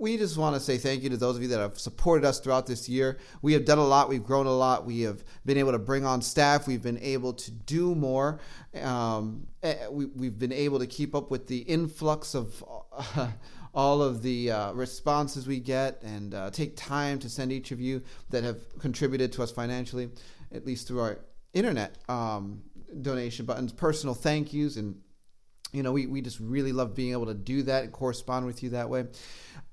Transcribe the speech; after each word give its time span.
we 0.00 0.16
just 0.16 0.36
want 0.36 0.54
to 0.54 0.60
say 0.60 0.78
thank 0.78 1.02
you 1.02 1.10
to 1.10 1.16
those 1.16 1.36
of 1.36 1.42
you 1.42 1.48
that 1.48 1.60
have 1.60 1.78
supported 1.78 2.26
us 2.26 2.40
throughout 2.40 2.66
this 2.66 2.88
year. 2.88 3.18
We 3.40 3.52
have 3.52 3.64
done 3.64 3.78
a 3.78 3.86
lot. 3.86 4.08
We've 4.08 4.24
grown 4.24 4.46
a 4.46 4.52
lot. 4.52 4.84
We 4.84 5.02
have 5.02 5.22
been 5.44 5.58
able 5.58 5.72
to 5.72 5.78
bring 5.78 6.04
on 6.04 6.22
staff. 6.22 6.66
We've 6.66 6.82
been 6.82 6.98
able 6.98 7.32
to 7.34 7.50
do 7.50 7.94
more. 7.94 8.40
Um, 8.82 9.46
eh, 9.62 9.76
we, 9.90 10.06
we've 10.06 10.38
been 10.38 10.52
able 10.52 10.78
to 10.80 10.86
keep 10.86 11.14
up 11.14 11.30
with 11.30 11.46
the 11.46 11.58
influx 11.58 12.34
of 12.34 12.64
uh, 13.16 13.28
all 13.74 14.02
of 14.02 14.22
the 14.22 14.50
uh, 14.50 14.72
responses 14.72 15.46
we 15.46 15.60
get 15.60 16.02
and 16.02 16.34
uh, 16.34 16.50
take 16.50 16.76
time 16.76 17.18
to 17.20 17.28
send 17.28 17.52
each 17.52 17.70
of 17.70 17.80
you 17.80 18.02
that 18.30 18.44
have 18.44 18.58
contributed 18.78 19.32
to 19.32 19.42
us 19.42 19.50
financially, 19.50 20.10
at 20.52 20.66
least 20.66 20.88
through 20.88 21.00
our 21.00 21.18
internet 21.54 21.96
um, 22.08 22.62
donation 23.00 23.46
buttons, 23.46 23.72
personal 23.72 24.14
thank 24.14 24.52
yous. 24.52 24.76
And, 24.76 25.00
you 25.72 25.82
know, 25.82 25.92
we, 25.92 26.06
we 26.06 26.20
just 26.20 26.38
really 26.40 26.72
love 26.72 26.94
being 26.94 27.12
able 27.12 27.26
to 27.26 27.34
do 27.34 27.62
that 27.62 27.84
and 27.84 27.92
correspond 27.92 28.44
with 28.46 28.62
you 28.62 28.70
that 28.70 28.90
way. 28.90 29.06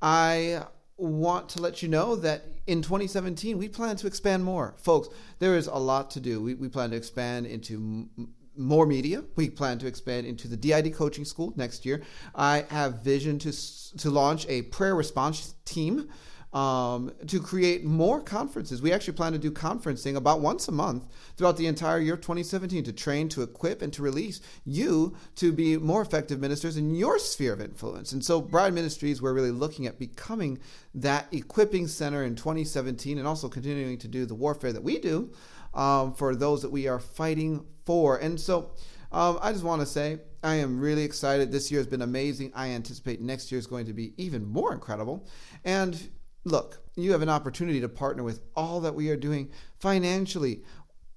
I 0.02 0.64
want 0.98 1.50
to 1.50 1.62
let 1.62 1.82
you 1.82 1.88
know 1.90 2.16
that 2.18 2.44
in 2.68 2.82
2017 2.82 3.58
we 3.58 3.70
plan 3.70 3.96
to 3.98 4.08
expand 4.08 4.44
more. 4.44 4.76
Folks 4.78 5.10
there 5.40 5.56
is 5.56 5.68
a 5.68 5.76
lot 5.76 6.12
to 6.12 6.20
do. 6.20 6.42
We, 6.42 6.54
we 6.56 6.70
plan 6.70 6.92
to 6.92 6.98
expand 6.98 7.46
into 7.46 7.76
m- 7.76 8.30
more 8.58 8.86
media. 8.86 9.24
We 9.36 9.50
plan 9.50 9.80
to 9.80 9.88
expand 9.88 10.28
into 10.28 10.48
the 10.48 10.58
DID 10.58 10.94
coaching 10.94 11.24
school 11.24 11.54
next 11.56 11.86
year. 11.86 12.04
I 12.36 12.66
have 12.70 13.02
vision 13.02 13.40
to 13.40 13.52
to 13.98 14.10
launch 14.10 14.46
a 14.48 14.64
prayer 14.64 14.96
response 14.96 15.56
team 15.66 16.10
um, 16.54 17.12
to 17.28 17.40
create 17.40 17.84
more 17.84 18.22
conferences. 18.22 18.82
We 18.82 18.92
actually 18.92 19.14
plan 19.14 19.34
to 19.34 19.38
do 19.38 19.52
conferencing 19.52 20.16
about 20.16 20.42
once 20.42 20.68
a 20.68 20.72
month 20.72 21.08
throughout 21.38 21.58
the 21.58 21.68
entire 21.68 22.00
year 22.00 22.18
2017 22.18 22.84
to 22.86 22.94
train, 22.94 23.30
to 23.30 23.44
equip, 23.44 23.82
and 23.82 23.94
to 23.94 24.02
release 24.02 24.42
you 24.66 25.16
to 25.36 25.52
be 25.52 25.78
more 25.78 26.02
effective 26.02 26.40
ministers 26.40 26.78
in 26.78 26.96
your 26.96 27.20
sphere 27.20 27.54
of 27.54 27.62
influence. 27.62 28.12
And 28.12 28.24
so, 28.24 28.42
Bride 28.42 28.74
Ministries, 28.74 29.22
we're 29.22 29.34
really 29.34 29.52
looking 29.52 29.86
at 29.86 30.00
becoming 30.00 30.60
that 30.96 31.28
equipping 31.32 31.88
center 31.88 32.24
in 32.24 32.36
2017 32.36 33.18
and 33.18 33.28
also 33.28 33.48
continuing 33.48 33.98
to 34.00 34.08
do 34.08 34.26
the 34.26 34.36
warfare 34.36 34.74
that 34.74 34.84
we 34.84 35.00
do 35.00 35.32
um, 35.74 36.14
for 36.14 36.36
those 36.36 36.62
that 36.64 36.72
we 36.72 36.88
are 36.88 37.00
fighting 37.00 37.66
for. 37.86 38.18
And 38.18 38.40
so, 38.40 38.72
um, 39.12 39.40
I 39.42 39.52
just 39.52 39.64
want 39.64 39.82
to 39.82 39.88
say, 39.88 40.20
I 40.44 40.56
am 40.56 40.80
really 40.80 41.04
excited. 41.04 41.52
This 41.52 41.72
year 41.72 41.80
has 41.80 41.88
been 41.88 42.02
amazing. 42.02 42.52
I 42.56 42.70
anticipate 42.70 43.22
next 43.22 43.52
year 43.52 43.60
is 43.60 43.68
going 43.68 43.86
to 43.88 43.94
be 43.94 44.14
even 44.18 44.46
more 44.46 44.74
incredible. 44.74 45.28
And 45.66 46.10
look, 46.44 46.80
you 46.96 47.12
have 47.12 47.22
an 47.22 47.30
opportunity 47.30 47.82
to 47.82 47.90
partner 47.90 48.24
with 48.24 48.42
all 48.56 48.82
that 48.82 48.96
we 48.96 49.10
are 49.10 49.16
doing 49.16 49.52
financially 49.78 50.64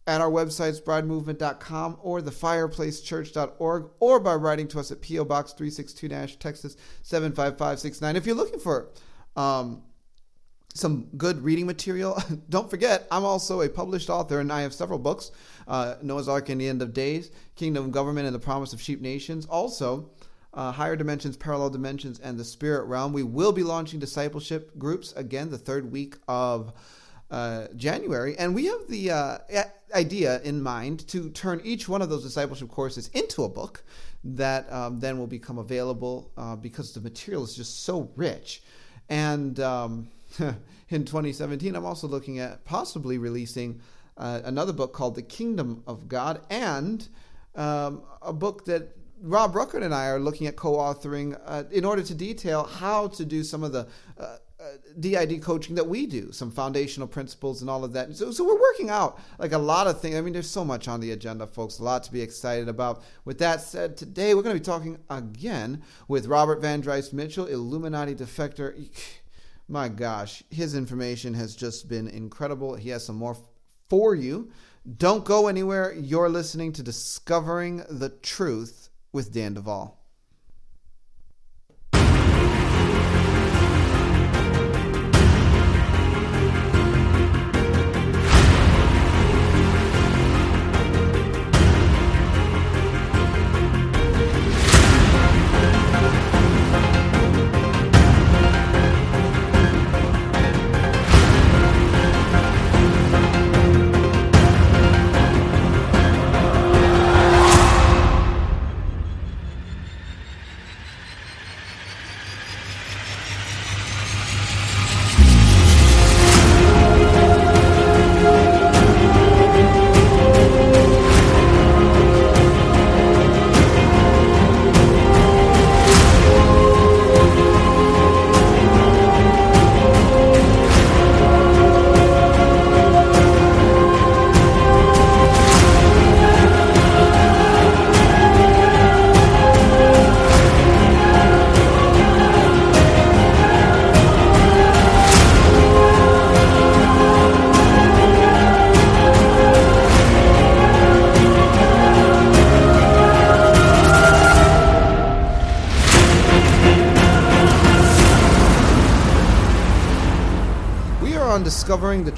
at 0.07 0.21
our 0.21 0.31
websites, 0.31 0.83
bridemovement.com 0.83 1.99
or 2.03 2.21
thefireplacechurch.org, 2.21 3.91
or 4.01 4.21
by 4.21 4.35
writing 4.35 4.67
to 4.69 4.81
us 4.81 4.91
at 4.91 5.01
P.O. 5.01 5.25
Box 5.25 5.53
362 5.53 6.09
Nash, 6.09 6.37
Texas 6.37 6.77
75569. 7.03 8.17
If 8.17 8.27
you're 8.27 8.35
looking 8.35 8.59
for 8.59 8.91
um, 9.37 9.83
some 10.75 11.09
good 11.17 11.43
reading 11.45 11.67
material, 11.67 12.21
don't 12.49 12.69
forget, 12.69 13.07
I'm 13.13 13.25
also 13.25 13.61
a 13.61 13.69
published 13.69 14.11
author 14.11 14.41
and 14.41 14.53
I 14.53 14.63
have 14.63 14.75
several 14.75 14.99
books 14.99 15.31
uh, 15.69 15.95
Noah's 16.03 16.29
Ark 16.29 16.49
and 16.49 16.61
the 16.61 16.69
End 16.69 16.83
of 16.83 16.93
Days, 16.93 17.31
Kingdom 17.55 17.91
Government 17.91 18.27
and 18.27 18.35
the 18.35 18.41
Promise 18.41 18.73
of 18.73 18.81
Sheep 18.81 19.01
Nations. 19.01 19.47
Also, 19.47 20.11
uh, 20.55 20.73
Higher 20.73 20.97
Dimensions, 20.97 21.37
Parallel 21.37 21.71
Dimensions, 21.71 22.19
and 22.21 22.39
the 22.39 22.45
Spirit 22.45 22.85
Realm. 22.85 23.13
We 23.13 23.23
will 23.23 23.53
be 23.53 23.63
launching 23.63 24.01
discipleship 24.01 24.79
groups 24.79 25.13
again 25.13 25.51
the 25.51 25.59
third 25.59 25.91
week 25.91 26.17
of 26.29 26.73
uh, 27.31 27.69
January, 27.77 28.37
and 28.39 28.55
we 28.55 28.67
have 28.67 28.87
the 28.89 29.11
uh, 29.11 29.39
idea 29.95 30.41
in 30.43 30.63
mind 30.63 31.07
to 31.09 31.31
turn 31.31 31.61
each 31.65 31.89
one 31.89 32.03
of 32.03 32.11
those 32.11 32.23
discipleship 32.23 32.69
courses 32.69 33.09
into 33.15 33.45
a 33.45 33.49
book 33.49 33.83
that 34.25 34.71
um, 34.73 35.01
then 35.01 35.19
will 35.19 35.27
become 35.27 35.59
available 35.59 36.31
uh, 36.37 36.57
because 36.57 36.93
the 36.93 37.01
material 37.01 37.43
is 37.43 37.55
just 37.55 37.85
so 37.85 38.11
rich. 38.17 38.63
And 39.09 39.59
um, 39.61 40.09
in 40.89 41.05
2017, 41.05 41.75
I'm 41.75 41.87
also 41.87 42.07
looking 42.07 42.39
at 42.39 42.65
possibly 42.65 43.19
releasing 43.19 43.81
uh, 44.17 44.41
another 44.45 44.73
book 44.73 44.93
called 44.93 45.15
The 45.15 45.23
Kingdom 45.23 45.83
of 45.87 46.09
God 46.09 46.43
and 46.51 47.07
um, 47.55 48.03
a 48.21 48.33
book 48.33 48.65
that 48.67 48.97
Rob 49.23 49.55
Ruckert 49.55 49.85
and 49.85 49.95
I 49.95 50.07
are 50.07 50.19
looking 50.19 50.49
at 50.49 50.57
co-authoring 50.57 51.41
uh, 51.47 51.65
in 51.71 51.85
order 51.85 52.03
to 52.03 52.15
detail 52.15 52.65
how 52.65 53.07
to 53.09 53.25
do 53.25 53.45
some 53.45 53.63
of 53.63 53.73
the 53.73 53.87
uh, 54.19 54.37
DID 54.99 55.43
coaching 55.43 55.75
that 55.77 55.87
we 55.87 56.07
do, 56.07 56.33
some 56.33 56.51
foundational 56.51 57.09
principles 57.09 57.61
and 57.61 57.71
all 57.71 57.85
of 57.85 57.93
that. 57.93 58.15
So, 58.17 58.31
so 58.31 58.45
we're 58.45 58.61
working 58.61 58.91
out 58.91 59.21
like 59.39 59.53
a 59.53 59.59
lot 59.59 59.87
of 59.87 60.01
things. 60.01 60.17
I 60.17 60.21
mean, 60.21 60.33
there's 60.33 60.51
so 60.51 60.65
much 60.65 60.89
on 60.89 61.01
the 61.01 61.13
agenda, 61.13 61.47
folks, 61.47 61.79
a 61.79 61.85
lot 61.85 62.03
to 62.05 62.13
be 62.13 62.21
excited 62.21 62.69
about. 62.69 63.03
With 63.25 63.39
that 63.39 63.61
said, 63.61 63.97
today 63.97 64.35
we're 64.35 64.43
going 64.43 64.57
to 64.57 64.61
be 64.61 64.65
talking 64.65 64.99
again 65.09 65.83
with 66.09 66.27
Robert 66.27 66.61
Vandriest 66.61 67.13
Mitchell, 67.13 67.47
Illuminati 67.47 68.15
defector. 68.15 68.89
My 69.69 69.89
gosh, 69.89 70.43
his 70.51 70.75
information 70.75 71.35
has 71.35 71.55
just 71.55 71.89
been 71.89 72.09
incredible. 72.09 72.75
He 72.75 72.91
has 72.91 73.07
some 73.07 73.17
more 73.17 73.37
for 73.89 74.15
you. 74.15 74.51
Don't 74.97 75.25
go 75.25 75.47
anywhere. 75.47 75.95
You're 75.95 76.29
listening 76.29 76.73
to 76.73 76.83
Discovering 76.83 77.85
the 77.89 78.09
Truth 78.09 78.82
with 79.13 79.33
Dan 79.33 79.55
Duval. 79.55 80.02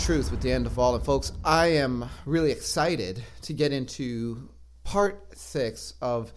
Truth 0.05 0.33
with 0.33 0.43
Dan 0.43 0.65
Duval. 0.65 0.97
And 0.97 1.03
folks, 1.03 1.33
I 1.43 1.69
am 1.69 2.11
really 2.27 2.51
excited 2.51 3.25
to 3.41 3.55
get 3.55 3.73
into 3.73 4.51
part 4.83 5.35
six 5.35 5.95
of 6.03 6.31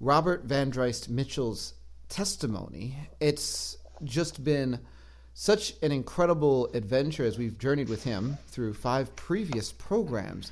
Robert 0.00 0.48
Vandriest 0.48 1.08
Mitchell's 1.08 1.74
testimony. 2.08 2.98
It's 3.20 3.76
just 4.02 4.42
been 4.42 4.80
such 5.34 5.74
an 5.82 5.92
incredible 5.92 6.68
adventure 6.74 7.24
as 7.24 7.38
we've 7.38 7.56
journeyed 7.58 7.88
with 7.88 8.02
him 8.02 8.38
through 8.48 8.74
five 8.74 9.14
previous 9.14 9.70
programs 9.70 10.50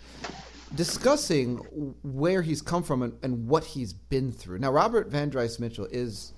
discussing 0.76 1.56
where 2.04 2.40
he's 2.40 2.62
come 2.62 2.84
from 2.84 3.02
and, 3.02 3.18
and 3.24 3.48
what 3.48 3.64
he's 3.64 3.92
been 3.92 4.30
through. 4.30 4.60
Now, 4.60 4.70
Robert 4.70 5.10
Vandriest 5.10 5.58
Mitchell 5.58 5.88
is 5.90 6.32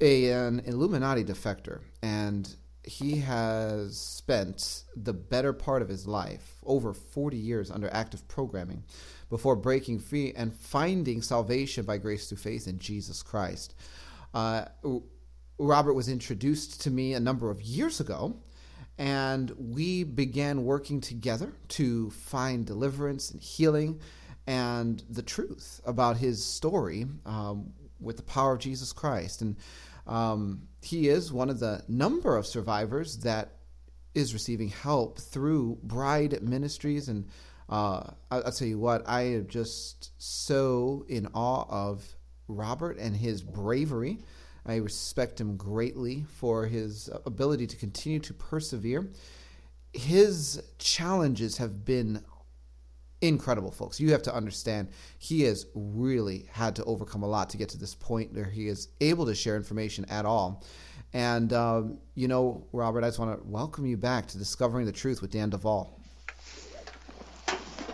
a, 0.00 0.32
an 0.32 0.62
Illuminati 0.66 1.22
defector, 1.22 1.82
and 2.02 2.52
he 2.84 3.18
has 3.18 3.96
spent 3.98 4.84
the 4.96 5.12
better 5.12 5.52
part 5.52 5.82
of 5.82 5.88
his 5.88 6.06
life, 6.06 6.56
over 6.64 6.92
40 6.94 7.36
years, 7.36 7.70
under 7.70 7.92
active 7.92 8.26
programming 8.28 8.84
before 9.28 9.56
breaking 9.56 9.98
free 9.98 10.32
and 10.34 10.52
finding 10.52 11.22
salvation 11.22 11.84
by 11.84 11.98
grace 11.98 12.28
through 12.28 12.38
faith 12.38 12.66
in 12.66 12.78
Jesus 12.78 13.22
Christ. 13.22 13.74
Uh, 14.32 14.64
Robert 15.58 15.94
was 15.94 16.08
introduced 16.08 16.80
to 16.82 16.90
me 16.90 17.12
a 17.12 17.20
number 17.20 17.50
of 17.50 17.60
years 17.60 18.00
ago, 18.00 18.36
and 18.98 19.50
we 19.58 20.04
began 20.04 20.64
working 20.64 21.00
together 21.00 21.52
to 21.68 22.10
find 22.10 22.66
deliverance 22.66 23.30
and 23.30 23.40
healing 23.40 24.00
and 24.46 25.02
the 25.08 25.22
truth 25.22 25.80
about 25.84 26.16
his 26.16 26.44
story 26.44 27.06
um, 27.26 27.72
with 28.00 28.16
the 28.16 28.22
power 28.22 28.54
of 28.54 28.58
Jesus 28.58 28.92
Christ. 28.92 29.42
And 29.42 29.56
um, 30.10 30.62
he 30.82 31.08
is 31.08 31.32
one 31.32 31.48
of 31.48 31.60
the 31.60 31.82
number 31.88 32.36
of 32.36 32.46
survivors 32.46 33.18
that 33.18 33.52
is 34.12 34.34
receiving 34.34 34.68
help 34.68 35.18
through 35.18 35.78
Bride 35.84 36.42
Ministries. 36.42 37.08
And 37.08 37.28
uh, 37.68 38.10
I'll, 38.30 38.44
I'll 38.46 38.52
tell 38.52 38.66
you 38.66 38.78
what, 38.78 39.08
I 39.08 39.22
am 39.22 39.46
just 39.46 40.10
so 40.18 41.06
in 41.08 41.28
awe 41.32 41.64
of 41.68 42.04
Robert 42.48 42.98
and 42.98 43.16
his 43.16 43.40
bravery. 43.40 44.18
I 44.66 44.76
respect 44.76 45.40
him 45.40 45.56
greatly 45.56 46.24
for 46.28 46.66
his 46.66 47.08
ability 47.24 47.68
to 47.68 47.76
continue 47.76 48.18
to 48.20 48.34
persevere. 48.34 49.10
His 49.92 50.62
challenges 50.78 51.56
have 51.58 51.84
been 51.84 52.24
incredible, 53.20 53.70
folks. 53.70 54.00
You 54.00 54.12
have 54.12 54.22
to 54.22 54.34
understand 54.34 54.88
he 55.18 55.42
has 55.42 55.66
really 55.74 56.48
had 56.50 56.76
to 56.76 56.84
overcome 56.84 57.22
a 57.22 57.28
lot 57.28 57.50
to 57.50 57.56
get 57.56 57.68
to 57.70 57.78
this 57.78 57.94
point 57.94 58.32
where 58.32 58.44
he 58.44 58.68
is 58.68 58.88
able 59.00 59.26
to 59.26 59.34
share 59.34 59.56
information 59.56 60.04
at 60.06 60.24
all. 60.24 60.64
And, 61.12 61.52
um, 61.52 61.98
you 62.14 62.28
know, 62.28 62.66
Robert, 62.72 63.04
I 63.04 63.08
just 63.08 63.18
want 63.18 63.38
to 63.38 63.46
welcome 63.46 63.84
you 63.84 63.96
back 63.96 64.26
to 64.28 64.38
Discovering 64.38 64.86
the 64.86 64.92
Truth 64.92 65.20
with 65.22 65.32
Dan 65.32 65.50
Duval. 65.50 66.00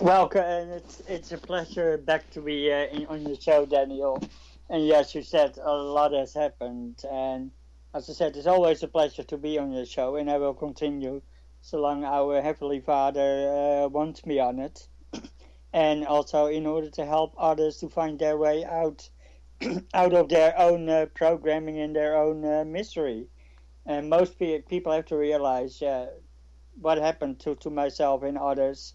Welcome, 0.01 0.43
and 0.43 0.71
it's, 0.73 1.03
it's 1.09 1.33
a 1.33 1.39
pleasure 1.39 1.97
back 1.97 2.29
to 2.33 2.43
be 2.43 2.71
uh, 2.71 2.87
in, 2.93 3.07
on 3.07 3.27
your 3.27 3.37
show, 3.37 3.65
Daniel. 3.65 4.23
And 4.69 4.87
yes, 4.87 5.15
you 5.15 5.23
said 5.23 5.59
a 5.63 5.73
lot 5.73 6.13
has 6.13 6.35
happened. 6.35 7.03
And 7.11 7.51
as 7.95 8.11
I 8.11 8.13
said, 8.13 8.37
it's 8.37 8.47
always 8.47 8.83
a 8.83 8.89
pleasure 8.89 9.23
to 9.23 9.39
be 9.39 9.59
on 9.59 9.73
your 9.73 9.87
show, 9.87 10.17
and 10.17 10.31
I 10.31 10.37
will 10.37 10.53
continue 10.53 11.23
so 11.63 11.81
long 11.81 12.05
our 12.05 12.43
Heavenly 12.43 12.81
Father 12.81 13.85
uh, 13.85 13.89
wants 13.89 14.27
me 14.27 14.39
on 14.39 14.59
it 14.59 14.87
and 15.77 16.07
also 16.07 16.47
in 16.49 16.67
order 16.67 16.91
to 16.91 17.07
help 17.07 17.35
others 17.39 17.79
to 17.79 17.91
find 17.91 18.21
their 18.21 18.39
way 18.39 18.65
out 18.67 19.11
out 19.95 20.15
of 20.15 20.31
their 20.31 20.59
own 20.59 20.89
uh, 20.91 21.07
programming 21.15 21.79
and 21.81 21.97
their 21.97 22.17
own 22.17 22.45
uh, 22.45 22.65
misery. 22.67 23.29
And 23.87 24.11
most 24.11 24.39
pe- 24.39 24.63
people 24.63 24.93
have 24.93 25.07
to 25.07 25.19
realize 25.19 25.83
uh, 25.83 26.09
what 26.81 26.99
happened 26.99 27.41
to, 27.41 27.57
to 27.57 27.71
myself 27.71 28.25
and 28.25 28.39
others 28.39 28.95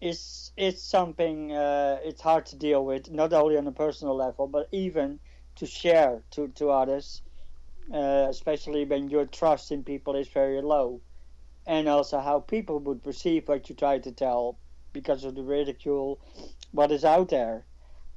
is 0.00 0.52
it's 0.56 0.84
something 0.84 1.52
uh, 1.52 2.00
it's 2.04 2.22
hard 2.22 2.46
to 2.48 2.56
deal 2.56 2.84
with, 2.86 3.10
not 3.10 3.32
only 3.34 3.58
on 3.58 3.68
a 3.68 3.72
personal 3.72 4.16
level, 4.16 4.48
but 4.48 4.68
even 4.72 5.20
to 5.56 5.66
share 5.66 6.24
to, 6.32 6.48
to 6.50 6.70
others 6.70 7.22
uh, 7.94 8.26
especially 8.30 8.84
when 8.86 9.10
your 9.10 9.26
trust 9.26 9.72
in 9.72 9.84
people 9.84 10.16
is 10.16 10.28
very 10.28 10.62
low, 10.62 11.02
and 11.66 11.88
also 11.88 12.20
how 12.20 12.40
people 12.40 12.80
would 12.80 13.04
perceive 13.04 13.48
what 13.48 13.70
you 13.70 13.76
try 13.76 13.98
to 14.00 14.12
tell 14.12 14.58
because 14.92 15.24
of 15.24 15.34
the 15.34 15.42
ridicule, 15.42 16.20
what 16.72 16.92
is 16.92 17.04
out 17.04 17.28
there. 17.28 17.64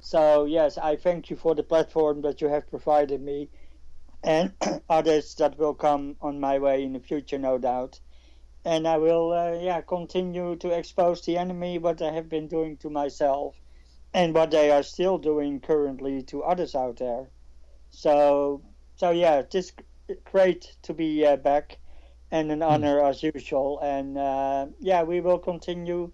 So 0.00 0.44
yes, 0.44 0.78
I 0.78 0.96
thank 0.96 1.30
you 1.30 1.36
for 1.36 1.54
the 1.54 1.62
platform 1.62 2.22
that 2.22 2.40
you 2.40 2.48
have 2.48 2.68
provided 2.68 3.20
me, 3.20 3.48
and 4.22 4.52
others 4.90 5.34
that 5.36 5.58
will 5.58 5.74
come 5.74 6.16
on 6.20 6.38
my 6.40 6.58
way 6.58 6.82
in 6.82 6.92
the 6.92 7.00
future, 7.00 7.38
no 7.38 7.58
doubt. 7.58 8.00
And 8.64 8.86
I 8.86 8.98
will, 8.98 9.32
uh, 9.32 9.58
yeah, 9.60 9.80
continue 9.80 10.56
to 10.56 10.70
expose 10.70 11.22
the 11.22 11.38
enemy 11.38 11.78
what 11.78 12.02
I 12.02 12.10
have 12.12 12.28
been 12.28 12.48
doing 12.48 12.76
to 12.78 12.90
myself, 12.90 13.54
and 14.12 14.34
what 14.34 14.50
they 14.50 14.70
are 14.70 14.82
still 14.82 15.18
doing 15.18 15.60
currently 15.60 16.22
to 16.24 16.42
others 16.42 16.74
out 16.74 16.96
there. 16.96 17.28
So, 17.90 18.62
so 18.96 19.10
yeah, 19.10 19.42
it's 19.50 19.72
great 20.24 20.76
to 20.82 20.94
be 20.94 21.24
uh, 21.24 21.36
back, 21.36 21.78
and 22.30 22.50
an 22.50 22.62
honor 22.62 23.00
mm. 23.00 23.08
as 23.08 23.22
usual. 23.22 23.78
And 23.80 24.18
uh, 24.18 24.66
yeah, 24.80 25.02
we 25.04 25.20
will 25.20 25.38
continue 25.38 26.10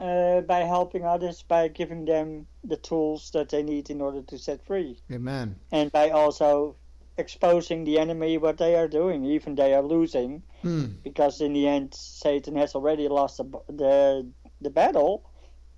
uh, 0.00 0.40
by 0.40 0.60
helping 0.60 1.04
others 1.04 1.42
by 1.42 1.68
giving 1.68 2.06
them 2.06 2.46
the 2.64 2.76
tools 2.76 3.30
that 3.32 3.50
they 3.50 3.62
need 3.62 3.90
in 3.90 4.00
order 4.00 4.22
to 4.22 4.38
set 4.38 4.64
free. 4.64 4.96
Amen. 5.12 5.56
And 5.70 5.92
by 5.92 6.10
also 6.10 6.76
exposing 7.18 7.84
the 7.84 7.98
enemy 7.98 8.38
what 8.38 8.56
they 8.56 8.76
are 8.76 8.88
doing, 8.88 9.26
even 9.26 9.54
they 9.54 9.74
are 9.74 9.82
losing, 9.82 10.42
mm. 10.64 10.94
because 11.04 11.42
in 11.42 11.52
the 11.52 11.68
end 11.68 11.94
Satan 11.94 12.56
has 12.56 12.74
already 12.74 13.08
lost 13.08 13.36
the 13.36 13.44
the, 13.68 14.26
the 14.60 14.70
battle. 14.70 15.26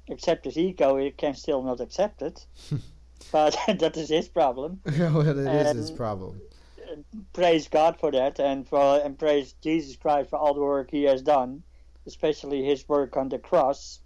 Except 0.09 0.45
his 0.45 0.59
ego, 0.59 0.97
he 0.97 1.13
can 1.13 1.35
still 1.35 1.63
not 1.63 1.81
accept 1.81 2.23
it. 2.23 2.45
but 3.33 3.57
that 3.67 3.97
is 3.97 4.09
his 4.09 4.29
problem. 4.29 4.81
well, 4.99 5.21
it 5.21 5.37
is 5.37 5.47
and 5.47 5.79
his 5.79 5.91
problem. 5.91 6.41
Praise 7.33 7.69
God 7.69 7.99
for 7.99 8.11
that, 8.11 8.39
and 8.39 8.69
for 8.69 9.01
and 9.01 9.19
praise 9.19 9.55
Jesus 9.63 9.97
Christ 9.97 10.31
for 10.31 10.39
all 10.39 10.55
the 10.55 10.61
work 10.61 10.91
He 10.91 11.05
has 11.05 11.23
done, 11.23 11.63
especially 12.07 12.63
His 12.63 12.87
work 12.87 13.17
on 13.17 13.31
the 13.31 13.39
cross 13.39 14.02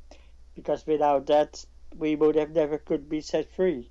because 0.56 0.84
without 0.86 1.26
that 1.26 1.64
we 1.96 2.16
would 2.16 2.34
have 2.34 2.50
never 2.50 2.78
could 2.78 3.08
be 3.08 3.20
set 3.20 3.54
free. 3.54 3.90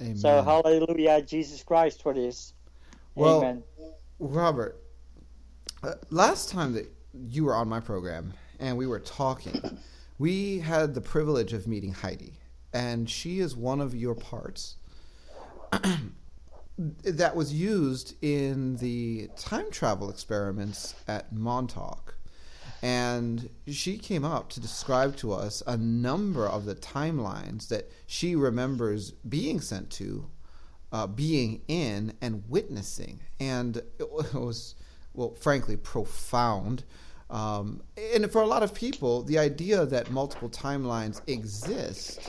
Amen. 0.00 0.16
So 0.16 0.42
hallelujah, 0.42 1.22
Jesus 1.22 1.62
Christ 1.62 2.02
for 2.02 2.12
this. 2.12 2.52
Well, 3.14 3.38
Amen. 3.38 3.62
Robert, 4.18 4.82
uh, 5.82 5.94
last 6.10 6.50
time 6.50 6.74
that 6.74 6.90
you 7.14 7.44
were 7.44 7.54
on 7.54 7.68
my 7.68 7.80
program 7.80 8.34
and 8.58 8.76
we 8.76 8.86
were 8.86 9.00
talking, 9.00 9.78
we 10.18 10.58
had 10.58 10.94
the 10.94 11.00
privilege 11.00 11.52
of 11.52 11.66
meeting 11.66 11.92
Heidi, 11.92 12.34
and 12.72 13.08
she 13.08 13.40
is 13.40 13.56
one 13.56 13.80
of 13.80 13.94
your 13.94 14.14
parts 14.14 14.76
that 16.78 17.36
was 17.36 17.52
used 17.52 18.14
in 18.22 18.76
the 18.76 19.28
time 19.36 19.70
travel 19.70 20.10
experiments 20.10 20.94
at 21.08 21.32
Montauk. 21.32 22.14
And 22.82 23.50
she 23.66 23.98
came 23.98 24.24
up 24.24 24.48
to 24.50 24.60
describe 24.60 25.16
to 25.16 25.32
us 25.32 25.62
a 25.66 25.76
number 25.76 26.46
of 26.46 26.64
the 26.64 26.74
timelines 26.74 27.68
that 27.68 27.90
she 28.06 28.34
remembers 28.34 29.10
being 29.10 29.60
sent 29.60 29.90
to, 29.90 30.30
uh, 30.92 31.06
being 31.06 31.60
in, 31.68 32.14
and 32.22 32.42
witnessing. 32.48 33.20
And 33.38 33.76
it 33.98 34.10
was, 34.34 34.76
well, 35.12 35.34
frankly, 35.34 35.76
profound. 35.76 36.84
Um, 37.28 37.82
and 38.14 38.30
for 38.32 38.40
a 38.40 38.46
lot 38.46 38.62
of 38.62 38.74
people, 38.74 39.22
the 39.22 39.38
idea 39.38 39.84
that 39.86 40.10
multiple 40.10 40.48
timelines 40.48 41.20
exist 41.28 42.20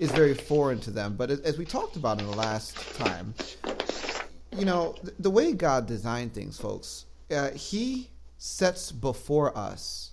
is 0.00 0.10
very 0.10 0.34
foreign 0.34 0.80
to 0.80 0.90
them. 0.90 1.14
But 1.16 1.30
as 1.30 1.56
we 1.56 1.64
talked 1.64 1.96
about 1.96 2.20
in 2.20 2.26
the 2.26 2.36
last 2.36 2.76
time, 2.96 3.32
you 4.56 4.64
know, 4.64 4.96
the 5.18 5.30
way 5.30 5.52
God 5.52 5.86
designed 5.86 6.34
things, 6.34 6.58
folks, 6.58 7.06
uh, 7.30 7.50
He 7.52 8.10
sets 8.42 8.90
before 8.90 9.56
us 9.56 10.12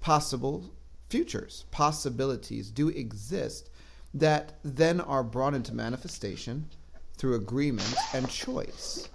possible 0.00 0.74
futures, 1.08 1.64
possibilities 1.70 2.68
do 2.68 2.88
exist 2.88 3.70
that 4.12 4.58
then 4.64 5.00
are 5.00 5.22
brought 5.22 5.54
into 5.54 5.72
manifestation 5.72 6.68
through 7.16 7.36
agreement 7.36 7.94
and 8.12 8.28
choice. 8.28 9.08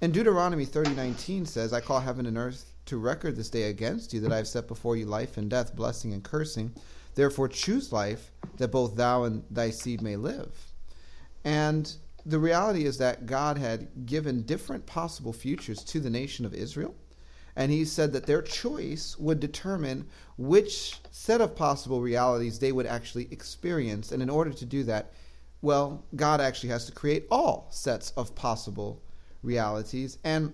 And 0.00 0.14
Deuteronomy 0.14 0.64
30:19 0.64 1.44
says, 1.44 1.72
"I 1.72 1.80
call 1.80 1.98
heaven 1.98 2.24
and 2.26 2.38
earth 2.38 2.72
to 2.86 2.96
record 2.96 3.34
this 3.34 3.50
day 3.50 3.64
against 3.64 4.14
you 4.14 4.20
that 4.20 4.32
I 4.32 4.36
have 4.36 4.46
set 4.46 4.68
before 4.68 4.96
you 4.96 5.04
life 5.04 5.36
and 5.36 5.50
death, 5.50 5.74
blessing 5.74 6.12
and 6.12 6.22
cursing. 6.22 6.72
Therefore 7.16 7.48
choose 7.48 7.92
life 7.92 8.30
that 8.58 8.70
both 8.70 8.94
thou 8.94 9.24
and 9.24 9.42
thy 9.50 9.70
seed 9.70 10.02
may 10.02 10.14
live." 10.14 10.72
And 11.44 11.92
the 12.24 12.38
reality 12.38 12.84
is 12.84 12.98
that 12.98 13.26
God 13.26 13.58
had 13.58 14.06
given 14.06 14.42
different 14.42 14.86
possible 14.86 15.32
futures 15.32 15.82
to 15.82 15.98
the 15.98 16.10
nation 16.10 16.44
of 16.44 16.54
Israel 16.54 16.94
and 17.58 17.72
he 17.72 17.84
said 17.84 18.12
that 18.12 18.24
their 18.24 18.40
choice 18.40 19.18
would 19.18 19.40
determine 19.40 20.06
which 20.36 21.00
set 21.10 21.40
of 21.40 21.56
possible 21.56 22.00
realities 22.00 22.56
they 22.56 22.70
would 22.70 22.86
actually 22.86 23.26
experience. 23.32 24.12
And 24.12 24.22
in 24.22 24.30
order 24.30 24.52
to 24.52 24.64
do 24.64 24.84
that, 24.84 25.12
well, 25.60 26.04
God 26.14 26.40
actually 26.40 26.68
has 26.68 26.86
to 26.86 26.92
create 26.92 27.26
all 27.32 27.66
sets 27.70 28.12
of 28.12 28.32
possible 28.36 29.02
realities. 29.42 30.18
And 30.22 30.52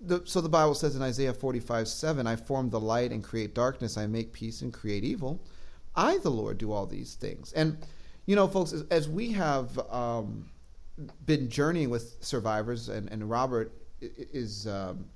the, 0.00 0.22
so 0.26 0.40
the 0.40 0.48
Bible 0.48 0.76
says 0.76 0.94
in 0.94 1.02
Isaiah 1.02 1.34
45 1.34 1.88
7, 1.88 2.24
I 2.24 2.36
form 2.36 2.70
the 2.70 2.78
light 2.78 3.10
and 3.10 3.24
create 3.24 3.52
darkness, 3.52 3.98
I 3.98 4.06
make 4.06 4.32
peace 4.32 4.62
and 4.62 4.72
create 4.72 5.02
evil. 5.02 5.42
I, 5.96 6.18
the 6.18 6.30
Lord, 6.30 6.58
do 6.58 6.70
all 6.70 6.86
these 6.86 7.14
things. 7.14 7.52
And, 7.54 7.78
you 8.26 8.36
know, 8.36 8.46
folks, 8.46 8.72
as, 8.72 8.84
as 8.92 9.08
we 9.08 9.32
have 9.32 9.76
um, 9.90 10.48
been 11.26 11.50
journeying 11.50 11.90
with 11.90 12.16
survivors, 12.20 12.90
and, 12.90 13.10
and 13.10 13.28
Robert 13.28 13.72
is. 14.00 14.68
Um, 14.68 15.06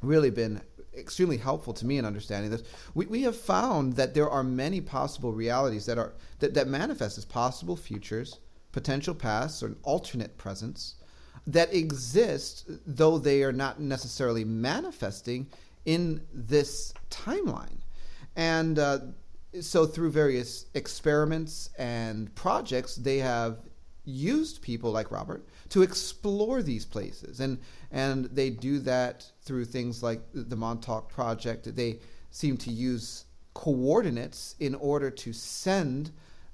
really 0.00 0.30
been 0.30 0.60
extremely 0.94 1.38
helpful 1.38 1.72
to 1.72 1.86
me 1.86 1.98
in 1.98 2.04
understanding 2.04 2.50
this. 2.50 2.62
We, 2.94 3.06
we 3.06 3.22
have 3.22 3.36
found 3.36 3.94
that 3.94 4.14
there 4.14 4.28
are 4.28 4.42
many 4.42 4.80
possible 4.80 5.32
realities 5.32 5.86
that 5.86 5.98
are 5.98 6.14
that, 6.40 6.54
that 6.54 6.68
manifest 6.68 7.18
as 7.18 7.24
possible 7.24 7.76
futures, 7.76 8.38
potential 8.72 9.14
pasts, 9.14 9.62
or 9.62 9.76
alternate 9.82 10.36
presents 10.36 10.96
that 11.46 11.74
exist, 11.74 12.68
though 12.86 13.18
they 13.18 13.42
are 13.42 13.52
not 13.52 13.80
necessarily 13.80 14.44
manifesting 14.44 15.48
in 15.84 16.22
this 16.32 16.94
timeline. 17.10 17.78
And 18.36 18.78
uh, 18.78 18.98
so, 19.60 19.86
through 19.86 20.10
various 20.10 20.66
experiments 20.74 21.68
and 21.78 22.34
projects, 22.34 22.96
they 22.96 23.18
have 23.18 23.58
used 24.04 24.62
people 24.62 24.90
like 24.90 25.10
Robert 25.10 25.46
to 25.72 25.80
explore 25.80 26.62
these 26.62 26.84
places. 26.84 27.40
And, 27.40 27.58
and 27.90 28.26
they 28.26 28.50
do 28.50 28.78
that 28.80 29.24
through 29.40 29.64
things 29.64 30.02
like 30.02 30.20
the 30.34 30.54
Montauk 30.54 31.08
Project. 31.08 31.74
They 31.74 31.98
seem 32.30 32.58
to 32.58 32.70
use 32.70 33.24
coordinates 33.54 34.54
in 34.60 34.74
order 34.74 35.10
to 35.10 35.32
send 35.32 36.10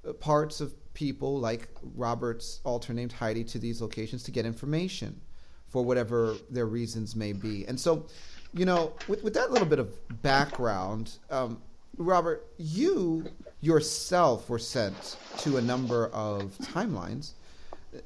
uh, 0.07 0.13
parts 0.13 0.61
of 0.61 0.73
people 0.95 1.41
like 1.41 1.69
Robert's 1.97 2.61
alter 2.63 2.93
named 2.93 3.11
Heidi 3.11 3.43
to 3.43 3.59
these 3.59 3.83
locations 3.83 4.23
to 4.23 4.31
get 4.31 4.47
information 4.47 5.21
for 5.67 5.85
whatever 5.85 6.37
their 6.49 6.67
reasons 6.67 7.17
may 7.17 7.33
be. 7.33 7.67
And 7.67 7.79
so, 7.79 8.07
you 8.55 8.67
know, 8.67 8.93
with, 9.09 9.25
with 9.25 9.35
that 9.35 9.51
little 9.51 9.67
bit 9.67 9.81
of 9.81 10.23
background, 10.23 11.19
um, 11.29 11.61
Robert, 11.97 12.47
you 12.57 13.27
yourself 13.63 14.49
were 14.49 14.61
sent 14.61 15.17
to 15.39 15.57
a 15.57 15.61
number 15.61 16.07
of 16.09 16.57
timelines 16.59 17.33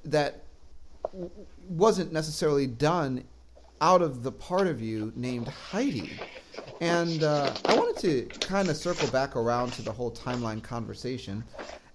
that 0.07 0.45
wasn't 1.69 2.13
necessarily 2.13 2.67
done 2.67 3.25
out 3.81 4.03
of 4.03 4.23
the 4.23 4.33
part 4.33 4.67
of 4.67 4.81
you 4.81 5.13
named 5.17 5.49
Heidi. 5.49 6.19
And 6.81 7.23
uh, 7.23 7.55
I 7.65 7.77
wanted 7.77 8.01
to 8.03 8.39
kind 8.39 8.69
of 8.69 8.77
circle 8.77 9.09
back 9.09 9.37
around 9.37 9.73
to 9.75 9.83
the 9.83 9.93
whole 9.93 10.11
timeline 10.11 10.63
conversation 10.63 11.45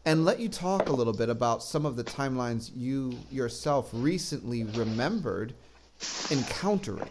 and 0.06 0.24
let 0.24 0.40
you 0.40 0.50
talk 0.50 0.90
a 0.90 0.92
little 0.92 1.14
bit 1.14 1.30
about 1.30 1.62
some 1.64 1.86
of 1.86 1.96
the 1.96 2.04
timelines 2.04 2.72
you 2.76 3.18
yourself 3.30 3.90
recently 3.94 4.64
remembered 4.64 5.54
encountering. 6.32 7.10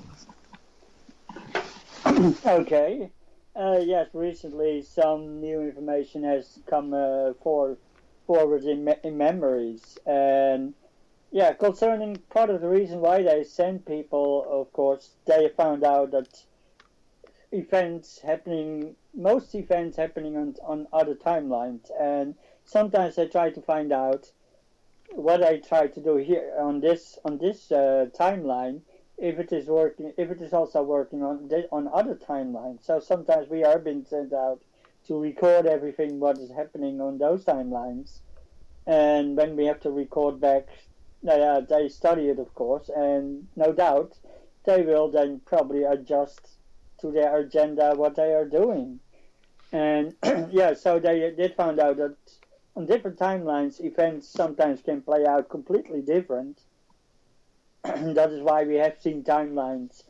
Okay. 2.46 3.10
Uh, 3.54 3.80
yes, 3.82 4.08
recently 4.12 4.82
some 4.82 5.40
new 5.40 5.62
information 5.62 6.22
has 6.24 6.58
come 6.68 6.92
uh, 6.92 7.32
for, 7.42 7.78
forward 8.26 8.64
in, 8.64 8.84
me- 8.84 8.94
in 9.02 9.16
memories. 9.16 9.98
And 10.06 10.74
yeah, 11.36 11.52
concerning 11.52 12.16
part 12.30 12.48
of 12.48 12.62
the 12.62 12.68
reason 12.68 13.00
why 13.00 13.22
they 13.22 13.44
send 13.44 13.84
people, 13.84 14.46
of 14.48 14.72
course, 14.72 15.10
they 15.26 15.50
found 15.54 15.84
out 15.84 16.12
that 16.12 16.42
events 17.52 18.20
happening, 18.20 18.96
most 19.14 19.54
events 19.54 19.98
happening 19.98 20.34
on, 20.38 20.54
on 20.64 20.86
other 20.94 21.14
timelines, 21.14 21.90
and 22.00 22.36
sometimes 22.64 23.16
they 23.16 23.28
try 23.28 23.50
to 23.50 23.60
find 23.60 23.92
out 23.92 24.32
what 25.10 25.44
I 25.44 25.58
try 25.58 25.88
to 25.88 26.00
do 26.00 26.16
here 26.16 26.54
on 26.58 26.80
this 26.80 27.18
on 27.22 27.36
this 27.36 27.70
uh, 27.70 28.06
timeline 28.18 28.80
if 29.18 29.38
it 29.38 29.52
is 29.52 29.66
working, 29.66 30.14
if 30.16 30.30
it 30.30 30.40
is 30.40 30.54
also 30.54 30.82
working 30.82 31.22
on 31.22 31.50
on 31.70 31.86
other 31.92 32.14
timelines. 32.14 32.82
So 32.86 32.98
sometimes 32.98 33.50
we 33.50 33.62
are 33.62 33.78
being 33.78 34.06
sent 34.06 34.32
out 34.32 34.62
to 35.08 35.20
record 35.20 35.66
everything 35.66 36.18
what 36.18 36.38
is 36.38 36.50
happening 36.50 37.02
on 37.02 37.18
those 37.18 37.44
timelines, 37.44 38.20
and 38.86 39.36
when 39.36 39.54
we 39.54 39.66
have 39.66 39.80
to 39.80 39.90
record 39.90 40.40
back 40.40 40.68
uh, 41.28 41.60
they 41.60 41.88
study 41.88 42.28
it, 42.28 42.38
of 42.38 42.54
course, 42.54 42.90
and 42.94 43.46
no 43.56 43.72
doubt 43.72 44.18
they 44.64 44.82
will 44.82 45.10
then 45.10 45.40
probably 45.44 45.84
adjust 45.84 46.56
to 47.00 47.10
their 47.10 47.36
agenda 47.38 47.94
what 47.94 48.16
they 48.16 48.32
are 48.32 48.44
doing. 48.44 49.00
And 49.72 50.14
yeah, 50.50 50.74
so 50.74 50.98
they 50.98 51.32
did 51.36 51.54
find 51.54 51.78
out 51.78 51.96
that 51.98 52.16
on 52.74 52.86
different 52.86 53.18
timelines, 53.18 53.82
events 53.82 54.28
sometimes 54.28 54.82
can 54.82 55.02
play 55.02 55.26
out 55.26 55.48
completely 55.48 56.02
different. 56.02 56.60
that 57.82 58.30
is 58.30 58.42
why 58.42 58.64
we 58.64 58.76
have 58.76 59.00
seen 59.00 59.22
timelines, 59.22 60.04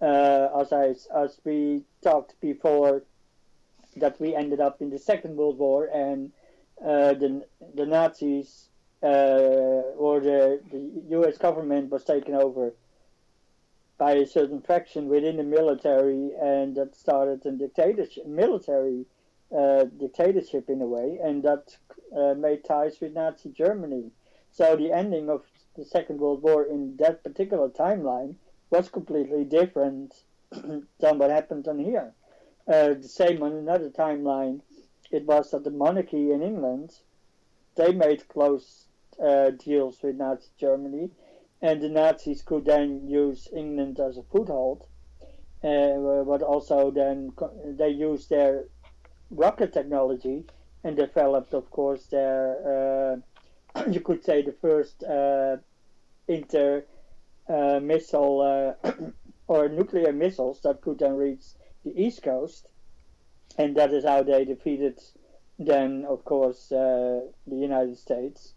uh, 0.00 0.48
as 0.60 0.72
I, 0.72 0.94
as 1.16 1.40
we 1.44 1.82
talked 2.02 2.40
before, 2.40 3.02
that 3.96 4.20
we 4.20 4.34
ended 4.34 4.60
up 4.60 4.80
in 4.80 4.90
the 4.90 4.98
Second 4.98 5.36
World 5.36 5.58
War 5.58 5.86
and 5.86 6.32
uh, 6.82 7.14
the 7.14 7.46
the 7.74 7.86
Nazis 7.86 8.68
uh, 9.02 9.92
or 9.96 10.20
the 10.20 10.60
the 10.70 11.02
U.S. 11.10 11.38
government 11.38 11.90
was 11.90 12.04
taken 12.04 12.34
over 12.34 12.72
by 13.98 14.12
a 14.12 14.26
certain 14.26 14.60
faction 14.60 15.08
within 15.08 15.36
the 15.36 15.42
military, 15.42 16.32
and 16.40 16.76
that 16.76 16.94
started 16.94 17.44
a 17.46 17.52
dictatorship, 17.52 18.26
military 18.26 19.06
uh, 19.56 19.84
dictatorship 19.84 20.68
in 20.68 20.82
a 20.82 20.86
way, 20.86 21.18
and 21.22 21.42
that 21.42 21.76
uh, 22.16 22.34
made 22.34 22.64
ties 22.64 23.00
with 23.00 23.14
Nazi 23.14 23.50
Germany. 23.50 24.10
So 24.50 24.76
the 24.76 24.92
ending 24.92 25.30
of 25.30 25.44
the 25.76 25.84
Second 25.84 26.20
World 26.20 26.42
War 26.42 26.64
in 26.64 26.96
that 26.96 27.22
particular 27.22 27.68
timeline 27.68 28.34
was 28.70 28.88
completely 28.88 29.44
different 29.44 30.14
than 30.50 31.18
what 31.18 31.30
happened 31.30 31.68
on 31.68 31.78
here. 31.78 32.12
Uh, 32.66 32.94
the 32.94 33.08
same 33.08 33.42
on 33.42 33.52
another 33.52 33.90
timeline, 33.90 34.60
it 35.10 35.24
was 35.24 35.50
that 35.52 35.64
the 35.64 35.70
monarchy 35.70 36.32
in 36.32 36.42
England, 36.42 36.92
they 37.76 37.92
made 37.92 38.28
close 38.28 38.85
uh, 39.22 39.50
deals 39.50 40.02
with 40.02 40.16
Nazi 40.16 40.48
Germany, 40.58 41.10
and 41.62 41.80
the 41.80 41.88
Nazis 41.88 42.42
could 42.42 42.64
then 42.64 43.06
use 43.08 43.48
England 43.54 44.00
as 44.00 44.16
a 44.16 44.22
foothold. 44.22 44.86
Uh, 45.64 46.22
but 46.22 46.42
also 46.42 46.90
then 46.90 47.32
they 47.64 47.88
used 47.88 48.28
their 48.28 48.64
rocket 49.30 49.72
technology 49.72 50.44
and 50.84 50.96
developed, 50.96 51.54
of 51.54 51.68
course, 51.70 52.06
their 52.06 53.16
uh, 53.74 53.82
you 53.90 54.00
could 54.00 54.24
say 54.24 54.42
the 54.42 54.54
first 54.60 55.02
uh, 55.02 55.56
inter 56.28 56.84
uh, 57.48 57.80
missile 57.80 58.76
uh, 58.84 58.90
or 59.48 59.68
nuclear 59.68 60.12
missiles 60.12 60.60
that 60.62 60.80
could 60.80 60.98
then 60.98 61.16
reach 61.16 61.44
the 61.84 62.00
east 62.00 62.22
coast, 62.22 62.68
and 63.58 63.76
that 63.76 63.92
is 63.92 64.04
how 64.04 64.22
they 64.22 64.44
defeated 64.44 65.00
then, 65.58 66.04
of 66.08 66.24
course, 66.24 66.66
the 66.68 67.32
United 67.46 67.96
States. 67.96 68.52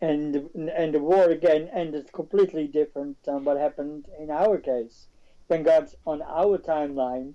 And 0.00 0.48
and 0.54 0.94
the 0.94 1.00
war 1.00 1.24
again 1.30 1.68
ended 1.74 2.12
completely 2.12 2.66
different 2.66 3.22
than 3.24 3.44
what 3.44 3.58
happened 3.58 4.06
in 4.18 4.30
our 4.30 4.58
case. 4.58 5.08
Thank 5.48 5.66
God, 5.66 5.88
on 6.06 6.22
our 6.22 6.58
timeline, 6.58 7.34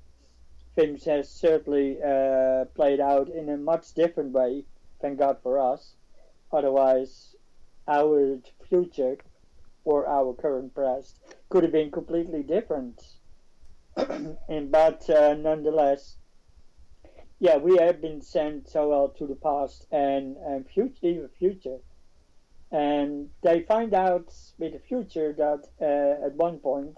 things 0.75 1.05
has 1.05 1.29
certainly 1.29 2.01
uh, 2.01 2.65
played 2.75 2.99
out 2.99 3.29
in 3.29 3.49
a 3.49 3.57
much 3.57 3.93
different 3.93 4.31
way. 4.31 4.65
Thank 5.01 5.19
God 5.19 5.37
for 5.43 5.59
us. 5.59 5.95
Otherwise, 6.51 7.35
our 7.87 8.39
future 8.67 9.17
or 9.83 10.07
our 10.07 10.33
current 10.33 10.73
past 10.73 11.19
could 11.49 11.63
have 11.63 11.71
been 11.71 11.91
completely 11.91 12.41
different. 12.41 13.01
and 14.49 14.71
but 14.71 15.09
uh, 15.09 15.35
nonetheless, 15.35 16.17
yeah, 17.39 17.57
we 17.57 17.77
have 17.77 18.01
been 18.01 18.21
sent 18.21 18.69
so 18.69 18.89
well 18.89 19.09
to 19.09 19.27
the 19.27 19.35
past 19.35 19.87
and, 19.91 20.37
and 20.37 20.67
future, 20.67 20.99
even 21.03 21.29
future. 21.37 21.77
And 22.71 23.29
they 23.41 23.61
find 23.61 23.93
out 23.93 24.33
with 24.57 24.73
the 24.73 24.79
future 24.79 25.33
that 25.33 25.67
uh, 25.81 26.25
at 26.25 26.33
one 26.35 26.59
point 26.59 26.97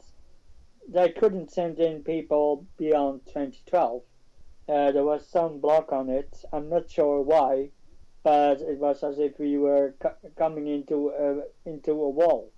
they 0.88 1.10
couldn't 1.10 1.52
send 1.52 1.80
in 1.80 2.04
people 2.04 2.66
beyond 2.78 3.22
2012. 3.28 4.02
Uh, 4.70 4.92
there 4.92 5.04
was 5.04 5.28
some 5.28 5.60
block 5.60 5.92
on 5.92 6.10
it. 6.10 6.44
I'm 6.52 6.70
not 6.70 6.90
sure 6.90 7.22
why, 7.22 7.70
but 8.24 8.62
it 8.62 8.80
was 8.80 9.04
as 9.04 9.20
if 9.20 9.40
we 9.40 9.58
were 9.58 9.96
coming 10.38 10.68
into 10.68 11.10
a, 11.10 11.70
into 11.70 11.92
a 11.92 12.10
wall 12.10 12.52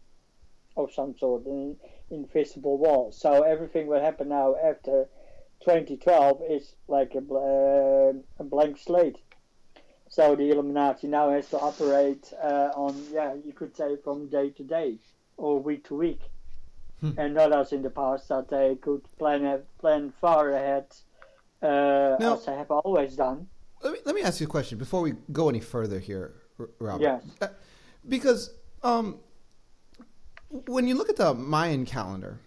of 0.78 0.92
some 0.94 1.16
sort, 1.18 1.46
an 1.46 1.76
invisible 2.10 2.78
wall. 2.78 3.12
So 3.12 3.44
everything 3.44 3.88
will 3.88 4.02
happen 4.02 4.30
now 4.30 4.56
after 4.56 5.08
2012 5.62 6.42
is 6.50 6.76
like 6.88 7.14
a, 7.16 7.20
uh, 7.20 8.14
a 8.40 8.44
blank 8.44 8.78
slate. 8.78 9.18
So 10.10 10.36
the 10.36 10.50
Illuminati 10.50 11.08
now 11.08 11.30
has 11.30 11.48
to 11.50 11.60
operate 11.60 12.34
uh, 12.44 12.72
on, 12.76 12.96
yeah, 13.12 13.36
you 13.46 13.54
could 13.54 13.76
say 13.78 13.96
from 14.04 14.28
day 14.28 14.50
to 14.50 14.64
day 14.64 14.98
or 15.38 15.60
week 15.60 15.88
to 15.88 15.96
week, 15.96 16.22
hmm. 17.00 17.12
and 17.18 17.36
not 17.36 17.54
as 17.54 17.72
in 17.72 17.84
the 17.84 17.92
past 17.92 18.28
that 18.30 18.50
they 18.50 18.76
could 18.82 19.04
plan 19.20 19.62
plan 19.78 20.12
far 20.20 20.52
ahead, 20.52 20.86
uh, 21.62 22.18
now, 22.20 22.34
as 22.34 22.46
they 22.46 22.56
have 22.56 22.72
always 22.72 23.16
done. 23.16 23.48
Let 23.84 23.94
me 23.94 24.00
let 24.04 24.16
me 24.16 24.24
ask 24.24 24.42
you 24.42 24.48
a 24.48 24.50
question 24.50 24.80
before 24.80 25.02
we 25.02 25.14
go 25.32 25.48
any 25.48 25.60
further 25.60 26.00
here, 26.00 26.34
Robert. 26.80 27.04
Yes. 27.04 27.24
Uh, 27.40 27.48
because 28.08 28.52
um, 28.82 29.20
when 30.50 30.88
you 30.88 30.96
look 30.96 31.10
at 31.10 31.18
the 31.18 31.36
Mayan 31.36 31.86
calendar, 31.86 32.40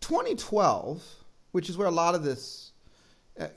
2012, 0.00 1.02
which 1.50 1.68
is 1.68 1.76
where 1.76 1.88
a 1.88 1.90
lot 1.90 2.14
of 2.14 2.22
this 2.22 2.65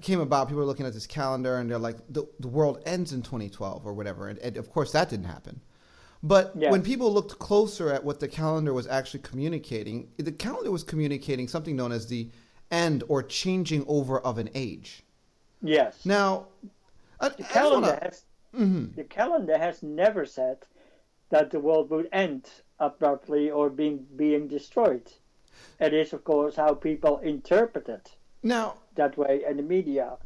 came 0.01 0.19
about, 0.19 0.47
people 0.47 0.59
were 0.59 0.65
looking 0.65 0.85
at 0.85 0.93
this 0.93 1.07
calendar 1.07 1.57
and 1.57 1.69
they're 1.69 1.77
like, 1.79 1.97
the, 2.09 2.25
the 2.39 2.47
world 2.47 2.81
ends 2.85 3.13
in 3.13 3.21
2012 3.21 3.85
or 3.85 3.93
whatever. 3.93 4.27
And, 4.27 4.39
and 4.39 4.57
of 4.57 4.69
course, 4.71 4.91
that 4.91 5.09
didn't 5.09 5.25
happen. 5.25 5.61
But 6.21 6.51
yeah. 6.55 6.69
when 6.69 6.81
people 6.81 7.13
looked 7.13 7.39
closer 7.39 7.93
at 7.93 8.03
what 8.03 8.19
the 8.19 8.27
calendar 8.27 8.73
was 8.73 8.87
actually 8.87 9.21
communicating, 9.21 10.09
the 10.17 10.31
calendar 10.33 10.71
was 10.71 10.83
communicating 10.83 11.47
something 11.47 11.75
known 11.75 11.93
as 11.93 12.07
the 12.07 12.29
end 12.71 13.03
or 13.07 13.23
changing 13.23 13.85
over 13.87 14.19
of 14.19 14.37
an 14.37 14.49
age. 14.53 15.03
Yes. 15.61 16.05
Now, 16.05 16.47
I, 17.19 17.29
the 17.29 17.43
calendar 17.43 17.87
wanna... 17.87 17.99
has 18.01 18.23
mm-hmm. 18.53 18.95
the 18.95 19.03
calendar 19.03 19.57
has 19.57 19.83
never 19.83 20.25
said 20.25 20.57
that 21.29 21.51
the 21.51 21.59
world 21.59 21.89
would 21.89 22.09
end 22.11 22.49
abruptly 22.79 23.49
or 23.49 23.69
being 23.69 24.05
being 24.15 24.47
destroyed. 24.47 25.11
It 25.79 25.93
is, 25.93 26.13
of 26.13 26.23
course, 26.23 26.55
how 26.55 26.73
people 26.73 27.19
interpret 27.19 27.89
it. 27.89 28.15
Now 28.43 28.75
that 28.99 29.17
way 29.17 29.41
in 29.49 29.57
the 29.57 29.63
media. 29.63 30.17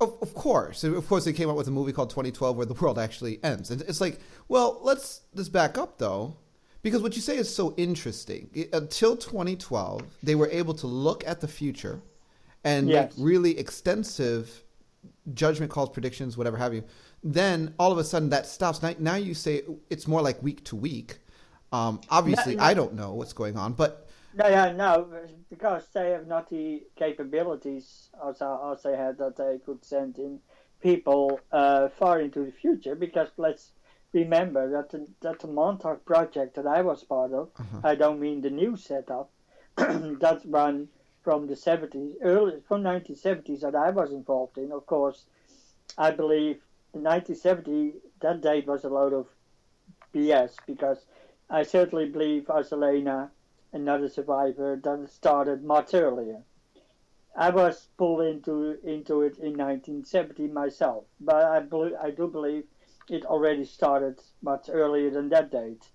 Of, 0.00 0.16
of 0.20 0.34
course, 0.34 0.84
of 0.84 1.08
course, 1.08 1.24
they 1.24 1.32
came 1.32 1.48
out 1.48 1.56
with 1.56 1.68
a 1.68 1.70
movie 1.70 1.92
called 1.92 2.10
2012 2.10 2.56
where 2.56 2.66
the 2.66 2.74
world 2.74 2.98
actually 2.98 3.42
ends, 3.42 3.70
and 3.70 3.80
it's 3.82 4.00
like, 4.00 4.20
well, 4.48 4.80
let's 4.82 5.22
let's 5.34 5.48
back 5.48 5.78
up 5.78 5.98
though, 5.98 6.36
because 6.82 7.00
what 7.00 7.16
you 7.16 7.22
say 7.22 7.36
is 7.36 7.52
so 7.52 7.74
interesting. 7.76 8.50
until 8.72 9.16
2012, 9.16 10.02
they 10.22 10.34
were 10.34 10.48
able 10.50 10.74
to 10.74 10.86
look 10.86 11.26
at 11.26 11.40
the 11.40 11.48
future 11.48 12.02
and 12.64 12.88
yes. 12.88 13.16
make 13.16 13.24
really 13.24 13.58
extensive 13.58 14.62
judgment 15.32 15.70
calls, 15.70 15.90
predictions, 15.90 16.36
whatever 16.36 16.56
have 16.56 16.74
you. 16.74 16.84
Then 17.22 17.74
all 17.78 17.92
of 17.92 17.98
a 17.98 18.04
sudden 18.04 18.28
that 18.30 18.46
stops. 18.46 18.82
Now, 18.82 18.94
now 18.98 19.14
you 19.14 19.32
say 19.32 19.62
it's 19.90 20.06
more 20.06 20.20
like 20.20 20.42
week 20.42 20.64
to 20.64 20.76
week 20.76 21.18
um, 21.74 22.00
obviously, 22.08 22.54
no, 22.54 22.62
no. 22.62 22.68
I 22.68 22.74
don't 22.74 22.94
know 22.94 23.14
what's 23.14 23.32
going 23.32 23.56
on, 23.56 23.72
but 23.72 24.03
no, 24.36 24.48
yeah, 24.48 24.72
no, 24.72 25.08
because 25.50 25.86
they 25.92 26.10
have 26.10 26.26
not 26.26 26.50
the 26.50 26.82
capabilities 26.96 28.08
as, 28.26 28.42
as 28.42 28.82
they 28.82 28.96
had 28.96 29.18
that 29.18 29.36
they 29.36 29.58
could 29.64 29.84
send 29.84 30.18
in 30.18 30.40
people 30.80 31.40
uh, 31.52 31.88
far 31.88 32.20
into 32.20 32.44
the 32.44 32.52
future. 32.52 32.94
Because 32.94 33.28
let's 33.36 33.72
remember 34.12 34.70
that 34.70 34.90
the, 34.90 35.06
that 35.20 35.40
the 35.40 35.48
Montauk 35.48 36.04
project 36.04 36.56
that 36.56 36.66
I 36.66 36.82
was 36.82 37.04
part 37.04 37.32
of, 37.32 37.50
uh-huh. 37.58 37.80
I 37.84 37.94
don't 37.94 38.20
mean 38.20 38.40
the 38.40 38.50
new 38.50 38.76
setup, 38.76 39.30
that 39.76 40.42
run 40.44 40.88
from 41.22 41.46
the 41.46 41.54
70s, 41.54 42.14
early 42.22 42.60
from 42.68 42.82
1970s 42.82 43.60
that 43.60 43.74
I 43.74 43.90
was 43.90 44.12
involved 44.12 44.58
in. 44.58 44.72
Of 44.72 44.86
course, 44.86 45.24
I 45.96 46.10
believe 46.10 46.60
in 46.92 47.02
1970 47.02 47.94
that 48.20 48.40
date 48.40 48.66
was 48.66 48.84
a 48.84 48.88
load 48.88 49.12
of 49.12 49.26
BS 50.14 50.54
because 50.66 50.98
I 51.50 51.62
certainly 51.62 52.08
believe 52.08 52.50
as 52.50 52.72
Elena, 52.72 53.30
another 53.74 54.08
survivor, 54.08 54.76
that 54.76 55.10
started 55.10 55.64
much 55.64 55.92
earlier. 55.94 56.42
I 57.36 57.50
was 57.50 57.88
pulled 57.98 58.22
into 58.22 58.78
into 58.84 59.22
it 59.22 59.38
in 59.38 59.58
1970 59.58 60.48
myself, 60.48 61.04
but 61.20 61.44
I 61.44 61.60
believe, 61.60 61.94
I 62.00 62.10
do 62.10 62.28
believe 62.28 62.64
it 63.08 63.26
already 63.26 63.64
started 63.64 64.20
much 64.40 64.70
earlier 64.70 65.10
than 65.10 65.28
that 65.30 65.50
date. 65.50 65.90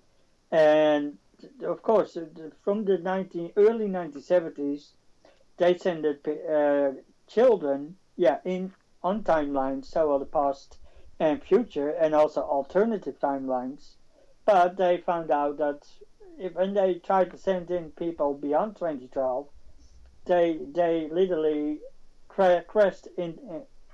And 0.51 1.17
of 1.63 1.81
course, 1.81 2.17
from 2.61 2.83
the 2.83 2.97
19 2.97 3.53
early 3.55 3.87
1970s, 3.87 4.91
they 5.57 5.77
sent 5.77 6.05
uh, 6.05 6.91
children, 7.27 7.95
yeah, 8.17 8.39
in 8.43 8.73
on 9.01 9.23
timelines, 9.23 9.85
so 9.85 10.19
the 10.19 10.25
past 10.25 10.77
and 11.19 11.41
future, 11.41 11.89
and 11.89 12.13
also 12.13 12.41
alternative 12.41 13.17
timelines 13.19 13.95
but 14.49 14.77
they 14.77 14.97
found 14.97 15.29
out 15.29 15.57
that 15.57 15.87
if, 16.39 16.53
when 16.55 16.73
they 16.73 16.95
tried 16.95 17.31
to 17.31 17.37
send 17.37 17.69
in 17.69 17.91
people 17.91 18.33
beyond 18.33 18.75
2012, 18.75 19.47
they 20.25 20.59
they 20.73 21.09
literally 21.11 21.79
cra- 22.27 22.63
crashed 22.67 23.07
in 23.17 23.37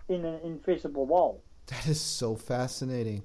in 0.08 0.24
an 0.26 0.40
invisible 0.44 1.06
wall. 1.06 1.42
That 1.68 1.88
is 1.88 2.00
so 2.00 2.36
fascinating. 2.36 3.24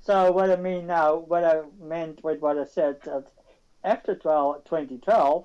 So 0.00 0.30
what 0.32 0.50
I 0.50 0.56
mean 0.56 0.86
now, 0.86 1.16
what 1.16 1.44
I 1.44 1.62
meant 1.82 2.22
with 2.22 2.40
what 2.40 2.56
I 2.58 2.64
said, 2.64 3.02
that 3.02 3.26
after 3.84 4.14
12, 4.14 4.64
2012, 4.64 5.44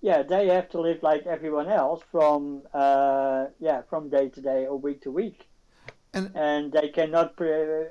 yeah, 0.00 0.22
they 0.22 0.48
have 0.48 0.68
to 0.70 0.80
live 0.80 1.02
like 1.02 1.26
everyone 1.26 1.68
else 1.68 2.02
from 2.10 2.62
uh, 2.74 3.46
yeah 3.60 3.82
from 3.88 4.08
day 4.08 4.28
to 4.30 4.40
day 4.40 4.66
or 4.66 4.76
week 4.78 5.02
to 5.02 5.10
week, 5.10 5.48
And- 6.14 6.32
and 6.34 6.72
they 6.72 6.88
cannot 6.88 7.36
pre- 7.36 7.88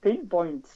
pinpoint 0.00 0.66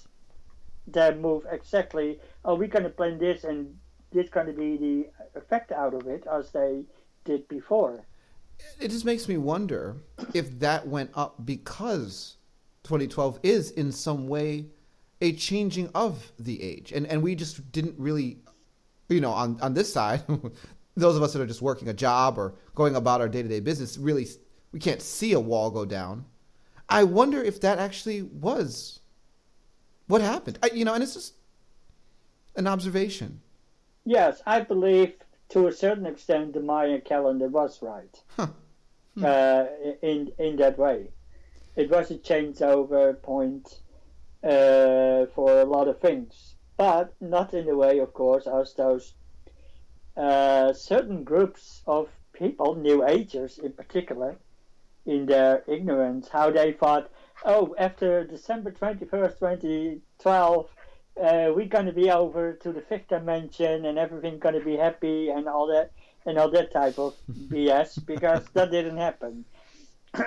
their 0.92 1.14
move 1.14 1.46
exactly. 1.51 2.18
Are 2.44 2.55
we're 2.55 2.68
going 2.68 2.85
to 2.85 2.90
plan 2.90 3.18
this, 3.18 3.44
and 3.44 3.77
this 4.12 4.29
going 4.29 4.46
to 4.46 4.53
be 4.53 4.77
the 4.77 5.38
effect 5.38 5.72
out 5.72 5.94
of 5.94 6.07
it 6.07 6.27
as 6.31 6.51
they 6.51 6.85
did 7.24 7.46
before. 7.48 8.05
It 8.81 8.88
just 8.88 9.05
makes 9.05 9.29
me 9.29 9.37
wonder 9.37 9.96
if 10.35 10.59
that 10.59 10.88
went 10.88 11.11
up 11.14 11.44
because 11.44 12.37
2012 12.85 13.38
is 13.42 13.70
in 13.72 13.92
some 13.92 14.27
way 14.27 14.66
a 15.20 15.33
changing 15.33 15.90
of 15.94 16.33
the 16.38 16.62
age, 16.62 16.92
and 16.92 17.07
and 17.07 17.22
we 17.22 17.35
just 17.35 17.70
didn't 17.72 17.94
really, 17.98 18.38
you 19.09 19.20
know, 19.20 19.33
on 19.33 19.61
on 19.61 19.74
this 19.74 19.92
side, 19.92 20.22
those 20.96 21.16
of 21.16 21.22
us 21.22 21.33
that 21.33 21.42
are 21.42 21.46
just 21.46 21.62
working 21.62 21.88
a 21.88 21.94
job 21.94 22.38
or 22.38 22.55
going 22.74 22.96
about 22.96 23.20
our 23.20 23.29
day 23.29 23.42
to 23.42 23.48
day 23.48 23.61
business, 23.61 23.98
really, 23.98 24.27
we 24.72 24.79
can't 24.79 25.03
see 25.03 25.33
a 25.33 25.40
wall 25.40 25.70
go 25.70 25.85
down. 25.85 26.24
I 26.88 27.05
wonder 27.05 27.42
if 27.42 27.61
that 27.61 27.79
actually 27.79 28.22
was 28.22 29.01
what 30.09 30.21
happened. 30.21 30.59
I, 30.62 30.71
you 30.75 30.85
know, 30.85 30.94
and 30.94 31.03
it's 31.03 31.14
just 31.14 31.35
an 32.57 32.66
observation. 32.66 33.40
Yes, 34.05 34.42
I 34.47 34.61
believe 34.61 35.12
to 35.51 35.66
a 35.68 35.73
certain 35.73 36.07
extent 36.07 36.55
the 36.55 36.61
Mayan 36.61 37.01
calendar 37.03 37.49
was 37.49 37.81
right 37.83 38.21
Huh. 38.37 38.49
uh, 39.23 39.66
in 40.03 40.33
in 40.38 40.57
that 40.57 40.79
way. 40.79 41.09
It 41.77 41.90
was 41.90 42.11
a 42.11 42.16
changeover 42.16 43.21
point 43.23 43.79
uh, 44.42 45.27
for 45.35 45.61
a 45.61 45.64
lot 45.64 45.87
of 45.88 46.01
things, 46.01 46.55
but 46.77 47.14
not 47.21 47.55
in 47.55 47.66
the 47.66 47.77
way, 47.77 47.99
of 48.01 48.12
course, 48.14 48.47
as 48.49 48.75
those 48.75 49.14
uh, 50.16 50.73
certain 50.73 51.23
groups 51.23 51.83
of 51.87 52.09
people, 52.33 52.75
New 52.75 53.07
Agers 53.07 53.59
in 53.59 53.73
particular, 53.73 54.37
in 55.07 55.27
their 55.27 55.62
ignorance, 55.68 56.29
how 56.29 56.51
they 56.51 56.73
thought, 56.73 57.11
oh, 57.44 57.74
after 57.79 58.24
December 58.24 58.70
twenty 58.70 59.05
first, 59.05 59.38
twenty 59.38 60.01
twelve 60.20 60.68
uh, 61.20 61.53
we're 61.55 61.66
going 61.66 61.87
to 61.87 61.92
be 61.92 62.11
over 62.11 62.53
to 62.55 62.72
the 62.72 62.81
fifth 62.81 63.09
dimension 63.09 63.85
and 63.87 63.98
everything's 63.98 64.40
going 64.40 64.55
to 64.55 64.64
be 64.64 64.77
happy 64.77 65.31
and 65.31 65.48
all 65.48 65.66
that 65.66 65.90
and 66.27 66.38
all 66.38 66.51
that 66.51 66.72
type 66.72 66.98
of 66.98 67.14
BS 67.31 68.05
because 68.07 68.44
that 68.55 68.70
didn't 68.70 68.98
happen. 68.98 69.44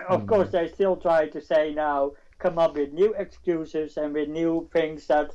of 0.10 0.28
course, 0.28 0.50
they 0.52 0.68
still 0.68 0.96
try 0.96 1.28
to 1.28 1.42
say 1.42 1.74
now, 1.74 2.12
come 2.40 2.58
up 2.58 2.76
with 2.76 2.92
new 2.92 3.14
excuses 3.14 3.98
and 3.98 4.14
with 4.14 4.28
new 4.28 4.68
things 4.74 5.08
that, 5.08 5.32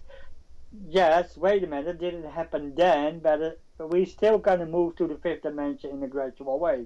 yes, 0.89 1.37
wait 1.37 1.65
a 1.65 1.67
minute, 1.67 1.89
it 1.89 2.01
didn't 2.01 2.31
happen 2.31 2.75
then, 2.75 3.21
but 3.21 3.41
uh, 3.41 3.87
we're 3.87 4.07
still 4.07 4.39
going 4.39 4.59
to 4.59 4.67
move 4.67 4.97
to 4.97 5.07
the 5.07 5.17
fifth 5.17 5.43
dimension 5.43 5.91
in 5.91 6.03
a 6.03 6.09
gradual 6.09 6.59
way. 6.59 6.85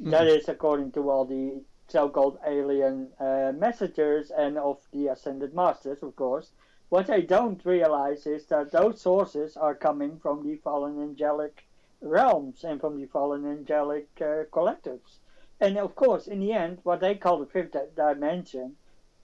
That 0.00 0.28
is 0.28 0.48
according 0.48 0.92
to 0.92 1.10
all 1.10 1.24
the 1.24 1.60
so-called 1.88 2.38
alien 2.46 3.08
uh, 3.18 3.52
messengers 3.56 4.30
and 4.30 4.58
of 4.58 4.78
the 4.92 5.08
ascended 5.08 5.54
masters, 5.54 6.02
of 6.02 6.14
course. 6.16 6.52
What 6.90 7.06
they 7.06 7.22
don't 7.22 7.64
realize 7.64 8.26
is 8.26 8.46
that 8.46 8.70
those 8.72 9.00
sources 9.00 9.56
are 9.56 9.74
coming 9.74 10.18
from 10.18 10.42
the 10.42 10.56
fallen 10.56 11.02
angelic 11.02 11.66
realms 12.00 12.64
and 12.64 12.80
from 12.80 13.00
the 13.00 13.06
fallen 13.06 13.44
angelic 13.44 14.08
uh, 14.20 14.44
collectives. 14.52 15.18
And 15.60 15.76
of 15.76 15.94
course, 15.96 16.28
in 16.28 16.40
the 16.40 16.52
end, 16.52 16.78
what 16.84 17.00
they 17.00 17.14
call 17.14 17.38
the 17.40 17.46
fifth 17.46 17.72
di- 17.72 17.86
dimension, 17.96 18.76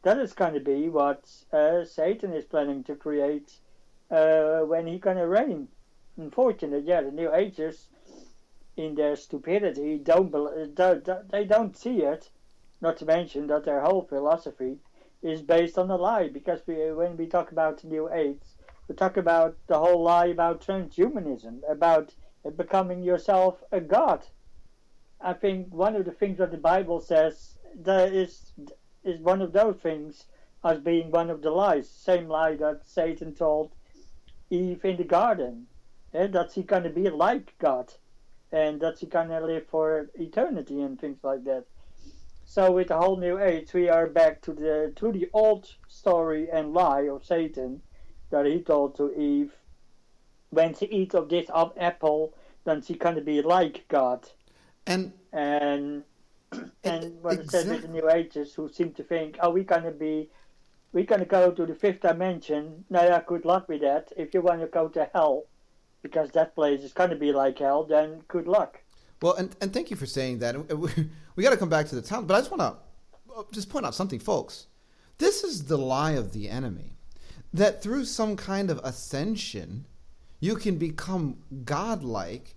that 0.02 0.18
is 0.18 0.32
going 0.32 0.54
to 0.54 0.60
be 0.60 0.88
what 0.88 1.30
uh, 1.52 1.84
Satan 1.84 2.32
is 2.32 2.44
planning 2.44 2.82
to 2.84 2.96
create 2.96 3.52
uh, 4.10 4.60
when 4.60 4.86
he's 4.86 5.00
going 5.00 5.16
to 5.16 5.26
reign. 5.26 5.68
Unfortunately, 6.16 6.86
yeah, 6.86 7.00
the 7.00 7.10
New 7.10 7.32
Agers, 7.34 7.88
in 8.76 8.94
their 8.94 9.16
stupidity, 9.16 9.98
don't, 9.98 10.30
don't 10.74 11.30
they 11.30 11.44
don't 11.44 11.76
see 11.76 12.02
it. 12.02 12.28
Not 12.84 12.98
to 12.98 13.06
mention 13.06 13.46
that 13.46 13.64
their 13.64 13.80
whole 13.80 14.02
philosophy 14.02 14.76
is 15.22 15.40
based 15.40 15.78
on 15.78 15.90
a 15.90 15.96
lie 15.96 16.28
because 16.28 16.60
we, 16.66 16.92
when 16.92 17.16
we 17.16 17.26
talk 17.26 17.50
about 17.50 17.82
New 17.82 18.12
Age, 18.12 18.42
we 18.86 18.94
talk 18.94 19.16
about 19.16 19.56
the 19.68 19.78
whole 19.78 20.02
lie 20.02 20.26
about 20.26 20.60
transhumanism, 20.60 21.62
about 21.66 22.14
becoming 22.56 23.02
yourself 23.02 23.62
a 23.72 23.80
god. 23.80 24.26
I 25.18 25.32
think 25.32 25.72
one 25.72 25.96
of 25.96 26.04
the 26.04 26.12
things 26.12 26.36
that 26.36 26.50
the 26.50 26.58
Bible 26.58 27.00
says 27.00 27.56
that 27.84 28.12
is 28.12 28.52
is 29.02 29.18
one 29.18 29.40
of 29.40 29.54
those 29.54 29.76
things 29.76 30.26
as 30.62 30.78
being 30.78 31.10
one 31.10 31.30
of 31.30 31.40
the 31.40 31.52
lies. 31.52 31.88
Same 31.88 32.28
lie 32.28 32.56
that 32.56 32.82
Satan 32.84 33.34
told 33.34 33.72
Eve 34.50 34.84
in 34.84 34.98
the 34.98 35.04
garden, 35.04 35.68
eh, 36.12 36.26
that 36.26 36.52
she 36.52 36.62
gonna 36.62 36.90
be 36.90 37.08
like 37.08 37.54
God, 37.58 37.94
and 38.52 38.78
that 38.82 38.98
she 38.98 39.06
gonna 39.06 39.40
live 39.40 39.66
for 39.68 40.10
eternity 40.16 40.82
and 40.82 41.00
things 41.00 41.24
like 41.24 41.44
that. 41.44 41.64
So 42.54 42.70
with 42.70 42.86
the 42.86 42.96
whole 42.96 43.16
new 43.16 43.40
age, 43.40 43.72
we 43.72 43.88
are 43.88 44.06
back 44.06 44.40
to 44.42 44.52
the 44.52 44.92
to 44.94 45.10
the 45.10 45.28
old 45.32 45.74
story 45.88 46.48
and 46.52 46.72
lie 46.72 47.08
of 47.08 47.24
Satan 47.24 47.82
that 48.30 48.46
he 48.46 48.60
told 48.60 48.94
to 48.94 49.12
Eve. 49.12 49.52
When 50.50 50.72
she 50.72 50.86
eats 50.86 51.16
of 51.16 51.28
this 51.28 51.50
apple, 51.50 52.32
then 52.62 52.80
she 52.80 52.94
gonna 52.94 53.22
be 53.22 53.42
like 53.42 53.88
God. 53.88 54.28
And 54.86 55.12
And 55.32 56.04
and 56.84 57.20
what 57.24 57.40
it 57.40 57.50
says 57.50 57.66
with 57.66 57.82
the 57.82 57.88
new 57.88 58.08
ages, 58.08 58.54
who 58.54 58.68
seem 58.68 58.92
to 58.92 59.02
think, 59.02 59.36
oh, 59.40 59.50
we're 59.50 59.64
gonna 59.64 59.90
be, 59.90 60.30
we're 60.92 61.10
gonna 61.12 61.24
go 61.24 61.50
to 61.50 61.66
the 61.66 61.74
fifth 61.74 62.02
dimension. 62.02 62.84
Now, 62.88 63.02
yeah, 63.02 63.20
good 63.26 63.44
luck 63.44 63.68
with 63.68 63.80
that. 63.80 64.12
If 64.16 64.32
you 64.32 64.42
want 64.42 64.60
to 64.60 64.68
go 64.68 64.86
to 64.90 65.10
hell, 65.12 65.42
because 66.02 66.30
that 66.30 66.54
place 66.54 66.84
is 66.84 66.92
gonna 66.92 67.16
be 67.16 67.32
like 67.32 67.58
hell, 67.58 67.82
then 67.82 68.22
good 68.28 68.46
luck. 68.46 68.83
Well, 69.22 69.34
and, 69.34 69.54
and 69.60 69.72
thank 69.72 69.90
you 69.90 69.96
for 69.96 70.06
saying 70.06 70.40
that. 70.40 70.56
We, 70.76 70.90
we 71.36 71.42
got 71.42 71.50
to 71.50 71.56
come 71.56 71.68
back 71.68 71.86
to 71.88 71.94
the 71.94 72.02
town, 72.02 72.26
but 72.26 72.34
I 72.34 72.40
just 72.40 72.50
want 72.50 72.60
to 72.60 73.36
uh, 73.36 73.42
just 73.52 73.68
point 73.68 73.86
out 73.86 73.94
something, 73.94 74.18
folks. 74.18 74.66
This 75.18 75.44
is 75.44 75.64
the 75.64 75.78
lie 75.78 76.12
of 76.12 76.32
the 76.32 76.48
enemy 76.48 76.96
that 77.52 77.82
through 77.82 78.04
some 78.04 78.36
kind 78.36 78.68
of 78.70 78.80
ascension, 78.82 79.86
you 80.40 80.56
can 80.56 80.76
become 80.76 81.38
godlike. 81.64 82.56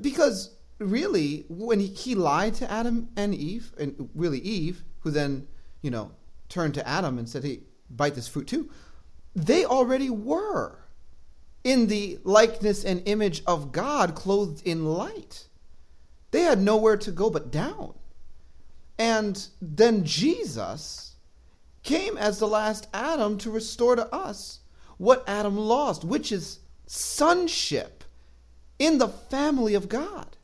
Because 0.00 0.54
really, 0.78 1.44
when 1.48 1.80
he, 1.80 1.88
he 1.88 2.14
lied 2.14 2.54
to 2.54 2.70
Adam 2.70 3.08
and 3.16 3.34
Eve, 3.34 3.72
and 3.78 4.08
really 4.14 4.38
Eve, 4.38 4.84
who 5.00 5.10
then, 5.10 5.48
you 5.82 5.90
know, 5.90 6.12
turned 6.48 6.74
to 6.74 6.88
Adam 6.88 7.18
and 7.18 7.28
said, 7.28 7.44
hey, 7.44 7.60
bite 7.90 8.14
this 8.14 8.28
fruit 8.28 8.46
too, 8.46 8.70
they 9.34 9.64
already 9.64 10.10
were 10.10 10.78
in 11.64 11.88
the 11.88 12.18
likeness 12.24 12.84
and 12.84 13.02
image 13.06 13.42
of 13.46 13.72
God, 13.72 14.14
clothed 14.14 14.62
in 14.64 14.84
light. 14.86 15.48
They 16.30 16.42
had 16.42 16.60
nowhere 16.60 16.96
to 16.98 17.10
go 17.10 17.30
but 17.30 17.50
down. 17.50 17.94
And 18.98 19.46
then 19.60 20.04
Jesus 20.04 21.16
came 21.82 22.16
as 22.18 22.38
the 22.38 22.46
last 22.46 22.88
Adam 22.92 23.38
to 23.38 23.50
restore 23.50 23.96
to 23.96 24.14
us 24.14 24.60
what 24.98 25.24
Adam 25.26 25.56
lost, 25.56 26.04
which 26.04 26.30
is 26.30 26.58
sonship 26.86 28.04
in 28.78 28.98
the 28.98 29.08
family 29.08 29.74
of 29.74 29.88
God. 29.88 30.36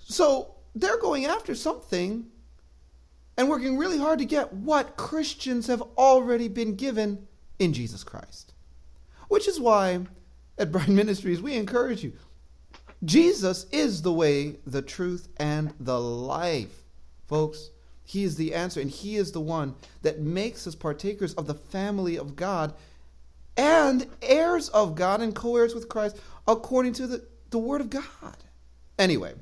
So 0.00 0.56
they're 0.74 0.98
going 0.98 1.24
after 1.24 1.54
something 1.54 2.26
and 3.36 3.48
working 3.48 3.78
really 3.78 3.98
hard 3.98 4.18
to 4.18 4.24
get 4.24 4.52
what 4.52 4.96
Christians 4.96 5.66
have 5.66 5.82
already 5.96 6.48
been 6.48 6.76
given 6.76 7.26
in 7.58 7.72
Jesus 7.72 8.04
Christ. 8.04 8.52
Which 9.28 9.48
is 9.48 9.58
why 9.58 10.00
at 10.58 10.72
Bride 10.72 10.88
Ministries 10.90 11.42
we 11.42 11.54
encourage 11.54 12.02
you 12.02 12.12
Jesus 13.06 13.66
is 13.70 14.02
the 14.02 14.12
way, 14.12 14.56
the 14.66 14.82
truth, 14.82 15.28
and 15.38 15.72
the 15.80 15.98
life. 15.98 16.82
Folks, 17.28 17.70
He 18.04 18.24
is 18.24 18.36
the 18.36 18.54
answer, 18.54 18.80
and 18.80 18.90
He 18.90 19.16
is 19.16 19.32
the 19.32 19.40
one 19.40 19.74
that 20.02 20.20
makes 20.20 20.66
us 20.66 20.74
partakers 20.74 21.32
of 21.34 21.46
the 21.46 21.54
family 21.54 22.18
of 22.18 22.36
God 22.36 22.74
and 23.56 24.06
heirs 24.20 24.68
of 24.70 24.94
God 24.94 25.22
and 25.22 25.34
co 25.34 25.56
heirs 25.56 25.74
with 25.74 25.88
Christ 25.88 26.18
according 26.46 26.92
to 26.94 27.06
the, 27.06 27.24
the 27.50 27.58
Word 27.58 27.80
of 27.80 27.90
God. 27.90 28.36
Anyway, 28.98 29.34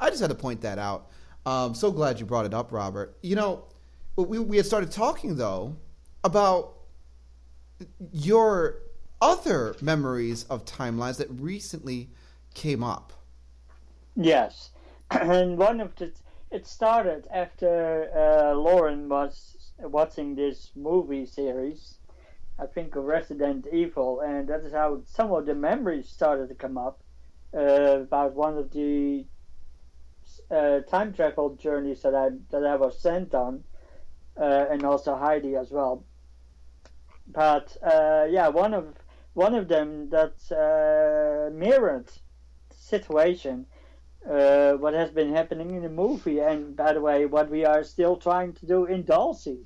I 0.00 0.08
just 0.08 0.20
had 0.20 0.30
to 0.30 0.36
point 0.36 0.62
that 0.62 0.78
out. 0.78 1.10
Um, 1.46 1.74
so 1.74 1.90
glad 1.90 2.20
you 2.20 2.26
brought 2.26 2.46
it 2.46 2.54
up, 2.54 2.72
Robert. 2.72 3.16
You 3.22 3.36
know, 3.36 3.64
we, 4.16 4.38
we 4.38 4.56
had 4.56 4.66
started 4.66 4.90
talking, 4.90 5.36
though, 5.36 5.76
about 6.24 6.74
your 8.12 8.78
other 9.20 9.74
memories 9.80 10.44
of 10.44 10.64
timelines 10.64 11.18
that 11.18 11.28
recently 11.30 12.10
came 12.54 12.82
up. 12.82 13.12
Yes, 14.16 14.70
and 15.10 15.56
one 15.58 15.80
of 15.80 15.94
the 15.96 16.12
it 16.50 16.66
started 16.66 17.28
after 17.32 18.10
uh, 18.12 18.54
Lauren 18.56 19.08
was 19.08 19.72
watching 19.78 20.34
this 20.34 20.72
movie 20.74 21.24
series, 21.24 21.98
I 22.58 22.66
think 22.66 22.96
of 22.96 23.04
Resident 23.04 23.68
Evil, 23.72 24.20
and 24.20 24.48
that 24.48 24.60
is 24.64 24.72
how 24.72 25.02
some 25.06 25.32
of 25.32 25.46
the 25.46 25.54
memories 25.54 26.08
started 26.08 26.48
to 26.48 26.54
come 26.56 26.76
up 26.76 27.00
uh, 27.54 28.00
about 28.02 28.34
one 28.34 28.58
of 28.58 28.72
the 28.72 29.24
uh, 30.50 30.80
time 30.80 31.12
travel 31.12 31.54
journeys 31.54 32.02
that 32.02 32.14
I 32.14 32.30
that 32.50 32.66
I 32.66 32.76
was 32.76 33.00
sent 33.00 33.34
on, 33.34 33.64
uh, 34.36 34.66
and 34.70 34.84
also 34.84 35.16
Heidi 35.16 35.54
as 35.54 35.70
well. 35.70 36.04
But 37.28 37.76
uh, 37.82 38.26
yeah, 38.28 38.48
one 38.48 38.74
of 38.74 38.94
one 39.34 39.54
of 39.54 39.68
them 39.68 40.10
that 40.10 40.34
uh, 40.50 41.50
mirrored 41.54 42.10
situation, 42.90 43.66
uh, 44.28 44.72
what 44.82 44.94
has 44.94 45.10
been 45.10 45.32
happening 45.32 45.70
in 45.76 45.82
the 45.82 45.88
movie, 46.04 46.40
and 46.40 46.76
by 46.76 46.92
the 46.92 47.00
way, 47.00 47.26
what 47.26 47.48
we 47.50 47.64
are 47.64 47.82
still 47.84 48.16
trying 48.16 48.52
to 48.54 48.66
do 48.66 48.84
in 48.84 49.04
Dulce. 49.04 49.56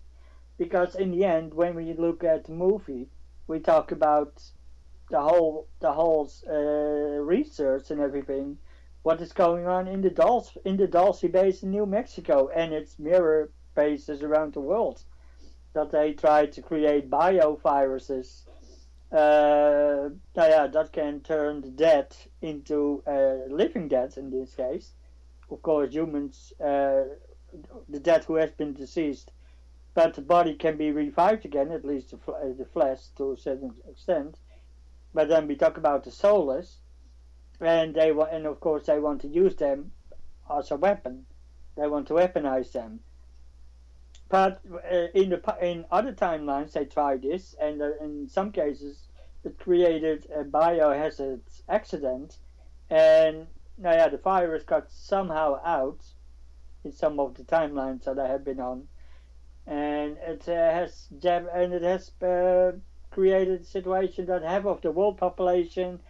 Because 0.56 0.94
in 0.94 1.10
the 1.10 1.24
end, 1.24 1.48
when 1.52 1.74
we 1.74 1.86
look 2.06 2.22
at 2.22 2.44
the 2.44 2.52
movie, 2.52 3.08
we 3.48 3.58
talk 3.58 3.86
about 3.90 4.32
the 5.10 5.20
whole 5.20 5.66
the 5.80 5.92
whole 5.92 6.30
uh, 6.48 7.18
research 7.36 7.90
and 7.90 8.00
everything, 8.00 8.46
what 9.02 9.20
is 9.20 9.32
going 9.32 9.66
on 9.66 9.88
in 9.94 10.00
the 10.00 10.10
Dulce 10.10 10.56
in 10.64 10.76
the 10.76 10.86
Dulce 10.86 11.28
base 11.38 11.58
in 11.64 11.70
New 11.70 11.86
Mexico 11.86 12.36
and 12.60 12.72
its 12.72 12.98
mirror 12.98 13.50
bases 13.74 14.22
around 14.22 14.50
the 14.52 14.60
world, 14.70 14.98
that 15.74 15.90
they 15.90 16.12
try 16.12 16.46
to 16.46 16.60
create 16.62 17.10
bioviruses. 17.10 18.28
Uh, 19.12 19.73
yeah, 20.42 20.66
that 20.66 20.92
can 20.92 21.20
turn 21.20 21.60
the 21.60 21.70
dead 21.70 22.16
into 22.42 23.02
uh, 23.06 23.48
living 23.48 23.88
dead 23.88 24.16
in 24.16 24.30
this 24.30 24.54
case. 24.54 24.92
Of 25.50 25.62
course, 25.62 25.92
humans, 25.92 26.52
uh, 26.60 27.04
the 27.88 28.00
dead 28.00 28.24
who 28.24 28.34
has 28.36 28.50
been 28.50 28.72
deceased, 28.72 29.30
but 29.94 30.14
the 30.14 30.22
body 30.22 30.54
can 30.54 30.76
be 30.76 30.90
revived 30.90 31.44
again, 31.44 31.70
at 31.70 31.84
least 31.84 32.10
the, 32.10 32.18
fl- 32.18 32.32
the 32.58 32.64
flesh 32.64 33.06
to 33.16 33.32
a 33.32 33.36
certain 33.36 33.74
extent. 33.88 34.38
But 35.14 35.28
then 35.28 35.46
we 35.46 35.54
talk 35.54 35.76
about 35.76 36.02
the 36.02 36.10
soulless, 36.10 36.78
and 37.60 37.94
they 37.94 38.10
want, 38.10 38.32
and 38.32 38.46
of 38.46 38.58
course 38.58 38.86
they 38.86 38.98
want 38.98 39.20
to 39.20 39.28
use 39.28 39.54
them 39.54 39.92
as 40.52 40.72
a 40.72 40.76
weapon. 40.76 41.26
They 41.76 41.86
want 41.86 42.08
to 42.08 42.14
weaponize 42.14 42.72
them. 42.72 43.00
But 44.28 44.60
uh, 44.90 45.06
in 45.14 45.30
the 45.30 45.56
in 45.62 45.84
other 45.92 46.12
timelines, 46.12 46.72
they 46.72 46.86
try 46.86 47.16
this, 47.18 47.54
and 47.60 47.80
uh, 47.80 47.90
in 48.00 48.26
some 48.28 48.50
cases, 48.50 49.06
it 49.44 49.58
created 49.58 50.26
a 50.34 50.44
biohazard 50.44 51.40
accident, 51.68 52.38
and 52.90 53.46
now 53.78 53.92
yeah, 53.92 54.08
the 54.08 54.18
virus 54.18 54.64
got 54.64 54.90
somehow 54.90 55.60
out 55.64 56.00
in 56.84 56.92
some 56.92 57.18
of 57.18 57.34
the 57.34 57.42
timelines 57.44 58.04
that 58.04 58.18
I 58.18 58.28
have 58.28 58.44
been 58.44 58.60
on, 58.60 58.88
and 59.66 60.16
it 60.18 60.48
uh, 60.48 60.52
has 60.52 61.08
and 61.22 61.72
it 61.72 61.82
has 61.82 62.10
uh, 62.22 62.72
created 63.10 63.60
a 63.60 63.64
situation 63.64 64.26
that 64.26 64.42
half 64.42 64.66
of 64.66 64.80
the 64.82 64.90
world 64.90 65.18
population 65.18 66.00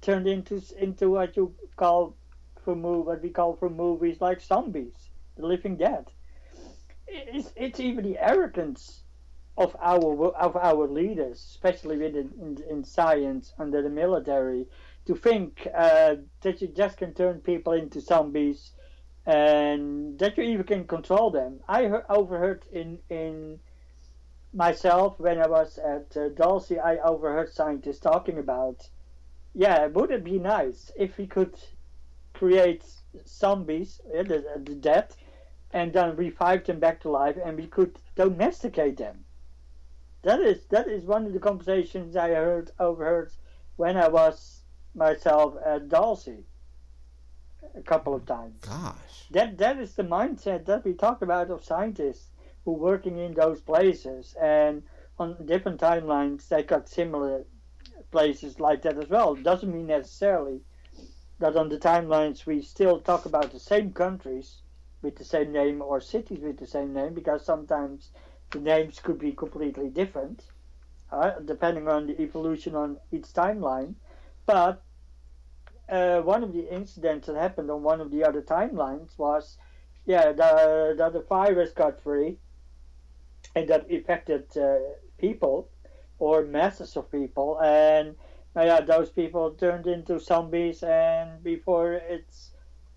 turned 0.00 0.26
into 0.26 0.60
into 0.78 1.10
what 1.10 1.36
you 1.36 1.54
call 1.76 2.16
from 2.64 2.82
what 2.82 3.22
we 3.22 3.30
call 3.30 3.56
from 3.56 3.76
movies 3.76 4.20
like 4.20 4.40
zombies, 4.40 5.10
the 5.36 5.46
living 5.46 5.76
dead. 5.76 6.06
It's, 7.06 7.52
it's 7.56 7.80
even 7.80 8.04
the 8.04 8.18
arrogance 8.18 9.02
of 9.56 9.76
our 9.80 10.34
of 10.36 10.56
our 10.56 10.88
leaders, 10.88 11.38
especially 11.50 11.98
within 11.98 12.30
in, 12.40 12.58
in 12.70 12.84
science 12.84 13.52
under 13.58 13.82
the 13.82 13.90
military, 13.90 14.66
to 15.06 15.14
think 15.14 15.68
uh, 15.74 16.16
that 16.40 16.60
you 16.62 16.68
just 16.68 16.96
can 16.96 17.12
turn 17.12 17.40
people 17.40 17.72
into 17.74 18.00
zombies 18.00 18.72
and 19.26 20.18
that 20.18 20.36
you 20.36 20.44
even 20.44 20.64
can 20.64 20.86
control 20.86 21.30
them. 21.30 21.60
I 21.68 21.84
heard, 21.84 22.04
overheard 22.08 22.64
in 22.72 22.98
in 23.10 23.60
myself 24.54 25.18
when 25.18 25.38
I 25.40 25.46
was 25.48 25.78
at 25.78 26.16
uh, 26.16 26.28
Dulce, 26.30 26.72
I 26.72 26.98
overheard 26.98 27.52
scientists 27.52 28.00
talking 28.00 28.38
about, 28.38 28.88
yeah, 29.54 29.86
would 29.86 30.10
it 30.10 30.24
be 30.24 30.38
nice 30.38 30.90
if 30.96 31.16
we 31.18 31.26
could 31.26 31.54
create 32.34 32.84
zombies, 33.26 34.00
the, 34.10 34.44
the 34.64 34.74
dead, 34.74 35.14
and 35.72 35.92
then 35.92 36.16
revive 36.16 36.64
them 36.64 36.80
back 36.80 37.00
to 37.00 37.10
life, 37.10 37.36
and 37.42 37.56
we 37.56 37.66
could 37.66 37.98
domesticate 38.16 38.96
them. 38.96 39.24
That 40.22 40.40
is 40.40 40.64
that 40.66 40.88
is 40.88 41.04
one 41.04 41.26
of 41.26 41.32
the 41.32 41.40
conversations 41.40 42.16
I 42.16 42.30
heard 42.30 42.70
overheard 42.78 43.32
when 43.76 43.96
I 43.96 44.08
was 44.08 44.62
myself 44.94 45.56
at 45.64 45.88
Dulce 45.88 46.28
a 47.74 47.82
couple 47.82 48.14
of 48.14 48.26
times. 48.26 48.60
Gosh, 48.64 49.28
that 49.30 49.58
that 49.58 49.78
is 49.78 49.94
the 49.94 50.04
mindset 50.04 50.64
that 50.66 50.84
we 50.84 50.94
talk 50.94 51.22
about 51.22 51.50
of 51.50 51.64
scientists 51.64 52.30
who 52.64 52.72
working 52.72 53.18
in 53.18 53.34
those 53.34 53.60
places 53.60 54.34
and 54.40 54.82
on 55.18 55.46
different 55.46 55.80
timelines 55.80 56.48
they 56.48 56.62
got 56.62 56.88
similar 56.88 57.44
places 58.10 58.60
like 58.60 58.82
that 58.82 58.98
as 58.98 59.08
well 59.08 59.34
doesn't 59.34 59.72
mean 59.72 59.86
necessarily 59.86 60.60
that 61.38 61.56
on 61.56 61.68
the 61.68 61.78
timelines 61.78 62.46
we 62.46 62.60
still 62.62 63.00
talk 63.00 63.26
about 63.26 63.50
the 63.52 63.58
same 63.58 63.92
countries 63.92 64.62
with 65.02 65.16
the 65.16 65.24
same 65.24 65.52
name 65.52 65.82
or 65.82 66.00
cities 66.00 66.40
with 66.40 66.58
the 66.58 66.66
same 66.66 66.92
name 66.92 67.14
because 67.14 67.44
sometimes 67.44 68.10
the 68.52 68.60
names 68.60 69.00
could 69.00 69.18
be 69.18 69.32
completely 69.32 69.88
different 69.88 70.44
uh, 71.10 71.32
depending 71.44 71.88
on 71.88 72.06
the 72.06 72.20
evolution 72.20 72.74
on 72.74 72.98
each 73.10 73.24
timeline 73.34 73.94
but 74.46 74.82
uh, 75.88 76.20
one 76.20 76.42
of 76.42 76.52
the 76.52 76.72
incidents 76.72 77.26
that 77.26 77.36
happened 77.36 77.70
on 77.70 77.82
one 77.82 78.00
of 78.00 78.10
the 78.10 78.24
other 78.24 78.42
timelines 78.42 79.18
was 79.18 79.58
yeah 80.06 80.32
the, 80.32 80.94
the, 80.96 81.10
the 81.10 81.20
virus 81.28 81.72
got 81.72 82.00
free 82.00 82.38
and 83.54 83.68
that 83.68 83.90
affected 83.90 84.44
uh, 84.56 84.78
people 85.18 85.68
or 86.18 86.44
masses 86.44 86.96
of 86.96 87.10
people 87.10 87.60
and 87.62 88.14
uh, 88.56 88.62
yeah 88.62 88.80
those 88.80 89.10
people 89.10 89.50
turned 89.52 89.86
into 89.86 90.18
zombies 90.18 90.82
and 90.82 91.42
before 91.42 91.94
it's 91.94 92.52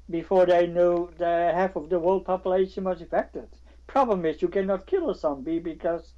before 0.09 0.45
they 0.45 0.67
knew 0.67 1.09
the 1.17 1.51
half 1.55 1.75
of 1.75 1.89
the 1.89 1.99
world 1.99 2.25
population 2.25 2.83
was 2.83 3.01
affected 3.01 3.47
problem 3.95 4.25
is 4.25 4.41
you 4.41 4.49
cannot 4.49 4.85
kill 4.87 5.09
a 5.09 5.15
zombie 5.15 5.59
because 5.59 6.15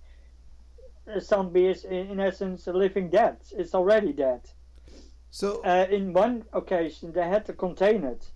a 1.05 1.21
zombie 1.21 1.67
is 1.67 1.85
in, 1.85 2.09
in 2.11 2.19
essence 2.19 2.65
a 2.65 2.73
living 2.73 3.07
dead. 3.07 3.37
It's 3.51 3.75
already 3.75 4.13
dead. 4.13 4.41
So 5.29 5.61
uh, 5.63 5.85
in 5.91 6.11
one 6.11 6.45
occasion 6.53 7.11
they 7.11 7.27
had 7.27 7.45
to 7.45 7.53
contain 7.53 8.03
it 8.03 8.31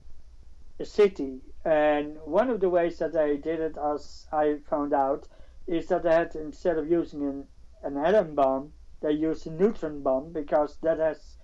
a 0.79 0.85
city 0.85 1.41
and 1.65 2.17
one 2.23 2.51
of 2.51 2.59
the 2.59 2.69
ways 2.69 2.99
that 2.99 3.13
they 3.13 3.37
did 3.37 3.59
it 3.59 3.75
as 3.93 4.25
i 4.31 4.57
found 4.69 4.93
out 4.93 5.27
is 5.67 5.87
that 5.87 6.03
they 6.03 6.13
had 6.21 6.35
instead 6.35 6.77
of 6.77 6.89
using 6.89 7.21
an, 7.23 7.43
an 7.83 7.97
atom 7.97 8.35
bomb, 8.35 8.71
they 9.01 9.11
used 9.11 9.47
a 9.47 9.51
neutron 9.51 10.01
bomb 10.01 10.31
because 10.31 10.77
that 10.81 10.99
has, 10.99 11.37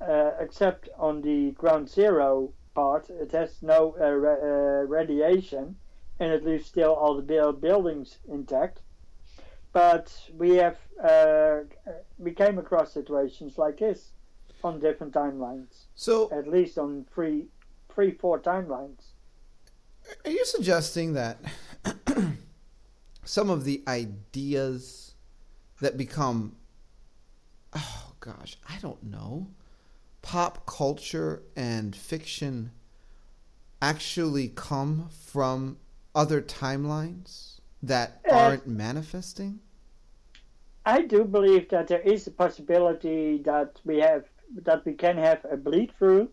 uh, 0.00 0.30
except 0.40 0.88
on 0.98 1.22
the 1.22 1.52
ground 1.52 1.88
zero 1.88 2.52
part, 2.74 3.08
it 3.10 3.32
has 3.32 3.62
no 3.62 3.94
uh, 4.00 4.10
ra- 4.10 4.42
uh, 4.42 4.82
radiation, 4.86 5.76
and 6.20 6.30
it 6.30 6.44
leaves 6.44 6.66
still 6.66 6.92
all 6.92 7.20
the 7.20 7.52
buildings 7.60 8.18
intact. 8.28 8.82
But 9.72 10.12
we 10.36 10.56
have 10.56 10.76
uh, 11.02 11.60
we 12.18 12.32
came 12.32 12.58
across 12.58 12.92
situations 12.92 13.56
like 13.56 13.78
this 13.78 14.12
on 14.62 14.78
different 14.78 15.14
timelines. 15.14 15.86
So 15.94 16.30
at 16.32 16.46
least 16.46 16.76
on 16.76 17.06
three, 17.12 17.46
three, 17.92 18.12
four 18.12 18.38
timelines. 18.38 19.00
Are 20.24 20.30
you 20.30 20.44
suggesting 20.44 21.14
that? 21.14 21.38
some 23.24 23.48
of 23.48 23.64
the 23.64 23.82
ideas 23.88 25.14
that 25.80 25.96
become 25.96 26.56
oh 27.74 28.12
gosh, 28.20 28.58
I 28.68 28.78
don't 28.82 29.02
know. 29.04 29.46
Pop 30.20 30.66
culture 30.66 31.42
and 31.56 31.96
fiction 31.96 32.72
actually 33.80 34.48
come 34.48 35.08
from 35.10 35.78
other 36.14 36.40
timelines 36.40 37.60
that 37.82 38.20
uh, 38.30 38.34
aren't 38.34 38.66
manifesting? 38.66 39.60
I 40.84 41.02
do 41.02 41.24
believe 41.24 41.68
that 41.70 41.88
there 41.88 42.00
is 42.00 42.26
a 42.26 42.30
possibility 42.30 43.38
that 43.44 43.80
we 43.84 43.98
have 43.98 44.24
that 44.64 44.84
we 44.84 44.94
can 44.94 45.16
have 45.16 45.44
a 45.50 45.56
bleed 45.56 45.92
through 45.96 46.28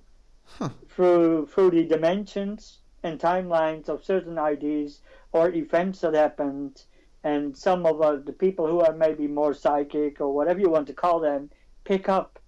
huh. 0.46 0.70
through 0.90 1.48
through 1.48 1.72
the 1.72 1.84
dimensions 1.84 2.80
and 3.04 3.20
timelines 3.20 3.90
of 3.90 4.04
certain 4.04 4.40
ideas 4.40 5.02
or 5.32 5.52
events 5.52 6.02
that 6.02 6.16
happened, 6.16 6.84
and 7.24 7.56
some 7.56 7.86
of 7.86 8.02
uh, 8.02 8.16
the 8.16 8.34
people 8.34 8.68
who 8.68 8.80
are 8.80 8.94
maybe 8.94 9.28
more 9.28 9.54
psychic 9.54 10.20
or 10.20 10.34
whatever 10.34 10.60
you 10.60 10.70
want 10.70 10.88
to 10.88 10.94
call 10.94 11.20
them 11.20 11.50
pick 11.84 12.10
up 12.10 12.40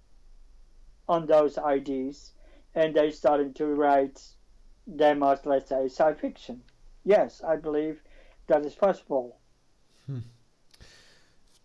on 1.08 1.26
those 1.26 1.58
ideas, 1.58 2.32
and 2.74 2.94
they 2.94 3.10
started 3.10 3.54
to 3.56 3.66
write 3.66 4.20
them 4.86 5.22
as, 5.22 5.44
let's 5.44 5.68
say, 5.68 5.88
science 5.88 6.20
fiction. 6.20 6.62
Yes, 7.04 7.42
I 7.42 7.56
believe 7.56 8.02
that 8.46 8.64
is 8.64 8.74
possible. 8.74 9.38
Hmm. 10.06 10.18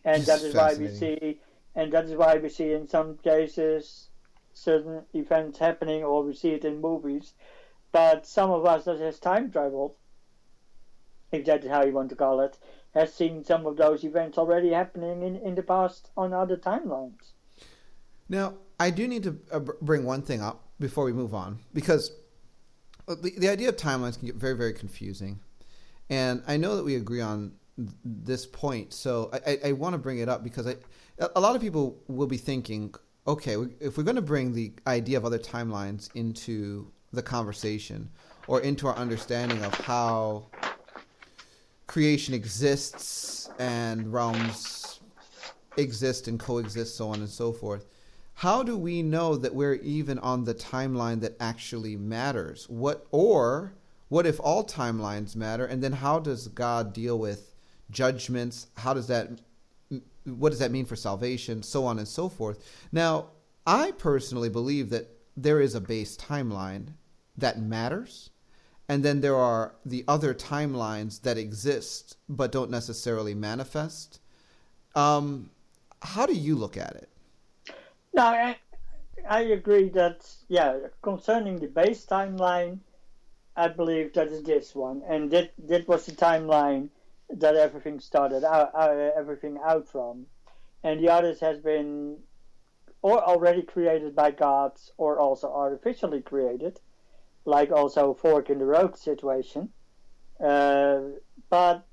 And 0.04 0.24
that 0.24 0.42
is 0.42 0.54
why 0.54 0.76
we 0.76 0.88
see, 0.88 1.40
and 1.76 1.92
that 1.92 2.06
is 2.06 2.16
why 2.16 2.38
we 2.38 2.50
see 2.50 2.74
in 2.74 2.88
some 2.88 3.18
cases 3.18 4.10
certain 4.54 5.04
events 5.14 5.58
happening, 5.58 6.04
or 6.04 6.24
we 6.24 6.34
see 6.34 6.52
it 6.52 6.64
in 6.64 6.80
movies. 6.80 7.34
But 7.92 8.28
some 8.28 8.52
of 8.52 8.66
us 8.66 8.86
that 8.86 9.00
has 9.00 9.20
time 9.20 9.52
traveled 9.52 9.96
if 11.36 11.46
that 11.46 11.64
is 11.64 11.70
how 11.70 11.84
you 11.84 11.92
want 11.92 12.10
to 12.10 12.16
call 12.16 12.40
it, 12.40 12.58
has 12.94 13.14
seen 13.14 13.44
some 13.44 13.66
of 13.66 13.78
those 13.78 14.04
events 14.04 14.38
already 14.38 14.72
happening 14.72 15.22
in, 15.22 15.36
in 15.38 15.56
the 15.56 15.64
past 15.64 16.10
on 16.16 16.34
other 16.34 16.58
timelines. 16.58 17.34
Now, 18.30 18.56
I 18.80 18.90
do 18.90 19.08
need 19.08 19.24
to 19.24 19.38
uh, 19.52 19.60
bring 19.60 20.06
one 20.06 20.22
thing 20.22 20.42
up 20.42 20.64
before 20.80 21.06
we 21.06 21.14
move 21.14 21.34
on 21.34 21.60
because 21.74 22.12
Uh, 23.08 23.16
the, 23.22 23.34
the 23.38 23.50
idea 23.50 23.70
of 23.70 23.76
timelines 23.76 24.18
can 24.18 24.28
get 24.28 24.36
very, 24.36 24.56
very 24.56 24.74
confusing. 24.74 25.40
And 26.10 26.44
I 26.48 26.58
know 26.58 26.76
that 26.76 26.84
we 26.84 26.96
agree 26.96 27.22
on 27.22 27.54
this 28.04 28.46
point. 28.46 28.94
So 28.94 29.30
I, 29.34 29.52
I, 29.52 29.60
I 29.66 29.72
want 29.74 29.94
to 29.94 29.98
bring 29.98 30.20
it 30.20 30.30
up 30.30 30.44
because 30.44 30.68
I, 30.68 30.76
a 31.36 31.40
lot 31.40 31.56
of 31.56 31.62
people 31.62 32.02
will 32.08 32.28
be 32.28 32.38
thinking, 32.38 32.94
okay, 33.28 33.58
if 33.80 33.98
we're 33.98 34.04
going 34.04 34.16
to 34.16 34.22
bring 34.22 34.54
the 34.54 34.74
idea 34.88 35.18
of 35.18 35.26
other 35.26 35.40
timelines 35.40 36.10
into 36.16 36.92
the 37.12 37.22
conversation 37.22 38.10
or 38.48 38.62
into 38.62 38.88
our 38.88 38.96
understanding 38.96 39.64
of 39.64 39.74
how 39.74 40.48
creation 41.88 42.34
exists 42.34 43.50
and 43.60 44.12
realms 44.12 45.00
exist 45.78 46.28
and 46.28 46.40
coexist, 46.40 46.96
so 46.96 47.10
on 47.10 47.20
and 47.20 47.30
so 47.30 47.52
forth. 47.52 47.86
How 48.36 48.64
do 48.64 48.78
we 48.78 49.02
know 49.02 49.38
that 49.38 49.56
we're 49.56 49.76
even 49.76 50.20
on 50.20 50.44
the 50.44 50.54
timeline 50.54 51.22
that 51.22 51.38
actually 51.40 51.96
matters? 51.96 52.70
What 52.70 53.08
or 53.12 53.74
what 54.10 54.26
if 54.26 54.40
all 54.40 54.66
timelines 54.66 55.36
matter? 55.36 55.66
And 55.66 55.82
then 55.82 55.94
how 55.94 56.20
does 56.20 56.48
God 56.50 56.94
deal 56.94 57.18
with 57.18 57.56
judgments? 57.90 58.68
How 58.78 58.94
does 58.94 59.08
that 59.08 59.40
what 60.26 60.50
does 60.50 60.60
that 60.60 60.72
mean 60.72 60.86
for 60.86 60.96
salvation? 60.96 61.62
So 61.64 61.86
on 61.86 62.00
and 62.00 62.08
so 62.08 62.30
forth. 62.30 62.68
Now, 62.92 63.28
I 63.66 63.92
personally 63.92 64.50
believe 64.50 64.90
that 64.90 65.08
there 65.38 65.62
is 65.62 65.76
a 65.76 65.82
base 65.82 66.18
timeline 66.18 66.94
that 67.38 67.62
matters 67.62 68.32
and 68.88 69.04
then 69.04 69.22
there 69.22 69.36
are 69.36 69.76
the 69.86 70.04
other 70.08 70.34
timelines 70.34 71.22
that 71.22 71.38
exist 71.38 72.18
but 72.30 72.52
don't 72.52 72.70
necessarily 72.70 73.34
manifest. 73.34 74.20
Um, 74.94 75.50
how 76.02 76.26
do 76.26 76.34
you 76.34 76.56
look 76.56 76.78
at 76.78 76.96
it? 76.96 77.10
No, 78.16 78.24
I, 78.24 78.58
I 79.28 79.42
agree 79.42 79.90
that 79.90 80.26
yeah, 80.48 80.80
concerning 81.02 81.60
the 81.60 81.68
base 81.68 82.06
timeline, 82.06 82.80
I 83.56 83.68
believe 83.68 84.14
that 84.14 84.30
is 84.30 84.44
this 84.44 84.74
one, 84.74 85.04
and 85.08 85.30
that 85.32 85.52
that 85.68 85.88
was 85.88 86.06
the 86.06 86.14
timeline 86.14 86.90
that 87.30 87.56
everything 87.56 88.00
started 88.00 88.44
out, 88.46 88.72
uh, 88.74 89.12
everything 89.18 89.60
out 89.64 89.88
from, 89.90 90.28
and 90.84 91.00
the 91.00 91.10
others 91.10 91.42
has 91.42 91.60
been 91.60 92.20
or 93.02 93.22
already 93.24 93.64
created 93.64 94.16
by 94.16 94.32
gods 94.32 94.92
or 94.98 95.20
also 95.20 95.52
artificially 95.54 96.22
created 96.22 96.80
like 97.46 97.72
also 97.72 98.14
fork 98.14 98.50
in 98.50 98.60
the 98.60 98.66
road 98.66 98.98
situation. 98.98 99.70
Uh, 100.40 101.02
but 101.50 101.86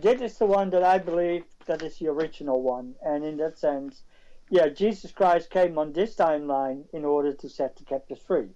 this 0.00 0.20
is 0.22 0.38
the 0.38 0.46
one 0.46 0.70
that 0.70 0.84
I 0.84 0.98
believe 0.98 1.44
that 1.66 1.82
is 1.82 1.98
the 1.98 2.08
original 2.08 2.62
one, 2.62 2.94
and 3.02 3.24
in 3.24 3.36
that 3.38 3.58
sense, 3.58 4.04
yeah, 4.50 4.68
Jesus 4.68 5.12
Christ 5.12 5.50
came 5.50 5.78
on 5.78 5.92
this 5.92 6.14
timeline 6.14 6.84
in 6.92 7.04
order 7.04 7.32
to 7.32 7.48
set 7.48 7.76
the 7.76 7.84
captives 7.84 8.20
free. 8.20 8.48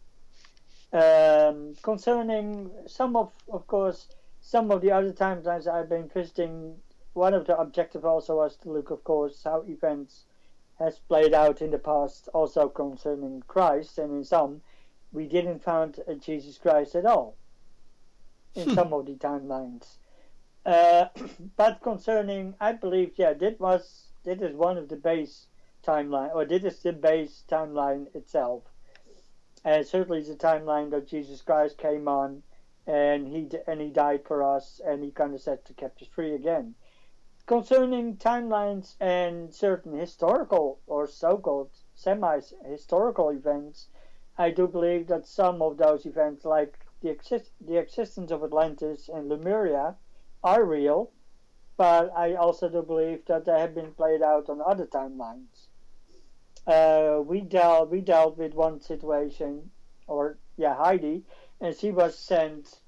Um, 0.93 1.75
concerning 1.83 2.71
some 2.87 3.17
of, 3.17 3.33
of 3.49 3.67
course, 3.67 4.09
some 4.41 4.71
of 4.71 4.81
the 4.81 4.93
other 4.93 5.13
timelines 5.13 5.67
I've 5.67 5.89
been 5.89 6.09
visiting, 6.09 6.77
one 7.13 7.35
of 7.35 7.47
the 7.47 7.57
objectives 7.59 8.05
also 8.05 8.37
was 8.37 8.57
to 8.59 8.71
look, 8.71 8.91
of 8.91 9.05
course, 9.05 9.43
how 9.45 9.63
events 9.69 10.25
has 10.79 10.99
played 10.99 11.35
out 11.35 11.61
in 11.61 11.71
the 11.71 11.79
past, 11.79 12.29
also 12.33 12.69
concerning 12.69 13.43
Christ, 13.47 13.99
and 13.99 14.13
in 14.13 14.25
some 14.25 14.63
we 15.13 15.27
didn't 15.27 15.63
find 15.63 15.99
a 16.07 16.15
Jesus 16.15 16.57
Christ 16.57 16.95
at 16.95 17.05
all 17.05 17.37
in 18.55 18.69
hmm. 18.69 18.75
some 18.75 18.93
of 18.93 19.07
the 19.07 19.15
timelines. 19.15 19.99
Uh, 20.65 21.07
but 21.57 21.81
concerning, 21.83 22.55
I 22.61 22.73
believe, 22.73 23.13
yeah, 23.17 23.33
that 23.35 23.61
was 23.61 24.07
that 24.25 24.43
is 24.43 24.55
one 24.55 24.77
of 24.77 24.89
the 24.89 24.97
base 24.97 25.47
timeline, 25.83 26.35
or 26.35 26.45
this 26.45 26.65
is 26.65 26.83
the 26.83 26.93
base 26.93 27.45
timeline 27.49 28.15
itself, 28.15 28.65
and 29.65 29.87
certainly 29.87 30.23
the 30.23 30.35
timeline 30.35 30.91
that 30.91 31.09
Jesus 31.09 31.43
Christ 31.43 31.79
came 31.79 32.09
on, 32.09 32.43
and 32.87 33.29
he 33.29 33.49
and 33.67 33.81
he 33.81 33.91
died 33.91 34.23
for 34.27 34.43
us, 34.43 34.81
and 34.85 35.03
he 35.03 35.11
kind 35.11 35.35
of 35.35 35.41
set 35.41 35.65
to 35.67 35.73
the 35.73 35.81
captives 35.81 36.11
free 36.15 36.35
again. 36.35 36.75
Concerning 37.47 38.17
timelines 38.17 38.95
and 39.01 39.53
certain 39.53 39.93
historical 39.93 40.79
or 40.87 41.07
so-called 41.09 41.71
semi-historical 41.95 43.31
events, 43.31 43.89
I 44.39 44.51
do 44.51 44.69
believe 44.69 45.09
that 45.09 45.27
some 45.27 45.61
of 45.61 45.77
those 45.77 46.07
events, 46.07 46.45
like 46.45 46.79
the, 47.03 47.11
exist- 47.11 47.53
the 47.61 47.77
existence 47.77 48.31
of 48.31 48.45
Atlantis 48.45 49.09
and 49.09 49.29
Lemuria, 49.29 49.97
are 50.45 50.65
real, 50.65 51.11
but 51.77 52.13
I 52.17 52.35
also 52.35 52.69
do 52.69 52.83
believe 52.83 53.25
that 53.27 53.47
they 53.47 53.59
have 53.59 53.75
been 53.75 53.93
played 53.95 54.23
out 54.23 54.49
on 54.49 54.61
other 54.65 54.87
timelines. 54.87 55.70
Uh, 56.67 57.21
we 57.25 57.41
dealt 57.41 57.91
we 57.91 58.01
dealt 58.01 58.37
with 58.37 58.55
one 58.55 58.81
situation, 58.81 59.71
or 60.07 60.39
yeah, 60.57 60.75
Heidi, 60.75 61.25
and 61.61 61.75
she 61.77 61.91
was 61.91 62.19
sent 62.19 62.81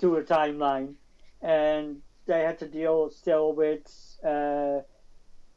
to 0.00 0.16
a 0.16 0.22
timeline, 0.22 0.94
and 1.40 2.02
they 2.26 2.40
had 2.42 2.58
to 2.58 2.68
deal 2.68 3.10
still 3.10 3.52
with 3.52 3.86
uh, 4.24 4.80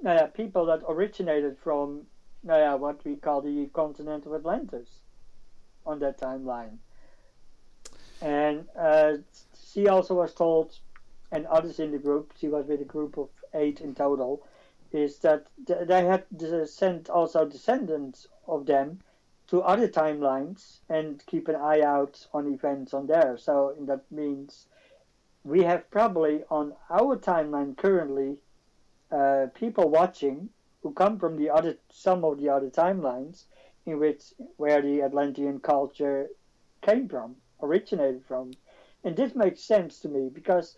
uh, 0.05 0.27
people 0.33 0.65
that 0.67 0.81
originated 0.87 1.57
from 1.57 2.05
ja, 2.43 2.75
what 2.75 3.03
we 3.05 3.15
call 3.15 3.41
the 3.41 3.69
continent 3.73 4.25
of 4.25 4.33
Atlantis 4.33 4.89
on 5.85 5.99
that 5.99 6.19
timeline. 6.19 6.77
And 8.21 8.65
uh, 8.77 9.13
she 9.71 9.87
also 9.87 10.13
was 10.15 10.33
told, 10.33 10.77
and 11.31 11.45
others 11.47 11.79
in 11.79 11.91
the 11.91 11.97
group, 11.97 12.33
she 12.39 12.47
was 12.47 12.67
with 12.67 12.81
a 12.81 12.85
group 12.85 13.17
of 13.17 13.29
eight 13.53 13.81
in 13.81 13.95
total, 13.95 14.43
is 14.91 15.19
that 15.19 15.47
they 15.67 16.05
had 16.05 16.25
sent 16.67 17.09
also 17.09 17.45
descendants 17.45 18.27
of 18.47 18.65
them 18.65 18.99
to 19.47 19.61
other 19.61 19.87
timelines 19.87 20.79
and 20.89 21.25
keep 21.25 21.47
an 21.47 21.55
eye 21.55 21.81
out 21.81 22.25
on 22.33 22.53
events 22.53 22.93
on 22.93 23.07
there. 23.07 23.37
So 23.37 23.75
that 23.81 24.09
means 24.11 24.67
we 25.43 25.63
have 25.63 25.89
probably 25.91 26.43
on 26.49 26.73
our 26.89 27.17
timeline 27.17 27.75
currently 27.77 28.37
uh, 29.11 29.47
people 29.53 29.89
watching 29.89 30.49
who 30.81 30.93
come 30.93 31.19
from 31.19 31.37
the 31.37 31.49
other 31.49 31.77
some 31.91 32.23
of 32.23 32.39
the 32.39 32.49
other 32.49 32.69
timelines 32.69 33.43
in 33.85 33.99
which 33.99 34.33
where 34.57 34.81
the 34.81 35.01
Atlantean 35.01 35.59
culture 35.59 36.29
came 36.81 37.07
from, 37.07 37.35
originated 37.61 38.23
from. 38.25 38.51
And 39.03 39.15
this 39.15 39.35
makes 39.35 39.61
sense 39.61 39.99
to 39.99 40.09
me 40.09 40.29
because 40.29 40.75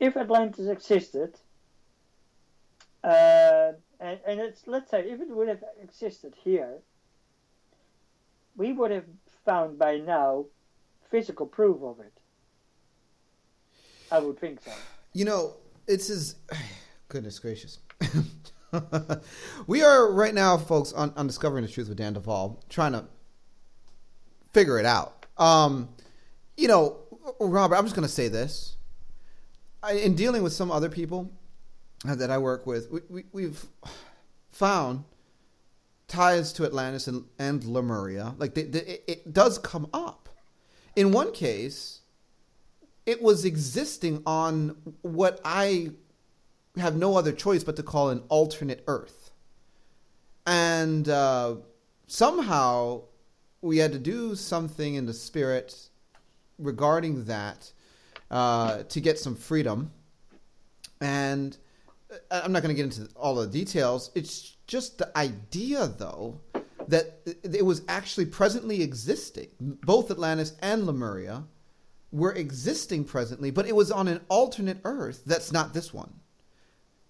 if 0.00 0.16
Atlantis 0.16 0.66
existed, 0.68 1.38
uh, 3.04 3.72
and, 4.00 4.18
and 4.26 4.40
it's 4.40 4.66
let's 4.66 4.90
say 4.90 5.00
if 5.00 5.20
it 5.20 5.28
would 5.28 5.48
have 5.48 5.62
existed 5.82 6.34
here, 6.42 6.78
we 8.56 8.72
would 8.72 8.90
have 8.90 9.04
found 9.44 9.78
by 9.78 9.98
now 9.98 10.46
physical 11.10 11.46
proof 11.46 11.82
of 11.82 12.00
it. 12.00 12.12
I 14.10 14.18
would 14.18 14.38
think 14.38 14.60
so. 14.62 14.72
You 15.14 15.24
know, 15.24 15.54
it's 15.86 16.10
as 16.10 16.36
goodness 17.08 17.38
gracious. 17.38 17.78
we 19.66 19.82
are 19.82 20.10
right 20.12 20.34
now, 20.34 20.56
folks, 20.56 20.92
on, 20.92 21.12
on 21.16 21.26
Discovering 21.26 21.64
the 21.64 21.70
Truth 21.70 21.88
with 21.88 21.98
Dan 21.98 22.14
Duval, 22.14 22.62
trying 22.68 22.92
to 22.92 23.04
figure 24.52 24.78
it 24.78 24.86
out. 24.86 25.26
Um, 25.38 25.88
you 26.56 26.68
know, 26.68 26.96
Robert, 27.40 27.76
I'm 27.76 27.84
just 27.84 27.94
going 27.94 28.06
to 28.06 28.12
say 28.12 28.28
this. 28.28 28.76
I, 29.82 29.94
in 29.94 30.14
dealing 30.14 30.42
with 30.42 30.52
some 30.52 30.70
other 30.70 30.88
people 30.88 31.30
that 32.04 32.30
I 32.30 32.38
work 32.38 32.66
with, 32.66 32.90
we, 33.08 33.24
we, 33.32 33.44
have 33.44 33.64
found 34.50 35.04
ties 36.08 36.52
to 36.54 36.64
Atlantis 36.64 37.06
and, 37.06 37.24
and 37.38 37.62
Lemuria. 37.64 38.34
Like, 38.38 38.56
it, 38.58 39.04
it 39.06 39.32
does 39.32 39.58
come 39.58 39.88
up. 39.92 40.28
In 40.96 41.12
one 41.12 41.32
case, 41.32 42.00
it 43.06 43.22
was 43.22 43.44
existing 43.44 44.22
on 44.26 44.76
what 45.02 45.40
I 45.44 45.92
have 46.76 46.96
no 46.96 47.16
other 47.16 47.32
choice 47.32 47.64
but 47.64 47.76
to 47.76 47.82
call 47.82 48.10
an 48.10 48.22
alternate 48.28 48.82
Earth. 48.86 49.30
And 50.46 51.08
uh, 51.08 51.56
somehow 52.06 53.02
we 53.60 53.78
had 53.78 53.92
to 53.92 53.98
do 53.98 54.34
something 54.34 54.94
in 54.94 55.06
the 55.06 55.14
spirit 55.14 55.88
regarding 56.58 57.24
that 57.24 57.72
uh, 58.30 58.82
to 58.84 59.00
get 59.00 59.18
some 59.18 59.36
freedom. 59.36 59.92
And 61.00 61.56
I'm 62.30 62.52
not 62.52 62.62
going 62.62 62.74
to 62.74 62.82
get 62.82 62.98
into 62.98 63.12
all 63.16 63.34
the 63.34 63.46
details. 63.46 64.10
It's 64.14 64.56
just 64.66 64.98
the 64.98 65.16
idea, 65.16 65.86
though, 65.86 66.40
that 66.88 67.20
it 67.42 67.64
was 67.64 67.82
actually 67.88 68.26
presently 68.26 68.82
existing. 68.82 69.48
Both 69.60 70.10
Atlantis 70.10 70.54
and 70.60 70.84
Lemuria 70.86 71.44
were 72.10 72.32
existing 72.32 73.04
presently, 73.04 73.50
but 73.50 73.66
it 73.66 73.74
was 73.74 73.90
on 73.90 74.08
an 74.08 74.20
alternate 74.28 74.78
Earth 74.84 75.22
that's 75.24 75.52
not 75.52 75.72
this 75.72 75.94
one. 75.94 76.12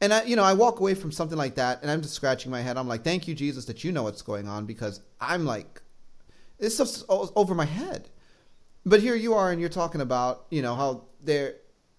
And 0.00 0.12
I, 0.12 0.24
you 0.24 0.36
know, 0.36 0.44
I 0.44 0.53
walk 0.55 0.80
away 0.80 0.94
from 0.94 1.12
something 1.12 1.38
like 1.38 1.55
that, 1.57 1.82
and 1.82 1.90
I'm 1.90 2.03
just 2.03 2.14
scratching 2.14 2.50
my 2.50 2.61
head. 2.61 2.76
I'm 2.76 2.88
like, 2.88 3.05
"Thank 3.05 3.28
you, 3.28 3.34
Jesus, 3.34 3.66
that 3.66 3.84
you 3.84 3.92
know 3.92 4.03
what's 4.03 4.22
going 4.22 4.48
on," 4.48 4.66
because 4.66 5.00
I'm 5.20 5.44
like, 5.44 5.80
this 6.59 6.74
stuff's 6.74 7.05
over 7.09 7.55
my 7.55 7.64
head. 7.64 8.09
But 8.84 9.00
here 9.00 9.14
you 9.14 9.34
are, 9.34 9.53
and 9.53 9.61
you're 9.61 9.70
talking 9.70 10.00
about, 10.00 10.46
you 10.50 10.61
know, 10.61 10.74
how 10.74 11.05
they're 11.22 11.55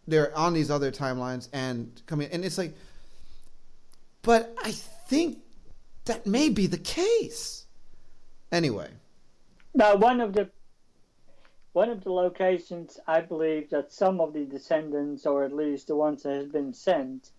they're 0.06 0.38
on 0.38 0.54
these 0.54 0.70
other 0.70 0.92
timelines 0.92 1.48
and 1.54 2.02
coming, 2.06 2.30
and 2.32 2.44
it's 2.44 2.58
like, 2.58 2.76
but 4.24 4.56
I 4.64 4.72
think 4.72 5.40
that 6.06 6.26
may 6.26 6.50
be 6.50 6.68
the 6.68 6.78
case. 6.78 7.66
Anyway, 8.52 8.90
now 9.74 9.96
one 9.96 10.20
of 10.20 10.34
the 10.34 10.50
one 11.74 11.90
of 11.90 12.04
the 12.04 12.12
locations 12.12 13.00
I 13.08 13.22
believe 13.22 13.70
that 13.72 13.92
some 13.92 14.22
of 14.22 14.34
the 14.34 14.46
descendants, 14.46 15.26
or 15.26 15.44
at 15.44 15.54
least 15.54 15.88
the 15.88 15.96
ones 15.96 16.24
that 16.24 16.36
have 16.36 16.52
been 16.52 16.74
sent, 16.74 17.32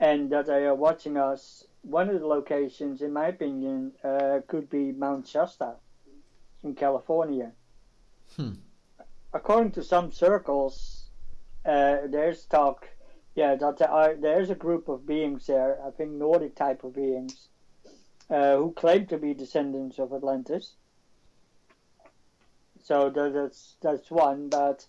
and 0.00 0.30
that 0.30 0.46
they 0.46 0.66
are 0.66 0.74
watching 0.74 1.16
us, 1.16 1.64
one 1.82 2.10
of 2.10 2.20
the 2.20 2.26
locations, 2.26 3.00
in 3.00 3.12
my 3.12 3.28
opinion, 3.28 3.92
uh, 4.02 4.40
could 4.48 4.68
be 4.68 4.90
Mount 4.90 5.26
Shasta 5.28 5.74
in 6.64 6.74
California. 6.74 7.52
Hmm. 8.34 8.54
According 9.32 9.72
to 9.72 9.84
some 9.84 10.10
circles, 10.10 11.04
uh, 11.64 11.98
there's 12.08 12.44
talk, 12.46 12.88
yeah, 13.36 13.54
that 13.54 13.76
there 13.76 13.90
are 13.90 14.14
there's 14.14 14.48
a 14.48 14.54
group 14.54 14.88
of 14.88 15.06
beings 15.06 15.46
there, 15.46 15.78
I 15.86 15.90
think 15.90 16.12
Nordic 16.12 16.56
type 16.56 16.84
of 16.84 16.94
beings, 16.94 17.48
uh, 18.30 18.56
who 18.56 18.72
claim 18.72 19.06
to 19.08 19.18
be 19.18 19.34
descendants 19.34 19.98
of 19.98 20.12
Atlantis. 20.14 20.72
So 22.82 23.10
that, 23.10 23.34
that's 23.34 23.76
that's 23.82 24.10
one. 24.10 24.48
But 24.48 24.86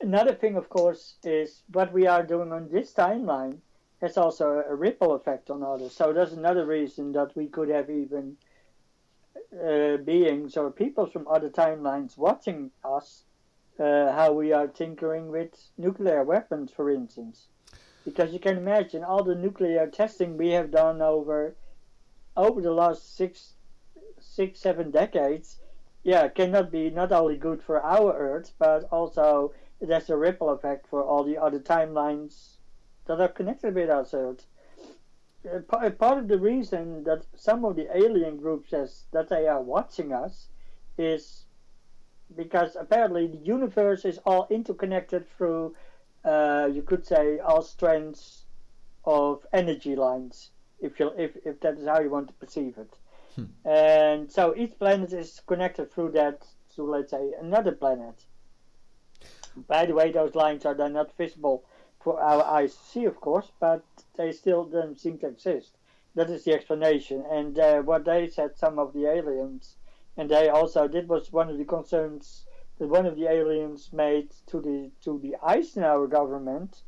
another 0.00 0.32
thing, 0.32 0.56
of 0.56 0.68
course, 0.68 1.16
is 1.24 1.62
what 1.72 1.92
we 1.92 2.06
are 2.06 2.22
doing 2.22 2.52
on 2.52 2.68
this 2.70 2.94
timeline 2.94 3.58
has 4.00 4.16
also 4.16 4.62
a 4.68 4.74
ripple 4.76 5.14
effect 5.16 5.50
on 5.50 5.64
others. 5.64 5.92
So 5.92 6.12
that's 6.12 6.32
another 6.32 6.66
reason 6.66 7.10
that 7.12 7.34
we 7.34 7.48
could 7.48 7.68
have 7.68 7.90
even 7.90 8.36
uh, 9.52 9.96
beings 9.96 10.56
or 10.56 10.70
people 10.70 11.06
from 11.06 11.26
other 11.26 11.50
timelines 11.50 12.16
watching 12.16 12.70
us, 12.84 13.24
uh, 13.80 14.12
how 14.12 14.30
we 14.30 14.52
are 14.52 14.68
tinkering 14.68 15.32
with 15.32 15.50
nuclear 15.76 16.22
weapons, 16.22 16.70
for 16.70 16.92
instance. 16.92 17.48
Because 18.04 18.32
you 18.32 18.38
can 18.38 18.56
imagine 18.56 19.04
all 19.04 19.22
the 19.22 19.34
nuclear 19.34 19.86
testing 19.86 20.36
we 20.36 20.50
have 20.50 20.70
done 20.70 21.02
over 21.02 21.54
over 22.36 22.60
the 22.60 22.72
last 22.72 23.16
six, 23.16 23.54
six, 24.20 24.60
seven 24.60 24.90
decades. 24.90 25.56
Yeah, 26.04 26.28
cannot 26.28 26.70
be 26.70 26.88
not 26.90 27.12
only 27.12 27.36
good 27.36 27.62
for 27.62 27.82
our 27.82 28.16
Earth, 28.16 28.52
but 28.58 28.84
also 28.92 29.52
it 29.80 29.90
has 29.90 30.08
a 30.08 30.16
ripple 30.16 30.50
effect 30.50 30.86
for 30.88 31.02
all 31.02 31.24
the 31.24 31.36
other 31.36 31.58
timelines 31.58 32.56
that 33.06 33.20
are 33.20 33.28
connected 33.28 33.74
with 33.74 33.90
our 33.90 34.06
Earth. 34.12 34.46
Part 35.68 36.18
of 36.18 36.28
the 36.28 36.38
reason 36.38 37.04
that 37.04 37.26
some 37.34 37.64
of 37.64 37.76
the 37.76 37.96
alien 37.96 38.36
groups 38.36 38.70
says 38.70 39.04
that 39.12 39.28
they 39.28 39.46
are 39.46 39.62
watching 39.62 40.12
us 40.12 40.48
is 40.96 41.44
because 42.36 42.76
apparently 42.76 43.26
the 43.26 43.38
universe 43.38 44.04
is 44.04 44.18
all 44.26 44.46
interconnected 44.50 45.26
through, 45.36 45.74
uh, 46.24 46.68
you 46.72 46.82
could 46.82 47.06
say, 47.06 47.38
all 47.38 47.62
strands 47.62 48.44
of 49.04 49.46
energy 49.52 49.96
lines, 49.96 50.50
if 50.80 51.00
you 51.00 51.12
if 51.16 51.36
if 51.44 51.60
that 51.60 51.78
is 51.78 51.86
how 51.86 52.00
you 52.00 52.10
want 52.10 52.28
to 52.28 52.34
perceive 52.34 52.76
it. 52.78 52.94
Hmm. 53.36 53.68
And 53.68 54.32
so 54.32 54.54
each 54.56 54.78
planet 54.78 55.12
is 55.12 55.40
connected 55.46 55.92
through 55.92 56.12
that 56.12 56.46
to 56.74 56.82
let's 56.84 57.10
say 57.10 57.32
another 57.40 57.72
planet. 57.72 58.24
By 59.66 59.86
the 59.86 59.94
way, 59.94 60.12
those 60.12 60.34
lines 60.34 60.64
are 60.64 60.74
then 60.74 60.92
not 60.92 61.16
visible 61.16 61.64
for 62.00 62.20
our 62.20 62.44
eyes 62.44 62.74
to 62.74 62.84
see, 62.84 63.04
of 63.06 63.20
course, 63.20 63.50
but 63.58 63.82
they 64.16 64.30
still 64.32 64.64
don't 64.64 64.98
seem 64.98 65.18
to 65.18 65.26
exist. 65.26 65.76
That 66.14 66.30
is 66.30 66.44
the 66.44 66.52
explanation. 66.52 67.24
And 67.30 67.58
uh, 67.58 67.82
what 67.82 68.04
they 68.04 68.28
said, 68.28 68.56
some 68.56 68.78
of 68.78 68.92
the 68.92 69.06
aliens, 69.06 69.76
and 70.16 70.30
they 70.30 70.48
also 70.48 70.88
did 70.88 71.08
was 71.08 71.32
one 71.32 71.48
of 71.48 71.58
the 71.58 71.64
concerns 71.64 72.44
that 72.78 72.88
one 72.88 73.06
of 73.06 73.16
the 73.16 73.28
aliens 73.28 73.92
made 73.92 74.30
to 74.46 74.60
the 74.60 74.90
to 75.04 75.18
the 75.18 75.36
Eisenhower 75.42 76.06
government, 76.06 76.82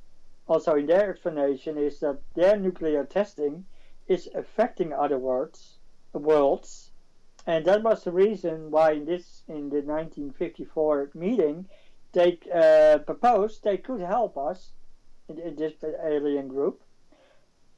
also 0.47 0.77
in 0.77 0.87
their 0.87 1.11
explanation, 1.11 1.77
is 1.77 2.01
that 2.01 2.19
their 2.35 2.57
nuclear 2.57 3.05
testing 3.05 3.65
is 4.07 4.29
affecting 4.35 4.93
other 4.93 5.19
worlds, 5.19 5.79
worlds, 6.13 6.91
and 7.47 7.65
that 7.65 7.83
was 7.83 8.05
the 8.05 8.13
reason 8.13 8.71
why 8.71 8.93
in 8.93 9.05
this 9.05 9.43
in 9.49 9.71
the 9.71 9.83
1954 9.83 11.11
meeting 11.15 11.67
they 12.13 12.39
uh, 12.53 12.99
proposed 12.99 13.63
they 13.63 13.77
could 13.77 14.01
help 14.01 14.37
us 14.37 14.73
in 15.29 15.55
this 15.57 15.75
alien 16.05 16.49
group, 16.49 16.83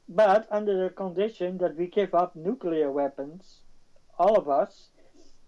but 0.09 0.47
under 0.49 0.83
the 0.83 0.89
condition 0.89 1.57
that 1.59 1.75
we 1.75 1.87
give 1.87 2.15
up 2.15 2.35
nuclear 2.35 2.91
weapons, 2.91 3.59
all 4.17 4.35
of 4.35 4.49
us, 4.49 4.89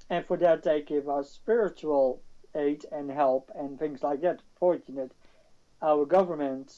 and 0.10 0.26
for 0.26 0.38
that 0.38 0.62
they 0.64 0.82
give 0.82 1.10
us 1.10 1.32
spiritual 1.32 2.22
aid 2.56 2.86
and 2.92 3.10
help 3.12 3.52
and 3.56 3.78
things 3.78 4.04
like 4.04 4.22
that. 4.22 4.42
Fortunate, 4.60 5.12
our 5.82 6.06
government, 6.06 6.74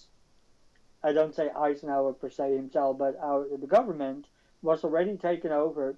I 1.03 1.13
don't 1.13 1.35
say 1.35 1.49
Eisenhower 1.49 2.13
per 2.13 2.29
se 2.29 2.55
himself, 2.55 2.97
but 2.97 3.17
our 3.21 3.47
the 3.57 3.67
government 3.67 4.27
was 4.61 4.83
already 4.83 5.17
taken 5.17 5.51
over 5.51 5.97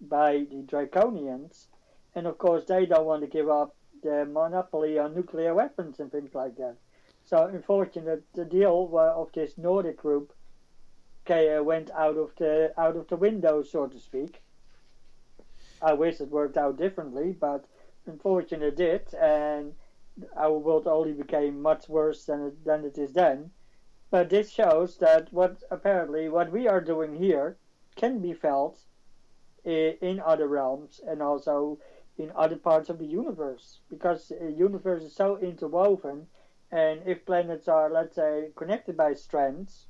by 0.00 0.46
the 0.50 0.62
Draconians, 0.66 1.66
and 2.14 2.26
of 2.26 2.38
course 2.38 2.64
they 2.64 2.86
don't 2.86 3.06
want 3.06 3.22
to 3.22 3.28
give 3.28 3.48
up 3.48 3.74
their 4.02 4.24
monopoly 4.24 4.98
on 4.98 5.14
nuclear 5.14 5.54
weapons 5.54 6.00
and 6.00 6.10
things 6.10 6.34
like 6.34 6.56
that. 6.56 6.76
So 7.24 7.46
unfortunate, 7.46 8.24
the 8.34 8.44
deal 8.44 8.90
of 8.98 9.32
this 9.32 9.56
Nordic 9.56 9.96
group 9.98 10.32
uh, 11.30 11.62
went 11.62 11.90
out 11.92 12.16
of 12.16 12.32
the 12.36 12.72
out 12.76 12.96
of 12.96 13.06
the 13.08 13.16
window, 13.16 13.62
so 13.62 13.86
to 13.86 13.98
speak. 14.00 14.42
I 15.80 15.92
wish 15.92 16.20
it 16.20 16.28
worked 16.30 16.56
out 16.56 16.76
differently, 16.76 17.36
but 17.38 17.64
unfortunately 18.06 18.76
did, 18.76 19.14
and 19.14 19.74
our 20.36 20.58
world 20.58 20.86
only 20.86 21.12
became 21.12 21.62
much 21.62 21.88
worse 21.88 22.24
than 22.26 22.46
it, 22.46 22.64
than 22.64 22.84
it 22.84 22.98
is 22.98 23.12
then. 23.12 23.50
But 24.10 24.28
this 24.28 24.50
shows 24.50 24.98
that 24.98 25.32
what 25.32 25.62
apparently 25.70 26.28
what 26.28 26.52
we 26.52 26.68
are 26.68 26.80
doing 26.80 27.14
here 27.14 27.56
can 27.96 28.18
be 28.18 28.34
felt 28.34 28.78
in, 29.64 29.96
in 30.00 30.20
other 30.20 30.48
realms 30.48 31.00
and 31.06 31.22
also 31.22 31.78
in 32.18 32.30
other 32.36 32.56
parts 32.56 32.90
of 32.90 32.98
the 32.98 33.06
universe 33.06 33.80
because 33.88 34.28
the 34.28 34.52
universe 34.52 35.02
is 35.02 35.14
so 35.14 35.38
interwoven 35.38 36.26
and 36.72 37.02
if 37.06 37.24
planets 37.26 37.68
are, 37.68 37.90
let's 37.90 38.16
say, 38.16 38.48
connected 38.56 38.96
by 38.96 39.12
strands, 39.12 39.86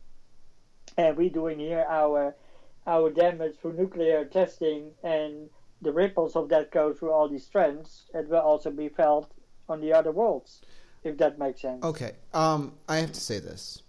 and 0.96 1.16
we're 1.16 1.30
doing 1.30 1.60
here 1.60 1.86
our 1.88 2.34
our 2.86 3.10
damage 3.10 3.56
through 3.56 3.74
nuclear 3.74 4.24
testing, 4.24 4.90
and 5.04 5.48
the 5.82 5.92
ripples 5.92 6.36
of 6.36 6.48
that 6.48 6.70
go 6.70 6.92
through 6.92 7.12
all 7.12 7.28
these 7.28 7.44
strands, 7.44 8.06
it 8.14 8.28
will 8.28 8.38
also 8.38 8.70
be 8.70 8.88
felt 8.88 9.30
on 9.68 9.80
the 9.80 9.92
other 9.92 10.12
worlds, 10.12 10.62
if 11.04 11.18
that 11.18 11.38
makes 11.38 11.60
sense. 11.60 11.84
Okay. 11.84 12.12
Um, 12.32 12.72
I 12.88 12.96
have 12.96 13.12
to 13.12 13.20
say 13.20 13.38
this. 13.38 13.82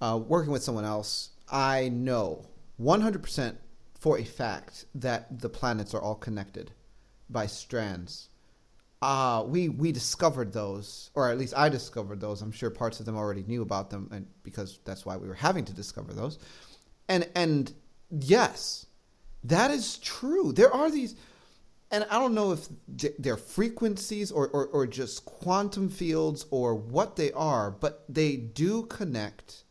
Uh, 0.00 0.20
working 0.26 0.52
with 0.52 0.62
someone 0.62 0.84
else, 0.84 1.30
I 1.50 1.88
know 1.88 2.46
100% 2.80 3.56
for 3.98 4.18
a 4.18 4.24
fact 4.24 4.86
that 4.96 5.40
the 5.40 5.48
planets 5.48 5.94
are 5.94 6.00
all 6.02 6.16
connected 6.16 6.72
by 7.30 7.46
strands 7.46 8.28
uh, 9.02 9.42
we 9.46 9.68
we 9.68 9.90
discovered 9.90 10.52
those, 10.52 11.10
or 11.14 11.28
at 11.28 11.36
least 11.36 11.54
I 11.56 11.68
discovered 11.68 12.20
those. 12.20 12.40
I'm 12.40 12.52
sure 12.52 12.70
parts 12.70 13.00
of 13.00 13.06
them 13.06 13.16
already 13.16 13.42
knew 13.42 13.62
about 13.62 13.90
them, 13.90 14.08
and 14.12 14.26
because 14.44 14.78
that's 14.84 15.04
why 15.04 15.16
we 15.16 15.26
were 15.26 15.34
having 15.34 15.64
to 15.64 15.74
discover 15.74 16.14
those. 16.14 16.38
And 17.08 17.28
and 17.34 17.74
yes, 18.10 18.86
that 19.44 19.70
is 19.70 19.98
true. 19.98 20.52
There 20.52 20.72
are 20.72 20.90
these, 20.90 21.16
and 21.90 22.04
I 22.10 22.18
don't 22.18 22.34
know 22.34 22.52
if 22.52 22.68
they're 23.18 23.36
frequencies 23.36 24.30
or, 24.30 24.48
or, 24.48 24.66
or 24.66 24.86
just 24.86 25.24
quantum 25.24 25.88
fields 25.88 26.46
or 26.50 26.74
what 26.74 27.16
they 27.16 27.32
are, 27.32 27.70
but 27.70 28.04
they 28.08 28.36
do 28.36 28.84
connect 28.84 29.64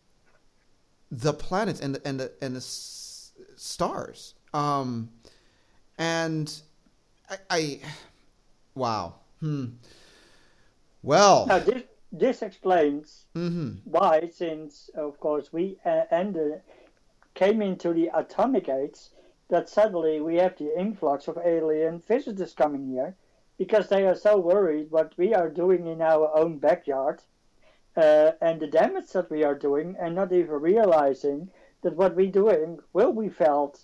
the 1.09 1.33
planets 1.33 1.79
and 1.79 1.95
the, 1.95 2.07
and 2.07 2.19
the, 2.19 2.31
and 2.41 2.55
the 2.55 2.61
stars. 2.61 4.33
Um, 4.53 5.09
and 5.97 6.53
I, 7.29 7.37
I 7.49 7.79
wow 8.75 9.15
Hmm. 9.41 9.65
Well. 11.01 11.47
Now 11.47 11.59
this 11.59 11.83
this 12.11 12.41
explains 12.41 13.25
mm-hmm. 13.35 13.77
why, 13.85 14.29
since 14.33 14.89
of 14.95 15.19
course 15.19 15.51
we 15.51 15.77
uh, 15.85 16.03
ended, 16.11 16.61
came 17.33 17.61
into 17.61 17.93
the 17.93 18.09
atomic 18.13 18.69
age, 18.69 18.99
that 19.51 19.69
suddenly 19.69 20.19
we 20.19 20.37
have 20.37 20.57
the 20.57 20.77
influx 20.79 21.27
of 21.27 21.37
alien 21.37 21.99
visitors 21.99 22.53
coming 22.53 22.87
here, 22.87 23.15
because 23.57 23.87
they 23.87 24.07
are 24.07 24.15
so 24.15 24.39
worried 24.39 24.89
what 24.89 25.13
we 25.17 25.35
are 25.35 25.49
doing 25.49 25.85
in 25.85 26.01
our 26.01 26.35
own 26.35 26.57
backyard, 26.57 27.19
uh, 27.95 28.31
and 28.41 28.59
the 28.59 28.67
damage 28.67 29.09
that 29.11 29.29
we 29.29 29.43
are 29.43 29.53
doing, 29.53 29.95
and 29.99 30.15
not 30.15 30.31
even 30.31 30.55
realizing 30.55 31.49
that 31.83 31.95
what 31.95 32.15
we're 32.15 32.31
doing 32.31 32.79
will 32.93 33.13
be 33.13 33.29
felt 33.29 33.79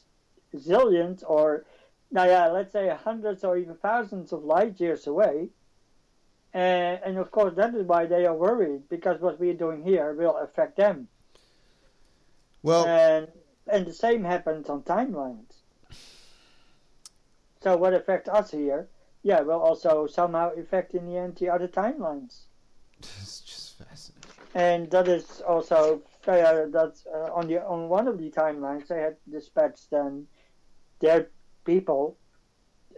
zillions 0.56 1.24
or 1.28 1.66
now, 2.10 2.24
yeah, 2.24 2.48
let's 2.48 2.72
say 2.72 2.88
hundreds 3.04 3.44
or 3.44 3.58
even 3.58 3.76
thousands 3.76 4.32
of 4.32 4.46
light 4.46 4.80
years 4.80 5.08
away. 5.08 5.50
And, 6.54 7.02
and 7.04 7.18
of 7.18 7.32
course, 7.32 7.56
that 7.56 7.76
is 7.76 7.86
why 7.86 8.06
they 8.06 8.26
are 8.26 8.34
worried 8.34 8.88
because 8.90 9.20
what 9.20 9.40
we're 9.40 9.54
doing 9.54 9.84
here 9.84 10.14
will 10.14 10.38
affect 10.38 10.78
them. 10.78 11.10
Well, 12.64 12.86
and 12.86 13.28
and 13.70 13.86
the 13.86 13.94
same 13.94 14.24
happens 14.24 14.70
on 14.70 14.84
timelines. 14.84 15.47
So 17.68 17.76
what 17.76 17.94
affects 17.94 18.30
us 18.30 18.52
here, 18.52 18.88
yeah, 19.24 19.42
will 19.42 19.60
also 19.60 20.08
somehow 20.08 20.52
affect 20.52 20.96
in 20.96 21.06
the 21.06 21.18
end 21.18 21.36
the 21.36 21.50
other 21.50 21.68
timelines. 21.68 22.44
It's 22.98 23.42
just 23.42 23.78
fascinating. 23.78 24.32
And 24.56 24.90
that 24.92 25.10
is 25.10 25.42
also 25.42 26.02
uh, 26.26 26.32
that 26.32 26.94
uh, 27.14 27.34
on 27.34 27.48
the 27.48 27.62
on 27.66 27.90
one 27.90 28.08
of 28.08 28.20
the 28.20 28.32
timelines 28.32 28.88
they 28.88 29.02
had 29.02 29.18
dispatched 29.30 29.90
then 29.92 30.28
their 31.02 31.28
people 31.66 32.18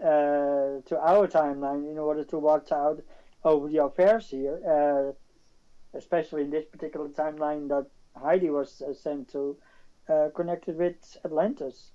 uh, 0.03 0.85
to 0.85 0.99
our 1.01 1.27
timeline 1.27 1.89
in 1.91 1.97
order 1.97 2.23
to 2.25 2.37
watch 2.37 2.71
out 2.71 3.01
over 3.43 3.67
the 3.69 3.83
affairs 3.83 4.29
here, 4.29 4.59
uh, 4.69 5.97
especially 5.97 6.43
in 6.43 6.51
this 6.51 6.65
particular 6.65 7.09
timeline 7.09 7.67
that 7.69 7.87
Heidi 8.15 8.51
was 8.51 8.83
uh, 8.83 8.93
sent 8.93 9.31
to, 9.31 9.57
uh, 10.07 10.29
connected 10.35 10.77
with 10.77 11.17
Atlantis, 11.25 11.89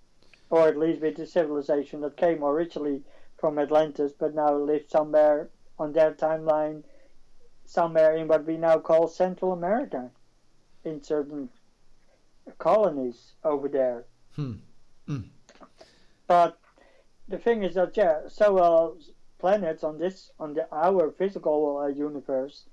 or 0.54 0.68
at 0.68 0.78
least 0.78 1.00
with 1.00 1.16
the 1.16 1.26
civilization 1.26 2.00
that 2.00 2.16
came 2.16 2.44
originally 2.44 3.02
from 3.38 3.58
Atlantis, 3.58 4.12
but 4.16 4.36
now 4.36 4.54
lives 4.54 4.88
somewhere 4.88 5.50
on 5.80 5.92
their 5.92 6.12
timeline, 6.12 6.84
somewhere 7.64 8.14
in 8.16 8.28
what 8.28 8.46
we 8.46 8.56
now 8.56 8.78
call 8.78 9.08
Central 9.08 9.52
America, 9.52 10.10
in 10.84 11.02
certain 11.02 11.48
colonies 12.58 13.32
over 13.42 13.66
there. 13.68 14.04
Hmm. 14.36 14.52
Mm. 15.08 15.24
But 16.28 16.56
the 17.26 17.38
thing 17.38 17.64
is 17.64 17.74
that 17.74 17.96
yeah, 17.96 18.28
so 18.28 18.58
uh, 18.58 18.90
planets 19.40 19.82
on 19.82 19.98
this 19.98 20.30
on 20.38 20.54
the 20.54 20.68
our 20.72 21.10
physical 21.10 21.78
uh, 21.78 21.88
universe 21.88 22.66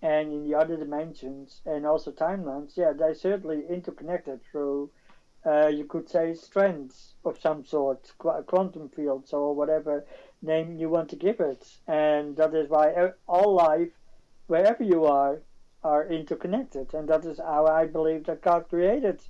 and 0.00 0.32
in 0.32 0.48
the 0.48 0.54
other 0.54 0.76
dimensions 0.76 1.60
and 1.66 1.84
also 1.84 2.12
timelines, 2.12 2.76
yeah, 2.76 2.92
they're 2.92 3.14
certainly 3.14 3.64
interconnected 3.68 4.40
through, 4.44 4.90
uh, 5.46 5.68
you 5.68 5.84
could 5.84 6.08
say, 6.08 6.34
strands 6.34 7.14
of 7.24 7.38
some 7.40 7.64
sort, 7.64 8.12
quantum 8.18 8.88
fields 8.88 9.32
or 9.32 9.54
whatever 9.54 10.04
name 10.42 10.76
you 10.76 10.88
want 10.88 11.08
to 11.10 11.16
give 11.16 11.40
it. 11.40 11.66
And 11.86 12.36
that 12.36 12.54
is 12.54 12.68
why 12.68 13.12
all 13.28 13.54
life, 13.54 13.92
wherever 14.48 14.82
you 14.82 15.04
are, 15.04 15.40
are 15.84 16.08
interconnected. 16.08 16.92
And 16.94 17.08
that 17.08 17.24
is 17.24 17.38
how 17.38 17.66
I 17.66 17.86
believe 17.86 18.24
that 18.26 18.42
God 18.42 18.68
created 18.68 19.20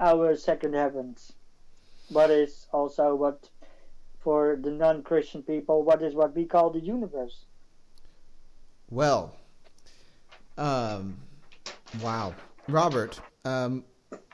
our 0.00 0.34
second 0.36 0.74
heavens. 0.74 1.32
What 2.08 2.30
is 2.30 2.66
also 2.72 3.14
what, 3.14 3.48
for 4.20 4.56
the 4.60 4.70
non 4.70 5.02
Christian 5.02 5.42
people, 5.42 5.82
what 5.82 6.02
is 6.02 6.14
what 6.14 6.34
we 6.34 6.46
call 6.46 6.70
the 6.70 6.80
universe. 6.80 7.44
Well, 8.90 9.34
um, 10.58 11.16
wow, 12.02 12.34
Robert. 12.68 13.20
Um, 13.44 13.84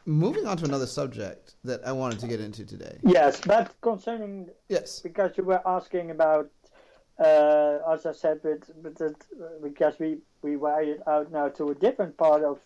moving 0.09 0.47
on 0.47 0.57
to 0.57 0.65
another 0.65 0.87
subject 0.87 1.55
that 1.65 1.87
I 1.87 1.93
wanted 1.93 2.19
to 2.21 2.27
get 2.27 2.41
into 2.41 2.65
today. 2.65 2.99
Yes, 3.03 3.41
but 3.41 3.75
concerning 3.83 4.49
Yes. 4.69 5.01
because 5.01 5.37
you 5.37 5.45
were 5.45 5.61
asking 5.67 6.11
about, 6.11 6.51
uh, 7.19 7.79
as 7.93 8.07
I 8.07 8.13
said, 8.13 8.41
with, 8.43 8.71
with 8.83 9.01
it, 9.01 9.17
because 9.63 9.99
we 9.99 10.19
we 10.43 10.57
wired 10.57 11.03
out 11.07 11.31
now 11.33 11.49
to 11.49 11.65
a 11.71 11.75
different 11.75 12.17
part 12.17 12.43
of 12.43 12.59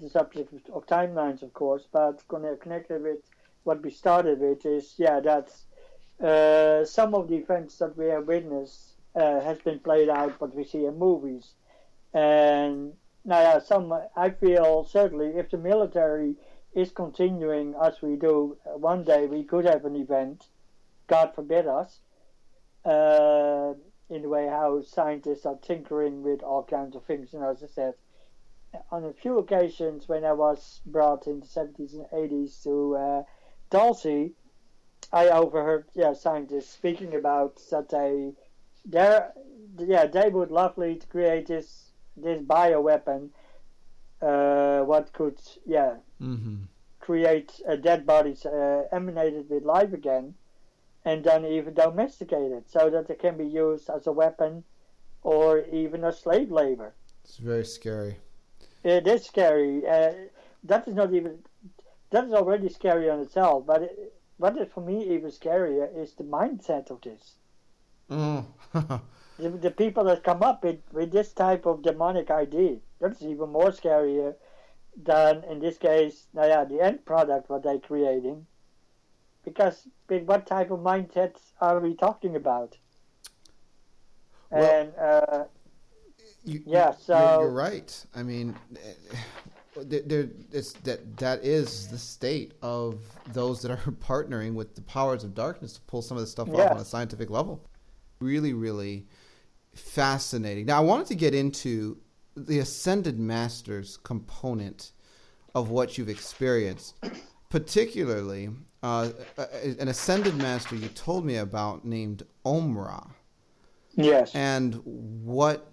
the 0.00 0.08
subject 0.08 0.52
of, 0.52 0.60
of 0.74 0.86
timelines, 0.86 1.42
of 1.42 1.52
course, 1.52 1.84
but 1.92 2.22
conne- 2.28 2.58
connected 2.60 3.02
with 3.02 3.18
what 3.64 3.82
we 3.82 3.90
started 3.90 4.38
with 4.40 4.64
is 4.64 4.94
yeah 4.96 5.20
that 5.20 5.48
uh, 6.24 6.84
some 6.84 7.14
of 7.14 7.28
the 7.28 7.36
events 7.36 7.76
that 7.78 7.96
we 7.98 8.06
have 8.06 8.26
witnessed 8.26 8.94
uh, 9.14 9.40
has 9.40 9.58
been 9.58 9.78
played 9.80 10.08
out 10.08 10.40
what 10.40 10.54
we 10.54 10.64
see 10.64 10.84
in 10.86 10.96
movies, 10.98 11.54
and 12.14 12.92
now 13.26 13.58
some 13.58 13.92
I 14.16 14.30
feel 14.30 14.84
certainly 14.84 15.36
if 15.36 15.50
the 15.50 15.58
military 15.58 16.36
is 16.74 16.92
continuing 16.92 17.74
as 17.82 18.00
we 18.00 18.16
do, 18.16 18.56
one 18.64 19.02
day 19.02 19.26
we 19.26 19.42
could 19.42 19.64
have 19.64 19.84
an 19.84 19.96
event, 19.96 20.44
God 21.06 21.34
forbid 21.34 21.66
us, 21.66 22.00
uh, 22.84 23.74
in 24.08 24.22
the 24.22 24.28
way 24.28 24.46
how 24.46 24.82
scientists 24.82 25.46
are 25.46 25.56
tinkering 25.56 26.22
with 26.22 26.42
all 26.42 26.62
kinds 26.62 26.94
of 26.94 27.04
things. 27.04 27.34
And 27.34 27.42
as 27.42 27.62
I 27.62 27.66
said, 27.66 27.94
on 28.92 29.04
a 29.04 29.12
few 29.12 29.38
occasions 29.38 30.08
when 30.08 30.24
I 30.24 30.32
was 30.32 30.80
brought 30.86 31.26
in 31.26 31.40
the 31.40 31.46
70s 31.46 31.94
and 31.94 32.06
80s 32.12 32.62
to 32.64 32.96
uh, 32.96 33.22
Dulce, 33.70 34.30
I 35.12 35.28
overheard 35.28 35.86
yeah 35.94 36.12
scientists 36.12 36.70
speaking 36.70 37.14
about 37.14 37.60
that 37.70 37.88
they 37.88 38.32
they 38.84 39.20
yeah 39.78 40.06
they 40.06 40.28
would 40.28 40.50
lovely 40.50 40.96
to 40.96 41.06
create 41.06 41.46
this 41.46 41.85
this 42.16 42.40
bioweapon 42.42 43.30
uh, 44.22 44.80
what 44.82 45.12
could 45.12 45.40
yeah 45.66 45.96
Mm-hmm. 46.20 46.64
create 47.00 47.60
uh, 47.68 47.76
dead 47.76 48.06
bodies 48.06 48.44
uh, 48.46 48.84
emanated 48.92 49.48
with 49.50 49.64
life 49.64 49.92
again 49.92 50.34
and 51.04 51.24
then 51.24 51.44
even 51.44 51.74
domesticated 51.74 52.68
so 52.68 52.88
that 52.90 53.08
it 53.10 53.18
can 53.18 53.36
be 53.36 53.46
used 53.46 53.88
as 53.90 54.06
a 54.06 54.12
weapon 54.12 54.64
or 55.22 55.58
even 55.60 56.04
as 56.04 56.18
slave 56.20 56.50
labor 56.50 56.94
It's 57.24 57.36
very 57.38 57.64
scary. 57.64 58.18
it 58.84 59.06
is 59.06 59.24
scary 59.26 59.86
uh, 59.86 60.12
that 60.62 60.86
is 60.88 60.94
not 60.94 61.12
even 61.12 61.42
that 62.10 62.24
is 62.24 62.32
already 62.32 62.68
scary 62.68 63.08
on 63.10 63.20
itself 63.20 63.64
but 63.66 63.82
it, 63.82 64.14
what 64.36 64.56
is 64.58 64.68
for 64.68 64.80
me 64.80 65.04
even 65.04 65.30
scarier 65.30 65.88
is 65.96 66.14
the 66.14 66.24
mindset 66.24 66.90
of 66.90 67.00
this 67.02 67.38
Oh. 68.10 68.44
the, 69.38 69.50
the 69.50 69.70
people 69.70 70.04
that 70.04 70.24
come 70.24 70.42
up 70.42 70.64
with, 70.64 70.78
with 70.92 71.12
this 71.12 71.32
type 71.32 71.66
of 71.66 71.82
demonic 71.82 72.30
idea 72.30 72.76
that's 73.00 73.22
even 73.22 73.50
more 73.50 73.70
scarier 73.70 74.34
than 75.02 75.44
in 75.44 75.60
this 75.60 75.76
case 75.76 76.26
now 76.32 76.46
yeah, 76.46 76.64
the 76.64 76.80
end 76.80 77.04
product 77.04 77.50
what 77.50 77.62
they're 77.62 77.78
creating 77.78 78.46
because 79.44 79.86
with 80.08 80.22
what 80.24 80.46
type 80.46 80.70
of 80.70 80.80
mindsets 80.80 81.52
are 81.60 81.78
we 81.80 81.94
talking 81.94 82.36
about 82.36 82.76
Well- 84.50 84.80
and 84.80 84.94
uh, 84.96 85.44
you, 86.46 86.62
yeah, 86.64 86.92
so 86.92 87.18
you're, 87.18 87.40
you're 87.42 87.54
right. 87.54 88.06
I 88.14 88.22
mean, 88.22 88.54
eh, 88.76 88.92
there, 89.82 90.28
that 90.84 91.16
that 91.18 91.44
is 91.44 91.88
the 91.88 91.98
state 91.98 92.52
of 92.62 93.00
those 93.32 93.60
that 93.62 93.72
are 93.72 93.76
partnering 94.00 94.54
with 94.54 94.74
the 94.74 94.82
powers 94.82 95.24
of 95.24 95.34
darkness 95.34 95.74
to 95.74 95.80
pull 95.82 96.02
some 96.02 96.16
of 96.16 96.22
this 96.22 96.30
stuff 96.30 96.48
off 96.48 96.70
on 96.70 96.78
a 96.78 96.84
scientific 96.84 97.30
level. 97.30 97.68
Really, 98.20 98.52
really 98.52 99.06
fascinating. 99.76 100.66
Now, 100.66 100.78
I 100.78 100.80
wanted 100.80 101.06
to 101.08 101.14
get 101.14 101.34
into 101.34 101.98
the 102.36 102.58
ascended 102.58 103.18
masters 103.18 103.98
component 104.02 104.92
of 105.54 105.70
what 105.70 105.96
you've 105.96 106.08
experienced, 106.08 106.96
particularly 107.50 108.50
uh, 108.82 109.10
an 109.78 109.88
ascended 109.88 110.36
master 110.36 110.76
you 110.76 110.88
told 110.88 111.24
me 111.24 111.36
about 111.36 111.84
named 111.84 112.24
Omra 112.44 113.10
yes 113.96 114.34
and 114.34 114.74
what 114.84 115.66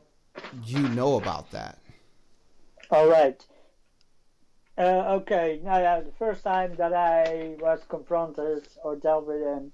you 0.65 0.79
know 0.89 1.17
about 1.17 1.51
that. 1.51 1.77
All 2.89 3.07
right. 3.07 3.45
Uh, 4.77 5.19
okay. 5.21 5.61
Now, 5.63 5.79
yeah, 5.79 5.99
the 6.01 6.11
first 6.17 6.43
time 6.43 6.75
that 6.77 6.93
I 6.93 7.55
was 7.59 7.81
confronted 7.87 8.67
or 8.83 8.95
dealt 8.95 9.27
with 9.27 9.41
him, 9.41 9.71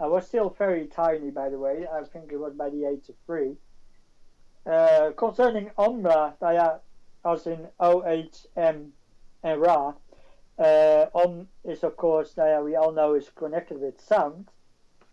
I 0.00 0.06
was 0.06 0.26
still 0.26 0.50
very 0.58 0.86
tiny, 0.86 1.30
by 1.30 1.50
the 1.50 1.58
way. 1.58 1.86
I 1.92 2.02
think 2.04 2.32
it 2.32 2.38
was 2.38 2.54
by 2.54 2.70
the 2.70 2.86
age 2.86 3.08
of 3.08 3.14
three. 3.26 3.56
Uh, 4.66 5.10
concerning 5.16 5.70
Omra, 5.78 6.34
now, 6.40 6.50
yeah, 6.50 6.76
as 7.24 7.46
in 7.46 7.66
O 7.78 8.06
H 8.06 8.46
M 8.56 8.92
and 9.42 9.60
Ra, 9.60 9.94
uh, 10.58 11.06
Om 11.14 11.48
is 11.64 11.82
of 11.84 11.96
course, 11.96 12.34
yeah, 12.36 12.60
we 12.60 12.76
all 12.76 12.92
know, 12.92 13.14
is 13.14 13.30
connected 13.34 13.80
with 13.80 14.00
sound. 14.00 14.48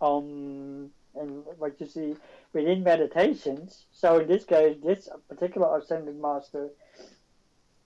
Um, 0.01 0.91
and 1.19 1.43
what 1.57 1.81
you 1.81 1.87
see 1.87 2.15
within 2.53 2.83
meditations. 2.83 3.85
So 3.91 4.19
in 4.19 4.27
this 4.27 4.45
case, 4.45 4.77
this 4.83 5.09
particular 5.27 5.75
ascended 5.77 6.21
master 6.21 6.69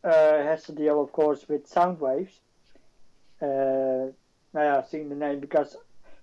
uh, 0.03 0.43
has 0.43 0.63
to 0.63 0.73
deal, 0.73 1.01
of 1.01 1.13
course, 1.13 1.47
with 1.47 1.65
sound 1.65 2.01
waves. 2.01 2.41
Uh, 3.41 4.11
now, 4.53 4.79
I've 4.79 4.87
seen 4.87 5.07
the 5.07 5.15
name 5.15 5.39
because 5.39 5.77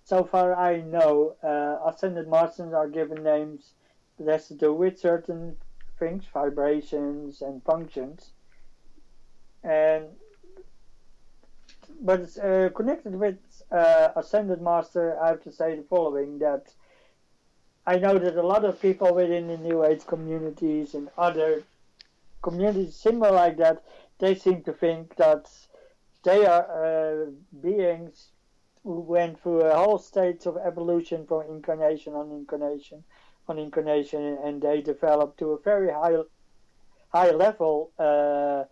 so 0.05 0.23
far 0.25 0.55
I 0.55 0.83
know 0.83 1.37
uh, 1.43 1.91
ascended 1.91 2.29
masters 2.29 2.75
are 2.75 2.89
given 2.89 3.23
names 3.23 3.73
that 4.19 4.29
has 4.31 4.49
to 4.49 4.55
do 4.55 4.73
with 4.73 4.99
certain 4.99 5.57
things, 5.99 6.25
vibrations 6.33 7.43
and 7.43 7.63
functions. 7.65 8.31
And 9.63 10.07
but 12.01 12.21
it's, 12.21 12.39
uh, 12.39 12.71
connected 12.75 13.15
with 13.15 13.39
uh, 13.73 14.09
ascended 14.15 14.63
master, 14.63 15.19
I 15.21 15.29
have 15.29 15.43
to 15.43 15.53
say 15.53 15.77
the 15.77 15.83
following: 15.83 16.39
that 16.39 16.73
I 17.87 17.99
know 17.99 18.19
that 18.19 18.37
a 18.37 18.47
lot 18.47 18.65
of 18.65 18.81
people 18.81 19.15
within 19.15 19.49
the 19.49 19.59
New 19.59 19.85
Age 19.85 20.07
communities 20.07 20.95
and 20.95 21.09
other 21.19 21.63
communities 22.43 22.95
similar 22.95 23.33
like 23.33 23.57
that, 23.57 23.83
they 24.19 24.35
seem 24.35 24.63
to 24.63 24.73
think 24.73 25.17
that 25.17 25.51
they 26.23 26.47
are 26.47 26.67
uh, 27.25 27.31
beings 27.61 28.29
who 28.85 29.01
went 29.01 29.41
through 29.43 29.63
a 29.63 29.77
whole 29.77 29.99
state 29.99 30.47
of 30.47 30.57
evolution 30.57 31.27
from 31.27 31.43
incarnation 31.49 32.15
on 32.15 32.31
incarnation 32.31 33.03
on 33.49 33.59
incarnation, 33.59 34.39
and 34.45 34.61
they 34.63 34.81
develop 34.81 35.37
to 35.39 35.53
a 35.53 35.59
very 35.59 35.91
high 35.91 36.17
high 37.13 37.31
level. 37.31 37.91
Uh, 37.99 38.65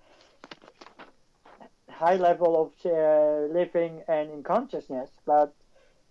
high 1.97 2.17
level 2.17 2.61
of 2.63 2.73
uh, 2.93 3.53
living 3.53 4.03
and 4.07 4.31
in 4.31 4.43
consciousness 4.43 5.11
but 5.25 5.55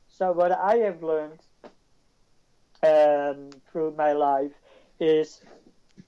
so 0.08 0.32
what 0.32 0.52
i 0.52 0.78
have 0.78 1.04
learned 1.04 1.40
um, 2.84 3.50
through 3.72 3.94
my 3.96 4.12
life 4.12 4.52
is 5.00 5.42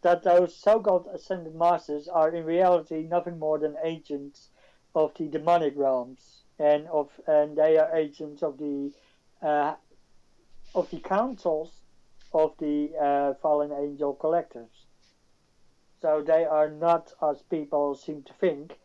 that 0.02 0.24
those 0.24 0.56
so-called 0.56 1.08
ascended 1.14 1.56
masters 1.56 2.08
are 2.08 2.30
in 2.30 2.44
reality 2.44 3.04
nothing 3.04 3.38
more 3.38 3.60
than 3.60 3.76
agents 3.84 4.50
of 4.96 5.12
the 5.18 5.28
demonic 5.28 5.74
realms 5.76 6.42
and 6.60 6.88
of 6.88 7.10
and 7.28 7.56
they 7.56 7.78
are 7.78 7.96
agents 7.96 8.42
of 8.42 8.58
the 8.58 8.92
uh, 9.44 9.76
of 10.74 10.90
the 10.90 11.00
councils 11.00 11.72
of 12.34 12.54
the 12.60 12.92
uh, 13.02 13.34
fallen 13.42 13.72
angel 13.72 14.14
collectors. 14.14 14.86
So 16.02 16.24
they 16.26 16.46
are 16.46 16.70
not 16.70 17.12
as 17.22 17.42
people 17.44 17.96
seem 17.96 18.24
to 18.24 18.34
think, 18.34 18.78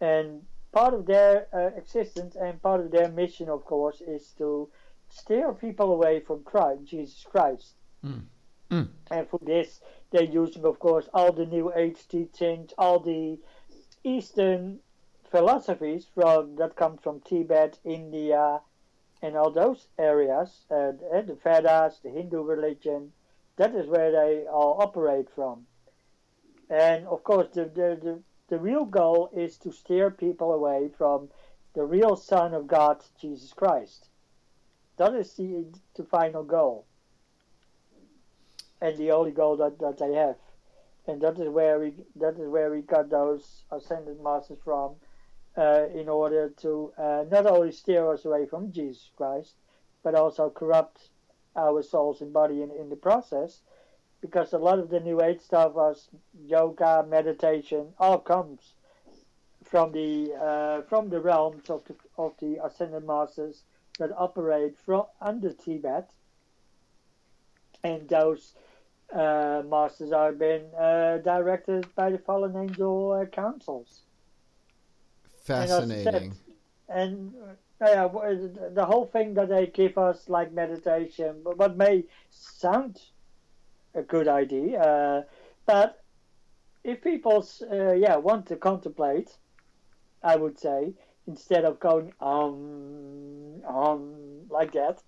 and 0.00 0.42
part 0.72 0.94
of 0.94 1.06
their 1.06 1.46
uh, 1.52 1.76
existence 1.76 2.36
and 2.36 2.60
part 2.60 2.80
of 2.80 2.90
their 2.90 3.08
mission, 3.08 3.48
of 3.48 3.64
course, 3.64 4.00
is 4.00 4.34
to 4.38 4.68
steer 5.08 5.52
people 5.52 5.92
away 5.92 6.20
from 6.20 6.42
Christ, 6.42 6.84
Jesus 6.84 7.24
Christ. 7.30 7.74
Mm. 8.04 8.24
Mm. 8.70 8.88
And 9.10 9.28
for 9.28 9.40
this, 9.42 9.80
they're 10.10 10.24
using, 10.24 10.64
of 10.64 10.78
course, 10.78 11.08
all 11.14 11.32
the 11.32 11.46
New 11.46 11.72
Age 11.74 12.08
teachings, 12.08 12.72
all 12.76 12.98
the 12.98 13.38
Eastern 14.02 14.80
philosophies 15.30 16.06
from 16.14 16.56
that 16.56 16.76
come 16.76 16.98
from 16.98 17.20
Tibet, 17.20 17.78
India, 17.84 18.60
and 19.26 19.36
all 19.36 19.50
those 19.50 19.88
areas, 19.98 20.64
uh, 20.70 20.92
the 21.26 21.36
Vedas, 21.42 21.98
the 22.04 22.10
Hindu 22.10 22.42
religion. 22.42 23.12
That 23.56 23.74
is 23.74 23.88
where 23.88 24.12
they 24.12 24.46
all 24.46 24.80
operate 24.80 25.28
from. 25.34 25.66
And 26.70 27.06
of 27.08 27.24
course, 27.24 27.48
the, 27.52 27.64
the, 27.64 27.98
the, 28.00 28.22
the 28.48 28.58
real 28.58 28.84
goal 28.84 29.30
is 29.36 29.56
to 29.58 29.72
steer 29.72 30.12
people 30.12 30.52
away 30.52 30.90
from 30.96 31.28
the 31.74 31.84
real 31.84 32.14
Son 32.14 32.54
of 32.54 32.68
God, 32.68 33.02
Jesus 33.20 33.52
Christ. 33.52 34.08
That 34.96 35.12
is 35.14 35.32
the, 35.34 35.64
the 35.96 36.04
final 36.04 36.44
goal. 36.44 36.86
And 38.80 38.96
the 38.96 39.10
only 39.10 39.32
goal 39.32 39.56
that, 39.56 39.80
that 39.80 39.98
they 39.98 40.14
have. 40.14 40.36
And 41.08 41.20
that 41.22 41.38
is 41.40 41.48
where 41.48 41.80
we 41.80 41.94
that 42.16 42.38
is 42.38 42.48
where 42.48 42.70
we 42.70 42.82
got 42.82 43.10
those 43.10 43.62
ascended 43.70 44.20
masters 44.22 44.58
from, 44.64 44.96
uh, 45.56 45.86
in 45.94 46.08
order 46.08 46.50
to 46.62 46.92
uh, 46.98 47.24
not 47.30 47.46
only 47.46 47.72
steer 47.72 48.10
us 48.12 48.24
away 48.24 48.46
from 48.46 48.72
Jesus 48.72 49.10
Christ, 49.16 49.54
but 50.02 50.14
also 50.14 50.50
corrupt 50.50 51.08
our 51.56 51.82
souls 51.82 52.20
and 52.20 52.32
body 52.32 52.62
in, 52.62 52.70
in 52.70 52.90
the 52.90 52.96
process, 52.96 53.60
because 54.20 54.52
a 54.52 54.58
lot 54.58 54.78
of 54.78 54.90
the 54.90 55.00
New 55.00 55.22
Age 55.22 55.40
stuff 55.40 55.72
yoga, 56.46 57.06
meditation, 57.08 57.94
all 57.98 58.18
comes 58.18 58.74
from 59.64 59.92
the 59.92 60.32
uh, 60.34 60.82
from 60.82 61.08
the 61.08 61.20
realms 61.20 61.70
of 61.70 61.82
the 61.86 61.94
of 62.16 62.34
the 62.40 62.64
ascended 62.64 63.04
masters 63.04 63.64
that 63.98 64.10
operate 64.16 64.76
from 64.84 65.04
under 65.20 65.52
Tibet, 65.52 66.10
and 67.82 68.08
those 68.08 68.54
uh, 69.12 69.62
masters 69.66 70.12
are 70.12 70.32
being 70.32 70.64
uh, 70.74 71.18
directed 71.18 71.92
by 71.94 72.10
the 72.10 72.18
fallen 72.18 72.56
angel 72.56 73.12
uh, 73.12 73.24
councils. 73.26 74.05
Fascinating. 75.46 76.34
And, 76.88 77.32
and 77.32 77.34
yeah, 77.80 78.08
the 78.74 78.84
whole 78.84 79.06
thing 79.06 79.34
that 79.34 79.48
they 79.48 79.66
give 79.66 79.98
us, 79.98 80.28
like 80.28 80.52
meditation, 80.52 81.36
what 81.42 81.76
may 81.76 82.04
sound 82.30 83.00
a 83.94 84.02
good 84.02 84.28
idea, 84.28 84.80
uh, 84.80 85.22
but 85.66 86.02
if 86.84 87.02
people, 87.02 87.46
uh, 87.70 87.92
yeah, 87.92 88.16
want 88.16 88.46
to 88.46 88.56
contemplate, 88.56 89.30
I 90.22 90.36
would 90.36 90.58
say, 90.58 90.94
instead 91.26 91.64
of 91.64 91.80
going 91.80 92.12
um 92.20 93.62
um 93.66 94.14
like 94.48 94.72
that, 94.72 95.02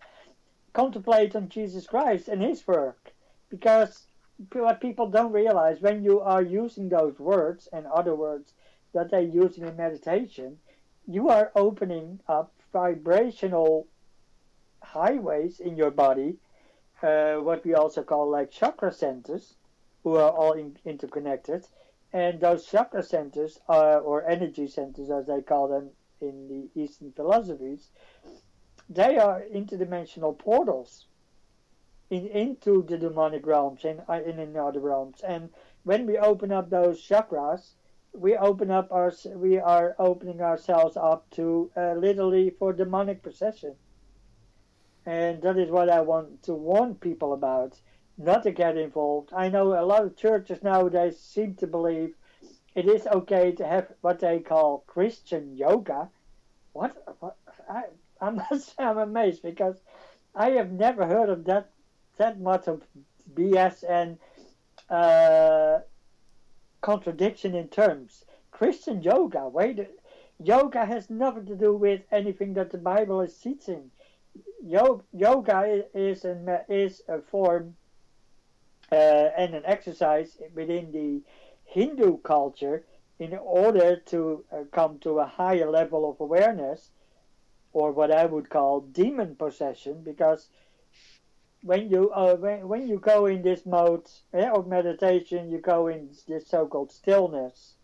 contemplate 0.72 1.36
on 1.36 1.48
Jesus 1.48 1.86
Christ 1.86 2.28
and 2.28 2.42
His 2.42 2.66
work, 2.66 3.12
because 3.50 4.06
what 4.52 4.80
people 4.80 5.08
don't 5.08 5.32
realize 5.32 5.80
when 5.80 6.02
you 6.02 6.20
are 6.20 6.42
using 6.42 6.88
those 6.88 7.18
words 7.18 7.68
and 7.72 7.86
other 7.86 8.14
words 8.14 8.52
that 8.92 9.10
they're 9.10 9.20
using 9.20 9.64
in 9.64 9.76
meditation, 9.76 10.58
you 11.06 11.28
are 11.28 11.50
opening 11.54 12.20
up 12.28 12.52
vibrational 12.72 13.86
highways 14.82 15.60
in 15.60 15.76
your 15.76 15.90
body, 15.90 16.36
uh, 17.02 17.34
what 17.34 17.64
we 17.64 17.74
also 17.74 18.02
call 18.02 18.28
like 18.28 18.50
chakra 18.50 18.92
centers, 18.92 19.54
who 20.02 20.16
are 20.16 20.30
all 20.30 20.52
in, 20.52 20.76
interconnected. 20.84 21.66
And 22.12 22.40
those 22.40 22.66
chakra 22.66 23.02
centers, 23.02 23.58
are, 23.68 24.00
or 24.00 24.26
energy 24.26 24.66
centers 24.66 25.10
as 25.10 25.26
they 25.26 25.42
call 25.42 25.68
them 25.68 25.90
in 26.20 26.48
the 26.48 26.80
Eastern 26.80 27.12
philosophies, 27.12 27.90
they 28.88 29.18
are 29.18 29.42
interdimensional 29.54 30.36
portals 30.38 31.06
in, 32.10 32.26
into 32.28 32.82
the 32.82 32.96
demonic 32.96 33.46
realms 33.46 33.84
and 33.84 34.00
in, 34.26 34.38
in 34.38 34.56
other 34.56 34.80
realms. 34.80 35.20
And 35.20 35.50
when 35.84 36.06
we 36.06 36.16
open 36.16 36.52
up 36.52 36.70
those 36.70 37.06
chakras, 37.06 37.72
we 38.12 38.36
open 38.36 38.70
up 38.70 38.90
our 38.92 39.12
we 39.34 39.58
are 39.58 39.94
opening 39.98 40.40
ourselves 40.40 40.96
up 40.96 41.28
to 41.30 41.70
uh, 41.76 41.94
literally 41.94 42.50
for 42.50 42.72
demonic 42.72 43.22
possession. 43.22 43.74
And 45.06 45.40
that 45.42 45.58
is 45.58 45.70
what 45.70 45.88
i 45.88 46.00
want 46.00 46.42
to 46.44 46.54
warn 46.54 46.94
people 46.94 47.32
about 47.32 47.80
not 48.18 48.42
to 48.42 48.50
get 48.50 48.76
involved. 48.76 49.30
I 49.32 49.48
know 49.48 49.80
a 49.80 49.86
lot 49.86 50.04
of 50.04 50.16
churches 50.16 50.62
nowadays 50.62 51.18
seem 51.20 51.54
to 51.56 51.66
believe 51.66 52.14
it 52.74 52.86
is 52.86 53.06
okay 53.06 53.52
to 53.52 53.66
have 53.66 53.92
what 54.00 54.20
they 54.20 54.40
call 54.40 54.84
christian 54.86 55.56
yoga. 55.56 56.10
What, 56.72 56.96
what? 57.20 57.36
I 57.68 57.84
i 58.20 58.30
must 58.30 58.76
say 58.76 58.84
i'm 58.84 58.98
amazed 59.10 59.42
because 59.42 59.80
i 60.34 60.50
have 60.50 60.72
never 60.72 61.06
heard 61.06 61.28
of 61.28 61.44
that 61.44 61.70
that 62.16 62.40
much 62.40 62.66
of 62.66 62.82
bs 63.34 63.84
and 63.88 64.18
uh, 64.90 65.80
contradiction 66.80 67.54
in 67.54 67.68
terms. 67.68 68.24
Christian 68.50 69.02
yoga, 69.02 69.48
wait, 69.48 69.88
yoga 70.42 70.84
has 70.84 71.10
nothing 71.10 71.46
to 71.46 71.56
do 71.56 71.74
with 71.74 72.02
anything 72.10 72.54
that 72.54 72.70
the 72.70 72.78
Bible 72.78 73.20
is 73.20 73.36
teaching. 73.36 73.90
Yoga 74.62 75.84
is 75.94 76.24
an, 76.24 76.58
is 76.68 77.02
a 77.08 77.20
form 77.20 77.76
uh, 78.90 78.94
and 78.94 79.54
an 79.54 79.62
exercise 79.64 80.38
within 80.54 80.92
the 80.92 81.22
Hindu 81.64 82.18
culture 82.18 82.84
in 83.18 83.34
order 83.34 83.96
to 84.06 84.44
uh, 84.52 84.64
come 84.72 84.98
to 85.00 85.18
a 85.18 85.26
higher 85.26 85.70
level 85.70 86.08
of 86.08 86.20
awareness, 86.20 86.90
or 87.72 87.92
what 87.92 88.10
I 88.10 88.24
would 88.24 88.48
call 88.48 88.80
demon 88.80 89.34
possession, 89.34 90.02
because 90.02 90.48
when 91.62 91.90
you 91.90 92.10
uh, 92.10 92.36
when, 92.36 92.68
when 92.68 92.88
you 92.88 92.98
go 92.98 93.26
in 93.26 93.42
this 93.42 93.66
mode 93.66 94.08
eh, 94.32 94.48
of 94.48 94.66
meditation, 94.66 95.50
you 95.50 95.58
go 95.58 95.88
in 95.88 96.08
this 96.26 96.46
so-called 96.48 96.92
stillness. 96.92 97.74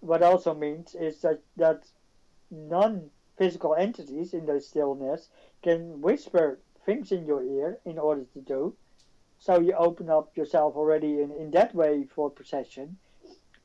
What 0.00 0.22
also 0.22 0.54
means 0.54 0.94
is 0.94 1.20
that 1.22 1.40
that 1.56 1.84
non-physical 2.50 3.74
entities 3.74 4.32
in 4.34 4.46
the 4.46 4.60
stillness 4.60 5.28
can 5.62 6.00
whisper 6.00 6.58
things 6.86 7.12
in 7.12 7.26
your 7.26 7.42
ear 7.42 7.78
in 7.84 7.98
order 7.98 8.24
to 8.32 8.40
do. 8.40 8.74
So 9.38 9.60
you 9.60 9.72
open 9.74 10.10
up 10.10 10.36
yourself 10.36 10.76
already 10.76 11.20
in, 11.20 11.30
in 11.32 11.50
that 11.52 11.74
way 11.74 12.04
for 12.14 12.30
possession. 12.30 12.96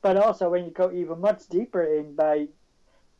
But 0.02 0.16
also 0.16 0.50
when 0.50 0.64
you 0.64 0.70
go 0.70 0.92
even 0.92 1.20
much 1.20 1.48
deeper 1.48 1.82
in 1.82 2.14
by 2.14 2.48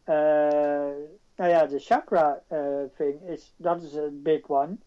uh, 0.09 0.93
yeah, 1.39 1.67
the 1.67 1.81
chakra 1.81 2.41
uh, 2.51 2.89
thing 2.97 3.21
is 3.29 3.51
that 3.61 3.79
is 3.79 3.97
a 3.97 4.09
big 4.09 4.49
one 4.49 4.79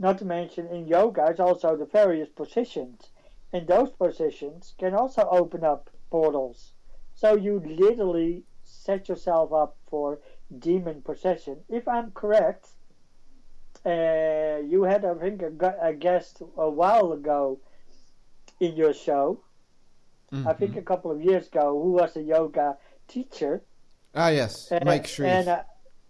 not 0.00 0.18
to 0.18 0.24
mention 0.24 0.66
in 0.68 0.88
yoga, 0.88 1.26
it's 1.28 1.38
also 1.38 1.76
the 1.76 1.84
various 1.84 2.30
positions. 2.30 3.10
And 3.52 3.68
those 3.68 3.90
positions 3.90 4.74
can 4.78 4.94
also 4.94 5.28
open 5.30 5.62
up 5.62 5.90
portals. 6.10 6.72
So 7.14 7.36
you 7.36 7.62
literally 7.64 8.44
set 8.64 9.10
yourself 9.10 9.52
up 9.52 9.76
for 9.90 10.18
demon 10.58 11.02
possession. 11.02 11.58
If 11.68 11.86
I'm 11.86 12.12
correct, 12.12 12.68
uh, 13.84 14.58
you 14.66 14.84
had, 14.84 15.04
I 15.04 15.14
think, 15.14 15.42
a, 15.42 15.76
a, 15.82 15.92
guest 15.92 16.42
a 16.56 16.70
while 16.70 17.12
ago 17.12 17.60
in 18.58 18.76
your 18.76 18.94
show. 18.94 19.42
Mm-hmm. 20.32 20.48
I 20.48 20.54
think 20.54 20.76
a 20.76 20.82
couple 20.82 21.10
of 21.10 21.20
years 21.20 21.48
ago, 21.48 21.78
who 21.82 21.92
was 21.92 22.16
a 22.16 22.22
yoga 22.22 22.78
teacher. 23.06 23.62
Ah, 24.14 24.28
yes, 24.28 24.72
Mike 24.84 25.06
Shreve. 25.06 25.28
And, 25.28 25.48
uh, 25.48 25.62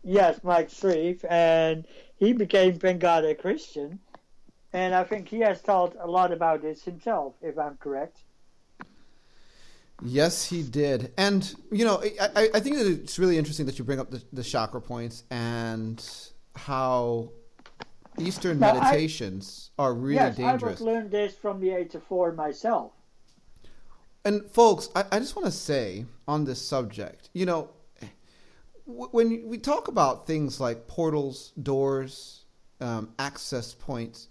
yes, 0.03 0.40
Mike 0.42 0.70
Shreve. 0.70 1.24
And 1.28 1.86
he 2.16 2.32
became, 2.32 2.78
thank 2.78 3.01
God, 3.01 3.24
a 3.24 3.34
Christian. 3.34 3.98
And 4.72 4.94
I 4.94 5.05
think 5.05 5.28
he 5.28 5.40
has 5.40 5.61
taught 5.61 5.96
a 6.01 6.07
lot 6.07 6.32
about 6.32 6.62
this 6.62 6.84
himself, 6.84 7.34
if 7.42 7.59
I'm 7.59 7.76
correct. 7.76 8.18
Yes, 10.03 10.46
he 10.46 10.62
did. 10.62 11.12
And, 11.18 11.55
you 11.70 11.84
know, 11.84 12.03
I, 12.20 12.51
I 12.55 12.61
think 12.61 12.76
that 12.76 12.86
it's 12.86 13.18
really 13.18 13.36
interesting 13.36 13.66
that 13.66 13.78
you 13.78 13.84
bring 13.84 14.01
up 14.01 14.11
the, 14.11 14.22
the 14.32 14.42
chakra 14.42 14.80
points 14.80 15.24
and 15.30 16.03
how 16.55 17.32
Eastern 18.18 18.61
now, 18.61 18.74
meditations 18.74 19.70
I, 19.78 19.82
are 19.82 19.94
really 19.94 20.14
yes, 20.14 20.36
dangerous. 20.36 20.80
I 20.80 20.84
learned 20.84 21.11
this 21.11 21.34
from 21.34 21.61
the 21.61 21.70
age 21.70 21.94
of 21.94 22.03
four 22.05 22.32
myself. 22.32 22.92
And, 24.24 24.48
folks, 24.51 24.88
I, 24.94 25.05
I 25.12 25.18
just 25.18 25.34
want 25.36 25.46
to 25.46 25.53
say 25.53 26.07
on 26.28 26.44
this 26.44 26.62
subject, 26.62 27.28
you 27.32 27.44
know, 27.44 27.70
when 28.91 29.49
we 29.49 29.59
talk 29.59 29.88
about 29.88 30.26
things 30.26 30.61
like 30.61 30.86
portals, 30.86 31.53
doors, 31.62 32.45
um, 32.80 33.12
access 33.18 33.74
points, 33.74 34.28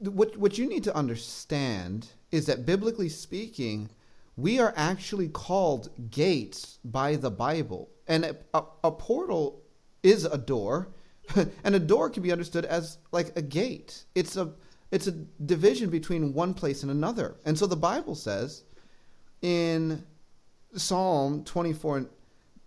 what 0.00 0.36
what 0.36 0.58
you 0.58 0.68
need 0.68 0.84
to 0.84 0.94
understand 0.94 2.08
is 2.30 2.46
that 2.46 2.66
biblically 2.66 3.08
speaking, 3.08 3.88
we 4.36 4.58
are 4.58 4.72
actually 4.76 5.28
called 5.28 5.90
gates 6.10 6.78
by 6.84 7.16
the 7.16 7.30
Bible, 7.30 7.88
and 8.06 8.24
a, 8.24 8.36
a, 8.54 8.62
a 8.84 8.90
portal 8.92 9.62
is 10.02 10.24
a 10.24 10.38
door, 10.38 10.88
and 11.64 11.74
a 11.74 11.78
door 11.78 12.10
can 12.10 12.22
be 12.22 12.32
understood 12.32 12.64
as 12.64 12.98
like 13.12 13.36
a 13.36 13.42
gate. 13.42 14.04
It's 14.14 14.36
a 14.36 14.52
It's 14.90 15.06
a 15.06 15.12
division 15.44 15.90
between 15.90 16.32
one 16.32 16.54
place 16.54 16.82
and 16.82 16.90
another. 16.90 17.36
And 17.44 17.58
so 17.58 17.66
the 17.66 17.76
Bible 17.76 18.14
says 18.14 18.64
in 19.42 20.04
Psalm 20.74 21.44
24 21.44 22.06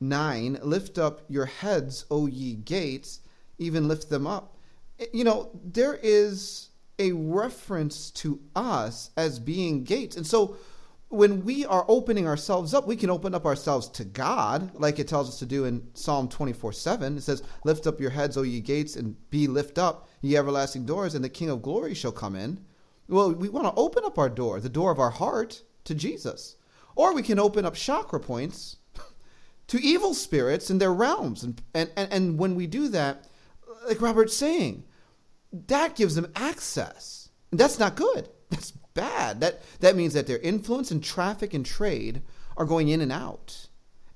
9, 0.02 0.60
lift 0.64 0.98
up 0.98 1.22
your 1.30 1.46
heads, 1.46 2.06
O 2.10 2.26
ye 2.26 2.56
gates, 2.56 3.22
even 3.58 3.88
lift 3.88 4.10
them 4.10 4.26
up. 4.26 4.58
Eh, 5.00 5.06
you 5.14 5.24
know, 5.24 5.52
there 5.64 6.00
is 6.02 6.70
a 7.00 7.12
reference 7.12 8.12
to 8.12 8.40
us 8.56 9.12
as 9.16 9.40
being 9.40 9.84
gates. 9.84 10.18
And 10.18 10.26
so 10.26 10.58
when 11.10 11.44
we 11.44 11.66
are 11.66 11.86
opening 11.88 12.28
ourselves 12.28 12.74
up, 12.74 12.88
we 12.88 12.96
can 12.96 13.10
open 13.10 13.36
up 13.36 13.46
ourselves 13.46 13.90
to 13.90 14.06
God, 14.06 14.72
like 14.76 14.98
it 14.98 15.08
tells 15.08 15.28
us 15.28 15.40
to 15.40 15.46
do 15.46 15.66
in 15.66 15.88
Psalm 15.94 16.30
24 16.30 16.74
7. 16.74 17.18
It 17.18 17.22
says, 17.22 17.44
Lift 17.66 17.86
up 17.86 18.00
your 18.00 18.12
heads, 18.12 18.38
O 18.38 18.44
ye 18.44 18.62
gates, 18.62 18.96
and 18.96 19.16
be 19.30 19.48
lift 19.48 19.78
up, 19.78 20.08
ye 20.22 20.38
everlasting 20.38 20.86
doors, 20.86 21.14
and 21.14 21.24
the 21.24 21.30
King 21.30 21.50
of 21.50 21.62
glory 21.62 21.94
shall 21.94 22.14
come 22.14 22.36
in. 22.36 22.64
Well, 23.08 23.34
we 23.34 23.50
want 23.50 23.68
to 23.68 23.80
open 23.80 24.06
up 24.06 24.18
our 24.18 24.30
door, 24.30 24.62
the 24.62 24.70
door 24.70 24.90
of 24.92 25.00
our 25.00 25.10
heart, 25.10 25.64
to 25.84 25.94
Jesus. 25.94 26.56
Or 26.96 27.14
we 27.14 27.24
can 27.24 27.40
open 27.40 27.66
up 27.66 27.76
chakra 27.76 28.20
points 28.20 28.78
to 29.72 29.82
evil 29.82 30.14
spirits 30.14 30.70
in 30.70 30.80
their 30.80 30.94
realms. 30.94 31.44
And, 31.44 31.62
and, 31.74 31.90
and, 31.96 32.12
and 32.12 32.38
when 32.38 32.56
we 32.56 32.68
do 32.68 32.90
that, 32.90 33.28
like 33.88 34.02
Robert's 34.02 34.36
saying, 34.36 34.84
that 35.68 35.96
gives 35.96 36.14
them 36.14 36.30
access. 36.36 37.30
And 37.52 37.60
that's 37.60 37.80
not 37.80 37.96
good. 37.96 38.28
That's 38.50 38.72
bad. 38.94 39.40
That 39.40 39.62
that 39.80 39.96
means 39.96 40.14
that 40.14 40.28
their 40.28 40.40
influence 40.40 40.92
and 40.92 41.02
traffic 41.02 41.54
and 41.54 41.66
trade 41.66 42.22
are 42.58 42.66
going 42.66 42.90
in 42.90 43.00
and 43.00 43.14
out. 43.14 43.68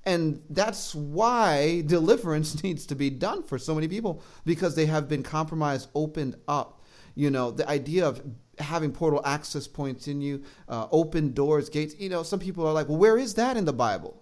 And 0.03 0.41
that's 0.49 0.93
why 0.93 1.82
deliverance 1.86 2.62
needs 2.64 2.86
to 2.88 2.95
be 2.95 3.10
done 3.10 3.41
for 3.41 3.58
so 3.58 3.74
many 3.74 3.88
people 3.88 4.22
because 4.43 4.76
they 4.76 4.88
have 4.88 5.08
been 5.08 5.24
compromised, 5.24 5.88
opened 5.95 6.36
up. 6.49 6.82
You 7.16 7.30
know, 7.30 7.51
the 7.51 7.68
idea 7.70 8.06
of 8.06 8.22
having 8.60 8.91
portal 8.91 9.22
access 9.24 9.68
points 9.68 10.10
in 10.10 10.20
you, 10.20 10.43
uh, 10.68 10.88
open 10.91 11.32
doors, 11.32 11.70
gates. 11.70 11.95
You 11.97 12.10
know, 12.10 12.24
some 12.24 12.39
people 12.39 12.68
are 12.68 12.74
like, 12.74 12.89
well, 12.89 12.97
where 12.97 13.18
is 13.18 13.36
that 13.36 13.56
in 13.56 13.64
the 13.64 13.72
Bible? 13.72 14.22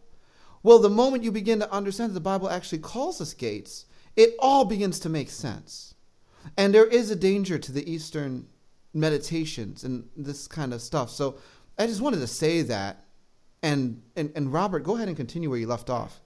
Well, 0.64 0.80
the 0.80 0.89
moment 0.89 1.24
you 1.24 1.32
begin 1.32 1.59
to 1.59 1.72
understand 1.72 2.11
that 2.11 2.16
the 2.16 2.22
Bible 2.22 2.49
actually 2.49 2.80
calls 2.80 3.20
us 3.20 3.34
gates, 3.34 3.86
it 4.16 4.34
all 4.39 4.66
begins 4.66 4.99
to 5.01 5.09
make 5.09 5.30
sense. 5.30 5.93
And 6.57 6.74
there 6.74 6.86
is 6.86 7.11
a 7.11 7.16
danger 7.16 7.59
to 7.59 7.72
the 7.72 7.89
Eastern 7.89 8.47
meditations 8.93 9.84
and 9.84 10.07
this 10.16 10.47
kind 10.47 10.74
of 10.74 10.82
stuff. 10.82 11.09
So 11.09 11.38
I 11.78 11.88
just 11.88 12.01
wanted 12.01 12.20
to 12.20 12.28
say 12.28 12.61
that. 12.64 13.05
And, 13.61 14.01
and, 14.16 14.32
and 14.36 14.51
Robert, 14.51 14.84
go 14.84 14.95
ahead 14.95 15.07
and 15.07 15.16
continue 15.16 15.49
where 15.49 15.59
you 15.59 15.68
left 15.68 15.89
off. 15.89 16.20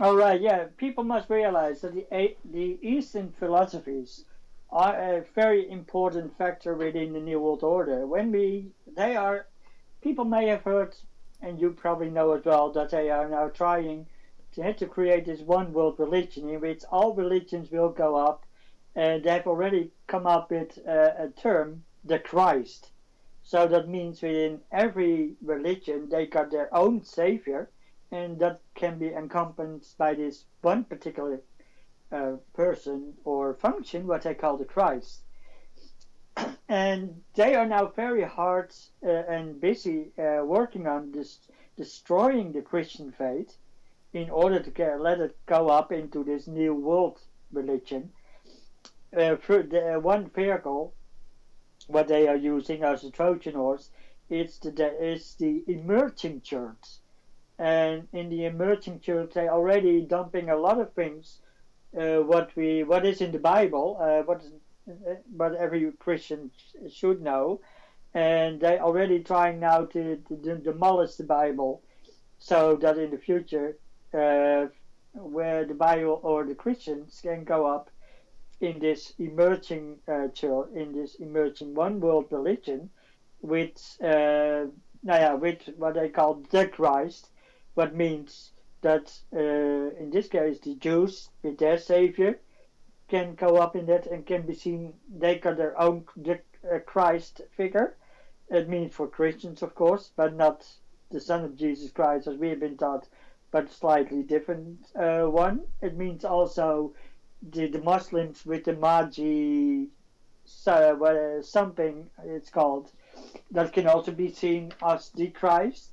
All 0.00 0.16
right, 0.16 0.40
yeah. 0.40 0.64
People 0.78 1.04
must 1.04 1.28
realize 1.28 1.82
that 1.82 1.94
the, 1.94 2.34
the 2.50 2.78
Eastern 2.80 3.32
philosophies 3.38 4.24
are 4.70 4.96
a 4.96 5.24
very 5.34 5.70
important 5.70 6.36
factor 6.38 6.74
within 6.74 7.12
the 7.12 7.20
New 7.20 7.40
World 7.40 7.62
Order. 7.62 8.06
When 8.06 8.32
we, 8.32 8.68
they 8.96 9.16
are, 9.16 9.46
people 10.00 10.24
may 10.24 10.46
have 10.48 10.62
heard, 10.62 10.94
and 11.42 11.60
you 11.60 11.70
probably 11.70 12.08
know 12.08 12.32
as 12.32 12.44
well, 12.44 12.70
that 12.72 12.90
they 12.90 13.10
are 13.10 13.28
now 13.28 13.48
trying 13.48 14.06
to, 14.52 14.72
to 14.72 14.86
create 14.86 15.26
this 15.26 15.40
one 15.40 15.72
world 15.72 15.98
religion 15.98 16.48
in 16.48 16.60
which 16.60 16.84
all 16.90 17.14
religions 17.14 17.70
will 17.70 17.88
go 17.88 18.16
up, 18.16 18.46
and 18.94 19.24
they've 19.24 19.46
already 19.46 19.90
come 20.06 20.26
up 20.26 20.50
with 20.50 20.78
a, 20.86 21.24
a 21.24 21.28
term 21.28 21.82
the 22.04 22.18
Christ. 22.18 22.90
So 23.42 23.66
that 23.66 23.88
means 23.88 24.22
within 24.22 24.60
every 24.70 25.34
religion 25.42 26.08
they 26.08 26.26
got 26.26 26.50
their 26.50 26.72
own 26.74 27.02
savior, 27.04 27.70
and 28.10 28.38
that 28.38 28.60
can 28.74 28.98
be 28.98 29.08
encompassed 29.08 29.98
by 29.98 30.14
this 30.14 30.44
one 30.60 30.84
particular 30.84 31.40
uh, 32.12 32.36
person 32.52 33.14
or 33.24 33.54
function, 33.54 34.06
what 34.06 34.22
they 34.22 34.34
call 34.34 34.56
the 34.58 34.64
Christ. 34.64 35.22
And 36.72 37.20
they 37.34 37.54
are 37.54 37.66
now 37.66 37.86
very 37.86 38.24
hard 38.24 38.72
uh, 39.04 39.10
and 39.10 39.60
busy 39.60 40.06
uh, 40.18 40.42
working 40.42 40.86
on 40.86 41.12
this 41.12 41.38
destroying 41.76 42.50
the 42.52 42.62
Christian 42.62 43.12
faith 43.12 43.58
in 44.14 44.30
order 44.30 44.58
to 44.58 44.70
get, 44.70 44.98
let 44.98 45.20
it 45.20 45.36
go 45.44 45.68
up 45.68 45.92
into 45.92 46.24
this 46.24 46.46
new 46.46 46.72
world 46.72 47.20
religion. 47.52 48.10
Uh, 49.14 49.36
the, 49.48 50.00
one 50.00 50.30
vehicle 50.30 50.94
what 51.88 52.08
they 52.08 52.26
are 52.26 52.36
using 52.36 52.82
as 52.84 53.04
a 53.04 53.10
Trojan 53.10 53.54
horse 53.54 53.90
is 54.30 54.58
the 54.60 54.72
is 54.98 55.34
the 55.34 55.62
emerging 55.66 56.40
church, 56.40 56.84
and 57.58 58.08
in 58.14 58.30
the 58.30 58.46
emerging 58.46 59.00
church 59.00 59.32
they 59.34 59.46
are 59.46 59.58
already 59.58 60.00
dumping 60.00 60.48
a 60.48 60.56
lot 60.56 60.80
of 60.80 60.94
things. 60.94 61.40
Uh, 61.94 62.20
what 62.20 62.48
we 62.56 62.82
what 62.82 63.04
is 63.04 63.20
in 63.20 63.30
the 63.30 63.38
Bible, 63.38 63.98
uh, 64.00 64.22
what 64.22 64.40
is, 64.40 64.46
uh, 64.46 64.56
what 65.36 65.54
every 65.54 65.90
Christian 65.92 66.50
should 66.90 67.22
know, 67.22 67.60
and 68.14 68.60
they 68.60 68.78
already 68.78 69.20
trying 69.20 69.60
now 69.60 69.84
to, 69.86 70.16
to 70.16 70.56
demolish 70.56 71.14
the 71.14 71.24
Bible, 71.24 71.82
so 72.38 72.76
that 72.76 72.98
in 72.98 73.10
the 73.10 73.18
future, 73.18 73.76
uh, 74.12 74.66
where 75.14 75.64
the 75.64 75.74
Bible 75.74 76.20
or 76.22 76.44
the 76.44 76.54
Christians 76.54 77.20
can 77.22 77.44
go 77.44 77.66
up 77.66 77.90
in 78.60 78.78
this 78.78 79.12
emerging 79.18 79.98
uh, 80.08 80.28
church, 80.28 80.68
in 80.74 80.92
this 80.92 81.16
emerging 81.16 81.74
one 81.74 82.00
world 82.00 82.26
religion, 82.30 82.90
with 83.40 83.96
uh, 84.02 84.66
yeah, 85.02 85.34
with 85.34 85.68
what 85.76 85.94
they 85.94 86.08
call 86.08 86.42
the 86.50 86.66
Christ, 86.68 87.28
what 87.74 87.94
means 87.94 88.52
that 88.82 89.12
uh, 89.34 89.38
in 90.00 90.10
this 90.10 90.28
case 90.28 90.58
the 90.60 90.74
Jews 90.76 91.28
with 91.42 91.58
their 91.58 91.78
Savior 91.78 92.38
can 93.12 93.34
go 93.34 93.56
up 93.58 93.76
in 93.76 93.84
that 93.84 94.06
and 94.06 94.24
can 94.24 94.42
be 94.46 94.54
seen. 94.54 94.94
They 95.14 95.34
got 95.38 95.58
their 95.58 95.78
own 95.78 96.06
uh, 96.26 96.78
Christ 96.86 97.42
figure. 97.54 97.94
It 98.48 98.70
means 98.70 98.94
for 98.94 99.06
Christians, 99.06 99.62
of 99.62 99.74
course, 99.74 100.10
but 100.16 100.34
not 100.34 100.66
the 101.10 101.20
Son 101.20 101.44
of 101.44 101.54
Jesus 101.54 101.90
Christ 101.90 102.26
as 102.26 102.38
we 102.38 102.48
have 102.48 102.60
been 102.60 102.78
taught, 102.78 103.06
but 103.50 103.70
slightly 103.70 104.22
different 104.22 104.78
uh, 104.96 105.24
one. 105.24 105.60
It 105.82 105.94
means 105.98 106.24
also 106.24 106.94
the, 107.42 107.66
the 107.66 107.82
Muslims 107.82 108.46
with 108.46 108.64
the 108.64 108.76
Mahdi, 108.76 109.88
uh, 110.66 111.42
something 111.42 112.08
it's 112.24 112.48
called, 112.48 112.92
that 113.50 113.74
can 113.74 113.86
also 113.86 114.12
be 114.12 114.32
seen 114.32 114.72
as 114.82 115.10
the 115.10 115.28
Christ. 115.28 115.90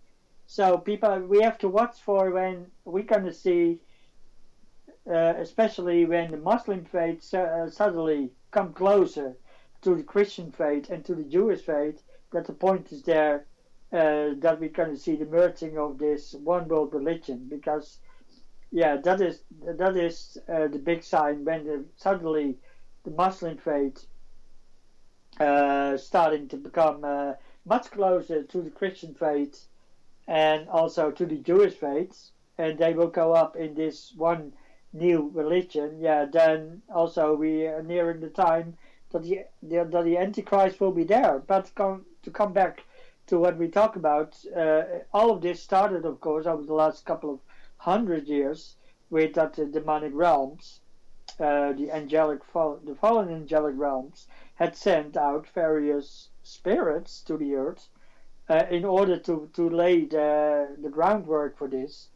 So 0.48 0.78
people, 0.78 1.20
we 1.20 1.42
have 1.42 1.58
to 1.60 1.68
watch 1.68 1.98
for 2.00 2.32
when 2.32 2.68
we're 2.86 3.04
going 3.04 3.26
to 3.26 3.34
see, 3.34 3.80
uh, 5.10 5.34
especially 5.38 6.06
when 6.06 6.32
the 6.32 6.38
Muslim 6.38 6.86
faith 6.86 7.34
uh, 7.34 7.70
suddenly 7.70 8.32
come 8.52 8.74
closer 8.74 9.36
to 9.82 9.96
the 9.96 10.04
Christian 10.04 10.52
faith 10.52 10.90
and 10.90 11.04
to 11.06 11.16
the 11.16 11.24
Jewish 11.24 11.62
faith, 11.62 12.04
that 12.32 12.46
the 12.46 12.54
point 12.54 12.92
is 12.92 13.04
there 13.04 13.46
uh, 13.92 14.36
that 14.38 14.60
going 14.74 14.92
to 14.92 14.98
see 14.98 15.16
the 15.16 15.26
merging 15.26 15.78
of 15.78 15.98
this 15.98 16.34
one 16.34 16.68
world 16.68 16.94
religion 16.94 17.48
because 17.50 17.98
yeah, 18.72 18.98
that 18.98 19.20
is 19.20 19.42
that 19.64 19.98
is 19.98 20.38
uh, 20.48 20.68
the 20.68 20.78
big 20.78 21.04
sign 21.04 21.44
when 21.44 21.66
the, 21.66 21.86
suddenly 21.96 22.58
the 23.04 23.12
Muslim 23.12 23.58
faith 23.58 24.06
uh, 25.40 25.98
starting 25.98 26.48
to 26.50 26.58
become 26.58 27.04
uh, 27.04 27.34
much 27.66 27.90
closer 27.90 28.44
to 28.44 28.62
the 28.62 28.70
Christian 28.70 29.16
faith 29.16 29.66
and 30.28 30.70
also 30.70 31.10
to 31.10 31.26
the 31.26 31.38
Jewish 31.38 31.74
faith, 31.74 32.30
and 32.60 32.78
they 32.78 32.94
will 32.94 33.08
go 33.08 33.34
up 33.34 33.56
in 33.56 33.74
this 33.74 34.14
one 34.16 34.54
new 34.94 35.32
religion. 35.34 36.00
Yeah, 36.00 36.26
then 36.26 36.82
also 36.94 37.36
we 37.36 37.68
are 37.68 37.84
nearing 37.84 38.22
the 38.22 38.30
time 38.30 38.78
that 39.12 39.24
the, 39.24 39.46
that 39.64 39.92
the 39.92 40.18
Antichrist 40.18 40.80
will 40.80 40.92
be 40.92 41.04
there. 41.04 41.40
But 41.46 41.72
come, 41.76 42.06
to 42.24 42.32
come 42.32 42.54
back 42.54 42.84
to 43.28 43.40
what 43.40 43.58
we 43.58 43.68
talk 43.68 43.96
about, 43.96 44.38
uh, 44.56 44.84
all 45.14 45.32
of 45.32 45.42
this 45.42 45.62
started, 45.62 46.06
of 46.06 46.20
course, 46.20 46.46
over 46.46 46.64
the 46.64 46.74
last 46.74 47.06
couple 47.06 47.34
of 47.34 47.40
hundred 47.78 48.28
years 48.28 48.76
with 49.10 49.34
that 49.34 49.54
the 49.54 49.66
demonic 49.66 50.12
realms, 50.14 50.82
uh, 51.40 51.74
the 51.74 51.92
angelic, 51.92 52.44
fall, 52.44 52.80
the 52.84 52.96
fallen 52.96 53.30
angelic 53.30 53.76
realms, 53.78 54.28
had 54.56 54.76
sent 54.76 55.16
out 55.16 55.48
various 55.54 56.30
spirits 56.44 57.22
to 57.22 57.38
the 57.38 57.56
earth 57.56 57.88
uh, 58.50 58.66
in 58.70 58.84
order 58.84 59.18
to, 59.18 59.50
to 59.54 59.70
lay 59.70 60.06
the, 60.06 60.76
the 60.82 60.90
groundwork 60.90 61.58
for 61.58 61.68
this. 61.68 62.10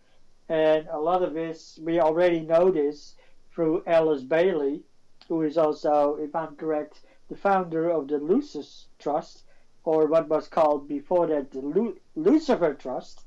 And 0.49 0.87
a 0.87 0.99
lot 0.99 1.23
of 1.23 1.33
this, 1.33 1.79
we 1.81 1.99
already 1.99 2.41
know 2.41 2.69
this 2.69 3.15
through 3.53 3.83
Alice 3.87 4.23
Bailey, 4.23 4.83
who 5.27 5.41
is 5.41 5.57
also, 5.57 6.15
if 6.15 6.35
I'm 6.35 6.55
correct, 6.55 7.01
the 7.29 7.35
founder 7.35 7.89
of 7.89 8.07
the 8.07 8.17
Lucis 8.17 8.87
Trust, 8.99 9.43
or 9.85 10.07
what 10.07 10.27
was 10.27 10.47
called 10.47 10.87
before 10.87 11.27
that 11.27 11.51
the 11.51 11.61
Lu- 11.61 11.97
Lucifer 12.15 12.73
Trust. 12.73 13.25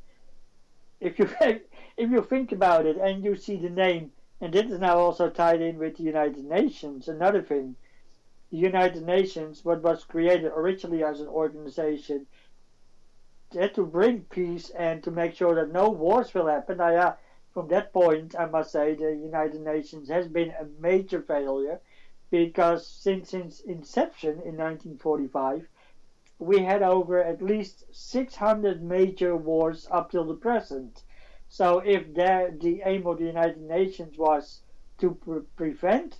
If 1.00 1.18
you 1.18 1.28
if 1.96 2.10
you 2.10 2.22
think 2.22 2.52
about 2.52 2.86
it 2.86 2.96
and 2.96 3.24
you 3.24 3.36
see 3.36 3.56
the 3.56 3.70
name, 3.70 4.12
and 4.40 4.52
this 4.52 4.70
is 4.70 4.80
now 4.80 4.98
also 4.98 5.30
tied 5.30 5.60
in 5.60 5.78
with 5.78 5.96
the 5.96 6.02
United 6.02 6.44
Nations, 6.44 7.08
another 7.08 7.42
thing. 7.42 7.76
The 8.50 8.58
United 8.58 9.04
Nations, 9.04 9.64
what 9.64 9.82
was 9.82 10.04
created 10.04 10.52
originally 10.54 11.02
as 11.02 11.20
an 11.20 11.28
organization, 11.28 12.26
to 13.52 13.86
bring 13.86 14.22
peace 14.22 14.70
and 14.70 15.02
to 15.02 15.10
make 15.10 15.34
sure 15.34 15.54
that 15.54 15.72
no 15.72 15.88
wars 15.88 16.34
will 16.34 16.46
happen. 16.46 16.78
Now, 16.78 16.90
yeah, 16.90 17.06
uh, 17.06 17.16
from 17.52 17.68
that 17.68 17.92
point, 17.92 18.34
I 18.38 18.46
must 18.46 18.70
say 18.72 18.94
the 18.94 19.14
United 19.14 19.60
Nations 19.62 20.08
has 20.08 20.28
been 20.28 20.50
a 20.50 20.66
major 20.78 21.22
failure 21.22 21.80
because 22.30 22.86
since 22.86 23.32
its 23.32 23.60
inception 23.60 24.32
in 24.32 24.56
1945, 24.56 25.66
we 26.38 26.58
had 26.58 26.82
over 26.82 27.22
at 27.22 27.40
least 27.40 27.84
600 27.92 28.82
major 28.82 29.36
wars 29.36 29.88
up 29.90 30.10
till 30.10 30.24
the 30.24 30.34
present. 30.34 31.02
So 31.48 31.78
if 31.78 32.12
the, 32.12 32.54
the 32.60 32.82
aim 32.84 33.06
of 33.06 33.18
the 33.18 33.26
United 33.26 33.62
Nations 33.62 34.18
was 34.18 34.60
to 34.98 35.14
pre- 35.14 35.40
prevent 35.56 36.18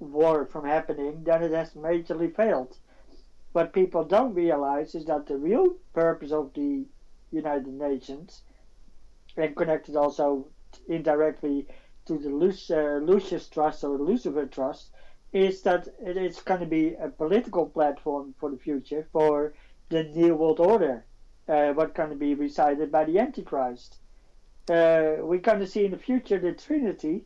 war 0.00 0.44
from 0.44 0.66
happening, 0.66 1.24
then 1.24 1.42
it 1.42 1.52
has 1.52 1.74
majorly 1.74 2.34
failed. 2.34 2.76
What 3.54 3.72
people 3.72 4.02
don't 4.02 4.34
realize 4.34 4.96
is 4.96 5.04
that 5.04 5.26
the 5.26 5.36
real 5.36 5.76
purpose 5.92 6.32
of 6.32 6.52
the 6.54 6.84
United 7.30 7.72
Nations, 7.72 8.42
and 9.36 9.54
connected 9.54 9.94
also 9.94 10.48
indirectly 10.88 11.68
to 12.06 12.18
the 12.18 12.30
uh, 12.30 12.98
Lucis 12.98 13.48
Trust 13.48 13.84
or 13.84 13.96
Lucifer 13.96 14.46
Trust, 14.46 14.90
is 15.32 15.62
that 15.62 15.86
it's 16.00 16.42
going 16.42 16.62
to 16.62 16.66
be 16.66 16.94
a 16.94 17.08
political 17.08 17.66
platform 17.66 18.34
for 18.40 18.50
the 18.50 18.56
future 18.56 19.06
for 19.12 19.54
the 19.88 20.02
New 20.02 20.34
World 20.34 20.58
Order, 20.58 21.04
uh, 21.48 21.74
what 21.74 21.94
to 21.94 22.16
be 22.16 22.34
recited 22.34 22.90
by 22.90 23.04
the 23.04 23.20
Antichrist. 23.20 23.98
Uh, 24.68 25.18
we're 25.20 25.38
going 25.38 25.60
to 25.60 25.68
see 25.68 25.84
in 25.84 25.92
the 25.92 25.96
future 25.96 26.40
the 26.40 26.54
Trinity. 26.54 27.22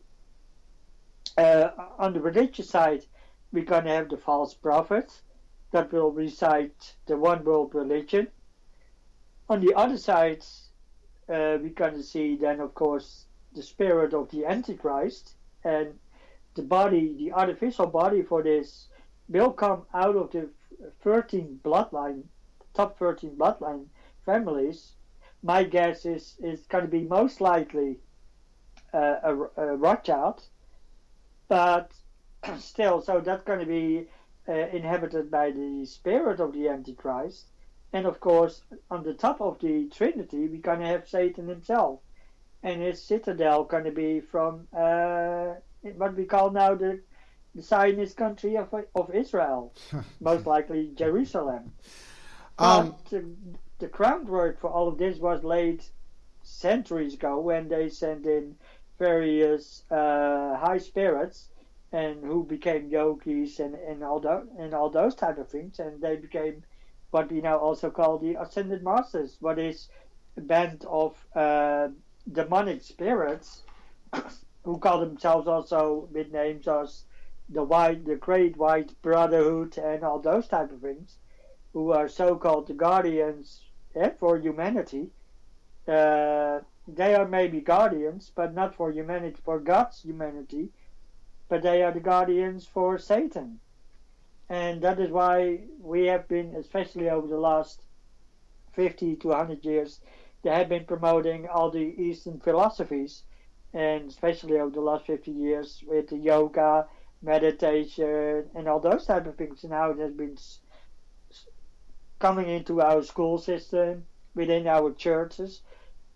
Uh, 1.35 1.69
on 1.97 2.13
the 2.13 2.21
religious 2.21 2.69
side, 2.69 3.03
we're 3.51 3.65
going 3.65 3.85
to 3.85 3.89
have 3.89 4.09
the 4.09 4.17
false 4.17 4.53
prophet 4.53 5.21
that 5.71 5.91
will 5.91 6.11
recite 6.11 6.95
the 7.05 7.17
one 7.17 7.43
world 7.43 7.73
religion. 7.75 8.27
On 9.49 9.59
the 9.59 9.73
other 9.75 9.97
side, 9.97 10.43
uh, 11.27 11.57
going 11.57 11.93
to 11.93 12.03
see 12.03 12.35
then, 12.35 12.59
of 12.59 12.73
course, 12.73 13.25
the 13.53 13.63
spirit 13.63 14.13
of 14.13 14.29
the 14.31 14.45
Antichrist 14.45 15.35
and 15.63 15.97
the 16.55 16.61
body, 16.61 17.15
the 17.17 17.31
artificial 17.31 17.87
body 17.87 18.21
for 18.21 18.43
this, 18.43 18.87
will 19.27 19.51
come 19.51 19.83
out 19.93 20.15
of 20.15 20.31
the 20.31 20.49
13 21.03 21.59
bloodline, 21.63 22.23
top 22.73 22.97
13 22.97 23.35
bloodline 23.35 23.85
families. 24.25 24.93
My 25.43 25.63
guess 25.63 26.05
is 26.05 26.35
is 26.43 26.65
going 26.67 26.83
to 26.83 26.91
be 26.91 27.03
most 27.03 27.39
likely 27.39 27.99
uh, 28.93 29.15
a, 29.23 29.33
a 29.57 29.75
Rothschild, 29.77 30.43
but 31.47 31.91
still, 32.57 33.01
so 33.01 33.19
that's 33.19 33.43
going 33.43 33.59
to 33.59 33.65
be 33.65 34.07
inhabited 34.49 35.29
by 35.29 35.51
the 35.51 35.85
spirit 35.85 36.39
of 36.39 36.53
the 36.53 36.67
Antichrist. 36.67 37.45
And 37.93 38.05
of 38.05 38.19
course, 38.19 38.61
on 38.91 39.03
the 39.03 39.13
top 39.13 39.41
of 39.41 39.59
the 39.59 39.89
Trinity, 39.89 40.47
we're 40.47 40.61
going 40.61 40.79
to 40.79 40.87
have 40.87 41.07
Satan 41.07 41.47
himself. 41.47 41.99
And 42.61 42.81
his 42.81 43.01
citadel 43.01 43.63
going 43.63 43.85
to 43.85 43.91
be 43.91 44.19
from 44.19 44.67
uh, 44.77 45.53
what 45.95 46.15
we 46.15 46.25
call 46.25 46.51
now 46.51 46.75
the, 46.75 46.99
the 47.55 47.61
Zionist 47.61 48.17
country 48.17 48.57
of, 48.57 48.73
of 48.95 49.15
Israel, 49.15 49.73
most 50.19 50.45
likely 50.45 50.91
Jerusalem. 50.95 51.71
Um, 52.61 52.95
the, 53.09 53.23
the 53.77 53.87
groundwork 53.87 54.59
for 54.59 54.69
all 54.69 54.89
of 54.89 54.97
this 54.97 55.17
was 55.17 55.45
laid 55.45 55.81
centuries 56.43 57.13
ago 57.13 57.39
when 57.39 57.69
they 57.69 57.87
sent 57.87 58.25
in 58.25 58.55
various 58.97 59.83
uh, 59.89 60.57
high 60.57 60.77
spirits 60.77 61.47
and 61.91 62.23
who 62.23 62.43
became 62.43 62.87
yogis 62.89 63.59
and, 63.59 63.75
and 63.75 64.03
all 64.03 64.19
those 64.19 64.47
and 64.57 64.73
all 64.73 64.89
those 64.89 65.15
type 65.15 65.37
of 65.37 65.49
things 65.49 65.79
and 65.79 66.01
they 66.01 66.15
became 66.15 66.63
what 67.11 67.31
we 67.31 67.41
now 67.41 67.57
also 67.57 67.89
call 67.89 68.17
the 68.17 68.35
ascended 68.35 68.83
masters 68.83 69.37
what 69.39 69.57
is 69.57 69.89
a 70.37 70.41
band 70.41 70.85
of 70.87 71.15
uh, 71.35 71.87
demonic 72.31 72.83
spirits 72.83 73.63
who 74.63 74.77
call 74.77 74.99
themselves 74.99 75.47
also 75.47 76.07
with 76.11 76.31
names 76.31 76.67
as 76.67 77.03
the 77.49 77.63
white, 77.63 78.05
the 78.05 78.15
Great 78.15 78.57
White 78.57 78.93
Brotherhood, 79.01 79.77
and 79.77 80.03
all 80.03 80.19
those 80.19 80.47
type 80.47 80.71
of 80.71 80.81
things, 80.81 81.17
who 81.73 81.91
are 81.91 82.07
so-called 82.07 82.67
the 82.67 82.73
guardians 82.73 83.61
eh, 83.95 84.11
for 84.19 84.37
humanity. 84.37 85.09
Uh, 85.87 86.59
they 86.87 87.15
are 87.15 87.27
maybe 87.27 87.61
guardians, 87.61 88.31
but 88.35 88.53
not 88.53 88.75
for 88.75 88.91
humanity, 88.91 89.37
for 89.43 89.59
God's 89.59 90.01
humanity, 90.01 90.69
but 91.49 91.61
they 91.61 91.83
are 91.83 91.91
the 91.91 91.99
guardians 91.99 92.65
for 92.65 92.97
Satan. 92.97 93.59
And 94.49 94.81
that 94.81 94.99
is 94.99 95.11
why 95.11 95.61
we 95.81 96.05
have 96.05 96.27
been, 96.27 96.55
especially 96.55 97.09
over 97.09 97.27
the 97.27 97.37
last 97.37 97.81
50 98.73 99.17
to 99.17 99.27
100 99.27 99.65
years, 99.65 99.99
they 100.41 100.51
have 100.51 100.69
been 100.69 100.85
promoting 100.85 101.47
all 101.47 101.69
the 101.69 101.93
Eastern 102.01 102.39
philosophies 102.39 103.23
and 103.73 104.09
especially 104.09 104.57
over 104.59 104.71
the 104.71 104.81
last 104.81 105.05
50 105.05 105.31
years 105.31 105.83
with 105.87 106.07
the 106.09 106.17
yoga, 106.17 106.87
meditation, 107.21 108.49
and 108.55 108.67
all 108.67 108.79
those 108.79 109.05
type 109.05 109.27
of 109.27 109.35
things. 109.35 109.63
And 109.63 109.71
Now 109.71 109.91
it 109.91 109.99
has 109.99 110.13
been 110.13 110.37
coming 112.19 112.49
into 112.49 112.81
our 112.81 113.03
school 113.03 113.37
system, 113.37 114.05
within 114.35 114.67
our 114.67 114.93
churches, 114.93 115.61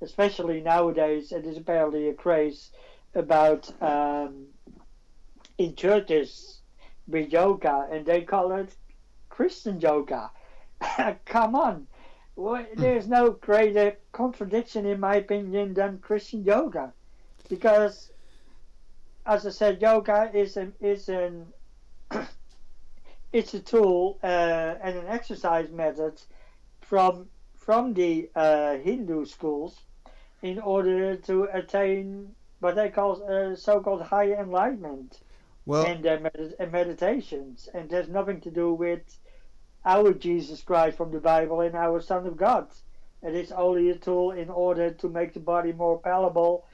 especially 0.01 0.61
nowadays. 0.61 1.31
It 1.31 1.45
is 1.45 1.57
apparently 1.57 2.09
a 2.09 2.13
craze 2.13 2.71
about 3.15 3.69
um, 3.81 4.47
in 5.63 5.75
churches 5.75 6.59
with 7.07 7.31
yoga, 7.31 7.87
and 7.91 8.05
they 8.05 8.21
call 8.21 8.51
it 8.53 8.75
Christian 9.29 9.79
yoga. 9.79 10.31
Come 11.25 11.55
on. 11.55 11.87
Well, 12.35 12.65
there's 12.75 13.07
no 13.07 13.31
greater 13.31 13.97
contradiction, 14.11 14.85
in 14.85 14.99
my 14.99 15.15
opinion, 15.15 15.73
than 15.73 15.99
Christian 15.99 16.43
yoga 16.43 16.93
because 17.49 18.11
as 19.25 19.45
I 19.45 19.49
said, 19.51 19.81
yoga 19.81 20.31
is 20.33 20.57
an 20.57 20.73
is 20.81 21.09
an 21.09 21.47
it's 23.31 23.53
a 23.53 23.59
tool 23.59 24.19
uh, 24.23 24.75
and 24.81 24.97
an 24.97 25.07
exercise 25.07 25.69
method 25.71 26.21
from 26.81 27.27
from 27.55 27.93
the 27.93 28.29
uh, 28.35 28.77
Hindu 28.77 29.25
schools 29.25 29.79
in 30.41 30.59
order 30.59 31.15
to 31.15 31.43
attain 31.53 32.35
what 32.59 32.75
they 32.75 32.89
call 32.89 33.23
uh, 33.23 33.55
so-called 33.55 34.01
higher 34.01 34.35
enlightenment 34.35 35.19
well, 35.65 35.83
their 36.01 36.19
med- 36.19 36.71
meditations, 36.71 37.69
and 37.73 37.89
there's 37.89 38.09
nothing 38.09 38.41
to 38.41 38.51
do 38.51 38.73
with 38.73 39.01
our 39.85 40.13
Jesus 40.13 40.61
Christ 40.61 40.97
from 40.97 41.11
the 41.11 41.19
Bible 41.19 41.61
and 41.61 41.75
our 41.75 42.01
Son 42.01 42.25
of 42.25 42.37
God. 42.37 42.67
It 43.21 43.35
is 43.35 43.51
only 43.51 43.89
a 43.89 43.95
tool 43.95 44.31
in 44.31 44.49
order 44.49 44.91
to 44.91 45.09
make 45.09 45.33
the 45.33 45.39
body 45.39 45.71
more 45.71 45.99
palatable 45.99 46.65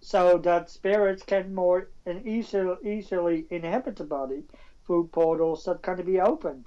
so 0.00 0.38
that 0.38 0.70
spirits 0.70 1.22
can 1.24 1.54
more 1.54 1.90
and 2.06 2.24
easily, 2.26 2.76
easily 2.84 3.46
inhabit 3.50 3.96
the 3.96 4.04
body 4.04 4.44
through 4.86 5.08
portals 5.08 5.64
that 5.64 5.82
can 5.82 6.04
be 6.04 6.20
opened. 6.20 6.66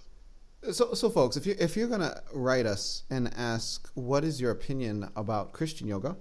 So, 0.72 0.94
so 0.94 1.10
folks, 1.10 1.38
if 1.38 1.46
you 1.46 1.56
if 1.58 1.76
you're 1.76 1.88
gonna 1.88 2.22
write 2.34 2.66
us 2.66 3.04
and 3.10 3.34
ask 3.36 3.90
what 3.96 4.24
is 4.24 4.40
your 4.40 4.52
opinion 4.52 5.10
about 5.16 5.54
Christian 5.54 5.88
yoga, 5.88 6.18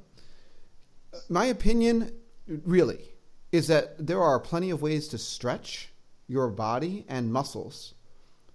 my 1.29 1.47
opinion 1.47 2.13
really 2.47 3.13
is 3.53 3.67
that 3.67 4.07
there 4.07 4.23
are 4.23 4.39
plenty 4.39 4.71
of 4.71 4.83
ways 4.83 5.09
to 5.09 5.19
stretch 5.19 5.89
your 6.29 6.49
body 6.49 7.05
and 7.09 7.33
muscles 7.33 7.95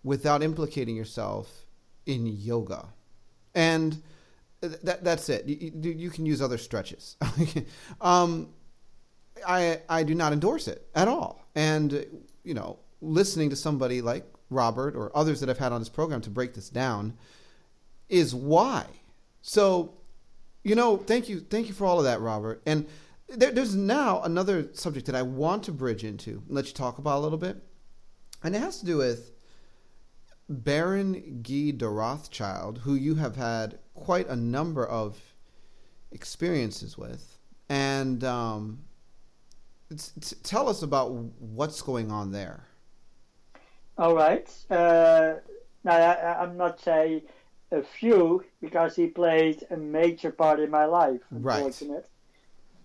without 0.03 0.41
implicating 0.41 0.95
yourself 0.95 1.65
in 2.05 2.25
yoga, 2.25 2.87
and 3.53 4.01
that 4.61 5.03
that's 5.03 5.29
it. 5.29 5.45
You, 5.45 5.91
you, 5.91 6.09
can 6.09 6.25
use 6.25 6.41
other 6.41 6.57
stretches. 6.57 7.17
um, 8.01 8.49
I 9.45 9.81
I 9.89 10.03
do 10.03 10.15
not 10.15 10.33
endorse 10.33 10.67
it 10.67 10.87
at 10.95 11.07
all. 11.07 11.45
And 11.55 12.05
you 12.43 12.53
know, 12.53 12.79
listening 13.01 13.49
to 13.49 13.55
somebody 13.55 14.01
like 14.01 14.25
Robert 14.49 14.95
or 14.95 15.11
others 15.15 15.39
that 15.39 15.49
I've 15.49 15.57
had 15.57 15.71
on 15.71 15.81
this 15.81 15.89
program 15.89 16.21
to 16.21 16.29
break 16.29 16.53
this 16.53 16.69
down 16.69 17.17
is 18.09 18.33
why. 18.35 18.85
So, 19.41 19.93
you 20.63 20.75
know, 20.75 20.97
thank 20.97 21.29
you, 21.29 21.39
thank 21.39 21.67
you 21.67 21.73
for 21.73 21.85
all 21.85 21.97
of 21.97 22.05
that, 22.05 22.21
Robert. 22.21 22.61
And 22.65 22.85
there, 23.29 23.51
there's 23.51 23.75
now 23.75 24.21
another 24.21 24.69
subject 24.73 25.05
that 25.07 25.15
I 25.15 25.21
want 25.21 25.63
to 25.63 25.71
bridge 25.71 26.03
into 26.03 26.43
and 26.47 26.55
let 26.55 26.67
you 26.67 26.73
talk 26.73 26.97
about 26.97 27.19
a 27.19 27.21
little 27.21 27.37
bit, 27.37 27.57
and 28.43 28.55
it 28.55 28.59
has 28.59 28.79
to 28.79 28.85
do 28.85 28.97
with 28.97 29.31
Baron 30.47 31.41
Guy 31.41 31.71
de 31.71 31.87
Rothschild, 31.87 32.79
who 32.79 32.95
you 32.95 33.15
have 33.15 33.35
had 33.35 33.79
quite 33.93 34.27
a 34.27 34.35
number 34.35 34.85
of 34.85 35.19
experiences 36.11 36.97
with, 36.97 37.37
and 37.69 38.23
um, 38.23 38.79
tell 40.43 40.69
us 40.69 40.83
about 40.83 41.11
what's 41.11 41.81
going 41.81 42.11
on 42.11 42.31
there. 42.31 42.63
All 43.97 44.15
right. 44.15 44.49
Uh, 44.69 45.35
now 45.83 45.95
I, 45.95 46.43
am 46.43 46.57
not 46.57 46.79
say 46.79 47.23
a 47.71 47.81
few 47.81 48.43
because 48.61 48.95
he 48.95 49.07
played 49.07 49.65
a 49.71 49.77
major 49.77 50.31
part 50.31 50.59
in 50.59 50.69
my 50.69 50.85
life. 50.85 51.21
Unfortunate. 51.31 51.93
Right. 51.93 52.03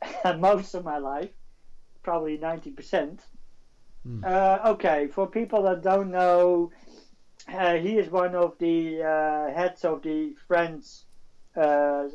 Most 0.39 0.75
of 0.75 0.85
my 0.85 0.99
life, 0.99 1.31
probably 2.03 2.39
ninety 2.39 2.71
percent. 2.71 3.21
Mm. 4.07 4.25
Uh, 4.25 4.71
okay, 4.71 5.09
for 5.09 5.27
people 5.27 5.63
that 5.65 5.83
don't 5.83 6.11
know, 6.11 6.71
uh, 7.53 7.75
he 7.75 7.99
is 7.99 8.11
one 8.11 8.35
of 8.35 8.57
the 8.59 9.03
uh, 9.03 9.55
heads 9.55 9.85
of 9.85 10.03
the 10.03 10.35
French 10.49 10.85
uh, 11.57 12.09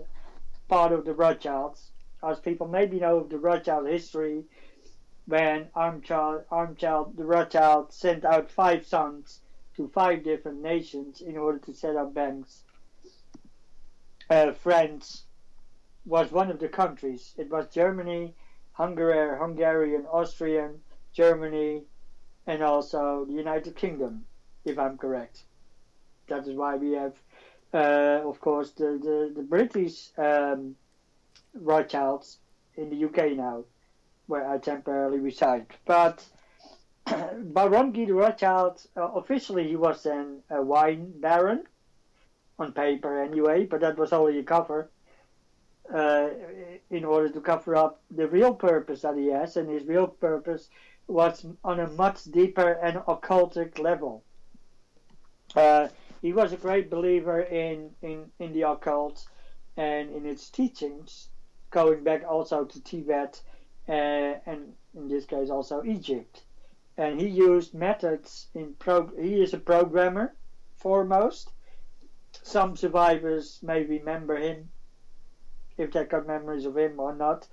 part 0.68 0.92
of 0.92 1.06
the 1.06 1.14
Rothschilds. 1.14 1.92
As 2.24 2.40
people 2.40 2.68
maybe 2.68 3.00
know 3.00 3.18
of 3.18 3.30
the 3.30 3.38
Rothschild 3.38 3.88
history, 3.88 4.46
when 5.28 5.66
Amschel, 5.76 6.44
Amschel 6.52 7.16
the 7.16 7.24
Rothschild 7.24 7.94
sent 7.94 8.26
out 8.26 8.50
five 8.50 8.86
sons 8.86 9.42
to 9.76 9.88
five 9.90 10.24
different 10.24 10.62
nations 10.62 11.22
in 11.22 11.38
order 11.38 11.60
to 11.60 11.74
set 11.74 11.96
up 11.96 12.14
banks. 12.14 12.64
Uh, 14.30 14.54
France 14.54 15.25
was 16.06 16.32
one 16.32 16.52
of 16.52 16.60
the 16.60 16.68
countries. 16.68 17.34
It 17.38 17.50
was 17.50 17.68
Germany, 17.74 18.36
Hungary, 18.74 19.38
Hungarian, 19.38 20.06
Austrian, 20.06 20.82
Germany, 21.14 21.84
and 22.48 22.62
also 22.62 23.26
the 23.26 23.34
United 23.34 23.76
Kingdom, 23.76 24.26
if 24.66 24.78
I'm 24.78 24.98
correct. 24.98 25.44
That 26.28 26.48
is 26.48 26.56
why 26.56 26.76
we 26.76 26.92
have, 26.92 27.14
uh, 27.74 28.28
of 28.28 28.40
course, 28.40 28.72
the, 28.72 29.00
the, 29.02 29.34
the 29.36 29.44
British 29.44 30.10
um, 30.18 30.76
Rothschilds 31.54 32.38
in 32.76 32.90
the 32.90 33.06
UK 33.06 33.38
now, 33.38 33.64
where 34.28 34.48
I 34.48 34.58
temporarily 34.58 35.20
reside. 35.20 35.68
But 35.86 36.26
Baron 37.06 37.92
Guy 37.92 38.06
de 38.06 38.14
Rothschild, 38.14 38.86
uh, 38.98 39.04
officially 39.14 39.68
he 39.68 39.76
was 39.76 40.04
then 40.04 40.42
a 40.50 40.62
wine 40.62 41.14
baron, 41.20 41.66
on 42.58 42.72
paper 42.72 43.22
anyway, 43.22 43.66
but 43.66 43.82
that 43.82 43.98
was 43.98 44.14
only 44.14 44.40
a 44.40 44.44
cover. 44.44 44.90
Uh, 45.94 46.30
in 46.90 47.06
order 47.06 47.30
to 47.30 47.40
cover 47.40 47.76
up 47.76 48.02
the 48.10 48.28
real 48.28 48.54
purpose 48.54 49.02
that 49.02 49.16
he 49.16 49.28
has, 49.28 49.56
and 49.56 49.70
his 49.70 49.86
real 49.86 50.08
purpose 50.08 50.70
was 51.08 51.46
on 51.64 51.80
a 51.80 51.88
much 51.92 52.24
deeper 52.26 52.72
and 52.82 52.98
occultic 53.06 53.78
level. 53.80 54.24
Uh, 55.56 55.88
he 56.22 56.34
was 56.34 56.52
a 56.52 56.58
great 56.58 56.90
believer 56.90 57.42
in, 57.42 57.92
in, 58.02 58.26
in 58.40 58.52
the 58.54 58.64
occult 58.64 59.28
and 59.78 60.12
in 60.16 60.26
its 60.26 60.50
teachings, 60.50 61.30
going 61.70 62.04
back 62.04 62.24
also 62.28 62.66
to 62.66 62.82
Tibet 62.82 63.42
uh, 63.88 63.92
and 63.92 64.74
in 64.96 65.08
this 65.08 65.26
case 65.26 65.50
also 65.50 65.84
Egypt. 65.84 66.44
And 66.98 67.20
he 67.20 67.28
used 67.28 67.74
methods 67.74 68.48
in 68.56 68.74
pro. 68.80 69.08
He 69.20 69.42
is 69.42 69.54
a 69.54 69.60
programmer, 69.60 70.34
foremost. 70.78 71.52
Some 72.42 72.76
survivors 72.76 73.60
may 73.62 73.84
remember 73.84 74.38
him, 74.38 74.70
if 75.78 75.92
they've 75.92 76.10
got 76.10 76.28
memories 76.28 76.66
of 76.66 76.78
him 76.78 77.00
or 77.00 77.14
not. 77.14 77.48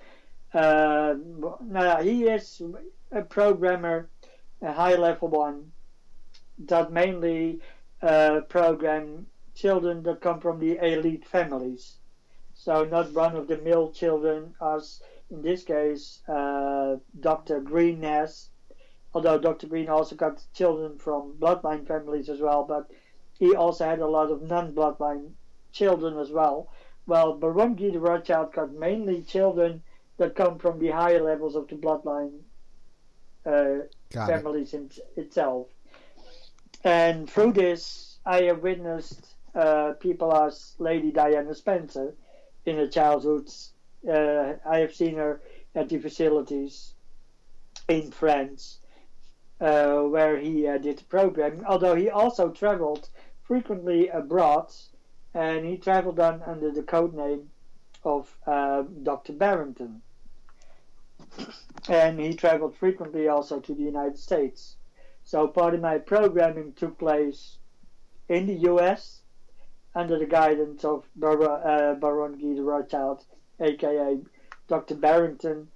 Uh, 0.55 1.15
no, 1.61 1.97
he 2.03 2.25
is 2.25 2.63
a 3.11 3.23
programmer, 3.23 4.09
a 4.61 4.73
high 4.73 4.95
level 4.95 5.29
one, 5.29 5.73
that 6.59 6.93
mainly 6.93 7.61
uh, 8.03 8.41
program 8.49 9.27
children 9.55 10.03
that 10.03 10.21
come 10.21 10.41
from 10.41 10.59
the 10.59 10.79
elite 10.83 11.27
families. 11.27 11.97
So 12.55 12.85
not 12.85 13.15
run 13.15 13.37
of 13.37 13.49
the 13.49 13.59
mill 13.59 13.91
children 13.91 14.55
as 14.61 15.03
in 15.31 15.43
this 15.43 15.65
case 15.65 16.21
uh, 16.29 16.97
Dr. 17.21 17.61
Green 17.61 18.03
has, 18.03 18.51
although 19.15 19.39
Dr. 19.39 19.67
Green 19.67 19.89
also 19.89 20.15
got 20.15 20.45
children 20.53 20.99
from 20.99 21.35
bloodline 21.39 21.87
families 21.87 22.29
as 22.29 22.41
well, 22.41 22.65
but 22.65 22.91
he 23.39 23.55
also 23.55 23.85
had 23.85 24.01
a 24.01 24.07
lot 24.07 24.31
of 24.31 24.43
non-bloodline 24.43 25.33
children 25.73 26.19
as 26.19 26.31
well. 26.31 26.69
Well, 27.07 27.35
Baron 27.35 27.75
Guy 27.75 27.91
de 27.91 27.99
Rothschild 27.99 28.53
got 28.53 28.73
mainly 28.73 29.23
children 29.23 29.83
that 30.19 30.37
come 30.37 30.59
from 30.59 30.79
the 30.79 30.91
higher 30.91 31.23
levels 31.23 31.57
of 31.57 31.69
the 31.69 31.75
bloodline 31.75 32.41
uh, 33.45 33.87
families 34.11 34.75
in, 34.75 34.91
itself. 35.17 35.69
And 36.85 37.29
through 37.29 37.53
this, 37.53 38.19
I 38.25 38.43
have 38.43 38.63
witnessed 38.63 39.35
uh, 39.55 39.93
people 40.01 40.35
as 40.35 40.75
Lady 40.79 41.11
Diana 41.11 41.55
Spencer 41.55 42.15
in 42.67 42.77
her 42.77 42.89
childhood. 42.89 43.51
Uh, 44.09 44.55
I 44.69 44.79
have 44.79 44.95
seen 44.95 45.17
her 45.17 45.41
at 45.75 45.89
the 45.89 45.99
facilities 45.99 46.95
in 47.89 48.11
France 48.11 48.79
uh, 49.61 50.01
where 50.01 50.39
he 50.39 50.67
uh, 50.67 50.79
did 50.79 50.99
the 50.99 51.05
programming, 51.05 51.65
although 51.65 51.95
he 51.95 52.11
also 52.11 52.51
traveled 52.51 53.09
frequently 53.43 54.09
abroad 54.09 54.73
and 55.35 55.65
he 55.65 55.77
traveled 55.77 56.21
on 56.21 56.43
under 56.43 56.71
the 56.71 56.83
code 56.83 57.15
name 57.15 57.51
of 58.05 58.37
uh, 58.47 58.83
Dr. 59.03 59.33
Barrington. 59.33 60.03
And 61.89 62.21
he 62.21 62.35
traveled 62.35 62.77
frequently 62.77 63.29
also 63.29 63.61
to 63.61 63.75
the 63.75 63.83
United 63.83 64.19
States. 64.19 64.77
So 65.25 65.47
part 65.49 65.75
of 65.75 65.81
my 65.81 65.99
programming 65.99 66.73
took 66.75 66.99
place 66.99 67.57
in 68.29 68.47
the 68.47 68.55
U.S. 68.71 69.21
under 69.95 70.19
the 70.19 70.27
guidance 70.27 70.85
of 70.85 71.07
Bar- 71.17 71.43
uh, 71.43 71.95
Baron 71.95 72.33
Guy 72.39 72.55
de 72.55 72.63
Rothschild, 72.63 73.25
aka 73.61 74.19
Dr. 74.69 74.95
Barrington, 74.97 75.69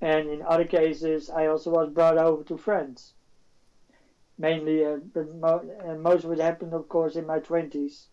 and 0.00 0.28
in 0.28 0.42
other 0.42 0.64
cases 0.64 1.30
I 1.30 1.46
also 1.46 1.70
was 1.70 1.90
brought 1.90 2.18
over 2.18 2.42
to 2.44 2.56
France. 2.56 3.12
Mainly, 4.38 4.84
uh, 4.84 4.98
but 5.14 5.34
mo- 5.34 5.68
and 5.84 6.02
most 6.02 6.24
of 6.24 6.32
it 6.32 6.38
happened, 6.38 6.74
of 6.74 6.88
course, 6.88 7.16
in 7.16 7.26
my 7.26 7.38
twenties, 7.38 8.08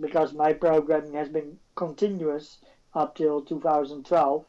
because 0.00 0.32
my 0.32 0.52
programming 0.52 1.14
has 1.14 1.28
been 1.28 1.58
continuous 1.74 2.58
up 2.94 3.16
till 3.16 3.42
2012. 3.42 4.44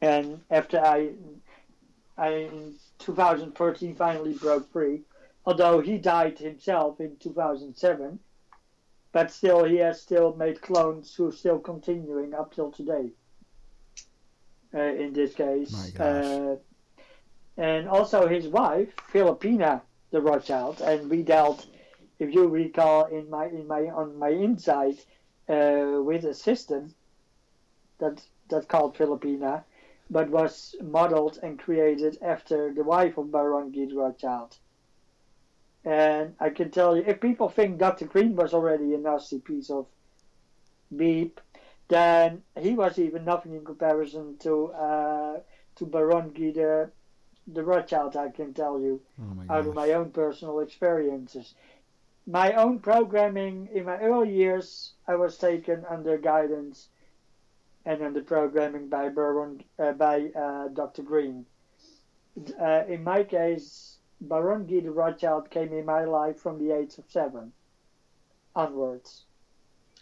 And 0.00 0.40
after 0.50 0.78
I, 0.78 1.10
I 2.16 2.28
in 2.28 2.74
2013 2.98 3.94
finally 3.94 4.34
broke 4.34 4.70
free, 4.72 5.02
although 5.46 5.80
he 5.80 5.98
died 5.98 6.38
himself 6.38 7.00
in 7.00 7.16
2007, 7.16 8.18
but 9.12 9.30
still 9.30 9.64
he 9.64 9.76
has 9.76 10.00
still 10.00 10.34
made 10.34 10.60
clones 10.60 11.14
who 11.14 11.28
are 11.28 11.32
still 11.32 11.58
continuing 11.58 12.34
up 12.34 12.54
till 12.54 12.70
today. 12.70 13.10
Uh, 14.74 14.80
in 14.80 15.12
this 15.12 15.34
case, 15.34 15.96
uh, 16.00 16.56
and 17.56 17.88
also 17.88 18.26
his 18.26 18.48
wife 18.48 18.88
Philippina 19.08 19.80
de 20.10 20.20
Rothschild, 20.20 20.80
and 20.80 21.08
we 21.08 21.22
dealt, 21.22 21.66
if 22.18 22.34
you 22.34 22.48
recall, 22.48 23.06
in 23.06 23.28
my 23.30 23.46
in 23.46 23.66
my 23.66 23.88
on 23.88 24.18
my 24.18 24.30
inside 24.30 24.98
uh, 25.48 26.00
with 26.02 26.24
a 26.24 26.34
system 26.34 26.94
that 27.98 28.22
that 28.48 28.68
called 28.68 28.96
Filipina, 28.96 29.64
but 30.10 30.30
was 30.30 30.74
modeled 30.82 31.38
and 31.42 31.58
created 31.58 32.18
after 32.22 32.72
the 32.72 32.84
wife 32.84 33.18
of 33.18 33.32
Baron 33.32 33.70
Guy 33.70 33.86
de 33.86 33.94
Rothschild. 33.94 34.56
And 35.84 36.34
I 36.40 36.50
can 36.50 36.70
tell 36.70 36.96
you, 36.96 37.04
if 37.06 37.20
people 37.20 37.48
think 37.48 37.78
Dr. 37.78 38.06
Green 38.06 38.36
was 38.36 38.54
already 38.54 38.94
a 38.94 38.98
nasty 38.98 39.38
piece 39.38 39.70
of 39.70 39.86
beep, 40.94 41.40
then 41.88 42.42
he 42.58 42.74
was 42.74 42.98
even 42.98 43.24
nothing 43.24 43.54
in 43.54 43.64
comparison 43.64 44.38
to 44.38 44.72
uh, 44.72 45.40
to 45.76 45.86
Baron 45.86 46.30
Guy 46.30 46.50
the, 47.46 47.62
Rothschild. 47.62 48.16
I 48.16 48.30
can 48.30 48.54
tell 48.54 48.80
you 48.80 49.00
Oh 49.20 49.52
out 49.52 49.66
of 49.66 49.74
my 49.74 49.92
own 49.92 50.10
personal 50.10 50.60
experiences. 50.60 51.54
My 52.26 52.52
own 52.54 52.78
programming 52.78 53.68
in 53.74 53.84
my 53.84 53.98
early 53.98 54.32
years, 54.32 54.94
I 55.06 55.14
was 55.16 55.36
taken 55.36 55.84
under 55.84 56.16
guidance 56.16 56.88
and 57.84 58.02
under 58.02 58.22
programming 58.22 58.88
by 58.88 59.10
Baron, 59.10 59.62
uh, 59.78 59.92
by 59.92 60.30
uh, 60.34 60.68
Dr. 60.68 61.02
Green. 61.02 61.44
Uh, 62.58 62.84
in 62.88 63.04
my 63.04 63.24
case, 63.24 63.98
Baron 64.22 64.66
Guy 64.66 64.80
de 64.80 64.90
Rothschild 64.90 65.50
came 65.50 65.72
in 65.74 65.84
my 65.84 66.04
life 66.04 66.38
from 66.38 66.58
the 66.58 66.74
age 66.74 66.96
of 66.96 67.04
seven 67.10 67.52
onwards. 68.56 69.24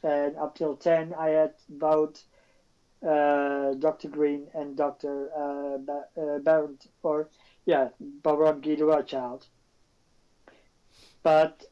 And 0.05 0.37
up 0.37 0.55
till 0.55 0.77
10, 0.77 1.15
I 1.15 1.29
had 1.31 1.55
both 1.69 2.23
uh, 3.05 3.75
Dr. 3.75 4.09
Green 4.09 4.47
and 4.55 4.77
Dr. 4.77 5.31
Uh, 5.37 5.79
ba- 5.79 6.09
uh, 6.17 6.39
Baron, 6.39 6.79
or 7.03 7.29
yeah, 7.67 7.89
Baron 7.99 8.61
Guy 8.61 8.77
de 8.77 8.85
Rothschild. 8.85 9.47
But 11.25 11.65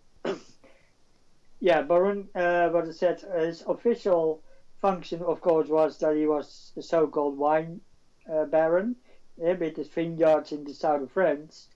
yeah, 1.61 1.83
Baron, 1.83 2.29
uh, 2.35 2.71
what 2.71 2.89
I 2.89 2.91
said, 2.93 3.21
his 3.21 3.63
official 3.67 4.43
function, 4.81 5.21
of 5.23 5.43
course, 5.43 5.69
was 5.69 5.99
that 5.99 6.17
he 6.17 6.27
was 6.27 6.73
the 6.75 6.83
so-called 6.83 7.37
wine 7.37 7.83
uh, 8.33 8.47
baron 8.47 8.97
yeah, 9.37 9.53
with 9.53 9.77
his 9.77 9.89
vineyards 9.89 10.53
in 10.53 10.65
the 10.65 10.73
south 10.73 11.03
of 11.03 11.11
France. 11.11 11.69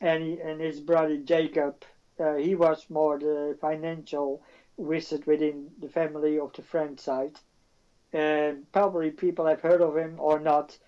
And, 0.00 0.22
he, 0.22 0.40
and 0.40 0.62
his 0.62 0.80
brother 0.80 1.18
Jacob, 1.18 1.84
uh, 2.18 2.36
he 2.36 2.54
was 2.54 2.88
more 2.88 3.18
the 3.18 3.58
financial 3.60 4.42
wizard 4.78 5.26
within 5.26 5.70
the 5.78 5.88
family 5.88 6.38
of 6.38 6.54
the 6.54 6.62
French 6.62 7.00
side. 7.00 7.38
And 8.14 8.70
probably 8.72 9.10
people 9.10 9.44
have 9.44 9.60
heard 9.60 9.82
of 9.82 9.96
him 9.96 10.16
or 10.18 10.40
not. 10.40 10.78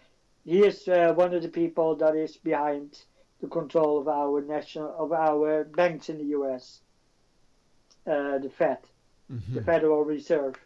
He 0.44 0.64
is 0.64 0.88
uh, 0.88 1.12
one 1.14 1.34
of 1.34 1.42
the 1.42 1.48
people 1.48 1.94
that 1.96 2.16
is 2.16 2.38
behind 2.38 3.02
the 3.40 3.48
control 3.48 3.98
of 3.98 4.08
our 4.08 4.40
national 4.40 4.94
of 4.96 5.12
our 5.12 5.64
banks 5.64 6.08
in 6.08 6.18
the 6.18 6.24
U.S. 6.38 6.80
Uh, 8.06 8.38
the 8.38 8.50
Fed, 8.50 8.78
the 9.28 9.60
Mhm. 9.60 9.64
Federal 9.64 10.04
Reserve. 10.04 10.56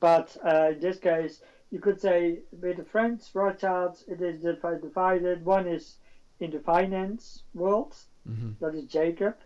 But 0.00 0.36
uh, 0.44 0.70
in 0.72 0.80
this 0.80 0.98
case, 0.98 1.42
you 1.70 1.78
could 1.80 2.00
say 2.00 2.40
with 2.60 2.76
the 2.78 2.84
French 2.84 3.22
Rothschilds, 3.34 4.04
it 4.08 4.20
is 4.20 4.42
divided. 4.42 5.44
One 5.44 5.66
is 5.68 5.98
in 6.40 6.50
the 6.50 6.60
finance 6.60 7.44
world, 7.54 7.94
Mhm. 8.28 8.58
that 8.60 8.74
is 8.74 8.84
Jacob, 8.86 9.36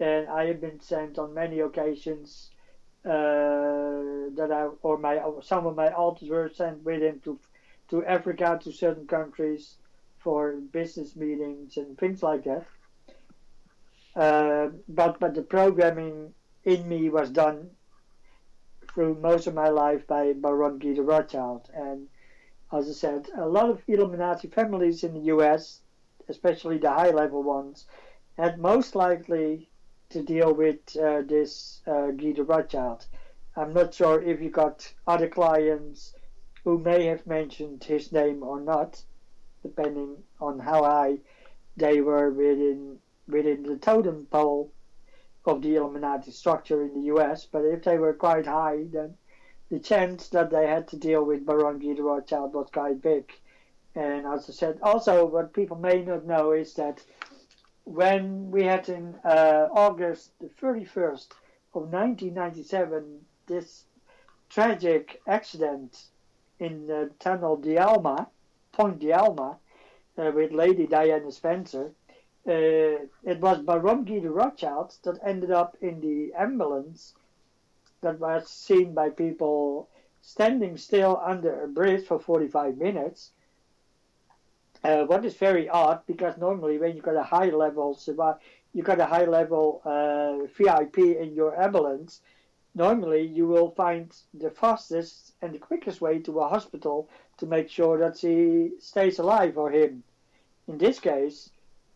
and 0.00 0.28
I 0.28 0.46
have 0.46 0.60
been 0.60 0.80
sent 0.80 1.18
on 1.18 1.32
many 1.34 1.60
occasions 1.60 2.50
uh, 3.04 4.30
that 4.38 4.50
I 4.50 4.64
or 4.82 4.96
my 4.98 5.18
or 5.20 5.42
some 5.42 5.66
of 5.66 5.76
my 5.76 5.92
alters 5.92 6.28
were 6.30 6.48
sent 6.48 6.82
with 6.84 7.02
him 7.02 7.20
to 7.20 7.38
to 7.88 8.04
Africa, 8.04 8.58
to 8.62 8.72
certain 8.72 9.06
countries 9.06 9.76
for 10.18 10.52
business 10.72 11.14
meetings 11.14 11.76
and 11.76 11.98
things 11.98 12.22
like 12.22 12.44
that. 12.44 12.64
Uh, 14.16 14.68
but 14.88 15.18
but 15.18 15.34
the 15.34 15.42
programming 15.42 16.32
in 16.64 16.88
me 16.88 17.08
was 17.08 17.30
done 17.30 17.70
through 18.88 19.14
most 19.16 19.46
of 19.46 19.54
my 19.54 19.68
life 19.68 20.06
by 20.06 20.32
Baron 20.32 20.78
Guy 20.78 20.94
de 20.94 21.02
Rothschild. 21.02 21.68
And 21.74 22.08
as 22.72 22.88
I 22.88 22.92
said, 22.92 23.28
a 23.36 23.46
lot 23.46 23.70
of 23.70 23.82
Illuminati 23.88 24.48
families 24.48 25.02
in 25.02 25.14
the 25.14 25.32
US, 25.34 25.80
especially 26.28 26.78
the 26.78 26.90
high 26.90 27.10
level 27.10 27.42
ones, 27.42 27.86
had 28.38 28.58
most 28.58 28.94
likely 28.94 29.68
to 30.10 30.22
deal 30.22 30.54
with 30.54 30.96
uh, 30.96 31.22
this 31.22 31.82
uh, 31.86 32.12
de 32.12 32.32
Rothschild. 32.40 33.06
I'm 33.56 33.72
not 33.72 33.94
sure 33.94 34.22
if 34.22 34.40
you 34.40 34.50
got 34.50 34.92
other 35.06 35.28
clients 35.28 36.14
who 36.62 36.78
may 36.78 37.04
have 37.06 37.26
mentioned 37.26 37.84
his 37.84 38.12
name 38.12 38.42
or 38.42 38.60
not, 38.60 39.02
depending 39.62 40.22
on 40.40 40.58
how 40.58 40.84
high 40.84 41.18
they 41.76 42.00
were 42.00 42.30
within 42.30 42.98
within 43.28 43.62
the 43.62 43.76
totem 43.76 44.26
pole 44.30 44.70
of 45.46 45.62
the 45.62 45.76
Illuminati 45.76 46.30
structure 46.30 46.82
in 46.82 46.94
the 46.94 47.14
US, 47.14 47.46
but 47.46 47.64
if 47.64 47.82
they 47.84 47.98
were 47.98 48.14
quite 48.14 48.46
high, 48.46 48.84
then 48.90 49.16
the 49.70 49.78
chance 49.78 50.28
that 50.28 50.50
they 50.50 50.66
had 50.66 50.88
to 50.88 50.96
deal 50.96 51.24
with 51.24 51.46
Baron 51.46 51.78
Guy 51.78 51.94
de 51.94 52.02
Rothschild 52.02 52.54
was 52.54 52.68
quite 52.72 53.02
big. 53.02 53.32
And 53.94 54.26
as 54.26 54.48
I 54.48 54.52
said, 54.52 54.78
also 54.82 55.26
what 55.26 55.52
people 55.52 55.76
may 55.76 56.02
not 56.02 56.26
know 56.26 56.52
is 56.52 56.74
that 56.74 57.02
when 57.84 58.50
we 58.50 58.64
had 58.64 58.88
in 58.88 59.14
uh, 59.24 59.68
August 59.72 60.30
the 60.40 60.48
31st 60.48 61.28
of 61.74 61.92
1997 61.92 63.20
this 63.46 63.84
tragic 64.48 65.20
accident 65.26 66.04
in 66.58 66.86
the 66.86 67.10
tunnel 67.18 67.56
de 67.56 67.76
Alma, 67.76 68.28
Point 68.72 68.98
de 68.98 69.12
Alma, 69.12 69.58
uh, 70.16 70.30
with 70.34 70.52
Lady 70.52 70.86
Diana 70.86 71.30
Spencer, 71.30 71.92
uh, 72.46 73.06
it 73.24 73.40
was 73.40 73.58
Baron 73.62 74.04
Guy 74.04 74.18
de 74.18 74.30
Rothschild 74.30 74.96
that 75.04 75.18
ended 75.24 75.50
up 75.50 75.76
in 75.80 76.00
the 76.00 76.32
ambulance 76.34 77.14
that 78.02 78.20
was 78.20 78.48
seen 78.50 78.92
by 78.92 79.08
people 79.08 79.88
standing 80.20 80.76
still 80.76 81.20
under 81.24 81.62
a 81.64 81.68
bridge 81.68 82.06
for 82.06 82.18
45 82.18 82.76
minutes. 82.76 83.30
Uh, 84.82 85.04
what 85.04 85.24
is 85.24 85.34
very 85.34 85.68
odd 85.68 86.00
because 86.06 86.36
normally 86.36 86.76
when 86.76 86.94
you 86.94 87.00
got 87.00 87.16
a 87.16 87.22
high 87.22 87.48
level 87.48 87.98
you 88.74 88.82
got 88.82 89.00
a 89.00 89.06
high 89.06 89.24
level 89.24 89.80
uh, 89.84 90.44
VIP 90.58 90.98
in 90.98 91.34
your 91.34 91.58
ambulance, 91.58 92.20
normally 92.74 93.22
you 93.22 93.46
will 93.46 93.70
find 93.70 94.14
the 94.34 94.50
fastest 94.50 95.32
and 95.40 95.54
the 95.54 95.58
quickest 95.58 96.00
way 96.00 96.18
to 96.18 96.40
a 96.40 96.48
hospital 96.48 97.08
to 97.38 97.46
make 97.46 97.70
sure 97.70 97.96
that 97.98 98.18
he 98.18 98.72
stays 98.78 99.18
alive 99.18 99.56
or 99.56 99.70
him. 99.70 100.02
In 100.68 100.76
this 100.76 100.98
case, 101.00 101.50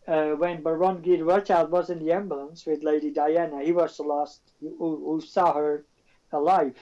uh, 0.09 0.31
when 0.31 0.63
Baron 0.63 1.03
Rothschild 1.03 1.69
was 1.69 1.91
in 1.91 1.99
the 1.99 2.11
ambulance 2.11 2.65
with 2.65 2.83
Lady 2.83 3.11
Diana, 3.11 3.61
he 3.61 3.71
was 3.71 3.95
the 3.95 4.03
last 4.03 4.41
who, 4.59 4.75
who 4.79 5.21
saw 5.21 5.53
her 5.53 5.85
alive. 6.31 6.75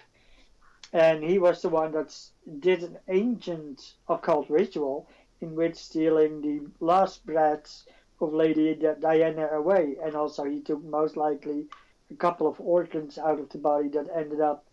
And 0.93 1.21
he 1.21 1.38
was 1.38 1.61
the 1.61 1.67
one 1.67 1.91
that 1.91 2.17
did 2.59 2.84
an 2.84 2.97
ancient 3.09 3.95
occult 4.07 4.49
ritual 4.49 5.09
in 5.41 5.55
which 5.55 5.75
stealing 5.75 6.41
the 6.41 6.61
last 6.80 7.25
breaths 7.25 7.86
of 8.21 8.34
Lady 8.34 8.73
Diana 8.75 9.49
away. 9.51 9.97
And 10.01 10.15
also 10.15 10.45
he 10.45 10.61
took 10.61 10.82
most 10.86 11.17
likely 11.17 11.67
a 12.09 12.15
couple 12.15 12.47
of 12.47 12.61
organs 12.61 13.17
out 13.17 13.41
of 13.41 13.49
the 13.49 13.57
body 13.57 13.89
that 13.89 14.07
ended 14.15 14.39
up 14.39 14.63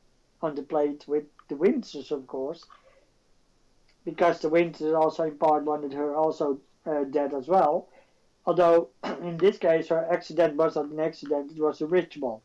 on 0.42 0.54
the 0.54 0.62
plate 0.62 1.04
with 1.08 1.24
the 1.48 1.56
Windsors, 1.56 2.12
of 2.12 2.28
course. 2.28 2.64
Because 4.04 4.38
the 4.38 4.48
Windsors 4.48 4.96
also 4.96 5.24
in 5.24 5.38
part 5.38 5.64
wanted 5.64 5.92
her 5.92 6.14
also 6.14 6.60
uh, 6.86 7.02
dead 7.02 7.34
as 7.34 7.48
well. 7.48 7.88
Although 8.46 8.90
in 9.22 9.36
this 9.38 9.58
case 9.58 9.88
her 9.88 10.06
accident 10.12 10.56
was 10.56 10.76
not 10.76 10.86
an 10.86 11.00
accident, 11.00 11.52
it 11.52 11.60
was 11.60 11.80
a 11.80 11.86
ritual. 11.86 12.42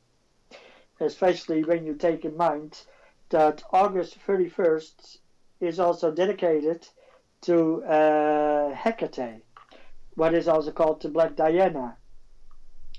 Especially 1.00 1.64
when 1.64 1.86
you 1.86 1.96
take 1.96 2.26
in 2.26 2.36
mind 2.36 2.82
that 3.30 3.64
August 3.72 4.18
31st 4.28 5.18
is 5.60 5.80
also 5.80 6.12
dedicated 6.12 6.88
to 7.42 7.84
uh, 7.84 8.74
Hecate, 8.74 9.42
what 10.16 10.34
is 10.34 10.48
also 10.48 10.72
called 10.72 11.02
the 11.02 11.10
Black 11.10 11.36
Diana. 11.36 11.96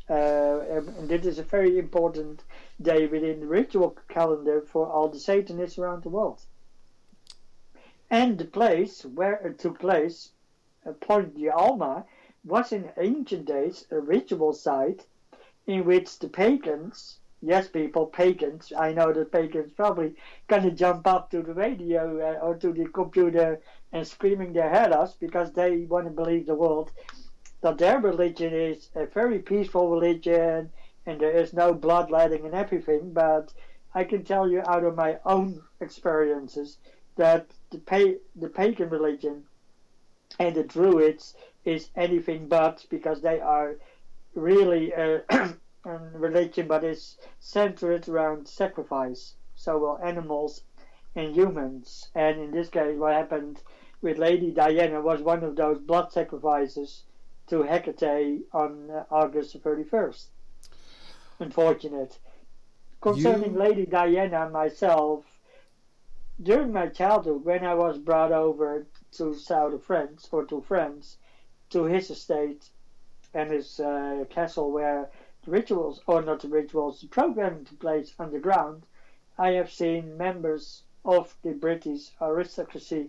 Uh, 0.08 0.60
and 0.70 1.08
this 1.08 1.24
is 1.24 1.38
a 1.38 1.42
very 1.42 1.78
important 1.78 2.42
day 2.82 3.06
within 3.06 3.40
the 3.40 3.46
ritual 3.46 3.96
calendar 4.08 4.60
for 4.60 4.86
all 4.86 5.08
the 5.08 5.20
Satanists 5.20 5.78
around 5.78 6.02
the 6.02 6.08
world. 6.08 6.40
And 8.10 8.38
the 8.38 8.44
place 8.44 9.04
where 9.04 9.34
it 9.46 9.58
took 9.58 9.78
place, 9.78 10.30
Point 11.00 11.36
de 11.36 11.48
Alma, 11.48 12.06
was 12.44 12.72
in 12.72 12.90
ancient 12.96 13.46
days 13.46 13.86
a 13.90 14.00
ritual 14.00 14.52
site 14.52 15.06
in 15.66 15.84
which 15.84 16.18
the 16.18 16.28
pagans, 16.28 17.18
yes, 17.42 17.68
people, 17.68 18.06
pagans, 18.06 18.72
I 18.76 18.92
know 18.92 19.12
that 19.12 19.32
pagans 19.32 19.72
probably 19.72 20.14
gonna 20.48 20.70
jump 20.70 21.06
up 21.06 21.30
to 21.30 21.42
the 21.42 21.54
radio 21.54 22.18
uh, 22.18 22.44
or 22.44 22.56
to 22.56 22.72
the 22.72 22.86
computer 22.86 23.60
and 23.92 24.06
screaming 24.06 24.52
their 24.52 24.70
head 24.70 24.92
off 24.92 25.18
because 25.20 25.52
they 25.52 25.84
want 25.84 26.06
to 26.06 26.10
believe 26.10 26.46
the 26.46 26.54
world. 26.54 26.90
That 27.60 27.76
their 27.76 28.00
religion 28.00 28.54
is 28.54 28.88
a 28.94 29.04
very 29.06 29.38
peaceful 29.38 29.90
religion 29.90 30.70
and 31.04 31.20
there 31.20 31.36
is 31.36 31.52
no 31.52 31.74
bloodletting 31.74 32.46
and 32.46 32.54
everything, 32.54 33.12
but 33.12 33.52
I 33.94 34.04
can 34.04 34.24
tell 34.24 34.48
you 34.48 34.62
out 34.66 34.84
of 34.84 34.94
my 34.94 35.18
own 35.26 35.62
experiences 35.80 36.78
that 37.16 37.50
the, 37.70 37.78
pa- 37.78 38.20
the 38.36 38.48
pagan 38.48 38.88
religion 38.88 39.44
and 40.38 40.54
the 40.54 40.62
Druids 40.62 41.34
is 41.70 41.88
anything 41.94 42.48
but 42.48 42.84
because 42.90 43.20
they 43.22 43.40
are 43.40 43.76
really 44.34 44.92
a, 44.92 45.22
a 45.84 45.98
religion 46.14 46.66
but 46.66 46.84
is 46.84 47.16
centered 47.38 48.08
around 48.08 48.48
sacrifice. 48.48 49.34
So 49.54 49.78
well 49.78 50.00
animals 50.02 50.62
and 51.14 51.34
humans. 51.34 52.08
And 52.14 52.40
in 52.40 52.50
this 52.50 52.68
case 52.68 52.98
what 52.98 53.14
happened 53.14 53.60
with 54.02 54.18
Lady 54.18 54.50
Diana 54.50 55.00
was 55.00 55.20
one 55.20 55.44
of 55.44 55.56
those 55.56 55.78
blood 55.78 56.10
sacrifices 56.12 57.04
to 57.48 57.62
Hecate 57.62 58.46
on 58.52 58.90
uh, 58.90 59.04
August 59.10 59.60
31st. 59.62 60.26
Unfortunate. 61.38 62.18
Concerning 63.00 63.54
you... 63.54 63.58
Lady 63.58 63.86
Diana 63.86 64.48
myself, 64.48 65.24
during 66.42 66.72
my 66.72 66.86
childhood, 66.86 67.44
when 67.44 67.64
I 67.64 67.74
was 67.74 67.98
brought 67.98 68.32
over 68.32 68.86
to 69.12 69.34
South 69.34 69.74
of 69.74 69.84
France 69.84 70.28
or 70.32 70.44
to 70.46 70.62
France, 70.62 71.18
to 71.70 71.84
his 71.84 72.10
estate 72.10 72.68
and 73.32 73.50
his 73.50 73.80
uh, 73.80 74.24
castle 74.28 74.70
where 74.70 75.08
the 75.44 75.50
rituals, 75.50 76.02
or 76.06 76.20
not 76.22 76.40
the 76.40 76.48
rituals, 76.48 77.00
the 77.00 77.08
programming 77.08 77.64
took 77.64 77.78
place 77.78 78.12
underground, 78.18 78.82
I 79.38 79.52
have 79.52 79.70
seen 79.70 80.18
members 80.18 80.82
of 81.04 81.34
the 81.42 81.52
British 81.52 82.10
aristocracy, 82.20 83.08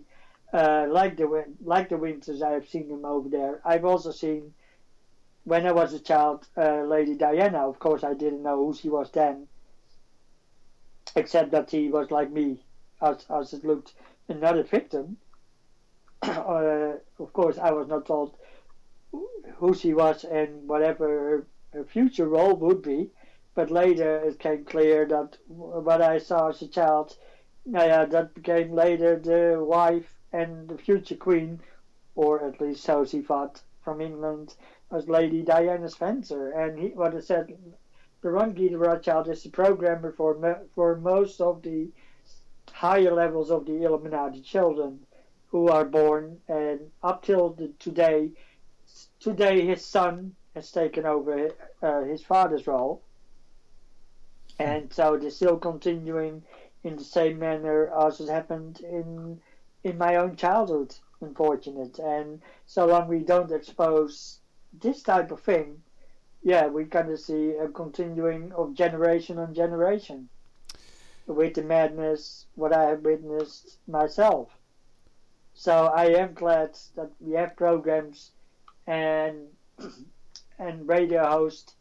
uh, 0.52 0.86
like 0.88 1.16
the 1.16 1.44
like 1.62 1.88
the 1.88 1.96
Windsors. 1.96 2.42
I 2.42 2.52
have 2.52 2.68
seen 2.68 2.88
them 2.88 3.04
over 3.04 3.28
there. 3.28 3.60
I've 3.64 3.84
also 3.84 4.12
seen, 4.12 4.54
when 5.44 5.66
I 5.66 5.72
was 5.72 5.92
a 5.92 6.00
child, 6.00 6.46
uh, 6.56 6.82
Lady 6.84 7.14
Diana. 7.14 7.68
Of 7.68 7.78
course, 7.78 8.04
I 8.04 8.14
didn't 8.14 8.42
know 8.42 8.64
who 8.64 8.74
she 8.74 8.88
was 8.88 9.10
then, 9.10 9.48
except 11.16 11.50
that 11.50 11.70
she 11.70 11.88
was 11.90 12.10
like 12.10 12.30
me, 12.30 12.62
as 13.02 13.26
as 13.28 13.52
it 13.52 13.64
looked, 13.64 13.92
another 14.28 14.62
victim. 14.62 15.18
uh, 16.22 16.94
of 17.18 17.32
course, 17.32 17.58
I 17.58 17.72
was 17.72 17.88
not 17.88 18.06
told 18.06 18.36
who 19.56 19.74
she 19.74 19.94
was 19.94 20.24
and 20.24 20.68
whatever 20.68 21.46
her 21.72 21.84
future 21.84 22.28
role 22.28 22.54
would 22.56 22.82
be. 22.82 23.10
But 23.54 23.70
later 23.70 24.16
it 24.16 24.38
came 24.38 24.64
clear 24.64 25.06
that 25.06 25.36
what 25.46 26.00
I 26.00 26.18
saw 26.18 26.48
as 26.48 26.62
a 26.62 26.68
child, 26.68 27.16
that 27.66 28.34
became 28.34 28.72
later 28.72 29.18
the 29.18 29.62
wife 29.62 30.14
and 30.32 30.68
the 30.68 30.78
future 30.78 31.16
queen, 31.16 31.60
or 32.14 32.42
at 32.42 32.60
least 32.60 32.82
so 32.84 33.04
she 33.04 33.20
thought, 33.20 33.62
from 33.84 34.00
England, 34.00 34.54
was 34.90 35.08
Lady 35.08 35.42
Diana 35.42 35.88
Spencer. 35.88 36.50
And 36.50 36.78
he, 36.78 36.88
what 36.88 37.14
I 37.14 37.20
said, 37.20 37.56
the 38.22 38.30
de 38.30 38.78
Rothschild 38.78 39.28
is 39.28 39.42
the 39.42 39.50
programmer 39.50 40.12
for 40.12 40.60
for 40.74 40.96
most 40.96 41.40
of 41.40 41.62
the 41.62 41.90
higher 42.70 43.12
levels 43.12 43.50
of 43.50 43.66
the 43.66 43.82
Illuminati 43.82 44.40
children 44.40 45.06
who 45.48 45.68
are 45.68 45.84
born, 45.84 46.40
and 46.48 46.90
up 47.02 47.22
till 47.22 47.50
the, 47.50 47.68
today, 47.78 48.30
today 49.22 49.64
his 49.64 49.84
son 49.84 50.34
has 50.54 50.70
taken 50.70 51.06
over 51.06 51.50
uh, 51.82 52.02
his 52.02 52.22
father's 52.22 52.66
role, 52.66 53.02
and 54.58 54.92
so 54.92 55.16
they're 55.16 55.30
still 55.30 55.56
continuing 55.56 56.42
in 56.84 56.96
the 56.96 57.04
same 57.04 57.38
manner 57.38 57.90
as 58.06 58.20
it 58.20 58.28
happened 58.28 58.80
in 58.80 59.40
in 59.84 59.96
my 59.96 60.16
own 60.16 60.36
childhood. 60.36 60.94
Unfortunate, 61.20 62.00
and 62.00 62.42
so 62.66 62.86
long 62.86 63.06
we 63.06 63.20
don't 63.20 63.52
expose 63.52 64.40
this 64.72 65.02
type 65.02 65.30
of 65.30 65.40
thing, 65.40 65.80
yeah, 66.42 66.66
we 66.66 66.84
kind 66.84 67.06
gonna 67.06 67.16
see 67.16 67.50
a 67.50 67.68
continuing 67.68 68.50
of 68.52 68.74
generation 68.74 69.38
on 69.38 69.54
generation 69.54 70.28
with 71.26 71.54
the 71.54 71.62
madness 71.62 72.46
what 72.56 72.72
I 72.72 72.88
have 72.88 73.02
witnessed 73.02 73.78
myself. 73.86 74.48
So 75.54 75.86
I 75.86 76.06
am 76.06 76.34
glad 76.34 76.76
that 76.96 77.12
we 77.20 77.34
have 77.34 77.54
programs 77.56 78.32
and 78.86 79.48
and 80.58 80.88
radio 80.88 81.24
hosts 81.26 81.74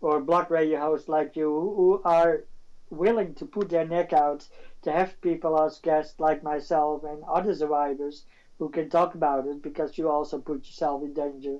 or 0.00 0.20
blog 0.20 0.50
radio 0.50 0.80
hosts 0.80 1.08
like 1.08 1.36
you 1.36 1.48
who 1.48 2.00
are 2.04 2.44
willing 2.90 3.34
to 3.34 3.44
put 3.44 3.68
their 3.68 3.86
neck 3.86 4.12
out 4.12 4.46
to 4.82 4.92
have 4.92 5.20
people 5.20 5.60
as 5.60 5.78
guests 5.80 6.18
like 6.20 6.42
myself 6.42 7.04
and 7.04 7.22
other 7.24 7.54
survivors 7.54 8.24
who 8.58 8.68
can 8.68 8.88
talk 8.88 9.14
about 9.14 9.46
it 9.46 9.62
because 9.62 9.98
you 9.98 10.08
also 10.08 10.38
put 10.38 10.66
yourself 10.66 11.02
in 11.02 11.12
danger 11.12 11.58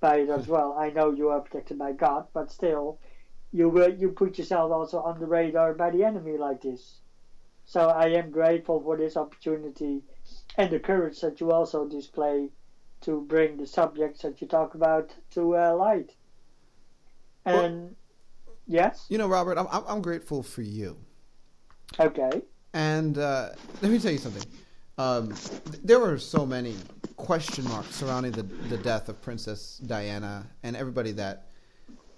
by 0.00 0.16
it 0.16 0.28
as 0.30 0.48
well. 0.54 0.74
I 0.78 0.90
know 0.90 1.10
you 1.10 1.28
are 1.30 1.40
protected 1.40 1.78
by 1.78 1.92
God, 1.92 2.26
but 2.32 2.50
still, 2.50 2.98
you 3.52 3.68
will 3.68 3.92
you 3.92 4.10
put 4.10 4.38
yourself 4.38 4.70
also 4.70 5.00
on 5.00 5.18
the 5.18 5.26
radar 5.26 5.74
by 5.74 5.90
the 5.90 6.04
enemy 6.04 6.36
like 6.36 6.62
this. 6.62 6.98
So 7.64 7.88
I 7.88 8.08
am 8.08 8.30
grateful 8.30 8.80
for 8.80 8.96
this 8.96 9.16
opportunity 9.16 10.02
and 10.56 10.70
the 10.70 10.80
courage 10.80 11.20
that 11.20 11.40
you 11.40 11.52
also 11.52 11.86
display 11.86 12.50
to 13.02 13.22
bring 13.22 13.56
the 13.56 13.66
subjects 13.66 14.22
that 14.22 14.40
you 14.40 14.46
talk 14.46 14.74
about 14.74 15.14
to 15.32 15.56
uh, 15.56 15.74
light. 15.74 16.14
And 17.44 17.96
well, 18.46 18.56
yes, 18.66 19.06
you 19.08 19.18
know, 19.18 19.28
Robert, 19.28 19.58
I'm 19.58 19.66
I'm 19.70 20.02
grateful 20.02 20.42
for 20.42 20.62
you. 20.62 20.96
Okay. 21.98 22.42
And 22.72 23.18
uh, 23.18 23.50
let 23.82 23.90
me 23.90 23.98
tell 23.98 24.12
you 24.12 24.18
something. 24.18 24.44
Um, 24.96 25.34
there 25.82 25.98
were 25.98 26.18
so 26.18 26.44
many 26.44 26.76
question 27.16 27.64
marks 27.64 27.96
surrounding 27.96 28.32
the, 28.32 28.42
the 28.42 28.76
death 28.78 29.08
of 29.08 29.20
Princess 29.22 29.78
Diana, 29.86 30.46
and 30.62 30.76
everybody 30.76 31.12
that, 31.12 31.48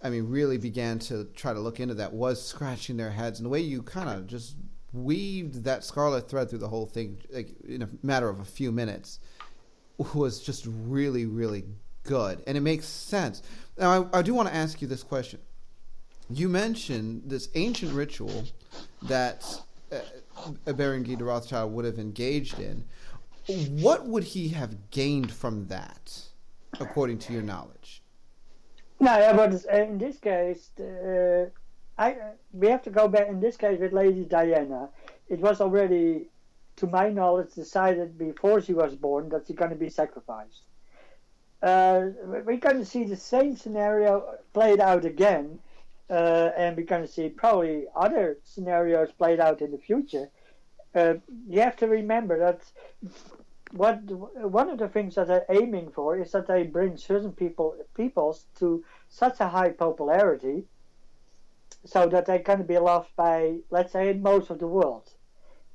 I 0.03 0.11
mean, 0.11 0.29
really 0.29 0.59
began 0.59 0.99
to 1.01 1.25
try 1.35 1.53
to 1.53 1.61
look 1.61 1.81
into 1.81 1.95
that 1.95 2.13
was 2.13 2.45
scratching 2.45 2.97
their 2.97 3.11
heads. 3.11 3.39
And 3.39 3.47
the 3.47 3.51
way 3.51 3.61
you 3.61 3.83
kind 3.83 4.11
of 4.11 4.27
just 4.27 4.57
weaved 4.93 5.65
that 5.65 5.85
scarlet 5.85 6.29
thread 6.29 6.51
through 6.51 6.59
the 6.59 6.69
whole 6.69 6.87
thing, 6.87 7.23
like 7.31 7.55
in 7.67 7.83
a 7.83 7.89
matter 8.03 8.29
of 8.29 8.41
a 8.41 8.45
few 8.45 8.73
minutes, 8.73 9.21
was 10.15 10.41
just 10.41 10.67
really, 10.67 11.27
really 11.27 11.65
good, 12.05 12.43
and 12.47 12.57
it 12.57 12.61
makes 12.61 12.87
sense. 12.87 13.43
Now, 13.79 14.09
I, 14.13 14.19
I 14.19 14.23
do 14.23 14.35
want 14.35 14.49
to 14.49 14.55
ask 14.55 14.83
you 14.83 14.89
this 14.89 15.03
question. 15.03 15.41
You 16.31 16.49
mentioned 16.49 17.23
this 17.27 17.49
ancient 17.55 17.93
ritual 17.93 18.45
that 19.03 19.45
uh, 19.93 20.73
Baron 20.73 21.03
Guy 21.03 21.15
de 21.15 21.25
Rothschild 21.25 21.73
would 21.73 21.85
have 21.85 21.99
engaged 21.99 22.59
in. 22.59 22.85
What 23.81 24.07
would 24.07 24.25
he 24.25 24.49
have 24.49 24.91
gained 24.91 25.33
from 25.33 25.67
that, 25.67 26.21
according 26.81 27.19
to 27.21 27.33
your 27.33 27.43
knowledge? 27.43 28.03
No, 29.01 29.33
but 29.35 29.65
in 29.75 29.99
this 29.99 30.19
case, 30.19 30.71
uh, 30.79 31.47
I 31.99 32.17
we 32.53 32.69
have 32.69 32.83
to 32.85 32.91
go 32.91 33.09
back. 33.09 33.29
In 33.29 33.41
this 33.41 33.57
case, 33.57 33.81
with 33.81 33.93
Lady 33.93 34.25
Diana, 34.25 34.89
it 35.29 35.41
was 35.41 35.61
already, 35.61 36.29
to 36.77 36.87
my 36.87 37.09
knowledge, 37.09 37.55
decided 37.55 38.19
before 38.19 38.61
she 38.61 38.73
was 38.73 38.95
born 38.95 39.29
that 39.31 39.47
she's 39.47 39.57
going 39.57 39.71
to 39.71 39.77
be 39.77 39.89
sacrificed. 39.89 40.63
Uh, 41.63 42.09
we're 42.25 42.57
going 42.57 42.79
to 42.79 42.85
see 42.85 43.05
the 43.05 43.17
same 43.17 43.57
scenario 43.57 44.37
played 44.53 44.81
out 44.81 45.05
again 45.05 45.59
uh, 46.13 46.51
and 46.57 46.77
we're 46.77 46.85
going 46.85 47.03
to 47.03 47.09
see 47.09 47.29
probably 47.31 47.87
other 47.97 48.39
scenarios 48.45 49.11
played 49.13 49.41
out 49.41 49.63
in 49.63 49.71
the 49.71 49.79
future. 49.79 50.29
Uh, 50.95 51.15
you 51.49 51.61
have 51.61 51.77
to 51.77 51.89
remember 51.89 52.39
that 52.39 52.61
what 53.71 53.97
one 54.05 54.69
of 54.69 54.79
the 54.79 54.89
things 54.89 55.15
that 55.15 55.29
they're 55.29 55.47
aiming 55.49 55.91
for 55.91 56.19
is 56.19 56.33
that 56.33 56.47
they 56.47 56.65
bring 56.65 56.99
certain 56.99 57.33
people 57.33 57.75
peoples 57.95 58.45
to 58.59 58.85
such 59.09 59.41
a 59.41 59.49
high 59.49 59.71
popularity, 59.71 60.65
so 61.87 62.07
that 62.07 62.27
they 62.27 62.41
can 62.41 62.65
be 62.65 62.77
loved 62.79 63.09
by, 63.17 63.57
let's 63.71 63.93
say, 63.93 64.13
most 64.13 64.51
of 64.51 64.59
the 64.59 64.67
world. 64.67 65.12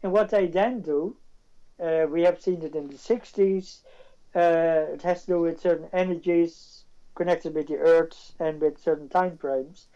And 0.04 0.12
what 0.12 0.30
they 0.30 0.48
then 0.48 0.82
do, 0.82 1.16
uh, 1.80 2.06
we 2.10 2.24
have 2.24 2.42
seen 2.42 2.62
it 2.62 2.76
in 2.76 2.88
the 2.88 2.96
60s. 2.96 3.80
Uh, 4.36 4.94
it 4.94 5.02
has 5.02 5.22
to 5.22 5.28
do 5.28 5.42
with 5.42 5.62
certain 5.62 5.90
energies 5.94 6.84
connected 7.16 7.56
with 7.56 7.68
the 7.68 7.78
Earth 7.78 8.34
and 8.40 8.62
with 8.62 8.78
certain 8.80 9.10
time 9.10 9.38
frames 9.38 9.88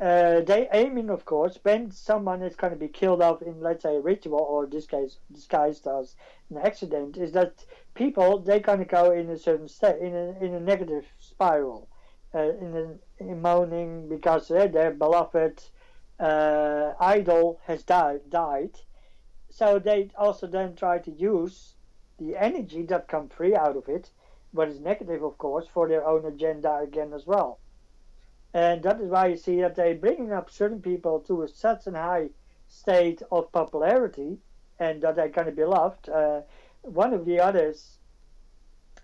uh, 0.00 0.40
they 0.42 0.68
aiming, 0.72 1.10
of 1.10 1.24
course, 1.24 1.58
when 1.62 1.90
someone 1.90 2.40
is 2.42 2.54
going 2.54 2.72
to 2.72 2.78
be 2.78 2.86
killed 2.86 3.20
off 3.20 3.42
in, 3.42 3.60
let's 3.60 3.82
say, 3.82 3.96
a 3.96 4.00
ritual 4.00 4.38
or 4.38 4.64
this 4.66 4.86
case 4.86 5.18
disguised 5.32 5.88
as 5.88 6.14
an 6.50 6.58
accident, 6.58 7.16
is 7.16 7.32
that 7.32 7.64
people 7.94 8.38
they're 8.38 8.60
going 8.60 8.78
to 8.78 8.84
go 8.84 9.10
in 9.10 9.28
a 9.30 9.36
certain 9.36 9.66
state, 9.66 9.98
in 9.98 10.14
a 10.14 10.38
in 10.40 10.54
a 10.54 10.60
negative 10.60 11.04
spiral, 11.18 11.88
uh, 12.32 12.50
in, 12.60 12.76
a, 12.76 13.24
in 13.24 13.42
moaning 13.42 14.08
because 14.08 14.46
their 14.46 14.92
beloved 14.92 15.64
uh, 16.18 16.92
idol 17.00 17.60
has 17.66 17.82
died 17.82 18.28
died. 18.30 18.80
So 19.50 19.78
they 19.78 20.10
also 20.16 20.46
then 20.46 20.74
try 20.74 20.98
to 20.98 21.10
use 21.10 21.74
the 22.18 22.36
energy 22.36 22.82
that 22.82 23.08
come 23.08 23.28
free 23.28 23.54
out 23.54 23.76
of 23.76 23.88
it, 23.88 24.10
what 24.52 24.68
is 24.68 24.80
negative, 24.80 25.22
of 25.22 25.38
course, 25.38 25.66
for 25.72 25.88
their 25.88 26.06
own 26.06 26.24
agenda 26.24 26.76
again 26.78 27.12
as 27.12 27.26
well. 27.26 27.58
And 28.52 28.82
that 28.82 29.00
is 29.00 29.10
why 29.10 29.26
you 29.28 29.36
see 29.36 29.60
that 29.60 29.74
they're 29.74 29.94
bringing 29.94 30.32
up 30.32 30.50
certain 30.50 30.80
people 30.80 31.20
to 31.20 31.42
a 31.42 31.48
such 31.48 31.86
a 31.86 31.92
high 31.92 32.30
state 32.68 33.22
of 33.30 33.52
popularity 33.52 34.38
and 34.78 35.02
that 35.02 35.16
they're 35.16 35.28
going 35.28 35.46
to 35.46 35.52
be 35.52 35.64
loved. 35.64 36.08
Uh, 36.08 36.42
one 36.82 37.12
of 37.12 37.24
the 37.24 37.40
others, 37.40 37.98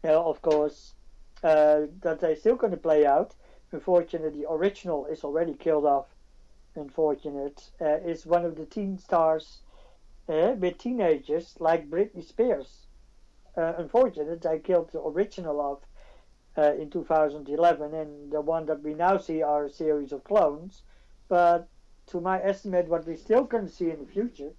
uh, 0.04 0.20
of 0.22 0.40
course, 0.42 0.94
uh, 1.42 1.82
that 2.00 2.20
they're 2.20 2.36
still 2.36 2.56
going 2.56 2.70
to 2.70 2.76
play 2.78 3.06
out, 3.06 3.34
unfortunately, 3.72 4.40
the 4.42 4.50
original 4.50 5.06
is 5.06 5.24
already 5.24 5.54
killed 5.54 5.84
off, 5.84 6.13
unfortunate, 6.76 7.70
uh, 7.80 7.98
is 8.04 8.26
one 8.26 8.44
of 8.44 8.56
the 8.56 8.66
teen 8.66 8.98
stars 8.98 9.60
uh, 10.28 10.54
with 10.58 10.78
teenagers 10.78 11.54
like 11.60 11.90
Britney 11.90 12.24
Spears. 12.24 12.86
Uh, 13.56 13.74
unfortunate, 13.78 14.42
they 14.42 14.58
killed 14.58 14.90
the 14.92 15.00
original 15.00 15.60
of 15.60 15.82
uh, 16.56 16.74
in 16.74 16.90
2011, 16.90 17.94
and 17.94 18.32
the 18.32 18.40
one 18.40 18.66
that 18.66 18.82
we 18.82 18.94
now 18.94 19.16
see 19.16 19.42
are 19.42 19.64
a 19.64 19.70
series 19.70 20.12
of 20.12 20.24
clones. 20.24 20.82
But 21.28 21.68
to 22.06 22.20
my 22.20 22.42
estimate, 22.42 22.88
what 22.88 23.06
we 23.06 23.16
still 23.16 23.46
can 23.46 23.68
see 23.68 23.90
in 23.90 24.00
the 24.00 24.12
future 24.12 24.52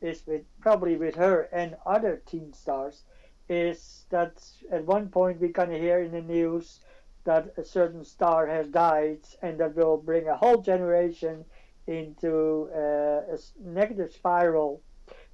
is 0.00 0.26
with 0.26 0.42
probably 0.60 0.96
with 0.96 1.14
her 1.14 1.42
and 1.52 1.76
other 1.84 2.22
teen 2.26 2.52
stars 2.52 3.02
is 3.48 4.04
that 4.10 4.42
at 4.70 4.86
one 4.86 5.08
point 5.08 5.40
we're 5.40 5.48
going 5.48 5.70
to 5.70 5.78
hear 5.78 6.00
in 6.00 6.12
the 6.12 6.22
news 6.22 6.80
that 7.24 7.52
a 7.56 7.64
certain 7.64 8.04
star 8.04 8.46
has 8.46 8.66
died 8.68 9.20
and 9.42 9.58
that 9.58 9.76
will 9.76 9.96
bring 9.96 10.28
a 10.28 10.36
whole 10.36 10.60
generation 10.62 11.44
into 11.86 12.68
uh, 12.74 13.34
a 13.34 13.38
negative 13.62 14.12
spiral 14.12 14.80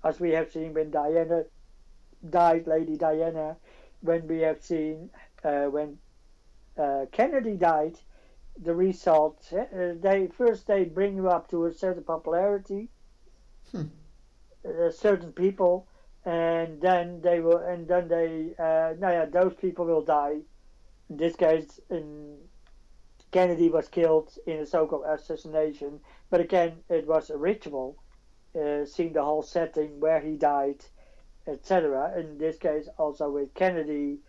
as 0.04 0.20
we 0.20 0.30
have 0.30 0.50
seen 0.50 0.72
when 0.74 0.90
Diana 0.90 1.44
died, 2.30 2.66
Lady 2.66 2.96
Diana, 2.96 3.56
when 4.00 4.26
we 4.26 4.40
have 4.40 4.62
seen 4.62 5.10
uh, 5.44 5.64
when 5.64 5.98
uh, 6.78 7.06
Kennedy 7.12 7.56
died, 7.56 7.98
the 8.62 8.74
result 8.74 9.52
uh, 9.52 9.92
they 10.00 10.28
first 10.36 10.66
they 10.66 10.84
bring 10.84 11.16
you 11.16 11.28
up 11.28 11.50
to 11.50 11.66
a 11.66 11.72
certain 11.72 12.04
popularity, 12.04 12.88
hmm. 13.70 13.84
Uh, 14.66 14.90
certain 14.90 15.32
people, 15.32 15.86
and 16.24 16.80
then 16.80 17.20
they 17.20 17.40
will 17.40 17.58
and 17.58 17.86
then 17.86 18.08
they 18.08 18.52
uh, 18.58 18.94
no 18.98 19.10
yeah 19.10 19.24
those 19.26 19.54
people 19.54 19.84
will 19.84 20.02
die. 20.02 20.38
In 21.08 21.16
this 21.16 21.36
case, 21.36 21.80
in 21.90 22.38
Kennedy 23.30 23.68
was 23.68 23.88
killed 23.88 24.36
in 24.46 24.58
a 24.58 24.66
so-called 24.66 25.04
assassination, 25.06 26.00
but 26.30 26.40
again 26.40 26.82
it 26.88 27.06
was 27.06 27.30
a 27.30 27.36
ritual, 27.36 27.96
uh, 28.58 28.84
seeing 28.84 29.12
the 29.12 29.22
whole 29.22 29.42
setting 29.42 30.00
where 30.00 30.20
he 30.20 30.36
died, 30.36 30.84
etc. 31.46 32.18
In 32.18 32.38
this 32.38 32.58
case, 32.58 32.88
also 32.98 33.30
with 33.30 33.54
Kennedy 33.54 34.20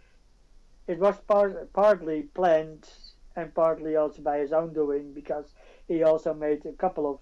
it 0.88 1.00
was 1.00 1.18
part, 1.28 1.74
partly 1.74 2.24
planned 2.24 2.90
and 3.36 3.54
partly 3.54 3.96
also 3.96 4.22
by 4.22 4.40
his 4.40 4.54
own 4.54 4.74
doing 4.74 5.14
because 5.14 5.54
he 5.88 6.02
also 6.02 6.34
made 6.34 6.66
a 6.66 6.72
couple 6.72 7.10
of 7.10 7.20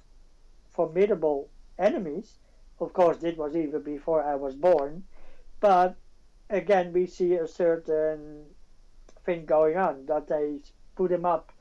formidable 0.73 1.49
enemies. 1.79 2.37
Of 2.79 2.93
course, 2.93 3.17
this 3.17 3.35
was 3.35 3.55
even 3.55 3.81
before 3.81 4.23
I 4.23 4.35
was 4.35 4.55
born, 4.55 5.03
but 5.59 5.95
again, 6.49 6.93
we 6.93 7.07
see 7.07 7.33
a 7.35 7.47
certain 7.47 8.45
thing 9.25 9.45
going 9.45 9.77
on 9.77 10.05
that 10.05 10.27
they 10.27 10.59
put 10.95 11.11
him 11.11 11.25
up, 11.25 11.51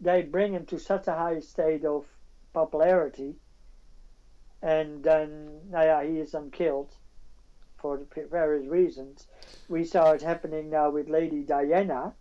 they 0.00 0.22
bring 0.22 0.52
him 0.52 0.66
to 0.66 0.78
such 0.78 1.06
a 1.08 1.14
high 1.14 1.40
state 1.40 1.84
of 1.84 2.04
popularity, 2.52 3.34
and 4.62 5.02
then, 5.02 5.60
yeah, 5.70 6.02
he 6.02 6.18
is 6.18 6.34
unkilled 6.34 6.94
for 7.76 8.00
various 8.30 8.66
reasons. 8.66 9.26
We 9.68 9.84
saw 9.84 10.12
it 10.12 10.22
happening 10.22 10.70
now 10.70 10.88
with 10.90 11.10
Lady 11.10 11.42
Diana. 11.42 12.14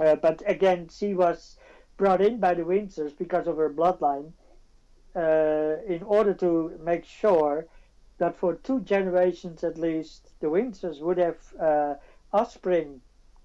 Uh, 0.00 0.16
but 0.16 0.42
again, 0.46 0.88
she 0.88 1.14
was 1.14 1.56
brought 1.96 2.20
in 2.20 2.40
by 2.40 2.54
the 2.54 2.64
Windsors 2.64 3.16
because 3.16 3.46
of 3.46 3.56
her 3.56 3.70
bloodline 3.70 4.32
uh, 5.14 5.80
in 5.86 6.02
order 6.02 6.34
to 6.34 6.78
make 6.82 7.04
sure 7.04 7.66
that 8.18 8.36
for 8.36 8.54
two 8.54 8.80
generations 8.80 9.62
at 9.62 9.78
least, 9.78 10.30
the 10.40 10.48
Windsors 10.48 11.00
would 11.00 11.18
have 11.18 11.38
uh, 11.60 11.94
offspring 12.32 13.00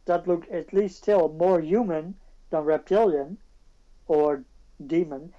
that 0.05 0.27
look 0.27 0.47
at 0.51 0.73
least 0.73 0.97
still 0.97 1.29
more 1.29 1.61
human 1.61 2.15
than 2.49 2.63
reptilian 2.63 3.37
or 4.07 4.43
demon. 4.87 5.33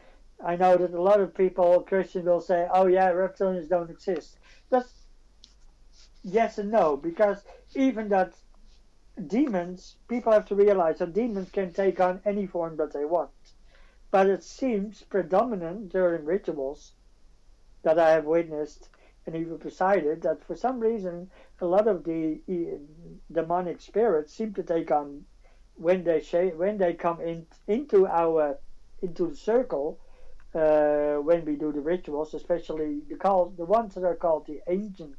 I 0.44 0.56
know 0.56 0.76
that 0.76 0.92
a 0.92 1.02
lot 1.02 1.20
of 1.20 1.34
people, 1.34 1.82
Christian, 1.82 2.24
will 2.24 2.40
say, 2.40 2.68
oh 2.72 2.86
yeah, 2.86 3.10
reptilians 3.12 3.68
don't 3.68 3.90
exist. 3.90 4.38
That's 4.70 4.92
yes 6.24 6.58
and 6.58 6.70
no, 6.70 6.96
because 6.96 7.44
even 7.74 8.08
that 8.08 8.34
demons, 9.26 9.96
people 10.08 10.32
have 10.32 10.46
to 10.46 10.54
realize 10.54 10.98
that 10.98 11.12
demons 11.12 11.50
can 11.50 11.72
take 11.72 12.00
on 12.00 12.20
any 12.24 12.46
form 12.46 12.76
that 12.76 12.92
they 12.92 13.04
want. 13.04 13.30
But 14.10 14.28
it 14.28 14.42
seems 14.42 15.02
predominant 15.02 15.90
during 15.90 16.24
rituals 16.24 16.92
that 17.82 17.98
I 17.98 18.10
have 18.10 18.24
witnessed 18.24 18.88
and 19.26 19.36
even 19.36 19.58
presided 19.58 20.22
that 20.22 20.44
for 20.44 20.56
some 20.56 20.80
reason 20.80 21.30
a 21.60 21.66
lot 21.66 21.86
of 21.86 22.04
the 22.04 22.40
demonic 23.30 23.80
spirits 23.80 24.34
seem 24.34 24.52
to 24.52 24.62
take 24.62 24.90
on 24.90 25.24
when 25.74 26.04
they 26.04 26.20
when 26.56 26.78
they 26.78 26.92
come 26.92 27.20
in 27.20 27.46
into 27.66 28.06
our 28.06 28.58
into 29.00 29.26
the 29.28 29.36
circle 29.36 29.98
uh, 30.54 31.16
when 31.16 31.44
we 31.44 31.56
do 31.56 31.72
the 31.72 31.80
rituals, 31.80 32.34
especially 32.34 33.00
the 33.08 33.16
called 33.16 33.56
the 33.56 33.64
ones 33.64 33.94
that 33.94 34.04
are 34.04 34.14
called 34.14 34.46
the 34.46 34.60
ancient 34.68 35.16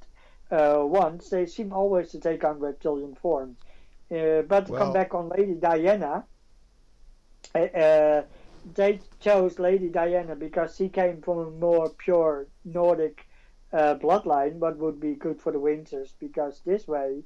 uh, 0.52 0.80
ones, 0.82 1.30
they 1.30 1.46
seem 1.46 1.74
always 1.74 2.10
to 2.12 2.20
take 2.20 2.44
on 2.44 2.60
reptilian 2.60 3.16
form. 3.16 3.56
Uh, 4.12 4.42
but 4.44 4.68
to 4.68 4.74
well, 4.74 4.82
come 4.82 4.94
back 4.94 5.16
on 5.16 5.30
Lady 5.30 5.56
Diana, 5.56 6.24
uh, 7.56 7.58
uh, 7.58 8.24
they 8.76 9.00
chose 9.20 9.58
Lady 9.58 9.90
Diana 9.90 10.36
because 10.36 10.76
she 10.76 10.88
came 10.88 11.22
from 11.22 11.40
a 11.40 11.50
more 11.50 11.90
pure 11.90 12.48
Nordic 12.64 13.26
uh, 13.74 13.96
bloodline, 13.96 14.54
what 14.54 14.78
would 14.78 15.00
be 15.00 15.16
good 15.16 15.42
for 15.42 15.52
the 15.52 15.60
Windsors, 15.60 16.14
because 16.20 16.62
this 16.62 16.88
way 16.88 17.24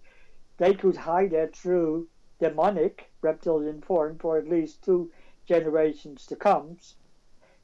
they 0.57 0.73
could 0.73 0.95
hide 0.95 1.31
their 1.31 1.47
true 1.47 2.07
demonic 2.39 3.11
reptilian 3.21 3.81
form 3.81 4.17
for 4.17 4.37
at 4.37 4.47
least 4.47 4.83
two 4.83 5.11
generations 5.45 6.25
to 6.25 6.35
come, 6.35 6.77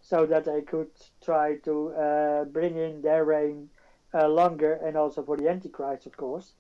so 0.01 0.25
that 0.25 0.45
they 0.45 0.61
could 0.61 0.91
try 1.23 1.55
to 1.57 1.89
uh, 1.93 2.43
bring 2.45 2.77
in 2.77 3.01
their 3.01 3.23
reign 3.23 3.69
uh, 4.13 4.27
longer 4.27 4.73
and 4.73 4.97
also 4.97 5.23
for 5.23 5.37
the 5.37 5.49
Antichrist, 5.49 6.05
of 6.05 6.17
course. 6.17 6.53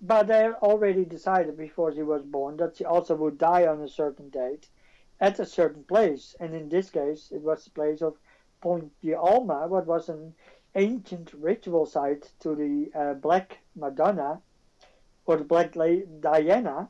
But 0.00 0.26
they 0.26 0.48
already 0.62 1.04
decided 1.04 1.56
before 1.56 1.92
she 1.92 2.02
was 2.02 2.22
born 2.22 2.56
that 2.58 2.76
she 2.76 2.84
also 2.84 3.14
would 3.16 3.38
die 3.38 3.66
on 3.66 3.80
a 3.80 3.88
certain 3.88 4.28
date 4.28 4.68
at 5.20 5.40
a 5.40 5.46
certain 5.46 5.84
place. 5.84 6.36
And 6.40 6.54
in 6.54 6.68
this 6.68 6.90
case, 6.90 7.32
it 7.32 7.42
was 7.42 7.64
the 7.64 7.70
place 7.70 8.02
of 8.02 8.16
Point 8.60 8.92
de 9.02 9.14
Alma, 9.14 9.66
what 9.66 9.86
was 9.86 10.08
an 10.08 10.34
ancient 10.74 11.32
ritual 11.34 11.86
site 11.86 12.32
to 12.40 12.54
the 12.54 12.90
uh, 12.98 13.14
Black 13.14 13.58
Madonna 13.76 14.40
or 15.26 15.36
the 15.36 15.44
Black 15.44 15.76
La- 15.76 16.06
Diana. 16.20 16.88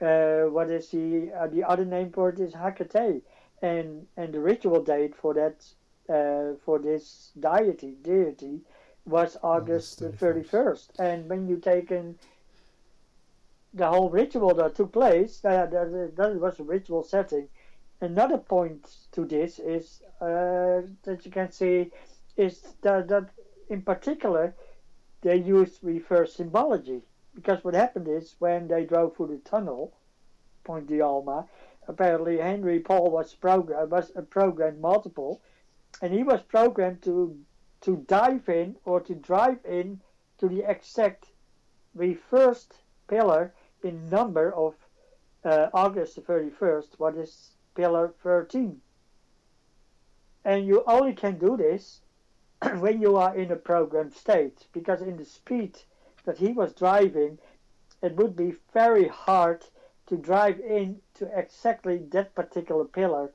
Uh, 0.00 0.44
what 0.50 0.68
is 0.70 0.88
the 0.90 1.30
uh, 1.32 1.46
the 1.46 1.62
other 1.62 1.84
name 1.84 2.10
for 2.10 2.30
it 2.30 2.40
is 2.40 2.54
Hecate, 2.54 3.22
and 3.62 4.06
and 4.16 4.34
the 4.34 4.40
ritual 4.40 4.82
date 4.82 5.14
for 5.14 5.34
that 5.34 5.64
uh, 6.08 6.56
for 6.64 6.78
this 6.78 7.30
deity 7.38 7.96
deity 8.02 8.60
was 9.04 9.36
August 9.42 9.98
the 10.00 10.10
31st. 10.10 10.98
And 10.98 11.28
when 11.28 11.48
you 11.48 11.56
take 11.56 11.90
in 11.90 12.16
the 13.74 13.88
whole 13.88 14.10
ritual 14.10 14.54
that 14.54 14.74
took 14.74 14.92
place, 14.92 15.40
that, 15.40 15.70
that, 15.70 16.12
that 16.16 16.40
was 16.40 16.60
a 16.60 16.62
ritual 16.62 17.02
setting. 17.02 17.48
Another 18.00 18.38
point 18.38 18.96
to 19.12 19.24
this 19.24 19.58
is 19.58 20.02
uh, 20.20 20.82
that 21.04 21.20
you 21.24 21.30
can 21.30 21.50
see 21.50 21.90
is 22.36 22.74
that, 22.82 23.08
that 23.08 23.28
in 23.68 23.82
particular 23.82 24.54
they 25.22 25.36
used 25.36 25.78
reverse 25.82 26.34
symbology 26.34 27.02
because 27.34 27.64
what 27.64 27.74
happened 27.74 28.08
is 28.08 28.36
when 28.38 28.68
they 28.68 28.84
drove 28.84 29.16
through 29.16 29.28
the 29.28 29.38
tunnel, 29.38 29.92
Point 30.64 30.86
de 30.86 31.00
Alma, 31.00 31.46
apparently 31.88 32.40
Henri 32.40 32.78
Paul 32.78 33.10
was 33.10 33.34
program 33.34 33.88
was 33.88 34.12
programmed 34.30 34.80
multiple, 34.80 35.40
and 36.00 36.12
he 36.12 36.22
was 36.22 36.42
programmed 36.42 37.02
to 37.02 37.38
to 37.80 37.96
dive 38.06 38.48
in 38.48 38.76
or 38.84 39.00
to 39.00 39.14
drive 39.14 39.58
in 39.64 40.00
to 40.38 40.48
the 40.48 40.68
exact 40.70 41.26
reversed 41.94 42.74
pillar 43.08 43.52
in 43.82 44.08
number 44.08 44.54
of 44.54 44.74
uh, 45.44 45.68
August 45.74 46.14
the 46.14 46.22
31st, 46.22 46.98
what 46.98 47.16
is 47.16 47.56
pillar 47.74 48.14
13. 48.22 48.80
And 50.44 50.66
you 50.66 50.84
only 50.86 51.12
can 51.12 51.38
do 51.38 51.56
this 51.56 52.00
when 52.78 53.00
you 53.00 53.16
are 53.16 53.34
in 53.34 53.50
a 53.50 53.56
programmed 53.56 54.14
state, 54.14 54.66
because 54.72 55.02
in 55.02 55.16
the 55.16 55.24
speed 55.24 55.78
that 56.24 56.38
he 56.38 56.52
was 56.52 56.72
driving, 56.72 57.38
it 58.02 58.14
would 58.14 58.36
be 58.36 58.54
very 58.72 59.08
hard 59.08 59.64
to 60.06 60.16
drive 60.16 60.60
in 60.60 61.00
to 61.14 61.26
exactly 61.38 61.98
that 61.98 62.34
particular 62.34 62.84
pillar 62.84 63.32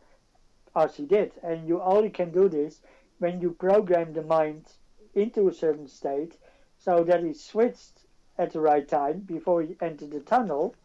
as 0.76 0.96
he 0.96 1.06
did. 1.06 1.34
And 1.44 1.68
you 1.68 1.82
only 1.82 2.10
can 2.10 2.32
do 2.32 2.48
this 2.48 2.82
when 3.20 3.42
you 3.42 3.52
program 3.52 4.14
the 4.14 4.22
mind 4.22 4.66
into 5.14 5.48
a 5.48 5.54
certain 5.54 5.88
state 5.88 6.38
so 6.78 7.04
that 7.04 7.24
he 7.24 7.34
switched 7.34 8.06
at 8.38 8.54
the 8.54 8.62
right 8.62 8.88
time 8.88 9.20
before 9.20 9.62
he 9.62 9.76
entered 9.82 10.12
the 10.12 10.20
tunnel. 10.20 10.76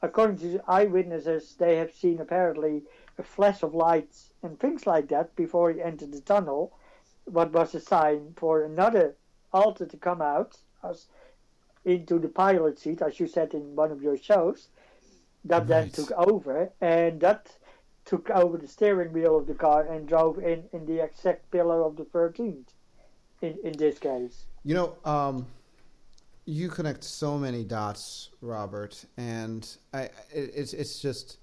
According 0.00 0.38
to 0.38 0.62
eyewitnesses, 0.66 1.56
they 1.56 1.76
have 1.76 1.92
seen 1.92 2.20
apparently 2.20 2.84
a 3.18 3.22
flash 3.22 3.62
of 3.62 3.74
lights 3.74 4.32
and 4.42 4.58
things 4.58 4.86
like 4.86 5.08
that 5.08 5.34
before 5.36 5.70
he 5.70 5.82
entered 5.82 6.12
the 6.12 6.20
tunnel, 6.20 6.72
what 7.32 7.52
was 7.52 7.74
a 7.74 7.80
sign 7.80 8.34
for 8.36 8.62
another 8.62 9.14
alter 9.52 9.86
to 9.86 9.96
come 9.96 10.20
out 10.20 10.56
as 10.88 11.06
into 11.84 12.18
the 12.18 12.28
pilot 12.28 12.78
seat, 12.78 13.02
as 13.02 13.18
you 13.18 13.26
said 13.26 13.54
in 13.54 13.74
one 13.74 13.90
of 13.90 14.02
your 14.02 14.16
shows. 14.16 14.68
That 15.44 15.66
then 15.66 15.90
took 15.90 16.12
over, 16.12 16.70
and 16.80 17.20
that 17.20 17.50
took 18.04 18.30
over 18.30 18.56
the 18.58 18.68
steering 18.68 19.12
wheel 19.12 19.36
of 19.36 19.48
the 19.48 19.54
car 19.54 19.82
and 19.82 20.06
drove 20.06 20.38
in 20.38 20.64
in 20.72 20.86
the 20.86 21.02
exact 21.02 21.50
pillar 21.50 21.82
of 21.82 21.96
the 21.96 22.04
13th. 22.04 22.68
In 23.40 23.58
in 23.64 23.72
this 23.72 23.98
case, 23.98 24.44
you 24.62 24.74
know, 24.74 24.94
um, 25.04 25.46
you 26.44 26.68
connect 26.68 27.02
so 27.02 27.36
many 27.36 27.64
dots, 27.64 28.30
Robert, 28.40 29.04
and 29.16 29.68
I 29.92 30.02
it, 30.32 30.52
it's 30.54 30.74
it's 30.74 31.00
just 31.00 31.38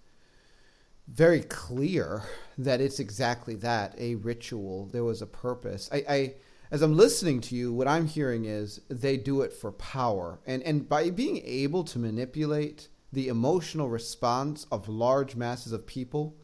very 1.12 1.42
clear 1.42 2.24
that 2.58 2.82
it's 2.82 3.00
exactly 3.00 3.56
that 3.56 3.96
a 3.98 4.16
ritual. 4.16 4.88
There 4.88 5.04
was 5.04 5.22
a 5.22 5.28
purpose. 5.28 5.90
I, 5.92 6.04
I 6.10 6.34
as 6.72 6.82
I'm 6.84 6.96
listening 6.96 7.42
to 7.42 7.56
you, 7.56 7.74
what 7.74 7.88
I'm 7.88 8.06
hearing 8.06 8.46
is 8.46 8.82
they 8.90 9.18
do 9.18 9.42
it 9.42 9.54
for 9.54 9.72
power, 9.72 10.40
and 10.46 10.62
and 10.64 10.88
by 10.88 11.10
being 11.10 11.42
able 11.46 11.84
to 11.86 12.00
manipulate 12.00 12.90
the 13.12 13.28
emotional 13.28 13.90
response 13.90 14.68
of 14.72 14.88
large 14.88 15.36
masses 15.36 15.72
of 15.72 15.88
people 15.88 16.38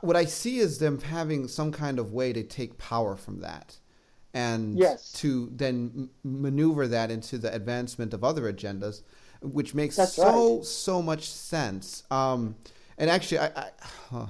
what 0.00 0.16
I 0.16 0.24
see 0.24 0.58
is 0.58 0.78
them 0.78 1.00
having 1.00 1.48
some 1.48 1.72
kind 1.72 1.98
of 1.98 2.12
way 2.12 2.32
to 2.32 2.42
take 2.42 2.78
power 2.78 3.16
from 3.16 3.40
that 3.40 3.78
and 4.32 4.78
yes. 4.78 5.12
to 5.14 5.50
then 5.52 6.08
maneuver 6.24 6.88
that 6.88 7.10
into 7.10 7.36
the 7.36 7.52
advancement 7.54 8.14
of 8.14 8.24
other 8.24 8.50
agendas, 8.50 9.02
which 9.42 9.74
makes 9.74 9.96
That's 9.96 10.14
so 10.14 10.56
right. 10.56 10.64
so 10.64 11.02
much 11.02 11.28
sense. 11.28 12.04
Um, 12.10 12.56
and 12.98 13.10
actually, 13.10 13.38
I, 13.38 13.70
I 14.12 14.26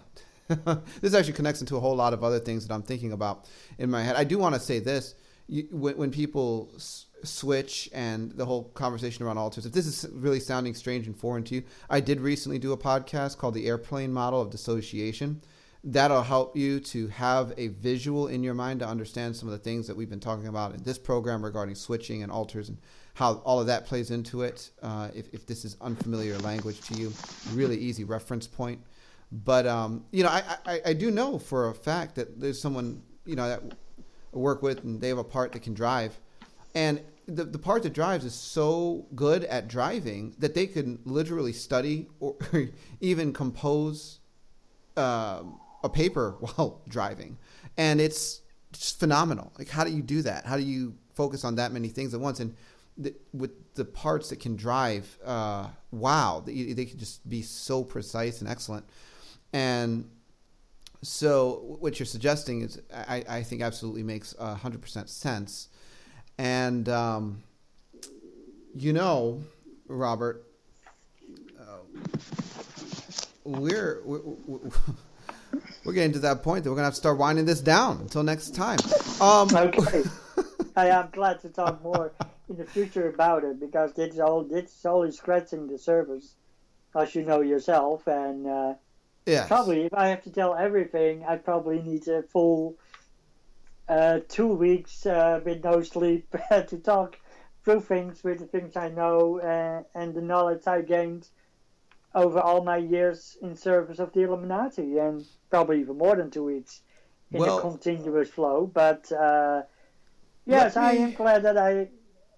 this 1.00 1.14
actually 1.14 1.32
connects 1.32 1.60
into 1.60 1.76
a 1.76 1.80
whole 1.80 1.96
lot 1.96 2.12
of 2.12 2.24
other 2.24 2.38
things 2.38 2.66
that 2.66 2.74
I'm 2.74 2.82
thinking 2.82 3.12
about 3.12 3.46
in 3.78 3.90
my 3.90 4.02
head. 4.02 4.16
I 4.16 4.24
do 4.24 4.38
want 4.38 4.54
to 4.54 4.60
say 4.60 4.78
this: 4.78 5.14
you, 5.48 5.66
when, 5.70 5.96
when, 5.96 6.10
people 6.10 6.70
s- 6.76 7.06
switch 7.24 7.88
and 7.92 8.32
the 8.32 8.44
whole 8.44 8.64
conversation 8.70 9.24
around 9.24 9.38
alters, 9.38 9.66
if 9.66 9.72
this 9.72 9.86
is 9.86 10.08
really 10.12 10.40
sounding 10.40 10.74
strange 10.74 11.06
and 11.06 11.16
foreign 11.16 11.44
to 11.44 11.56
you, 11.56 11.62
I 11.88 12.00
did 12.00 12.20
recently 12.20 12.58
do 12.58 12.72
a 12.72 12.76
podcast 12.76 13.38
called 13.38 13.54
"The 13.54 13.66
Airplane 13.66 14.12
Model 14.12 14.40
of 14.40 14.50
Dissociation." 14.50 15.42
that'll 15.84 16.22
help 16.22 16.56
you 16.56 16.78
to 16.78 17.08
have 17.08 17.52
a 17.56 17.68
visual 17.68 18.28
in 18.28 18.44
your 18.44 18.54
mind 18.54 18.80
to 18.80 18.86
understand 18.86 19.34
some 19.34 19.48
of 19.48 19.52
the 19.52 19.58
things 19.58 19.86
that 19.88 19.96
we've 19.96 20.10
been 20.10 20.20
talking 20.20 20.46
about 20.46 20.74
in 20.74 20.82
this 20.84 20.98
program 20.98 21.44
regarding 21.44 21.74
switching 21.74 22.22
and 22.22 22.30
alters 22.30 22.68
and 22.68 22.78
how 23.14 23.34
all 23.44 23.60
of 23.60 23.66
that 23.66 23.86
plays 23.86 24.10
into 24.10 24.42
it. 24.42 24.70
Uh, 24.82 25.08
if, 25.14 25.32
if 25.32 25.46
this 25.46 25.64
is 25.64 25.76
unfamiliar 25.80 26.38
language 26.38 26.80
to 26.82 26.94
you, 26.94 27.12
really 27.52 27.76
easy 27.76 28.04
reference 28.04 28.46
point. 28.46 28.80
But 29.30 29.66
um, 29.66 30.04
you 30.10 30.22
know, 30.22 30.28
I, 30.28 30.42
I, 30.66 30.80
I 30.86 30.92
do 30.92 31.10
know 31.10 31.38
for 31.38 31.68
a 31.68 31.74
fact 31.74 32.16
that 32.16 32.40
there's 32.40 32.60
someone 32.60 33.02
you 33.24 33.36
know 33.36 33.48
that 33.48 33.62
I 34.34 34.36
work 34.36 34.62
with, 34.62 34.84
and 34.84 35.00
they 35.00 35.08
have 35.08 35.18
a 35.18 35.24
part 35.24 35.52
that 35.52 35.62
can 35.62 35.74
drive, 35.74 36.18
and 36.74 37.00
the 37.26 37.44
the 37.44 37.58
part 37.58 37.82
that 37.84 37.94
drives 37.94 38.24
is 38.24 38.34
so 38.34 39.06
good 39.14 39.44
at 39.44 39.68
driving 39.68 40.34
that 40.38 40.54
they 40.54 40.66
can 40.66 40.98
literally 41.04 41.52
study 41.52 42.08
or 42.20 42.36
even 43.00 43.32
compose. 43.32 44.18
Um, 44.94 45.58
a 45.82 45.88
paper 45.88 46.36
while 46.40 46.80
driving, 46.88 47.38
and 47.76 48.00
it's 48.00 48.40
just 48.72 48.98
phenomenal. 48.98 49.52
Like, 49.58 49.68
how 49.68 49.84
do 49.84 49.90
you 49.90 50.02
do 50.02 50.22
that? 50.22 50.46
How 50.46 50.56
do 50.56 50.62
you 50.62 50.94
focus 51.14 51.44
on 51.44 51.56
that 51.56 51.72
many 51.72 51.88
things 51.88 52.14
at 52.14 52.20
once? 52.20 52.40
And 52.40 52.54
the, 53.02 53.14
with 53.32 53.74
the 53.74 53.84
parts 53.84 54.30
that 54.30 54.40
can 54.40 54.56
drive, 54.56 55.18
uh, 55.24 55.68
wow, 55.90 56.42
they, 56.44 56.72
they 56.72 56.84
can 56.84 56.98
just 56.98 57.28
be 57.28 57.42
so 57.42 57.82
precise 57.82 58.40
and 58.40 58.50
excellent. 58.50 58.84
And 59.52 60.08
so, 61.02 61.76
what 61.80 61.98
you're 61.98 62.06
suggesting 62.06 62.62
is, 62.62 62.80
I, 62.94 63.24
I 63.28 63.42
think, 63.42 63.62
absolutely 63.62 64.02
makes 64.02 64.34
hundred 64.38 64.80
percent 64.80 65.10
sense. 65.10 65.68
And 66.38 66.88
um, 66.88 67.42
you 68.74 68.92
know, 68.92 69.42
Robert, 69.88 70.44
uh, 71.58 71.78
we're, 73.44 74.00
we're, 74.04 74.20
we're 74.46 74.70
we're 75.84 75.92
getting 75.92 76.12
to 76.12 76.20
that 76.20 76.42
point 76.42 76.64
that 76.64 76.70
we're 76.70 76.76
gonna 76.76 76.86
have 76.86 76.94
to 76.94 77.00
start 77.00 77.18
winding 77.18 77.44
this 77.44 77.60
down 77.60 77.98
until 78.00 78.22
next 78.22 78.54
time. 78.54 78.78
Um, 79.20 79.48
okay. 79.54 80.02
I 80.76 80.88
am 80.88 81.08
glad 81.12 81.40
to 81.42 81.48
talk 81.48 81.82
more 81.82 82.12
in 82.52 82.58
the 82.58 82.70
future 82.70 83.08
about 83.08 83.44
it 83.44 83.58
because 83.58 83.98
it's 83.98 84.18
all 84.18 84.46
it's 84.50 84.84
only 84.84 85.10
scratching 85.10 85.66
the 85.66 85.78
surface, 85.78 86.34
as 86.94 87.14
you 87.14 87.24
know 87.24 87.40
yourself. 87.40 88.06
And 88.06 88.46
uh, 88.46 88.74
Yes. 89.24 89.46
probably 89.46 89.82
if 89.84 89.94
I 89.94 90.08
have 90.08 90.22
to 90.24 90.32
tell 90.32 90.54
everything, 90.56 91.24
I 91.24 91.36
probably 91.36 91.80
need 91.80 92.08
a 92.08 92.22
full 92.24 92.76
uh, 93.88 94.18
two 94.28 94.48
weeks 94.48 95.06
uh, 95.06 95.40
with 95.44 95.62
no 95.62 95.82
sleep 95.82 96.26
to 96.50 96.78
talk 96.78 97.18
through 97.64 97.80
things 97.82 98.24
with 98.24 98.40
the 98.40 98.46
things 98.46 98.76
I 98.76 98.88
know 98.88 99.38
uh, 99.38 99.84
and 99.96 100.12
the 100.12 100.20
knowledge 100.20 100.66
I 100.66 100.80
gained 100.82 101.28
over 102.16 102.40
all 102.40 102.64
my 102.64 102.78
years 102.78 103.36
in 103.40 103.54
service 103.54 104.00
of 104.00 104.12
the 104.12 104.22
Illuminati, 104.22 104.98
and 104.98 105.24
probably 105.50 105.80
even 105.80 105.96
more 105.96 106.16
than 106.16 106.30
two 106.30 106.44
weeks 106.44 106.82
in 107.30 107.38
Well- 107.38 107.58
a 107.58 107.60
continuous 107.60 108.28
flow. 108.28 108.66
But 108.66 109.10
uh, 109.12 109.62
yes, 110.46 110.74
Let 110.74 110.84
I 110.84 110.92
am 110.94 111.12
glad 111.14 111.44
that 111.44 111.56
I 111.56 111.88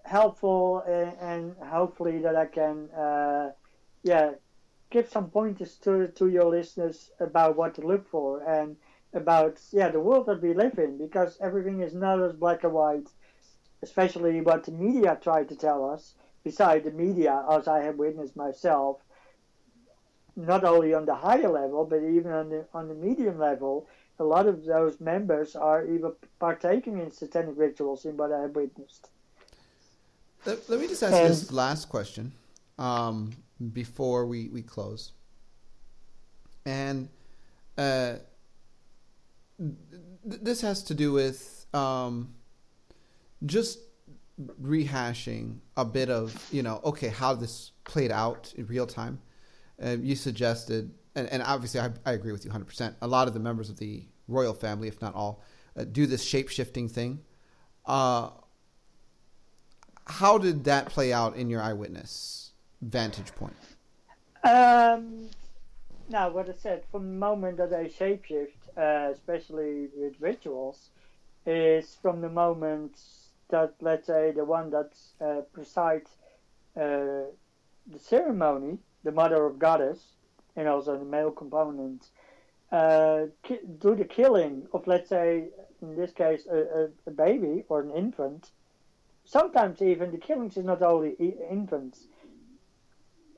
helpful 0.05 0.81
and, 0.81 1.13
and 1.19 1.55
hopefully 1.67 2.19
that 2.19 2.35
I 2.35 2.45
can, 2.45 2.89
uh, 2.91 3.51
yeah, 4.03 4.31
give 4.91 5.09
some 5.09 5.29
pointers 5.29 5.75
to 5.77 6.07
to 6.09 6.27
your 6.29 6.45
listeners 6.45 7.11
about 7.19 7.57
what 7.57 7.75
to 7.75 7.81
look 7.81 8.07
for 8.07 8.41
and 8.43 8.77
about 9.13 9.59
yeah 9.71 9.89
the 9.89 9.99
world 9.99 10.25
that 10.27 10.41
we 10.41 10.53
live 10.53 10.77
in 10.79 10.97
because 10.97 11.37
everything 11.41 11.81
is 11.81 11.93
not 11.93 12.21
as 12.21 12.33
black 12.33 12.63
and 12.63 12.73
white, 12.73 13.09
especially 13.81 14.41
what 14.41 14.63
the 14.63 14.71
media 14.71 15.17
try 15.21 15.43
to 15.43 15.55
tell 15.55 15.89
us. 15.89 16.15
Beside 16.43 16.83
the 16.83 16.91
media, 16.91 17.43
as 17.49 17.67
I 17.67 17.81
have 17.81 17.97
witnessed 17.97 18.35
myself, 18.35 19.01
not 20.35 20.63
only 20.63 20.93
on 20.93 21.05
the 21.05 21.15
higher 21.15 21.49
level 21.49 21.85
but 21.85 22.03
even 22.03 22.31
on 22.31 22.49
the 22.49 22.65
on 22.73 22.87
the 22.87 22.95
medium 22.95 23.39
level, 23.39 23.87
a 24.19 24.23
lot 24.23 24.47
of 24.47 24.63
those 24.65 25.01
members 25.01 25.55
are 25.55 25.85
even 25.85 26.13
partaking 26.39 26.99
in 26.99 27.09
satanic 27.11 27.57
rituals 27.57 28.05
in 28.05 28.15
what 28.15 28.31
I 28.31 28.41
have 28.43 28.55
witnessed. 28.55 29.09
Let, 30.45 30.69
let 30.69 30.79
me 30.79 30.87
just 30.87 31.03
ask 31.03 31.13
And- 31.13 31.29
this 31.29 31.51
last 31.51 31.89
question 31.89 32.31
um, 32.77 33.31
before 33.73 34.25
we, 34.25 34.49
we 34.49 34.61
close. 34.61 35.11
And 36.65 37.09
uh, 37.77 38.15
th- 39.59 40.41
this 40.41 40.61
has 40.61 40.83
to 40.83 40.93
do 40.93 41.11
with 41.11 41.65
um, 41.73 42.33
just 43.45 43.79
rehashing 44.61 45.59
a 45.77 45.85
bit 45.85 46.09
of, 46.09 46.35
you 46.51 46.63
know, 46.63 46.81
okay, 46.83 47.09
how 47.09 47.33
this 47.35 47.71
played 47.83 48.11
out 48.11 48.53
in 48.57 48.65
real 48.67 48.87
time. 48.87 49.19
Uh, 49.83 49.97
you 50.01 50.15
suggested, 50.15 50.91
and, 51.15 51.27
and 51.29 51.43
obviously 51.43 51.79
I, 51.79 51.91
I 52.05 52.13
agree 52.13 52.31
with 52.31 52.45
you 52.45 52.51
100%. 52.51 52.95
A 53.01 53.07
lot 53.07 53.27
of 53.27 53.33
the 53.33 53.39
members 53.39 53.69
of 53.69 53.77
the 53.77 54.05
royal 54.27 54.53
family, 54.53 54.87
if 54.87 55.01
not 55.01 55.13
all, 55.13 55.43
uh, 55.77 55.83
do 55.83 56.05
this 56.07 56.23
shape 56.23 56.49
shifting 56.49 56.87
thing. 56.89 57.19
Uh, 57.85 58.29
how 60.07 60.37
did 60.37 60.63
that 60.65 60.87
play 60.87 61.11
out 61.11 61.35
in 61.35 61.49
your 61.49 61.61
eyewitness 61.61 62.51
vantage 62.81 63.33
point? 63.35 63.55
Um, 64.43 65.29
now, 66.09 66.29
what 66.29 66.49
I 66.49 66.53
said 66.53 66.83
from 66.91 67.05
the 67.07 67.17
moment 67.17 67.57
that 67.57 67.73
I 67.73 67.85
shapeshift, 67.85 68.77
uh, 68.77 69.11
especially 69.11 69.87
with 69.95 70.13
rituals, 70.19 70.89
is 71.45 71.97
from 72.01 72.21
the 72.21 72.29
moment 72.29 72.99
that, 73.49 73.73
let's 73.81 74.07
say, 74.07 74.31
the 74.31 74.45
one 74.45 74.69
that 74.71 74.91
uh, 75.19 75.41
presides 75.53 76.11
uh, 76.77 77.25
the 77.87 77.99
ceremony, 77.99 78.77
the 79.03 79.11
mother 79.11 79.45
of 79.45 79.57
goddess, 79.57 79.99
and 80.55 80.67
also 80.67 80.97
the 80.97 81.05
male 81.05 81.31
component, 81.31 82.09
uh, 82.71 83.25
ki- 83.43 83.59
do 83.79 83.95
the 83.95 84.05
killing 84.05 84.67
of, 84.73 84.85
let's 84.87 85.09
say, 85.09 85.45
in 85.81 85.95
this 85.95 86.11
case, 86.11 86.47
a, 86.51 86.57
a, 86.57 86.87
a 87.07 87.11
baby 87.11 87.63
or 87.69 87.81
an 87.81 87.91
infant. 87.91 88.51
Sometimes 89.25 89.81
even 89.81 90.11
the 90.11 90.17
killings 90.17 90.55
is 90.55 90.65
not 90.65 90.81
only 90.81 91.11
infants. 91.49 92.07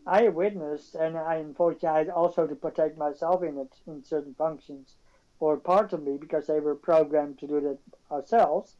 I 0.05 0.27
witnessed, 0.27 0.95
and 0.95 1.17
I 1.17 1.35
unfortunately 1.35 1.97
had 1.97 2.09
also 2.09 2.45
to 2.45 2.55
protect 2.55 2.97
myself 2.97 3.41
in 3.43 3.57
it 3.57 3.73
in 3.87 4.03
certain 4.03 4.35
functions, 4.35 4.95
or 5.39 5.57
part 5.57 5.93
of 5.93 6.03
me 6.03 6.17
because 6.17 6.47
they 6.47 6.59
were 6.59 6.75
programmed 6.75 7.39
to 7.39 7.47
do 7.47 7.61
that 7.61 7.79
ourselves. 8.11 8.75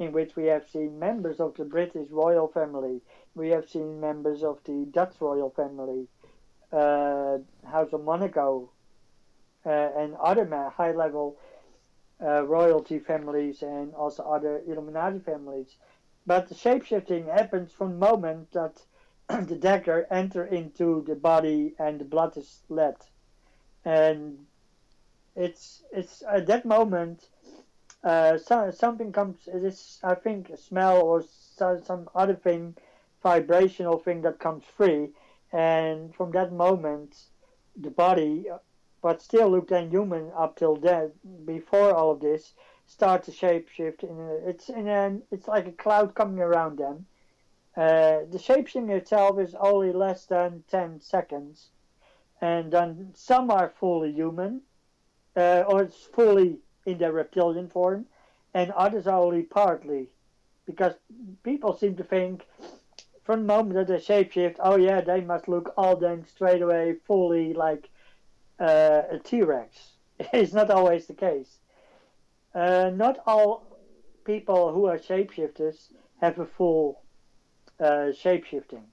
In 0.00 0.10
which 0.10 0.34
we 0.34 0.46
have 0.46 0.68
seen 0.68 0.98
members 0.98 1.38
of 1.38 1.54
the 1.54 1.64
British 1.64 2.10
royal 2.10 2.48
family, 2.48 3.00
we 3.36 3.50
have 3.50 3.68
seen 3.68 4.00
members 4.00 4.42
of 4.42 4.58
the 4.64 4.86
Dutch 4.90 5.14
royal 5.20 5.50
family, 5.50 6.08
uh, 6.72 7.38
House 7.64 7.92
of 7.92 8.02
Monaco, 8.02 8.70
uh, 9.64 9.70
and 9.70 10.16
other 10.16 10.44
high-level 10.70 11.36
uh, 12.20 12.42
royalty 12.44 12.98
families, 12.98 13.62
and 13.62 13.94
also 13.94 14.24
other 14.24 14.62
Illuminati 14.66 15.20
families. 15.20 15.76
But 16.26 16.48
the 16.48 16.54
shapeshifting 16.54 17.26
happens 17.26 17.72
from 17.72 17.92
the 17.92 17.98
moment 17.98 18.52
that 18.52 18.82
the 19.46 19.56
dagger 19.56 20.06
enter 20.10 20.44
into 20.44 21.02
the 21.06 21.14
body 21.14 21.74
and 21.78 22.00
the 22.00 22.04
blood 22.04 22.36
is 22.36 22.60
let. 22.68 23.06
And 23.84 24.46
it's 25.36 25.82
it's 25.92 26.22
at 26.28 26.46
that 26.46 26.64
moment 26.64 27.28
uh, 28.04 28.36
so, 28.36 28.70
something 28.70 29.12
comes. 29.12 29.48
It 29.48 29.64
is 29.64 29.98
I 30.04 30.14
think 30.14 30.50
a 30.50 30.58
smell 30.58 31.00
or 31.00 31.24
so, 31.56 31.80
some 31.82 32.10
other 32.14 32.34
thing, 32.34 32.76
vibrational 33.22 33.98
thing 33.98 34.20
that 34.22 34.38
comes 34.38 34.64
free, 34.76 35.08
and 35.52 36.14
from 36.14 36.30
that 36.32 36.52
moment, 36.52 37.16
the 37.74 37.90
body, 37.90 38.44
but 39.00 39.22
still 39.22 39.48
looked 39.48 39.70
human 39.70 40.30
up 40.36 40.56
till 40.56 40.76
then. 40.76 41.12
Before 41.46 41.94
all 41.94 42.10
of 42.10 42.20
this, 42.20 42.52
start 42.86 43.24
to 43.24 43.30
shapeshift. 43.30 44.02
In 44.02 44.18
a, 44.18 44.48
it's 44.48 44.68
in 44.68 44.88
an 44.88 45.22
it's 45.30 45.48
like 45.48 45.66
a 45.66 45.72
cloud 45.72 46.14
coming 46.14 46.40
around 46.40 46.78
them. 46.78 47.06
Uh, 47.76 48.20
the 48.30 48.38
shapeshifting 48.38 48.90
itself 48.90 49.38
is 49.40 49.54
only 49.56 49.92
less 49.92 50.26
than 50.26 50.62
10 50.70 51.00
seconds. 51.00 51.70
And 52.40 52.70
then 52.70 53.10
some 53.14 53.50
are 53.50 53.72
fully 53.80 54.12
human, 54.12 54.60
uh, 55.36 55.64
or 55.66 55.82
it's 55.82 56.04
fully 56.14 56.58
in 56.86 56.98
their 56.98 57.12
reptilian 57.12 57.68
form, 57.68 58.06
and 58.52 58.70
others 58.72 59.06
are 59.06 59.18
only 59.18 59.42
partly. 59.42 60.08
Because 60.66 60.94
people 61.42 61.76
seem 61.76 61.96
to 61.96 62.04
think 62.04 62.46
from 63.24 63.40
the 63.40 63.46
moment 63.46 63.74
that 63.74 63.88
they 63.88 63.96
shapeshift, 63.96 64.56
oh 64.60 64.76
yeah, 64.76 65.00
they 65.00 65.20
must 65.20 65.48
look 65.48 65.72
all 65.76 65.96
then 65.96 66.24
straight 66.26 66.62
away 66.62 66.96
fully 67.06 67.54
like 67.54 67.88
uh, 68.60 69.02
a 69.10 69.18
T 69.18 69.42
Rex. 69.42 69.92
It's 70.32 70.52
not 70.52 70.70
always 70.70 71.06
the 71.06 71.14
case. 71.14 71.58
Uh, 72.54 72.90
not 72.94 73.18
all 73.26 73.66
people 74.24 74.72
who 74.72 74.86
are 74.86 74.98
shapeshifters 74.98 75.88
have 76.20 76.38
a 76.38 76.46
full 76.46 77.02
uh, 77.80 78.12
shapeshifting. 78.22 78.84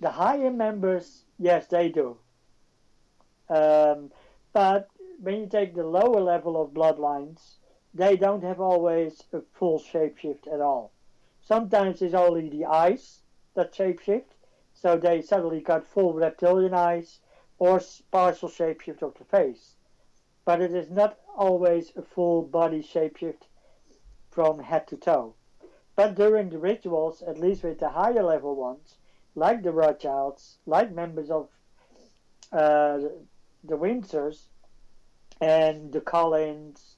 The 0.00 0.10
higher 0.10 0.50
members, 0.50 1.24
yes, 1.38 1.66
they 1.68 1.88
do. 1.88 2.18
Um, 3.48 4.10
but 4.52 4.88
when 5.20 5.40
you 5.40 5.46
take 5.46 5.74
the 5.74 5.86
lower 5.86 6.20
level 6.20 6.60
of 6.60 6.74
bloodlines, 6.74 7.56
they 7.94 8.16
don't 8.16 8.42
have 8.42 8.60
always 8.60 9.22
a 9.32 9.40
full 9.54 9.80
shapeshift 9.80 10.52
at 10.52 10.60
all. 10.60 10.92
Sometimes 11.40 12.02
it's 12.02 12.14
only 12.14 12.48
the 12.48 12.66
eyes 12.66 13.20
that 13.54 13.72
shapeshift, 13.74 14.34
so 14.74 14.96
they 14.96 15.22
suddenly 15.22 15.60
got 15.60 15.86
full 15.86 16.12
reptilian 16.12 16.74
eyes 16.74 17.20
or 17.58 17.80
partial 18.10 18.48
shapeshift 18.48 19.02
of 19.02 19.14
the 19.18 19.24
face. 19.24 19.76
But 20.44 20.60
it 20.60 20.74
is 20.74 20.90
not 20.90 21.18
always 21.36 21.92
a 21.96 22.02
full 22.02 22.42
body 22.42 22.82
shapeshift 22.82 23.42
from 24.30 24.58
head 24.58 24.86
to 24.88 24.96
toe. 24.96 25.34
But 25.96 26.16
during 26.16 26.50
the 26.50 26.58
rituals, 26.58 27.22
at 27.22 27.38
least 27.38 27.62
with 27.62 27.78
the 27.78 27.88
higher 27.88 28.22
level 28.22 28.56
ones, 28.56 28.96
like 29.34 29.62
the 29.62 29.72
Rothschilds, 29.72 30.58
like 30.66 30.92
members 30.92 31.30
of 31.30 31.48
uh, 32.52 32.98
the 33.62 33.76
Windsors, 33.76 34.46
and 35.40 35.92
the 35.92 36.00
Collins, 36.00 36.96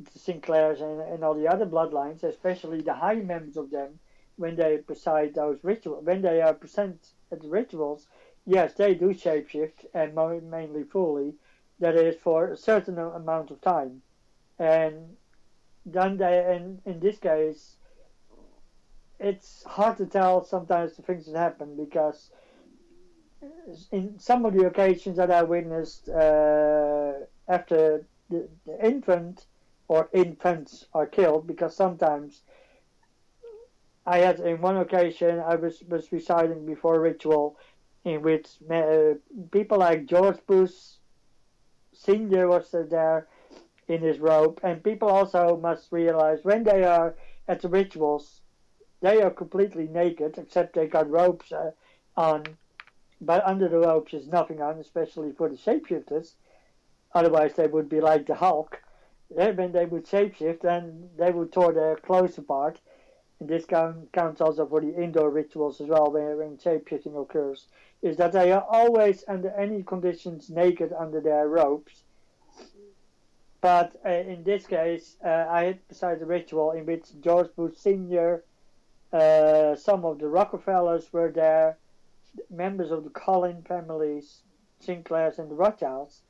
the 0.00 0.18
Sinclairs, 0.18 0.80
and, 0.80 1.00
and 1.00 1.24
all 1.24 1.34
the 1.34 1.48
other 1.48 1.66
bloodlines, 1.66 2.22
especially 2.22 2.80
the 2.80 2.94
high 2.94 3.16
members 3.16 3.56
of 3.56 3.70
them, 3.70 3.98
when 4.36 4.56
they 4.56 4.78
preside 4.78 5.34
those 5.34 5.62
rituals, 5.62 6.04
when 6.04 6.22
they 6.22 6.40
are 6.40 6.54
present 6.54 7.08
at 7.30 7.42
the 7.42 7.48
rituals, 7.48 8.06
yes, 8.46 8.72
they 8.74 8.94
do 8.94 9.08
shapeshift, 9.10 9.84
and 9.92 10.14
mainly 10.50 10.84
fully. 10.84 11.34
That 11.80 11.96
is 11.96 12.16
for 12.16 12.48
a 12.52 12.56
certain 12.56 12.98
amount 12.98 13.50
of 13.50 13.60
time, 13.62 14.02
and 14.58 15.16
then 15.86 16.18
they, 16.18 16.60
in 16.84 17.00
this 17.00 17.18
case, 17.18 17.76
it's 19.18 19.64
hard 19.64 19.96
to 19.96 20.06
tell 20.06 20.44
sometimes 20.44 20.96
the 20.96 21.02
things 21.02 21.26
that 21.26 21.38
happen 21.38 21.76
because 21.76 22.30
in 23.92 24.18
some 24.18 24.44
of 24.44 24.54
the 24.54 24.66
occasions 24.66 25.16
that 25.16 25.30
I 25.30 25.42
witnessed 25.42 26.08
uh, 26.08 27.12
after 27.48 28.04
the, 28.28 28.48
the 28.66 28.86
infant 28.86 29.46
or 29.88 30.08
infants 30.12 30.86
are 30.92 31.06
killed, 31.06 31.46
because 31.46 31.74
sometimes 31.74 32.42
I 34.06 34.18
had 34.18 34.40
in 34.40 34.60
one 34.60 34.76
occasion 34.76 35.40
I 35.40 35.56
was 35.56 35.82
was 35.88 36.12
reciting 36.12 36.66
before 36.66 36.96
a 36.96 37.00
ritual 37.00 37.56
in 38.04 38.22
which 38.22 38.48
uh, 38.70 39.14
people 39.50 39.78
like 39.78 40.06
George 40.06 40.38
Bush 40.46 40.72
Senior 42.00 42.48
was 42.48 42.70
there 42.70 43.26
in 43.86 44.00
his 44.00 44.18
robe, 44.18 44.58
and 44.62 44.82
people 44.82 45.08
also 45.08 45.56
must 45.58 45.92
realize 45.92 46.44
when 46.44 46.64
they 46.64 46.82
are 46.82 47.14
at 47.46 47.60
the 47.60 47.68
rituals 47.68 48.40
they 49.00 49.20
are 49.22 49.30
completely 49.30 49.86
naked 49.86 50.38
except 50.38 50.74
they 50.74 50.86
got 50.86 51.10
robes 51.10 51.52
uh, 51.52 51.70
on, 52.16 52.44
but 53.20 53.44
under 53.46 53.68
the 53.68 53.78
ropes 53.78 54.14
is 54.14 54.28
nothing 54.28 54.60
on, 54.62 54.78
especially 54.78 55.32
for 55.32 55.48
the 55.48 55.56
shapeshifters. 55.56 56.34
Otherwise, 57.14 57.54
they 57.54 57.66
would 57.66 57.88
be 57.88 58.00
like 58.00 58.26
the 58.26 58.34
Hulk. 58.34 58.80
When 59.28 59.72
they 59.72 59.86
would 59.86 60.06
shapeshift, 60.06 60.64
and 60.64 61.10
they 61.16 61.30
would 61.30 61.52
tear 61.52 61.72
their 61.72 61.96
clothes 61.96 62.38
apart. 62.38 62.80
And 63.40 63.48
this 63.48 63.64
count, 63.64 64.12
counts 64.12 64.40
also 64.40 64.66
for 64.66 64.80
the 64.80 64.94
indoor 64.94 65.30
rituals 65.30 65.80
as 65.80 65.88
well, 65.88 66.12
when, 66.12 66.36
when 66.36 66.58
shapeshifting 66.58 67.20
occurs. 67.20 67.66
Is 68.02 68.16
that 68.18 68.32
they 68.32 68.52
are 68.52 68.66
always 68.68 69.24
under 69.26 69.50
any 69.50 69.82
conditions 69.82 70.50
naked 70.50 70.92
under 70.92 71.20
their 71.20 71.48
ropes. 71.48 72.04
But 73.60 73.96
uh, 74.06 74.10
in 74.10 74.42
this 74.42 74.66
case, 74.66 75.16
uh, 75.24 75.46
I 75.50 75.64
had 75.64 75.88
besides 75.88 76.22
a 76.22 76.26
ritual 76.26 76.72
in 76.72 76.86
which 76.86 77.08
George 77.20 77.54
Bush 77.56 77.76
Sr., 77.76 78.42
uh, 79.12 79.74
some 79.74 80.04
of 80.04 80.18
the 80.18 80.28
Rockefellers 80.28 81.12
were 81.12 81.30
there, 81.30 81.76
members 82.48 82.90
of 82.90 83.04
the 83.04 83.10
Collin 83.10 83.62
families, 83.62 84.42
Sinclairs 84.80 85.38
and 85.38 85.50
the 85.50 85.54
Rothschilds, 85.54 86.22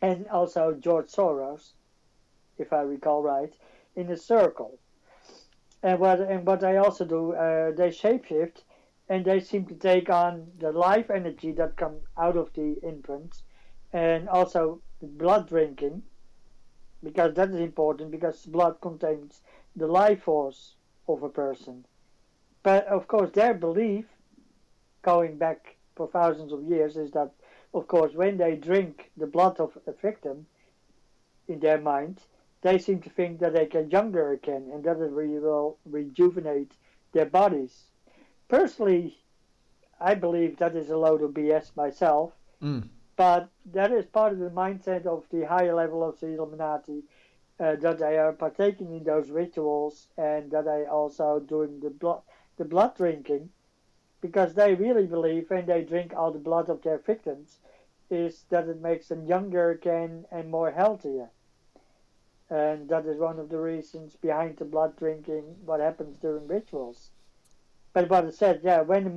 and 0.00 0.26
also 0.28 0.72
George 0.72 1.08
Soros, 1.08 1.72
if 2.56 2.72
I 2.72 2.80
recall 2.80 3.22
right, 3.22 3.52
in 3.96 4.10
a 4.10 4.16
circle. 4.16 4.78
And 5.82 5.98
what 5.98 6.20
and 6.20 6.46
what 6.46 6.60
they 6.60 6.76
also 6.76 7.04
do, 7.04 7.32
uh, 7.32 7.72
they 7.72 7.88
shapeshift, 7.88 8.64
and 9.08 9.24
they 9.24 9.40
seem 9.40 9.64
to 9.66 9.74
take 9.74 10.10
on 10.10 10.52
the 10.58 10.72
life 10.72 11.10
energy 11.10 11.52
that 11.52 11.76
comes 11.76 12.02
out 12.18 12.36
of 12.36 12.52
the 12.52 12.76
imprints, 12.82 13.42
and 13.92 14.28
also 14.28 14.82
blood 15.00 15.48
drinking, 15.48 16.02
because 17.02 17.34
that 17.34 17.50
is 17.50 17.56
important 17.56 18.10
because 18.10 18.44
blood 18.44 18.80
contains 18.82 19.40
the 19.74 19.86
life 19.86 20.22
force 20.24 20.74
of 21.08 21.22
a 21.22 21.28
person. 21.28 21.86
But 22.62 22.86
of 22.86 23.08
course, 23.08 23.30
their 23.32 23.54
belief, 23.54 24.04
going 25.02 25.38
back 25.38 25.76
for 25.96 26.06
thousands 26.08 26.52
of 26.52 26.62
years, 26.64 26.98
is 26.98 27.10
that, 27.12 27.30
of 27.72 27.88
course, 27.88 28.12
when 28.14 28.36
they 28.36 28.54
drink 28.54 29.10
the 29.16 29.26
blood 29.26 29.58
of 29.58 29.78
a 29.86 29.92
victim, 29.92 30.46
in 31.48 31.58
their 31.60 31.80
mind, 31.80 32.20
they 32.62 32.78
seem 32.78 33.00
to 33.02 33.10
think 33.10 33.38
that 33.40 33.52
they 33.54 33.66
get 33.66 33.92
younger 33.92 34.30
again 34.30 34.70
and 34.72 34.84
that 34.84 34.98
it 34.98 35.10
really 35.12 35.38
will 35.38 35.78
rejuvenate 35.84 36.76
their 37.12 37.26
bodies. 37.26 37.90
Personally, 38.48 39.18
I 40.00 40.14
believe 40.14 40.56
that 40.58 40.74
is 40.76 40.90
a 40.90 40.96
load 40.96 41.22
of 41.22 41.32
BS 41.34 41.74
myself, 41.76 42.32
Mm. 42.62 42.88
but 43.16 43.50
that 43.66 43.92
is 43.92 44.06
part 44.06 44.32
of 44.32 44.38
the 44.38 44.50
mindset 44.50 45.06
of 45.06 45.28
the 45.30 45.46
higher 45.46 45.74
level 45.74 46.02
of 46.02 46.18
the 46.20 46.28
Illuminati 46.28 47.04
uh, 47.58 47.76
that 47.76 47.98
they 47.98 48.18
are 48.18 48.32
partaking 48.32 48.92
in 48.94 49.04
those 49.04 49.30
rituals 49.30 50.08
and 50.16 50.50
that 50.50 50.64
they 50.64 50.86
also 50.86 51.38
doing 51.40 51.80
the 51.80 51.90
blood 51.90 52.22
the 52.56 52.64
blood 52.64 52.94
drinking 52.96 53.50
because 54.20 54.54
they 54.54 54.74
really 54.74 55.06
believe 55.06 55.50
when 55.50 55.66
they 55.66 55.82
drink 55.82 56.12
all 56.14 56.30
the 56.32 56.38
blood 56.38 56.68
of 56.68 56.82
their 56.82 56.98
victims 56.98 57.60
is 58.10 58.44
that 58.50 58.68
it 58.68 58.80
makes 58.80 59.08
them 59.08 59.24
younger 59.26 59.70
again 59.70 60.26
and 60.30 60.50
more 60.50 60.70
healthier 60.70 61.30
and 62.50 62.88
that 62.88 63.06
is 63.06 63.18
one 63.18 63.38
of 63.38 63.48
the 63.48 63.58
reasons 63.58 64.16
behind 64.16 64.56
the 64.56 64.64
blood 64.64 64.96
drinking 64.96 65.44
what 65.64 65.80
happens 65.80 66.16
during 66.20 66.46
rituals. 66.48 67.10
But 67.92 68.10
what 68.10 68.26
I 68.26 68.30
said 68.30 68.60
yeah 68.64 68.80
when 68.82 69.14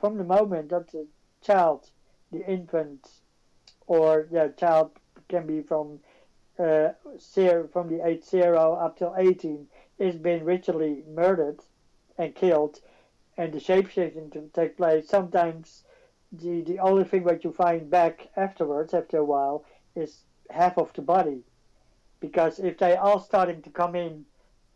from 0.00 0.16
the 0.16 0.24
moment 0.24 0.70
that 0.70 0.90
the 0.92 1.06
child 1.42 1.90
the 2.30 2.46
infant 2.46 3.08
or 3.86 4.28
the 4.30 4.52
child 4.56 4.92
can 5.28 5.46
be 5.46 5.62
from 5.62 5.98
uh, 6.58 6.90
zero, 7.18 7.68
from 7.72 7.88
the 7.88 8.06
age 8.06 8.24
zero 8.24 8.74
up 8.74 8.98
till 8.98 9.14
18 9.16 9.66
is 9.98 10.16
being 10.16 10.44
ritually 10.44 11.04
murdered 11.08 11.60
and 12.16 12.34
killed 12.34 12.80
and 13.36 13.52
the 13.52 13.58
shapeshifting 13.58 14.32
to 14.32 14.50
take 14.52 14.76
place 14.76 15.08
sometimes 15.08 15.84
the, 16.32 16.60
the 16.62 16.78
only 16.80 17.04
thing 17.04 17.24
that 17.24 17.44
you 17.44 17.52
find 17.52 17.88
back 17.90 18.28
afterwards 18.36 18.92
after 18.92 19.18
a 19.18 19.24
while 19.24 19.64
is 19.94 20.24
half 20.50 20.76
of 20.76 20.92
the 20.94 21.02
body 21.02 21.42
because 22.20 22.58
if 22.58 22.78
they 22.78 22.96
are 22.96 23.20
starting 23.20 23.62
to 23.62 23.70
come 23.70 23.94
in 23.94 24.24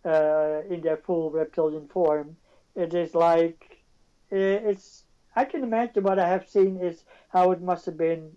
uh, 0.05 0.63
in 0.69 0.81
their 0.81 0.97
full 0.97 1.31
reptilian 1.31 1.89
form 1.89 2.37
it 2.75 2.95
is 2.95 3.15
like 3.15 3.79
it's 4.31 5.05
I 5.37 5.45
can 5.45 5.63
imagine 5.63 6.03
what 6.05 6.19
I 6.19 6.29
have 6.29 6.49
seen 6.49 6.77
is 6.79 7.05
how 7.29 7.51
it 7.53 7.61
must 7.63 7.87
have 7.87 7.97
been 7.97 8.37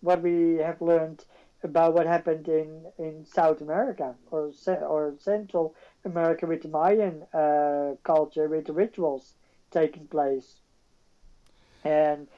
what 0.00 0.22
we 0.22 0.56
have 0.56 0.80
learned 0.80 1.24
about 1.62 1.94
what 1.94 2.06
happened 2.06 2.48
in, 2.48 2.86
in 2.98 3.24
South 3.24 3.60
America 3.60 4.14
or 4.30 4.52
or 4.82 5.14
Central 5.18 5.74
America 6.04 6.46
with 6.46 6.62
the 6.62 6.68
Mayan 6.68 7.22
uh, 7.32 7.96
culture 8.04 8.48
with 8.48 8.66
the 8.66 8.72
rituals 8.72 9.34
taking 9.70 10.06
place. 10.06 10.60
And 11.84 12.28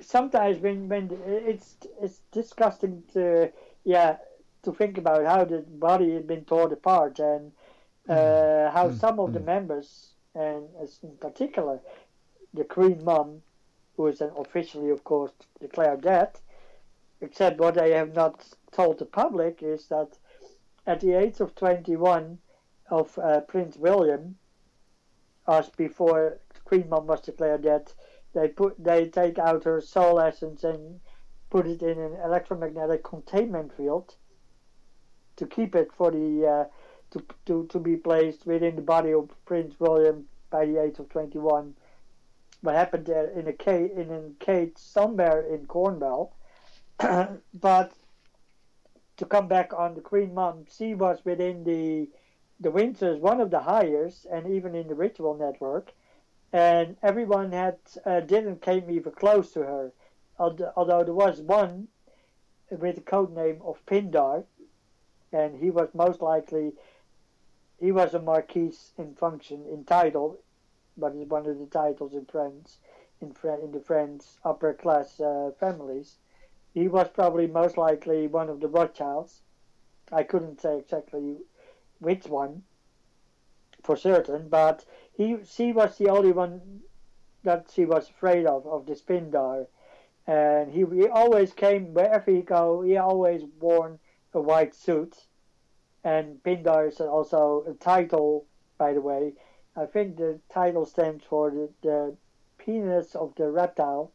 sometimes 0.00 0.58
when 0.58 0.88
when 0.88 1.10
it's 1.26 1.76
it's 2.00 2.20
disgusting 2.32 3.02
to 3.12 3.52
yeah 3.84 4.16
to 4.62 4.72
think 4.72 4.98
about 4.98 5.24
how 5.24 5.44
the 5.44 5.58
body 5.58 6.14
had 6.14 6.26
been 6.26 6.44
torn 6.44 6.72
apart 6.72 7.18
and 7.18 7.52
uh, 8.08 8.70
how 8.70 8.90
some 8.90 9.18
of 9.18 9.32
the 9.32 9.40
members 9.40 10.10
and 10.34 10.64
in 11.02 11.16
particular 11.16 11.80
the 12.54 12.64
Queen 12.64 13.04
Mum, 13.04 13.42
who 13.96 14.06
is 14.06 14.18
then 14.18 14.32
officially 14.36 14.90
of 14.90 15.04
course 15.04 15.32
declared 15.60 16.02
dead, 16.02 16.38
except 17.20 17.60
what 17.60 17.74
they 17.74 17.92
have 17.92 18.14
not 18.14 18.44
told 18.72 18.98
the 18.98 19.04
public 19.04 19.62
is 19.62 19.86
that 19.88 20.18
at 20.86 21.00
the 21.00 21.12
age 21.12 21.40
of 21.40 21.54
21 21.54 22.38
of 22.90 23.18
uh, 23.18 23.40
Prince 23.40 23.76
William, 23.76 24.36
as 25.46 25.68
before 25.70 26.38
Queen 26.64 26.88
Mum 26.88 27.06
was 27.06 27.20
declared 27.20 27.62
dead, 27.62 27.92
they 28.32 28.48
put 28.48 28.82
they 28.82 29.06
take 29.08 29.38
out 29.38 29.64
her 29.64 29.80
soul 29.80 30.20
essence 30.20 30.64
and 30.64 31.00
put 31.50 31.66
it 31.66 31.82
in 31.82 31.98
an 31.98 32.16
electromagnetic 32.24 33.02
containment 33.02 33.76
field 33.76 34.14
to 35.40 35.46
keep 35.46 35.74
it 35.74 35.90
for 35.96 36.10
the 36.10 36.46
uh, 36.46 36.64
to, 37.10 37.24
to 37.46 37.66
to 37.68 37.78
be 37.80 37.96
placed 37.96 38.46
within 38.46 38.76
the 38.76 38.82
body 38.82 39.12
of 39.12 39.30
Prince 39.46 39.74
William 39.80 40.26
by 40.50 40.66
the 40.66 40.80
age 40.80 40.98
of 40.98 41.08
21. 41.08 41.74
What 42.60 42.74
happened 42.74 43.06
there 43.06 43.30
in 43.30 43.48
a 43.48 43.52
cage 43.52 43.90
in 43.92 44.10
a 44.12 44.44
cage 44.44 44.76
somewhere 44.76 45.40
in 45.40 45.66
Cornwall, 45.66 46.36
but 46.98 47.92
to 49.16 49.24
come 49.24 49.48
back 49.48 49.72
on 49.72 49.94
the 49.94 50.02
Queen 50.02 50.34
Mum, 50.34 50.66
she 50.76 50.94
was 50.94 51.24
within 51.24 51.64
the 51.64 52.08
the 52.60 52.70
Windsors, 52.70 53.18
one 53.18 53.40
of 53.40 53.50
the 53.50 53.60
highest, 53.60 54.26
and 54.26 54.46
even 54.46 54.74
in 54.74 54.88
the 54.88 54.94
ritual 54.94 55.34
network, 55.34 55.92
and 56.52 56.98
everyone 57.02 57.52
had 57.52 57.78
uh, 58.04 58.20
didn't 58.20 58.60
came 58.60 58.90
even 58.90 59.12
close 59.12 59.52
to 59.52 59.60
her, 59.60 59.92
although 60.38 61.02
there 61.02 61.14
was 61.14 61.40
one 61.40 61.88
with 62.70 62.96
the 62.96 63.00
code 63.00 63.34
name 63.34 63.60
of 63.64 63.84
Pindar, 63.86 64.44
and 65.32 65.56
he 65.56 65.70
was 65.70 65.88
most 65.94 66.20
likely 66.20 66.72
he 67.80 67.92
was 67.92 68.12
a 68.12 68.20
marquis 68.20 68.76
in 68.98 69.14
function 69.14 69.64
in 69.72 69.84
title, 69.84 70.38
but 70.98 71.14
is 71.14 71.28
one 71.28 71.46
of 71.46 71.58
the 71.58 71.66
titles 71.66 72.12
in 72.12 72.26
France 72.26 72.78
in 73.20 73.34
in 73.62 73.72
the 73.72 73.80
French 73.80 74.22
upper 74.44 74.74
class 74.74 75.20
uh, 75.20 75.50
families. 75.58 76.16
He 76.74 76.88
was 76.88 77.08
probably 77.08 77.46
most 77.46 77.76
likely 77.76 78.26
one 78.26 78.48
of 78.50 78.60
the 78.60 78.68
Rothschilds. 78.68 79.40
I 80.12 80.24
couldn't 80.24 80.60
say 80.60 80.78
exactly 80.78 81.38
which 82.00 82.26
one 82.26 82.62
for 83.82 83.96
certain, 83.96 84.48
but 84.48 84.84
he 85.16 85.38
she 85.44 85.72
was 85.72 85.96
the 85.96 86.10
only 86.10 86.32
one 86.32 86.82
that 87.44 87.70
she 87.72 87.84
was 87.84 88.10
afraid 88.10 88.46
of 88.46 88.66
of 88.66 88.86
the 88.86 88.94
Pindar, 88.94 89.66
and 90.26 90.70
he, 90.70 90.84
he 90.84 91.08
always 91.08 91.52
came 91.52 91.94
wherever 91.94 92.30
he 92.30 92.42
go. 92.42 92.82
He 92.82 92.96
always 92.96 93.42
worn 93.58 93.98
a 94.32 94.40
white 94.40 94.74
suit, 94.74 95.16
and 96.04 96.42
Pindar 96.42 96.88
is 96.88 97.00
also 97.00 97.64
a 97.68 97.74
title, 97.74 98.46
by 98.78 98.92
the 98.92 99.00
way. 99.00 99.34
I 99.76 99.86
think 99.86 100.16
the 100.16 100.40
title 100.52 100.84
stands 100.86 101.24
for 101.24 101.50
the, 101.50 101.70
the 101.82 102.16
penis 102.58 103.14
of 103.14 103.34
the 103.36 103.50
reptile, 103.50 104.12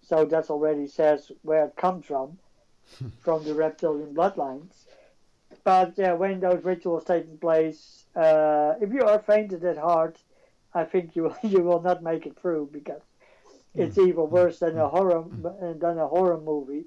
so 0.00 0.24
that 0.24 0.50
already 0.50 0.86
says 0.86 1.32
where 1.42 1.66
it 1.66 1.76
comes 1.76 2.06
from, 2.06 2.38
from 3.20 3.44
the 3.44 3.54
reptilian 3.54 4.14
bloodlines. 4.14 4.84
But 5.62 5.94
yeah, 5.96 6.12
when 6.12 6.40
those 6.40 6.64
rituals 6.64 7.04
taking 7.04 7.38
place, 7.38 8.04
uh, 8.16 8.74
if 8.80 8.92
you 8.92 9.02
are 9.02 9.20
fainted 9.20 9.64
at 9.64 9.78
heart, 9.78 10.18
I 10.74 10.84
think 10.84 11.14
you 11.14 11.32
you 11.42 11.62
will 11.62 11.80
not 11.80 12.02
make 12.02 12.26
it 12.26 12.38
through 12.38 12.70
because 12.72 13.02
it's 13.74 13.98
even 13.98 14.30
worse 14.30 14.58
than 14.58 14.78
a 14.78 14.88
horror 14.88 15.24
than 15.30 15.98
a 15.98 16.08
horror 16.08 16.40
movie. 16.40 16.84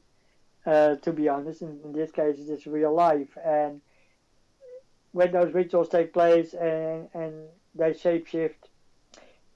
Uh, 0.67 0.97
to 0.97 1.13
be 1.13 1.29
honest, 1.29 1.61
in, 1.61 1.79
in 1.85 1.93
this 1.93 2.11
case, 2.11 2.35
it's 2.39 2.67
real 2.67 2.93
life, 2.93 3.37
and 3.41 3.79
when 5.13 5.31
those 5.31 5.53
rituals 5.53 5.87
take 5.87 6.11
place 6.11 6.53
and 6.53 7.07
and 7.13 7.33
they 7.73 7.91
shapeshift 7.91 8.67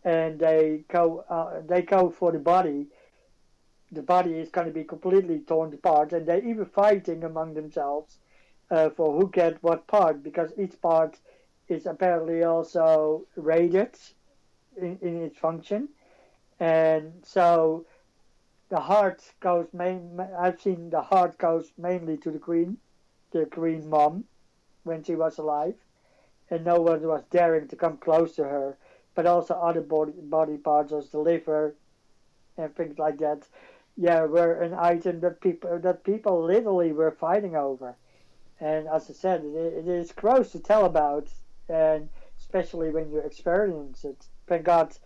and 0.06 0.40
they 0.40 0.86
go 0.88 1.26
uh, 1.30 1.60
they 1.68 1.82
go 1.82 2.10
for 2.10 2.32
the 2.32 2.40
body, 2.40 2.88
the 3.92 4.02
body 4.02 4.36
is 4.36 4.48
going 4.52 4.68
to 4.68 4.74
be 4.74 4.86
completely 4.86 5.40
torn 5.40 5.74
apart, 5.74 6.14
and 6.14 6.26
they're 6.26 6.48
even 6.48 6.66
fighting 6.66 7.26
among 7.26 7.56
themselves 7.56 8.18
uh, 8.70 8.90
for 8.90 9.12
who 9.20 9.30
get 9.30 9.62
what 9.62 9.86
part 9.88 10.24
because 10.24 10.54
each 10.58 10.82
part 10.82 11.18
is 11.68 11.88
apparently 11.88 12.44
also 12.44 13.26
rated 13.36 13.98
in, 14.78 14.98
in 15.02 15.24
its 15.24 15.38
function, 15.38 15.90
and 16.62 17.12
so 17.22 17.86
the 18.72 18.80
heart 18.80 19.22
goes 19.42 19.68
main. 19.74 20.18
I've 20.40 20.62
seen 20.62 20.90
the 20.90 21.02
heart 21.02 21.38
goes 21.38 21.74
mainly 21.78 22.16
to 22.18 22.32
the 22.32 22.40
queen, 22.40 22.78
the 23.32 23.46
queen 23.46 23.90
mom, 23.90 24.24
when 24.84 25.04
she 25.04 25.14
was 25.14 25.38
alive, 25.38 25.76
and 26.50 26.64
no 26.64 26.80
one 26.80 27.02
was 27.02 27.24
daring 27.30 27.68
to 27.68 27.76
come 27.76 27.98
close 27.98 28.34
to 28.38 28.46
her. 28.46 28.78
But 29.14 29.26
also 29.26 29.56
other 29.56 29.82
body 29.82 30.14
body 30.14 30.58
parts, 30.58 30.94
as 30.94 31.10
the 31.10 31.20
liver, 31.20 31.76
and 32.58 32.74
things 32.74 32.98
like 32.98 33.18
that. 33.18 33.46
Yeah, 33.98 34.24
were 34.24 34.62
an 34.62 34.74
item 34.74 35.20
that 35.20 35.42
people 35.42 35.78
that 35.80 36.06
people 36.06 36.42
literally 36.42 36.94
were 36.94 37.12
fighting 37.12 37.58
over, 37.58 37.98
and 38.62 38.88
as 38.88 39.10
I 39.10 39.14
said, 39.14 39.44
it, 39.44 39.74
it 39.80 39.88
is 39.90 40.14
gross 40.14 40.54
to 40.54 40.60
tell 40.60 40.86
about, 40.86 41.28
and 41.68 42.08
especially 42.40 42.90
when 42.90 43.12
you 43.12 43.20
experience 43.20 44.06
it. 44.06 44.28
Thank 44.48 44.64
God 44.64 44.98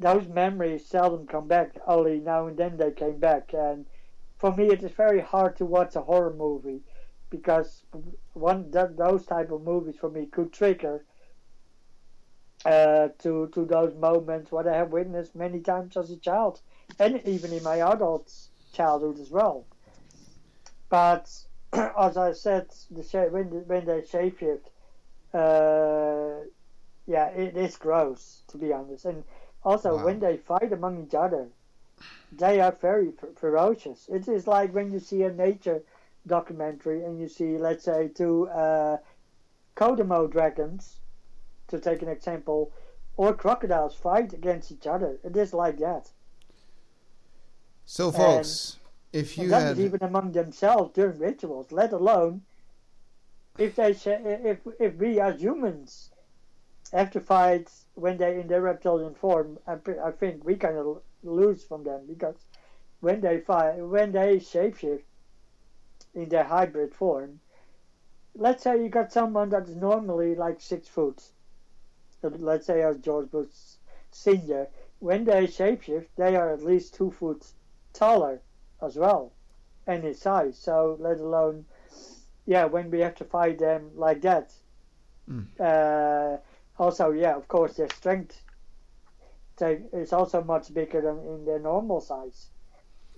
those 0.00 0.26
memories 0.28 0.86
seldom 0.86 1.26
come 1.26 1.46
back. 1.46 1.76
Only 1.86 2.18
now 2.20 2.46
and 2.46 2.56
then 2.56 2.76
they 2.76 2.90
came 2.90 3.18
back. 3.18 3.52
And 3.54 3.86
for 4.38 4.54
me, 4.56 4.66
it 4.68 4.82
is 4.82 4.92
very 4.92 5.20
hard 5.20 5.56
to 5.58 5.66
watch 5.66 5.94
a 5.94 6.00
horror 6.00 6.34
movie 6.34 6.80
because 7.28 7.84
one 8.32 8.70
that, 8.72 8.96
those 8.96 9.24
type 9.26 9.50
of 9.52 9.62
movies 9.62 9.96
for 10.00 10.10
me 10.10 10.26
could 10.26 10.52
trigger 10.52 11.04
uh, 12.64 13.08
to 13.18 13.48
to 13.48 13.64
those 13.64 13.94
moments 13.94 14.52
what 14.52 14.66
I 14.66 14.76
have 14.76 14.90
witnessed 14.90 15.34
many 15.34 15.60
times 15.60 15.96
as 15.96 16.10
a 16.10 16.16
child, 16.16 16.60
and 16.98 17.20
even 17.24 17.52
in 17.52 17.62
my 17.62 17.76
adult 17.80 18.32
childhood 18.72 19.18
as 19.18 19.30
well. 19.30 19.66
But 20.90 21.30
as 21.72 22.16
I 22.16 22.32
said, 22.32 22.68
the 22.90 23.02
when 23.30 23.50
the, 23.50 23.58
when 23.60 23.86
they 23.86 24.02
shapeshift, 24.02 24.66
uh, 25.32 26.44
yeah, 27.06 27.28
it 27.28 27.56
is 27.56 27.76
gross 27.76 28.42
to 28.48 28.58
be 28.58 28.72
honest, 28.72 29.04
and 29.06 29.24
also, 29.62 29.96
wow. 29.96 30.04
when 30.04 30.20
they 30.20 30.36
fight 30.36 30.72
among 30.72 31.04
each 31.04 31.14
other, 31.14 31.48
they 32.32 32.60
are 32.60 32.72
very 32.72 33.12
ferocious. 33.36 34.08
It 34.08 34.28
is 34.28 34.46
like 34.46 34.74
when 34.74 34.90
you 34.90 35.00
see 35.00 35.22
a 35.22 35.32
nature 35.32 35.82
documentary 36.26 37.04
and 37.04 37.20
you 37.20 37.28
see, 37.28 37.58
let's 37.58 37.84
say, 37.84 38.08
two 38.08 38.48
uh, 38.48 38.98
Komodo 39.76 40.30
dragons, 40.30 41.00
to 41.68 41.78
take 41.78 42.02
an 42.02 42.08
example, 42.08 42.72
or 43.16 43.34
crocodiles 43.34 43.94
fight 43.94 44.32
against 44.32 44.72
each 44.72 44.86
other. 44.86 45.18
It 45.22 45.36
is 45.36 45.52
like 45.52 45.78
that. 45.78 46.10
So, 47.86 48.12
folks, 48.12 48.78
and, 49.12 49.22
if 49.22 49.36
you 49.36 49.50
had... 49.50 49.78
even 49.78 50.02
among 50.02 50.32
themselves 50.32 50.92
during 50.94 51.18
rituals, 51.18 51.72
let 51.72 51.92
alone 51.92 52.42
if 53.58 53.76
they 53.76 53.90
if 53.90 54.58
if 54.78 54.94
we 54.94 55.20
as 55.20 55.40
humans 55.40 56.09
have 56.92 57.10
to 57.12 57.20
fight 57.20 57.70
when 57.94 58.16
they're 58.16 58.38
in 58.38 58.48
their 58.48 58.62
reptilian 58.62 59.14
form, 59.14 59.58
I, 59.66 59.76
I 60.04 60.10
think 60.10 60.44
we 60.44 60.56
kind 60.56 60.76
of 60.76 61.02
lose 61.22 61.64
from 61.64 61.84
them 61.84 62.00
because 62.08 62.36
when 63.00 63.20
they 63.20 63.40
fight, 63.40 63.76
when 63.76 64.12
they 64.12 64.36
shapeshift 64.36 65.02
in 66.14 66.28
their 66.28 66.44
hybrid 66.44 66.94
form, 66.94 67.40
let's 68.34 68.62
say 68.62 68.82
you 68.82 68.88
got 68.88 69.12
someone 69.12 69.48
that's 69.50 69.70
normally 69.70 70.34
like 70.34 70.60
six 70.60 70.88
foot, 70.88 71.22
let's 72.22 72.66
say 72.66 72.82
as 72.82 72.98
George 72.98 73.30
Bush 73.30 73.48
Senior, 74.10 74.68
when 74.98 75.24
they 75.24 75.46
shapeshift, 75.46 76.08
they 76.16 76.36
are 76.36 76.52
at 76.52 76.64
least 76.64 76.94
two 76.94 77.10
foot 77.10 77.46
taller 77.92 78.40
as 78.82 78.96
well, 78.96 79.32
and 79.86 80.04
in 80.04 80.14
size. 80.14 80.58
So 80.58 80.96
let 81.00 81.18
alone, 81.20 81.64
yeah, 82.46 82.64
when 82.64 82.90
we 82.90 83.00
have 83.00 83.14
to 83.16 83.24
fight 83.24 83.58
them 83.58 83.90
like 83.94 84.22
that. 84.22 84.52
Mm. 85.30 85.46
Uh, 85.58 86.38
also, 86.80 87.10
yeah, 87.10 87.36
of 87.36 87.46
course, 87.46 87.74
their 87.76 87.90
strength 87.90 88.42
is 89.60 90.14
also 90.14 90.42
much 90.42 90.72
bigger 90.72 91.02
than 91.02 91.18
in 91.18 91.44
their 91.44 91.58
normal 91.58 92.00
size. 92.00 92.46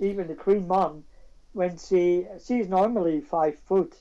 Even 0.00 0.26
the 0.26 0.34
queen 0.34 0.66
mom, 0.66 1.04
when 1.52 1.78
she 1.78 2.26
she's 2.44 2.68
normally 2.68 3.20
five 3.20 3.56
foot, 3.60 3.94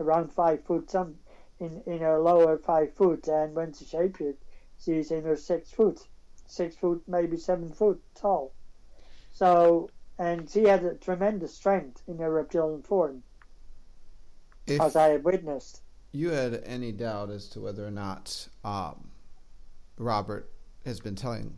around 0.00 0.32
five 0.32 0.64
foot, 0.64 0.90
some 0.90 1.16
in 1.60 1.82
in 1.84 1.98
her 1.98 2.18
lower 2.18 2.56
five 2.56 2.94
foot, 2.94 3.28
and 3.28 3.54
when 3.54 3.74
she 3.74 3.84
shapes 3.84 4.22
she's 4.82 5.10
in 5.10 5.24
her 5.24 5.36
six 5.36 5.70
foot, 5.70 6.00
six 6.46 6.74
foot 6.74 7.02
maybe 7.06 7.36
seven 7.36 7.70
foot 7.70 8.00
tall. 8.14 8.54
So 9.34 9.90
and 10.18 10.48
she 10.48 10.64
had 10.64 10.82
a 10.82 10.94
tremendous 10.94 11.54
strength 11.54 12.02
in 12.08 12.18
her 12.20 12.30
reptilian 12.30 12.82
form, 12.82 13.22
if, 14.66 14.80
as 14.80 14.96
I 14.96 15.08
have 15.08 15.24
witnessed 15.24 15.82
you 16.12 16.30
had 16.30 16.62
any 16.66 16.92
doubt 16.92 17.30
as 17.30 17.48
to 17.48 17.60
whether 17.60 17.86
or 17.86 17.90
not 17.90 18.48
um, 18.64 19.10
Robert 19.98 20.50
has 20.84 21.00
been 21.00 21.14
telling 21.14 21.54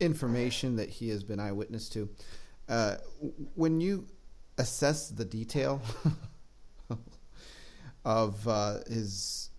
information 0.00 0.76
that 0.76 0.88
he 0.88 1.08
has 1.10 1.22
been 1.22 1.40
eyewitness 1.40 1.88
to, 1.90 2.08
uh, 2.68 2.96
when 3.54 3.80
you 3.80 4.06
assess 4.58 5.08
the 5.08 5.24
detail 5.24 5.80
of 8.04 8.46
uh, 8.48 8.78
his 8.88 9.50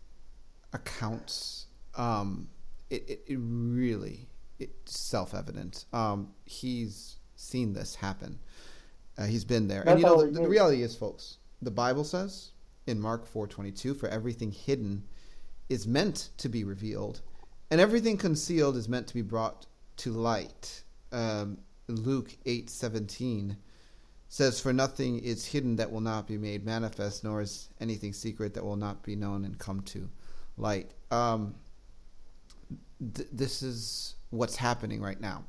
accounts, 0.74 1.68
um, 1.96 2.48
it, 2.90 3.04
it, 3.08 3.24
it, 3.28 3.40
really 3.40 4.28
it's 4.60 5.00
self-evident. 5.00 5.86
Um, 5.94 6.30
he's 6.46 7.18
seen 7.36 7.74
this 7.74 7.96
happen. 7.96 8.40
Uh, 9.18 9.26
he's 9.26 9.44
been 9.46 9.68
there, 9.68 9.84
That's 9.84 9.92
and 9.92 10.00
you 10.00 10.06
know 10.06 10.26
the, 10.26 10.42
the 10.42 10.48
reality 10.48 10.82
is, 10.82 10.96
folks. 10.96 11.38
The 11.62 11.72
Bible 11.72 12.06
says 12.06 12.52
in 12.90 13.00
Mark 13.00 13.26
4:22 13.32 13.94
for 13.94 14.10
everything 14.10 14.52
hidden 14.52 15.04
is 15.70 15.88
meant 15.88 16.30
to 16.38 16.50
be 16.50 16.64
revealed 16.64 17.22
and 17.72 17.80
everything 17.80 18.18
concealed 18.18 18.76
is 18.76 18.90
meant 18.90 19.08
to 19.08 19.14
be 19.14 19.22
brought 19.22 19.68
to 19.98 20.12
light. 20.12 20.84
Um, 21.12 21.60
Luke 21.88 22.36
8:17 22.46 23.58
says 24.28 24.60
for 24.60 24.74
nothing 24.74 25.20
is 25.20 25.46
hidden 25.46 25.76
that 25.76 25.92
will 25.92 26.02
not 26.02 26.28
be 26.28 26.38
made 26.38 26.66
manifest 26.66 27.24
nor 27.24 27.42
is 27.42 27.70
anything 27.80 28.14
secret 28.14 28.54
that 28.54 28.64
will 28.64 28.76
not 28.76 29.02
be 29.04 29.16
known 29.16 29.46
and 29.46 29.58
come 29.58 29.82
to 29.82 30.10
light. 30.58 30.94
Um, 31.12 31.56
th- 33.14 33.30
this 33.32 33.64
is 33.64 34.16
what's 34.30 34.56
happening 34.56 35.02
right 35.02 35.20
now. 35.20 35.46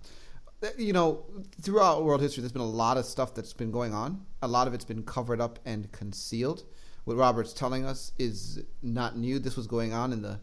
You 0.77 0.93
know, 0.93 1.25
throughout 1.63 2.05
world 2.05 2.21
history, 2.21 2.43
there's 2.43 2.53
been 2.53 2.61
a 2.61 2.67
lot 2.67 2.99
of 2.99 3.07
stuff 3.07 3.35
that's 3.35 3.55
been 3.55 3.71
going 3.71 3.95
on. 3.95 4.27
A 4.43 4.49
lot 4.49 4.67
of 4.67 4.75
it's 4.75 4.85
been 4.85 5.03
covered 5.03 5.41
up 5.41 5.59
and 5.65 5.91
concealed 5.91 6.65
what 7.11 7.19
Robert's 7.19 7.53
telling 7.53 7.85
us 7.85 8.13
is 8.21 8.63
not 8.83 9.17
new. 9.17 9.41
This 9.41 9.57
was 9.57 9.67
going 9.67 9.93
on 9.93 10.13
in 10.13 10.23
the 10.23 10.39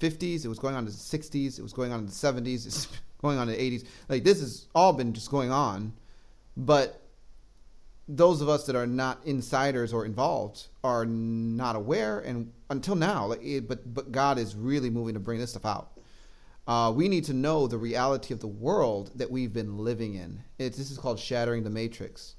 50s, 0.00 0.44
it 0.44 0.48
was 0.48 0.58
going 0.58 0.74
on 0.74 0.80
in 0.80 0.86
the 0.86 0.90
60s, 0.90 1.56
it 1.56 1.62
was 1.62 1.72
going 1.72 1.92
on 1.92 2.00
in 2.00 2.06
the 2.06 2.12
70s, 2.12 2.66
it's 2.66 2.88
going 3.22 3.38
on 3.38 3.48
in 3.48 3.56
the 3.56 3.78
80s. 3.78 3.86
Like 4.08 4.24
this 4.24 4.40
has 4.40 4.66
all 4.74 4.92
been 4.92 5.12
just 5.12 5.30
going 5.30 5.52
on, 5.52 5.92
but 6.56 7.00
those 8.08 8.40
of 8.40 8.48
us 8.48 8.66
that 8.66 8.74
are 8.74 8.88
not 8.88 9.20
insiders 9.24 9.92
or 9.92 10.04
involved 10.04 10.66
are 10.82 11.06
not 11.06 11.76
aware, 11.76 12.18
and 12.18 12.52
until 12.70 12.96
now, 12.96 13.26
like, 13.26 13.44
it, 13.44 13.68
but 13.68 13.94
but 13.94 14.10
God 14.10 14.36
is 14.36 14.56
really 14.56 14.90
moving 14.90 15.14
to 15.14 15.20
bring 15.20 15.38
this 15.38 15.50
stuff 15.50 15.64
out. 15.64 15.92
Uh, 16.66 16.90
we 16.90 17.08
need 17.08 17.24
to 17.26 17.32
know 17.32 17.68
the 17.68 17.78
reality 17.78 18.34
of 18.34 18.40
the 18.40 18.48
world 18.48 19.12
that 19.14 19.30
we've 19.30 19.52
been 19.52 19.78
living 19.78 20.14
in. 20.14 20.42
This 20.58 20.90
is 20.90 20.98
called 20.98 21.20
shattering 21.20 21.62
the 21.62 21.70
matrix. 21.70 22.34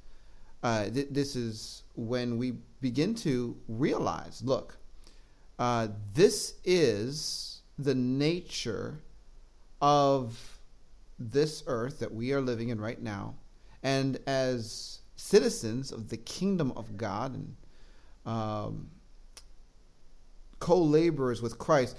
Uh, 0.62 0.90
th- 0.90 1.08
this 1.10 1.38
is 1.38 1.81
when 1.96 2.38
we 2.38 2.54
begin 2.80 3.16
to 3.16 3.58
realize 3.68 4.42
look, 4.44 4.78
uh, 5.60 5.88
this 6.14 6.56
is 6.64 7.62
the 7.78 7.96
nature 7.96 9.00
of 9.82 10.60
this 11.20 11.64
earth 11.68 12.00
that 12.00 12.14
we 12.14 12.34
are 12.34 12.42
living 12.42 12.70
in 12.70 12.80
right 12.80 13.02
now. 13.02 13.36
And 13.84 14.20
as 14.28 15.00
citizens 15.16 15.92
of 15.92 16.10
the 16.10 16.18
kingdom 16.18 16.72
of 16.76 16.98
God 16.98 17.36
and 17.36 17.56
um, 18.26 18.90
co 20.60 20.82
laborers 20.82 21.42
with 21.42 21.58
Christ, 21.58 21.98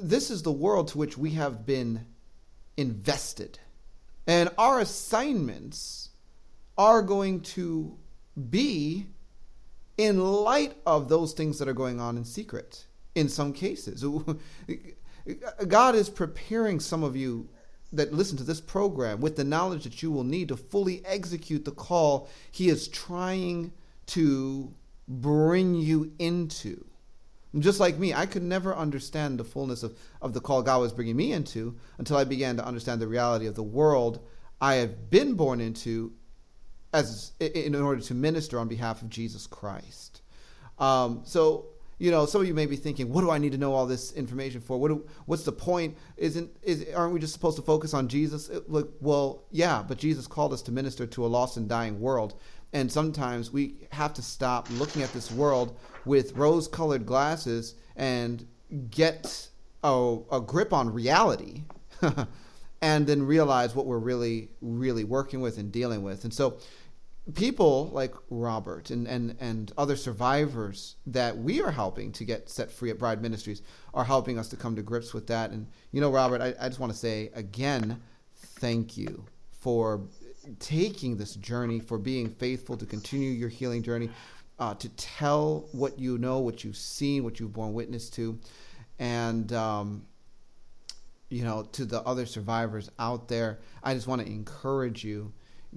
this 0.00 0.30
is 0.30 0.42
the 0.42 0.52
world 0.52 0.88
to 0.88 0.98
which 0.98 1.18
we 1.18 1.30
have 1.30 1.66
been 1.66 2.06
invested. 2.76 3.58
And 4.26 4.50
our 4.56 4.80
assignments 4.80 6.10
are 6.78 7.02
going 7.02 7.40
to 7.40 7.96
be 8.50 9.06
in 9.98 10.20
light 10.20 10.76
of 10.86 11.08
those 11.08 11.32
things 11.32 11.58
that 11.58 11.68
are 11.68 11.74
going 11.74 12.00
on 12.00 12.16
in 12.16 12.24
secret 12.24 12.86
in 13.14 13.28
some 13.28 13.52
cases. 13.52 14.04
God 15.68 15.94
is 15.94 16.08
preparing 16.08 16.80
some 16.80 17.02
of 17.02 17.16
you 17.16 17.48
that 17.92 18.12
listen 18.12 18.38
to 18.38 18.44
this 18.44 18.60
program 18.60 19.20
with 19.20 19.36
the 19.36 19.44
knowledge 19.44 19.84
that 19.84 20.02
you 20.02 20.10
will 20.10 20.24
need 20.24 20.48
to 20.48 20.56
fully 20.56 21.04
execute 21.04 21.64
the 21.64 21.72
call 21.72 22.28
He 22.50 22.68
is 22.68 22.88
trying 22.88 23.72
to 24.06 24.72
bring 25.06 25.74
you 25.74 26.12
into. 26.18 26.84
Just 27.58 27.80
like 27.80 27.98
me, 27.98 28.14
I 28.14 28.24
could 28.24 28.42
never 28.42 28.74
understand 28.74 29.38
the 29.38 29.44
fullness 29.44 29.82
of, 29.82 29.98
of 30.22 30.32
the 30.32 30.40
call 30.40 30.62
God 30.62 30.80
was 30.80 30.92
bringing 30.92 31.16
me 31.16 31.32
into 31.32 31.76
until 31.98 32.16
I 32.16 32.24
began 32.24 32.56
to 32.56 32.64
understand 32.64 33.02
the 33.02 33.08
reality 33.08 33.46
of 33.46 33.54
the 33.54 33.62
world 33.62 34.20
I 34.62 34.74
have 34.76 35.10
been 35.10 35.34
born 35.34 35.60
into 35.60 36.12
as 36.92 37.32
in 37.40 37.74
order 37.74 38.00
to 38.00 38.14
minister 38.14 38.58
on 38.58 38.68
behalf 38.68 39.02
of 39.02 39.08
Jesus 39.08 39.46
Christ. 39.46 40.22
Um, 40.78 41.22
so 41.24 41.66
you 42.02 42.10
know, 42.10 42.26
some 42.26 42.40
of 42.40 42.48
you 42.48 42.54
may 42.54 42.66
be 42.66 42.74
thinking, 42.74 43.12
what 43.12 43.20
do 43.20 43.30
I 43.30 43.38
need 43.38 43.52
to 43.52 43.58
know 43.58 43.74
all 43.74 43.86
this 43.86 44.12
information 44.14 44.60
for? 44.60 44.76
What 44.76 44.88
do, 44.88 45.06
what's 45.26 45.44
the 45.44 45.52
point? 45.52 45.96
Isn't 46.16 46.50
is 46.60 46.84
aren't 46.96 47.14
we 47.14 47.20
just 47.20 47.32
supposed 47.32 47.54
to 47.58 47.62
focus 47.62 47.94
on 47.94 48.08
Jesus? 48.08 48.48
It, 48.48 48.68
look, 48.68 48.94
well, 49.00 49.44
yeah, 49.52 49.84
but 49.86 49.98
Jesus 49.98 50.26
called 50.26 50.52
us 50.52 50.62
to 50.62 50.72
minister 50.72 51.06
to 51.06 51.24
a 51.24 51.28
lost 51.28 51.58
and 51.58 51.68
dying 51.68 52.00
world, 52.00 52.34
and 52.72 52.90
sometimes 52.90 53.52
we 53.52 53.76
have 53.92 54.12
to 54.14 54.22
stop 54.22 54.68
looking 54.72 55.02
at 55.02 55.12
this 55.12 55.30
world 55.30 55.78
with 56.04 56.32
rose-colored 56.32 57.06
glasses 57.06 57.76
and 57.94 58.48
get 58.90 59.48
a, 59.84 60.18
a 60.32 60.40
grip 60.40 60.72
on 60.72 60.92
reality. 60.92 61.62
and 62.82 63.06
then 63.06 63.22
realize 63.24 63.76
what 63.76 63.86
we're 63.86 63.96
really, 63.96 64.48
really 64.60 65.04
working 65.04 65.40
with 65.40 65.56
and 65.56 65.70
dealing 65.70 66.02
with. 66.02 66.24
And 66.24 66.34
so, 66.34 66.58
people 67.34 67.88
like 67.92 68.14
Robert 68.30 68.90
and, 68.90 69.06
and, 69.06 69.36
and 69.38 69.72
other 69.78 69.94
survivors 69.94 70.96
that 71.06 71.36
we 71.36 71.62
are 71.62 71.70
helping 71.70 72.10
to 72.12 72.24
get 72.24 72.48
set 72.50 72.70
free 72.70 72.90
at 72.90 72.98
Bride 72.98 73.22
Ministries 73.22 73.62
are 73.94 74.04
helping 74.04 74.38
us 74.38 74.48
to 74.48 74.56
come 74.56 74.74
to 74.76 74.82
grips 74.82 75.14
with 75.14 75.28
that. 75.28 75.50
And, 75.50 75.68
you 75.92 76.00
know, 76.00 76.10
Robert, 76.10 76.40
I, 76.40 76.54
I 76.60 76.68
just 76.68 76.80
want 76.80 76.92
to 76.92 76.98
say 76.98 77.30
again, 77.34 78.00
thank 78.34 78.96
you 78.96 79.24
for 79.52 80.00
taking 80.58 81.16
this 81.16 81.36
journey, 81.36 81.78
for 81.78 81.96
being 81.96 82.28
faithful 82.28 82.76
to 82.76 82.86
continue 82.86 83.30
your 83.30 83.48
healing 83.48 83.82
journey, 83.82 84.10
uh, 84.58 84.74
to 84.74 84.88
tell 84.90 85.68
what 85.70 85.98
you 85.98 86.18
know, 86.18 86.40
what 86.40 86.64
you've 86.64 86.76
seen, 86.76 87.22
what 87.22 87.38
you've 87.38 87.52
borne 87.52 87.72
witness 87.72 88.10
to. 88.10 88.36
And, 88.98 89.52
um, 89.52 90.06
you 91.28 91.44
know, 91.44 91.62
to 91.72 91.84
the 91.84 92.02
other 92.02 92.26
survivors 92.26 92.90
out 92.98 93.28
there, 93.28 93.60
I 93.82 93.94
just 93.94 94.08
want 94.08 94.20
to 94.22 94.26
encourage 94.26 95.04
you 95.04 95.32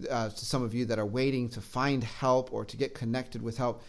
uh, 0.10 0.30
to 0.30 0.46
some 0.46 0.64
of 0.64 0.74
you 0.74 0.86
that 0.86 1.00
are 1.00 1.06
waiting 1.06 1.50
to 1.50 1.62
find 1.62 2.04
help 2.04 2.52
or 2.52 2.66
to 2.66 2.78
get 2.78 2.94
connected 2.94 3.42
with 3.42 3.58
help, 3.58 3.84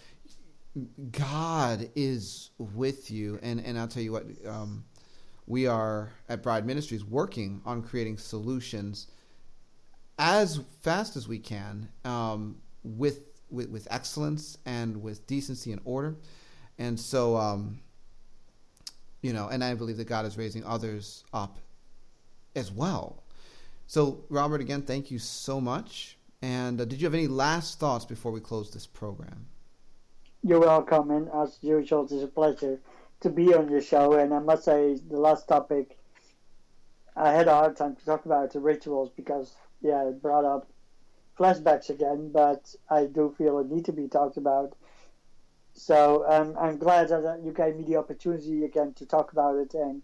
God 1.11 1.91
is 1.95 2.51
with 2.59 3.11
you. 3.11 3.39
And, 3.43 3.61
and 3.61 3.79
I'll 3.79 3.89
tell 3.89 4.03
you 4.03 4.13
what, 4.13 4.27
um, 4.47 4.85
we 5.47 5.67
are 5.67 6.13
at 6.29 6.43
Bride 6.43 6.67
Ministries 6.67 7.05
working 7.05 7.61
on 7.65 7.83
creating 7.83 8.19
solutions 8.19 9.09
as 10.19 10.61
fast 10.83 11.17
as 11.17 11.29
we 11.29 11.39
can 11.39 11.89
um, 12.05 12.57
with, 12.83 13.21
with, 13.51 13.69
with 13.71 13.87
excellence 13.91 14.59
and 14.67 15.03
with 15.03 15.27
decency 15.27 15.73
and 15.73 15.81
order. 15.85 16.17
And 16.79 16.99
so, 16.99 17.37
um, 17.37 17.81
you 19.23 19.33
know, 19.33 19.49
and 19.49 19.63
I 19.63 19.75
believe 19.75 19.97
that 19.97 20.09
God 20.09 20.27
is 20.27 20.37
raising 20.37 20.65
others 20.65 21.25
up 21.33 21.59
as 22.55 22.71
well 22.71 23.23
so, 23.87 24.25
Robert, 24.29 24.61
again, 24.61 24.83
thank 24.83 25.11
you 25.11 25.19
so 25.19 25.61
much. 25.61 26.19
And 26.43 26.81
uh, 26.81 26.85
did 26.85 27.01
you 27.01 27.07
have 27.07 27.15
any 27.15 27.29
last 27.29 27.79
thoughts 27.79 28.05
before 28.05 28.33
we 28.33 28.41
close 28.41 28.71
this 28.71 28.87
program? 28.87 29.47
You're 30.43 30.61
welcome, 30.61 31.11
and 31.11 31.29
as 31.35 31.59
usual, 31.63 32.05
it's 32.05 32.13
a 32.13 32.27
pleasure 32.27 32.81
to 33.21 33.31
be 33.31 33.55
on 33.55 33.69
your 33.71 33.81
show. 33.81 34.13
And 34.13 34.33
I 34.35 34.39
must 34.39 34.65
say, 34.65 34.99
the 35.09 35.19
last 35.19 35.49
topic, 35.49 35.99
I 37.17 37.33
had 37.33 37.49
a 37.49 37.55
hard 37.55 37.77
time 37.77 37.97
to 37.97 38.05
talk 38.05 38.27
about 38.27 38.53
the 38.53 38.61
rituals 38.61 39.11
because, 39.17 39.57
yeah, 39.81 40.07
it 40.09 40.21
brought 40.21 40.45
up 40.45 40.71
flashbacks 41.39 41.91
again, 41.91 42.31
but 42.33 42.75
I 42.91 43.07
do 43.07 43.35
feel 43.37 43.59
it 43.59 43.71
need 43.71 43.85
to 43.87 43.93
be 43.93 44.09
talked 44.09 44.37
about. 44.37 44.77
So 45.73 46.25
um, 46.29 46.57
I'm 46.59 46.79
glad 46.79 47.09
that 47.09 47.41
you 47.45 47.53
gave 47.53 47.77
me 47.77 47.85
the 47.85 47.97
opportunity 47.97 48.65
again 48.65 48.95
to 48.95 49.07
talk 49.07 49.33
about 49.33 49.57
it 49.57 49.75
and 49.75 50.03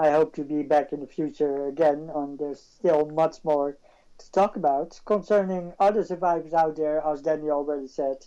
I 0.00 0.12
hope 0.12 0.34
to 0.36 0.44
be 0.44 0.62
back 0.62 0.94
in 0.94 1.00
the 1.00 1.06
future 1.06 1.66
again, 1.66 2.10
and 2.14 2.38
there's 2.38 2.62
still 2.62 3.04
much 3.04 3.44
more 3.44 3.76
to 4.16 4.32
talk 4.32 4.56
about 4.56 4.98
concerning 5.04 5.74
other 5.78 6.02
survivors 6.02 6.54
out 6.54 6.76
there, 6.76 7.06
as 7.06 7.20
Danny 7.20 7.50
already 7.50 7.86
said. 7.86 8.24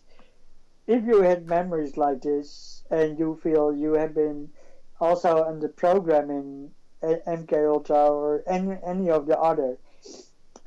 If 0.85 1.03
you 1.03 1.23
had 1.23 1.47
memories 1.47 1.97
like 1.97 2.21
this 2.21 2.83
and 2.91 3.17
you 3.17 3.39
feel 3.41 3.75
you 3.75 3.93
have 3.93 4.13
been 4.13 4.51
also 5.01 5.43
under 5.45 5.67
programming 5.67 6.69
MK 7.01 7.67
Ultra 7.67 8.05
or 8.05 8.43
any 8.45 8.77
any 8.85 9.09
of 9.09 9.25
the 9.25 9.39
other, 9.39 9.79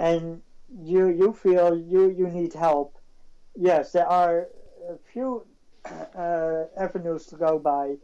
and 0.01 0.43
you 0.77 1.07
you 1.07 1.33
feel 1.33 1.79
you 1.79 2.11
you 2.11 2.27
need 2.27 2.53
help, 2.53 2.99
yes, 3.55 3.93
there 3.93 4.09
are 4.09 4.49
a 4.89 4.99
few 5.13 5.47
uh, 5.85 6.65
avenues 6.77 7.27
to 7.27 7.37
go 7.37 7.61
by, 7.61 7.97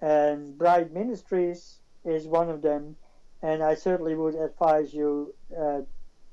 and 0.00 0.56
Bride 0.56 0.92
Ministries 0.92 1.80
is 2.04 2.26
one 2.26 2.50
of 2.50 2.62
them, 2.62 2.96
and 3.42 3.62
I 3.62 3.74
certainly 3.74 4.14
would 4.14 4.34
advise 4.34 4.92
you 4.92 5.34
uh, 5.58 5.82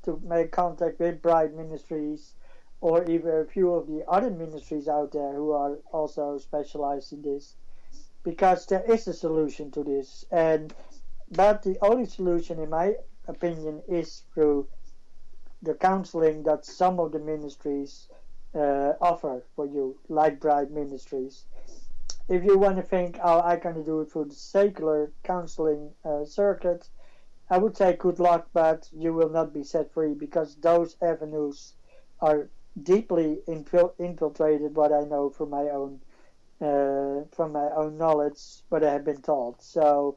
to 0.03 0.21
make 0.23 0.51
contact 0.51 0.99
with 0.99 1.21
Bride 1.21 1.53
Ministries 1.53 2.33
or 2.81 3.03
even 3.03 3.29
a 3.31 3.45
few 3.45 3.73
of 3.73 3.85
the 3.87 4.03
other 4.07 4.31
ministries 4.31 4.87
out 4.87 5.11
there 5.11 5.33
who 5.33 5.51
are 5.51 5.77
also 5.91 6.39
specialized 6.39 7.13
in 7.13 7.21
this, 7.21 7.55
because 8.23 8.65
there 8.65 8.83
is 8.91 9.07
a 9.07 9.13
solution 9.13 9.69
to 9.71 9.83
this, 9.83 10.25
and 10.31 10.73
but 11.31 11.61
the 11.61 11.77
only 11.81 12.05
solution, 12.05 12.59
in 12.59 12.69
my 12.69 12.95
opinion, 13.27 13.81
is 13.87 14.23
through 14.33 14.67
the 15.61 15.75
counseling 15.75 16.43
that 16.43 16.65
some 16.65 16.99
of 16.99 17.11
the 17.11 17.19
ministries 17.19 18.09
uh, 18.55 18.93
offer 18.99 19.43
for 19.55 19.65
you, 19.65 19.95
like 20.09 20.39
Bride 20.39 20.71
Ministries 20.71 21.45
if 22.31 22.45
you 22.45 22.57
want 22.57 22.77
to 22.77 22.81
think, 22.81 23.19
oh, 23.21 23.41
I 23.41 23.57
can 23.57 23.83
do 23.83 23.99
it 24.01 24.11
through 24.11 24.25
the 24.25 24.35
secular 24.35 25.11
counseling 25.23 25.91
uh, 26.05 26.23
circuit, 26.23 26.89
I 27.49 27.57
would 27.57 27.75
say 27.75 27.97
good 27.97 28.19
luck, 28.19 28.47
but 28.53 28.89
you 28.93 29.13
will 29.13 29.29
not 29.29 29.53
be 29.53 29.63
set 29.63 29.93
free 29.93 30.13
because 30.13 30.55
those 30.55 30.95
avenues 31.01 31.73
are 32.21 32.49
deeply 32.81 33.39
infil- 33.49 33.93
infiltrated. 33.99 34.75
What 34.75 34.93
I 34.93 35.03
know 35.03 35.29
from 35.29 35.49
my 35.49 35.65
own 35.79 35.99
uh, 36.61 37.25
from 37.35 37.51
my 37.51 37.67
own 37.75 37.97
knowledge, 37.97 38.39
what 38.69 38.83
I 38.83 38.93
have 38.93 39.03
been 39.03 39.21
taught. 39.21 39.61
So 39.61 40.15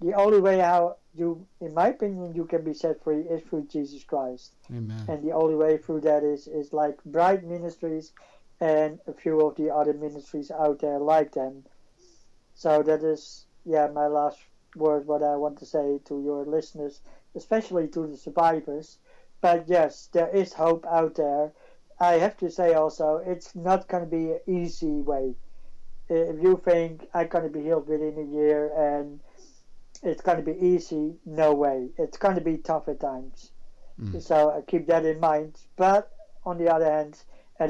the 0.00 0.14
only 0.14 0.40
way 0.40 0.58
how 0.58 0.96
you, 1.14 1.46
in 1.60 1.74
my 1.74 1.88
opinion, 1.88 2.34
you 2.34 2.46
can 2.46 2.64
be 2.64 2.74
set 2.74 3.04
free 3.04 3.20
is 3.20 3.42
through 3.42 3.66
Jesus 3.70 4.02
Christ. 4.02 4.56
Amen. 4.70 5.04
And 5.06 5.22
the 5.22 5.32
only 5.32 5.54
way 5.54 5.76
through 5.76 6.00
that 6.00 6.24
is 6.24 6.48
is 6.48 6.72
like 6.72 6.96
Bride 7.04 7.44
Ministries 7.44 8.12
and 8.62 9.00
a 9.08 9.12
few 9.12 9.40
of 9.40 9.56
the 9.56 9.74
other 9.74 9.92
ministries 9.92 10.52
out 10.52 10.78
there 10.78 11.00
like 11.00 11.32
them. 11.32 11.64
So 12.54 12.80
that 12.84 13.02
is, 13.02 13.46
yeah, 13.64 13.88
my 13.88 14.06
last 14.06 14.38
word, 14.76 15.04
what 15.08 15.20
I 15.20 15.34
want 15.34 15.58
to 15.58 15.66
say 15.66 15.98
to 16.04 16.22
your 16.22 16.44
listeners, 16.44 17.00
especially 17.34 17.88
to 17.88 18.06
the 18.06 18.16
survivors. 18.16 18.98
But 19.40 19.68
yes, 19.68 20.08
there 20.12 20.28
is 20.28 20.52
hope 20.52 20.86
out 20.86 21.16
there. 21.16 21.52
I 21.98 22.12
have 22.14 22.36
to 22.36 22.50
say 22.52 22.74
also, 22.74 23.16
it's 23.26 23.56
not 23.56 23.88
going 23.88 24.04
to 24.04 24.10
be 24.10 24.30
an 24.30 24.40
easy 24.46 25.00
way. 25.00 25.34
If 26.08 26.40
you 26.40 26.62
think 26.64 27.08
I'm 27.14 27.26
going 27.26 27.44
to 27.44 27.50
be 27.50 27.64
healed 27.64 27.88
within 27.88 28.16
a 28.16 28.32
year 28.32 28.70
and 28.76 29.18
it's 30.04 30.22
going 30.22 30.38
to 30.38 30.44
be 30.44 30.58
easy, 30.64 31.14
no 31.26 31.52
way. 31.52 31.88
It's 31.98 32.16
going 32.16 32.36
to 32.36 32.40
be 32.40 32.58
tough 32.58 32.86
at 32.86 33.00
times. 33.00 33.50
Mm. 34.00 34.22
So 34.22 34.50
I 34.50 34.60
keep 34.60 34.86
that 34.86 35.04
in 35.04 35.18
mind. 35.18 35.58
But 35.76 36.12
on 36.44 36.58
the 36.58 36.72
other 36.72 36.90
hand, 36.90 37.18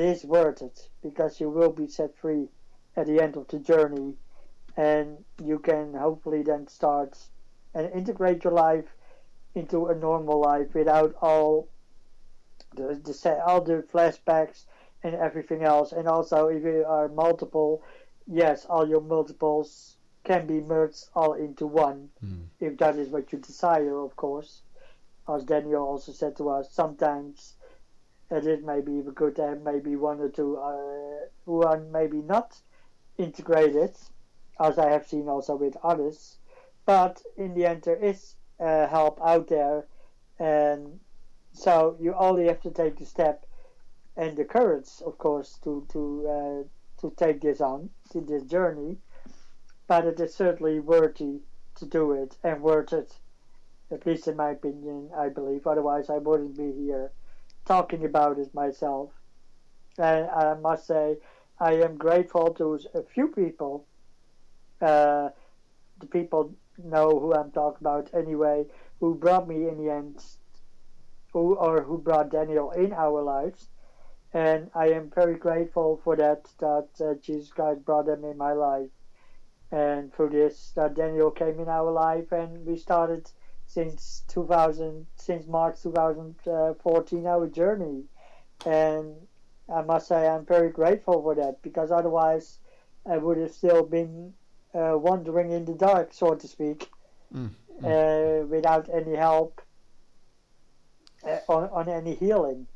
it 0.01 0.09
is 0.09 0.24
worth 0.24 0.62
it 0.62 0.89
because 1.02 1.40
you 1.40 1.51
will 1.51 1.73
be 1.73 1.86
set 1.86 2.16
free 2.16 2.48
at 2.97 3.06
the 3.06 3.20
end 3.20 3.36
of 3.36 3.48
the 3.48 3.59
journey 3.59 4.14
and 4.77 5.24
you 5.44 5.59
can 5.59 5.94
hopefully 5.94 6.43
then 6.43 6.66
start 6.66 7.19
and 7.74 7.90
integrate 7.93 8.44
your 8.44 8.52
life 8.52 8.94
into 9.55 9.86
a 9.86 9.94
normal 9.94 10.40
life 10.40 10.74
without 10.74 11.14
all 11.20 11.69
the, 12.74 12.94
the 13.05 13.43
all 13.47 13.60
the 13.60 13.85
flashbacks 13.93 14.64
and 15.02 15.14
everything 15.14 15.62
else 15.62 15.93
and 15.93 16.09
also 16.09 16.47
if 16.48 16.62
you 16.62 16.85
are 16.86 17.09
multiple 17.09 17.82
yes 18.27 18.64
all 18.66 18.89
your 18.89 19.01
multiples 19.01 19.97
can 20.24 20.47
be 20.47 20.60
merged 20.60 21.09
all 21.14 21.32
into 21.35 21.66
one 21.66 22.09
mm. 22.24 22.44
if 22.60 22.78
that 22.78 22.97
is 22.97 23.09
what 23.09 23.32
you 23.32 23.39
desire 23.39 23.98
of 23.98 24.14
course 24.16 24.62
as 25.35 25.44
daniel 25.44 25.82
also 25.82 26.12
said 26.12 26.36
to 26.36 26.48
us 26.48 26.70
sometimes 26.73 27.55
it 28.32 28.46
is 28.46 28.64
maybe 28.64 28.92
even 28.92 29.12
good 29.12 29.36
to 29.36 29.46
have 29.46 29.62
maybe 29.62 29.94
one 29.94 30.18
or 30.20 30.30
two 30.30 30.56
uh, 30.56 31.26
who 31.44 31.62
are 31.62 31.78
maybe 31.92 32.22
not 32.22 32.56
integrated, 33.18 33.94
as 34.59 34.78
I 34.78 34.90
have 34.90 35.06
seen 35.06 35.28
also 35.28 35.54
with 35.54 35.76
others. 35.84 36.38
But 36.86 37.22
in 37.36 37.52
the 37.54 37.66
end, 37.66 37.82
there 37.82 38.02
is 38.02 38.34
uh, 38.59 38.86
help 38.86 39.20
out 39.22 39.48
there, 39.48 39.84
and 40.38 40.98
so 41.52 41.96
you 42.00 42.14
only 42.14 42.46
have 42.46 42.62
to 42.62 42.70
take 42.70 42.96
the 42.96 43.04
step 43.04 43.44
and 44.16 44.36
the 44.36 44.44
courage, 44.46 44.88
of 45.04 45.18
course, 45.18 45.59
to 45.64 45.86
to 45.92 46.26
uh, 46.28 47.00
to 47.02 47.14
take 47.16 47.42
this 47.42 47.60
on, 47.60 47.90
to 48.12 48.20
this 48.22 48.44
journey. 48.44 48.96
But 49.86 50.06
it 50.06 50.18
is 50.20 50.34
certainly 50.34 50.80
worthy 50.80 51.40
to 51.74 51.84
do 51.84 52.12
it 52.12 52.36
and 52.42 52.62
worth 52.62 52.94
it, 52.94 53.12
at 53.90 54.06
least 54.06 54.26
in 54.26 54.36
my 54.36 54.52
opinion. 54.52 55.10
I 55.14 55.28
believe. 55.28 55.66
Otherwise, 55.66 56.09
I 56.09 56.16
wouldn't 56.16 56.56
be 56.56 56.72
here 56.72 57.10
talking 57.64 58.05
about 58.05 58.39
it 58.39 58.55
myself. 58.55 59.10
And 59.98 60.28
I 60.30 60.55
must 60.55 60.86
say, 60.86 61.16
I 61.60 61.74
am 61.74 61.97
grateful 61.97 62.55
to 62.55 62.78
a 62.94 63.02
few 63.02 63.28
people. 63.28 63.86
Uh, 64.80 65.28
the 66.01 66.06
people 66.06 66.55
know 66.82 67.20
who 67.20 67.34
I'm 67.34 67.52
talking 67.52 67.78
about 67.80 68.10
anyway, 68.14 68.64
who 69.01 69.14
brought 69.14 69.47
me 69.47 69.68
in 69.68 69.78
the 69.78 69.93
end, 69.93 70.24
who 71.32 71.55
or 71.55 71.82
who 71.82 71.98
brought 71.98 72.30
Daniel 72.30 72.70
in 72.72 72.93
our 72.93 73.22
lives. 73.22 73.68
And 74.34 74.70
I 74.74 74.89
am 74.89 75.10
very 75.14 75.36
grateful 75.36 76.01
for 76.02 76.16
that, 76.16 76.48
that 76.59 76.89
uh, 77.01 77.14
Jesus 77.20 77.51
Christ 77.51 77.84
brought 77.84 78.06
them 78.06 78.24
in 78.24 78.39
my 78.39 78.55
life. 78.55 78.89
And 79.70 80.12
through 80.12 80.30
this, 80.30 80.72
that 80.76 80.94
Daniel 80.94 81.30
came 81.30 81.60
in 81.60 81.68
our 81.68 81.90
life, 81.90 82.32
and 82.32 82.66
we 82.66 82.76
started 82.76 83.30
since 83.72 84.22
2000, 84.28 85.06
since 85.16 85.46
March 85.46 85.82
2014, 85.82 87.26
our 87.26 87.46
journey. 87.46 88.04
And 88.66 89.14
I 89.72 89.82
must 89.82 90.08
say, 90.08 90.28
I'm 90.28 90.44
very 90.44 90.70
grateful 90.70 91.22
for 91.22 91.34
that 91.36 91.62
because 91.62 91.90
otherwise, 91.90 92.58
I 93.10 93.16
would 93.16 93.38
have 93.38 93.52
still 93.52 93.82
been 93.82 94.34
uh, 94.74 94.96
wandering 94.96 95.50
in 95.50 95.64
the 95.64 95.72
dark, 95.72 96.12
so 96.12 96.34
to 96.34 96.46
speak, 96.46 96.90
mm, 97.34 97.50
mm. 97.80 97.84
Uh, 97.84 98.46
without 98.46 98.88
any 98.92 99.16
help 99.16 99.60
uh, 101.26 101.38
on, 101.48 101.70
on 101.70 101.88
any 101.88 102.14
healing. 102.14 102.66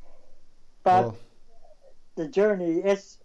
But 0.83 1.05
oh. 1.05 1.15
the 2.15 2.27
journey 2.27 2.79
is 2.79 3.19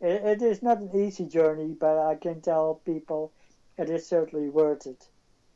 it, 0.00 0.22
it 0.24 0.42
is 0.42 0.62
not 0.62 0.80
an 0.80 0.90
easy 0.94 1.26
journey, 1.26 1.74
but 1.78 1.98
I 1.98 2.14
can 2.14 2.40
tell 2.40 2.80
people 2.84 3.32
it 3.76 3.90
is 3.90 4.06
certainly 4.06 4.48
worth 4.48 4.86
it. 4.86 5.08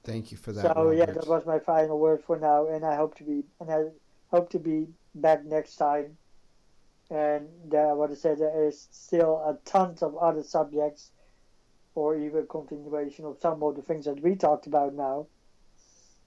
Thank 0.04 0.32
you 0.32 0.38
for 0.38 0.52
that. 0.52 0.62
So 0.62 0.68
Robert. 0.68 0.94
yeah, 0.94 1.06
that 1.06 1.26
was 1.28 1.46
my 1.46 1.58
final 1.58 1.98
word 1.98 2.22
for 2.24 2.38
now, 2.38 2.68
and 2.68 2.84
I 2.84 2.96
hope 2.96 3.16
to 3.18 3.24
be 3.24 3.44
and 3.60 3.70
I 3.70 3.84
hope 4.30 4.50
to 4.50 4.58
be 4.58 4.88
back 5.14 5.44
next 5.44 5.76
time. 5.76 6.16
And 7.10 7.74
uh, 7.74 7.92
what 7.94 8.10
I 8.10 8.14
said, 8.14 8.38
there 8.38 8.66
is 8.66 8.88
still 8.90 9.36
a 9.46 9.58
tons 9.68 10.02
of 10.02 10.16
other 10.16 10.42
subjects, 10.42 11.10
or 11.94 12.16
even 12.16 12.46
continuation 12.46 13.26
of 13.26 13.36
some 13.40 13.62
of 13.62 13.76
the 13.76 13.82
things 13.82 14.06
that 14.06 14.20
we 14.22 14.34
talked 14.34 14.66
about 14.66 14.94
now. 14.94 15.26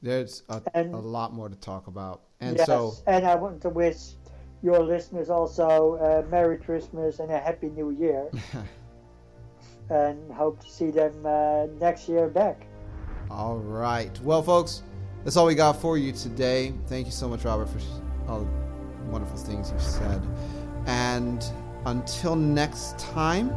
There's 0.02 0.44
a, 0.50 0.62
and, 0.74 0.94
a 0.94 0.98
lot 0.98 1.34
more 1.34 1.50
to 1.50 1.56
talk 1.56 1.88
about, 1.88 2.22
and 2.40 2.58
yes, 2.58 2.68
so 2.68 2.94
and 3.08 3.26
I 3.26 3.36
want 3.36 3.62
to 3.64 3.70
wish 3.70 3.98
your 4.62 4.84
listeners 4.84 5.30
also 5.30 5.96
a 5.96 6.30
Merry 6.30 6.58
Christmas 6.58 7.20
and 7.20 7.32
a 7.32 7.40
Happy 7.40 7.70
New 7.70 7.90
Year. 7.92 8.30
and 9.90 10.32
hope 10.32 10.60
to 10.62 10.70
see 10.70 10.90
them 10.90 11.14
uh, 11.26 11.66
next 11.80 12.10
year 12.10 12.28
back. 12.28 12.66
All 13.30 13.58
right. 13.58 14.18
Well, 14.22 14.42
folks, 14.42 14.84
that's 15.24 15.38
all 15.38 15.46
we 15.46 15.56
got 15.56 15.82
for 15.82 15.98
you 15.98 16.12
today. 16.12 16.74
Thank 16.88 17.06
you 17.08 17.12
so 17.12 17.28
much, 17.28 17.44
Robert, 17.44 17.68
for 17.70 17.80
all 18.28 18.40
the 18.42 18.48
wonderful 19.12 19.38
things 19.38 19.72
you've 19.72 19.82
said. 19.82 20.22
And 20.86 21.44
until 21.86 22.36
next 22.36 22.98
time, 23.00 23.52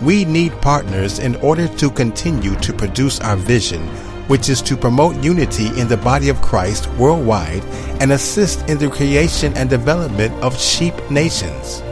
We 0.00 0.24
need 0.24 0.52
partners 0.62 1.18
in 1.18 1.36
order 1.36 1.68
to 1.68 1.90
continue 1.90 2.54
to 2.60 2.72
produce 2.72 3.20
our 3.20 3.36
vision, 3.36 3.86
which 4.28 4.48
is 4.48 4.62
to 4.62 4.76
promote 4.76 5.22
unity 5.22 5.68
in 5.80 5.88
the 5.88 5.96
body 5.96 6.28
of 6.28 6.40
Christ 6.40 6.86
worldwide 6.92 7.64
and 8.00 8.12
assist 8.12 8.68
in 8.68 8.78
the 8.78 8.88
creation 8.88 9.52
and 9.56 9.68
development 9.68 10.32
of 10.42 10.58
sheep 10.58 10.94
nations. 11.10 11.82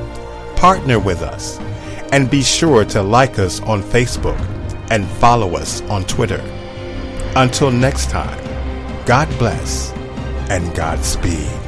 Partner 0.54 0.98
with 0.98 1.22
us 1.22 1.58
and 2.12 2.30
be 2.30 2.42
sure 2.42 2.84
to 2.84 3.02
like 3.02 3.38
us 3.38 3.60
on 3.62 3.82
Facebook 3.82 4.38
and 4.90 5.06
follow 5.06 5.56
us 5.56 5.80
on 5.82 6.04
Twitter. 6.04 6.42
Until 7.34 7.70
next 7.70 8.10
time, 8.10 8.38
God 9.04 9.28
bless 9.38 9.92
and 10.48 10.74
Godspeed. 10.74 11.65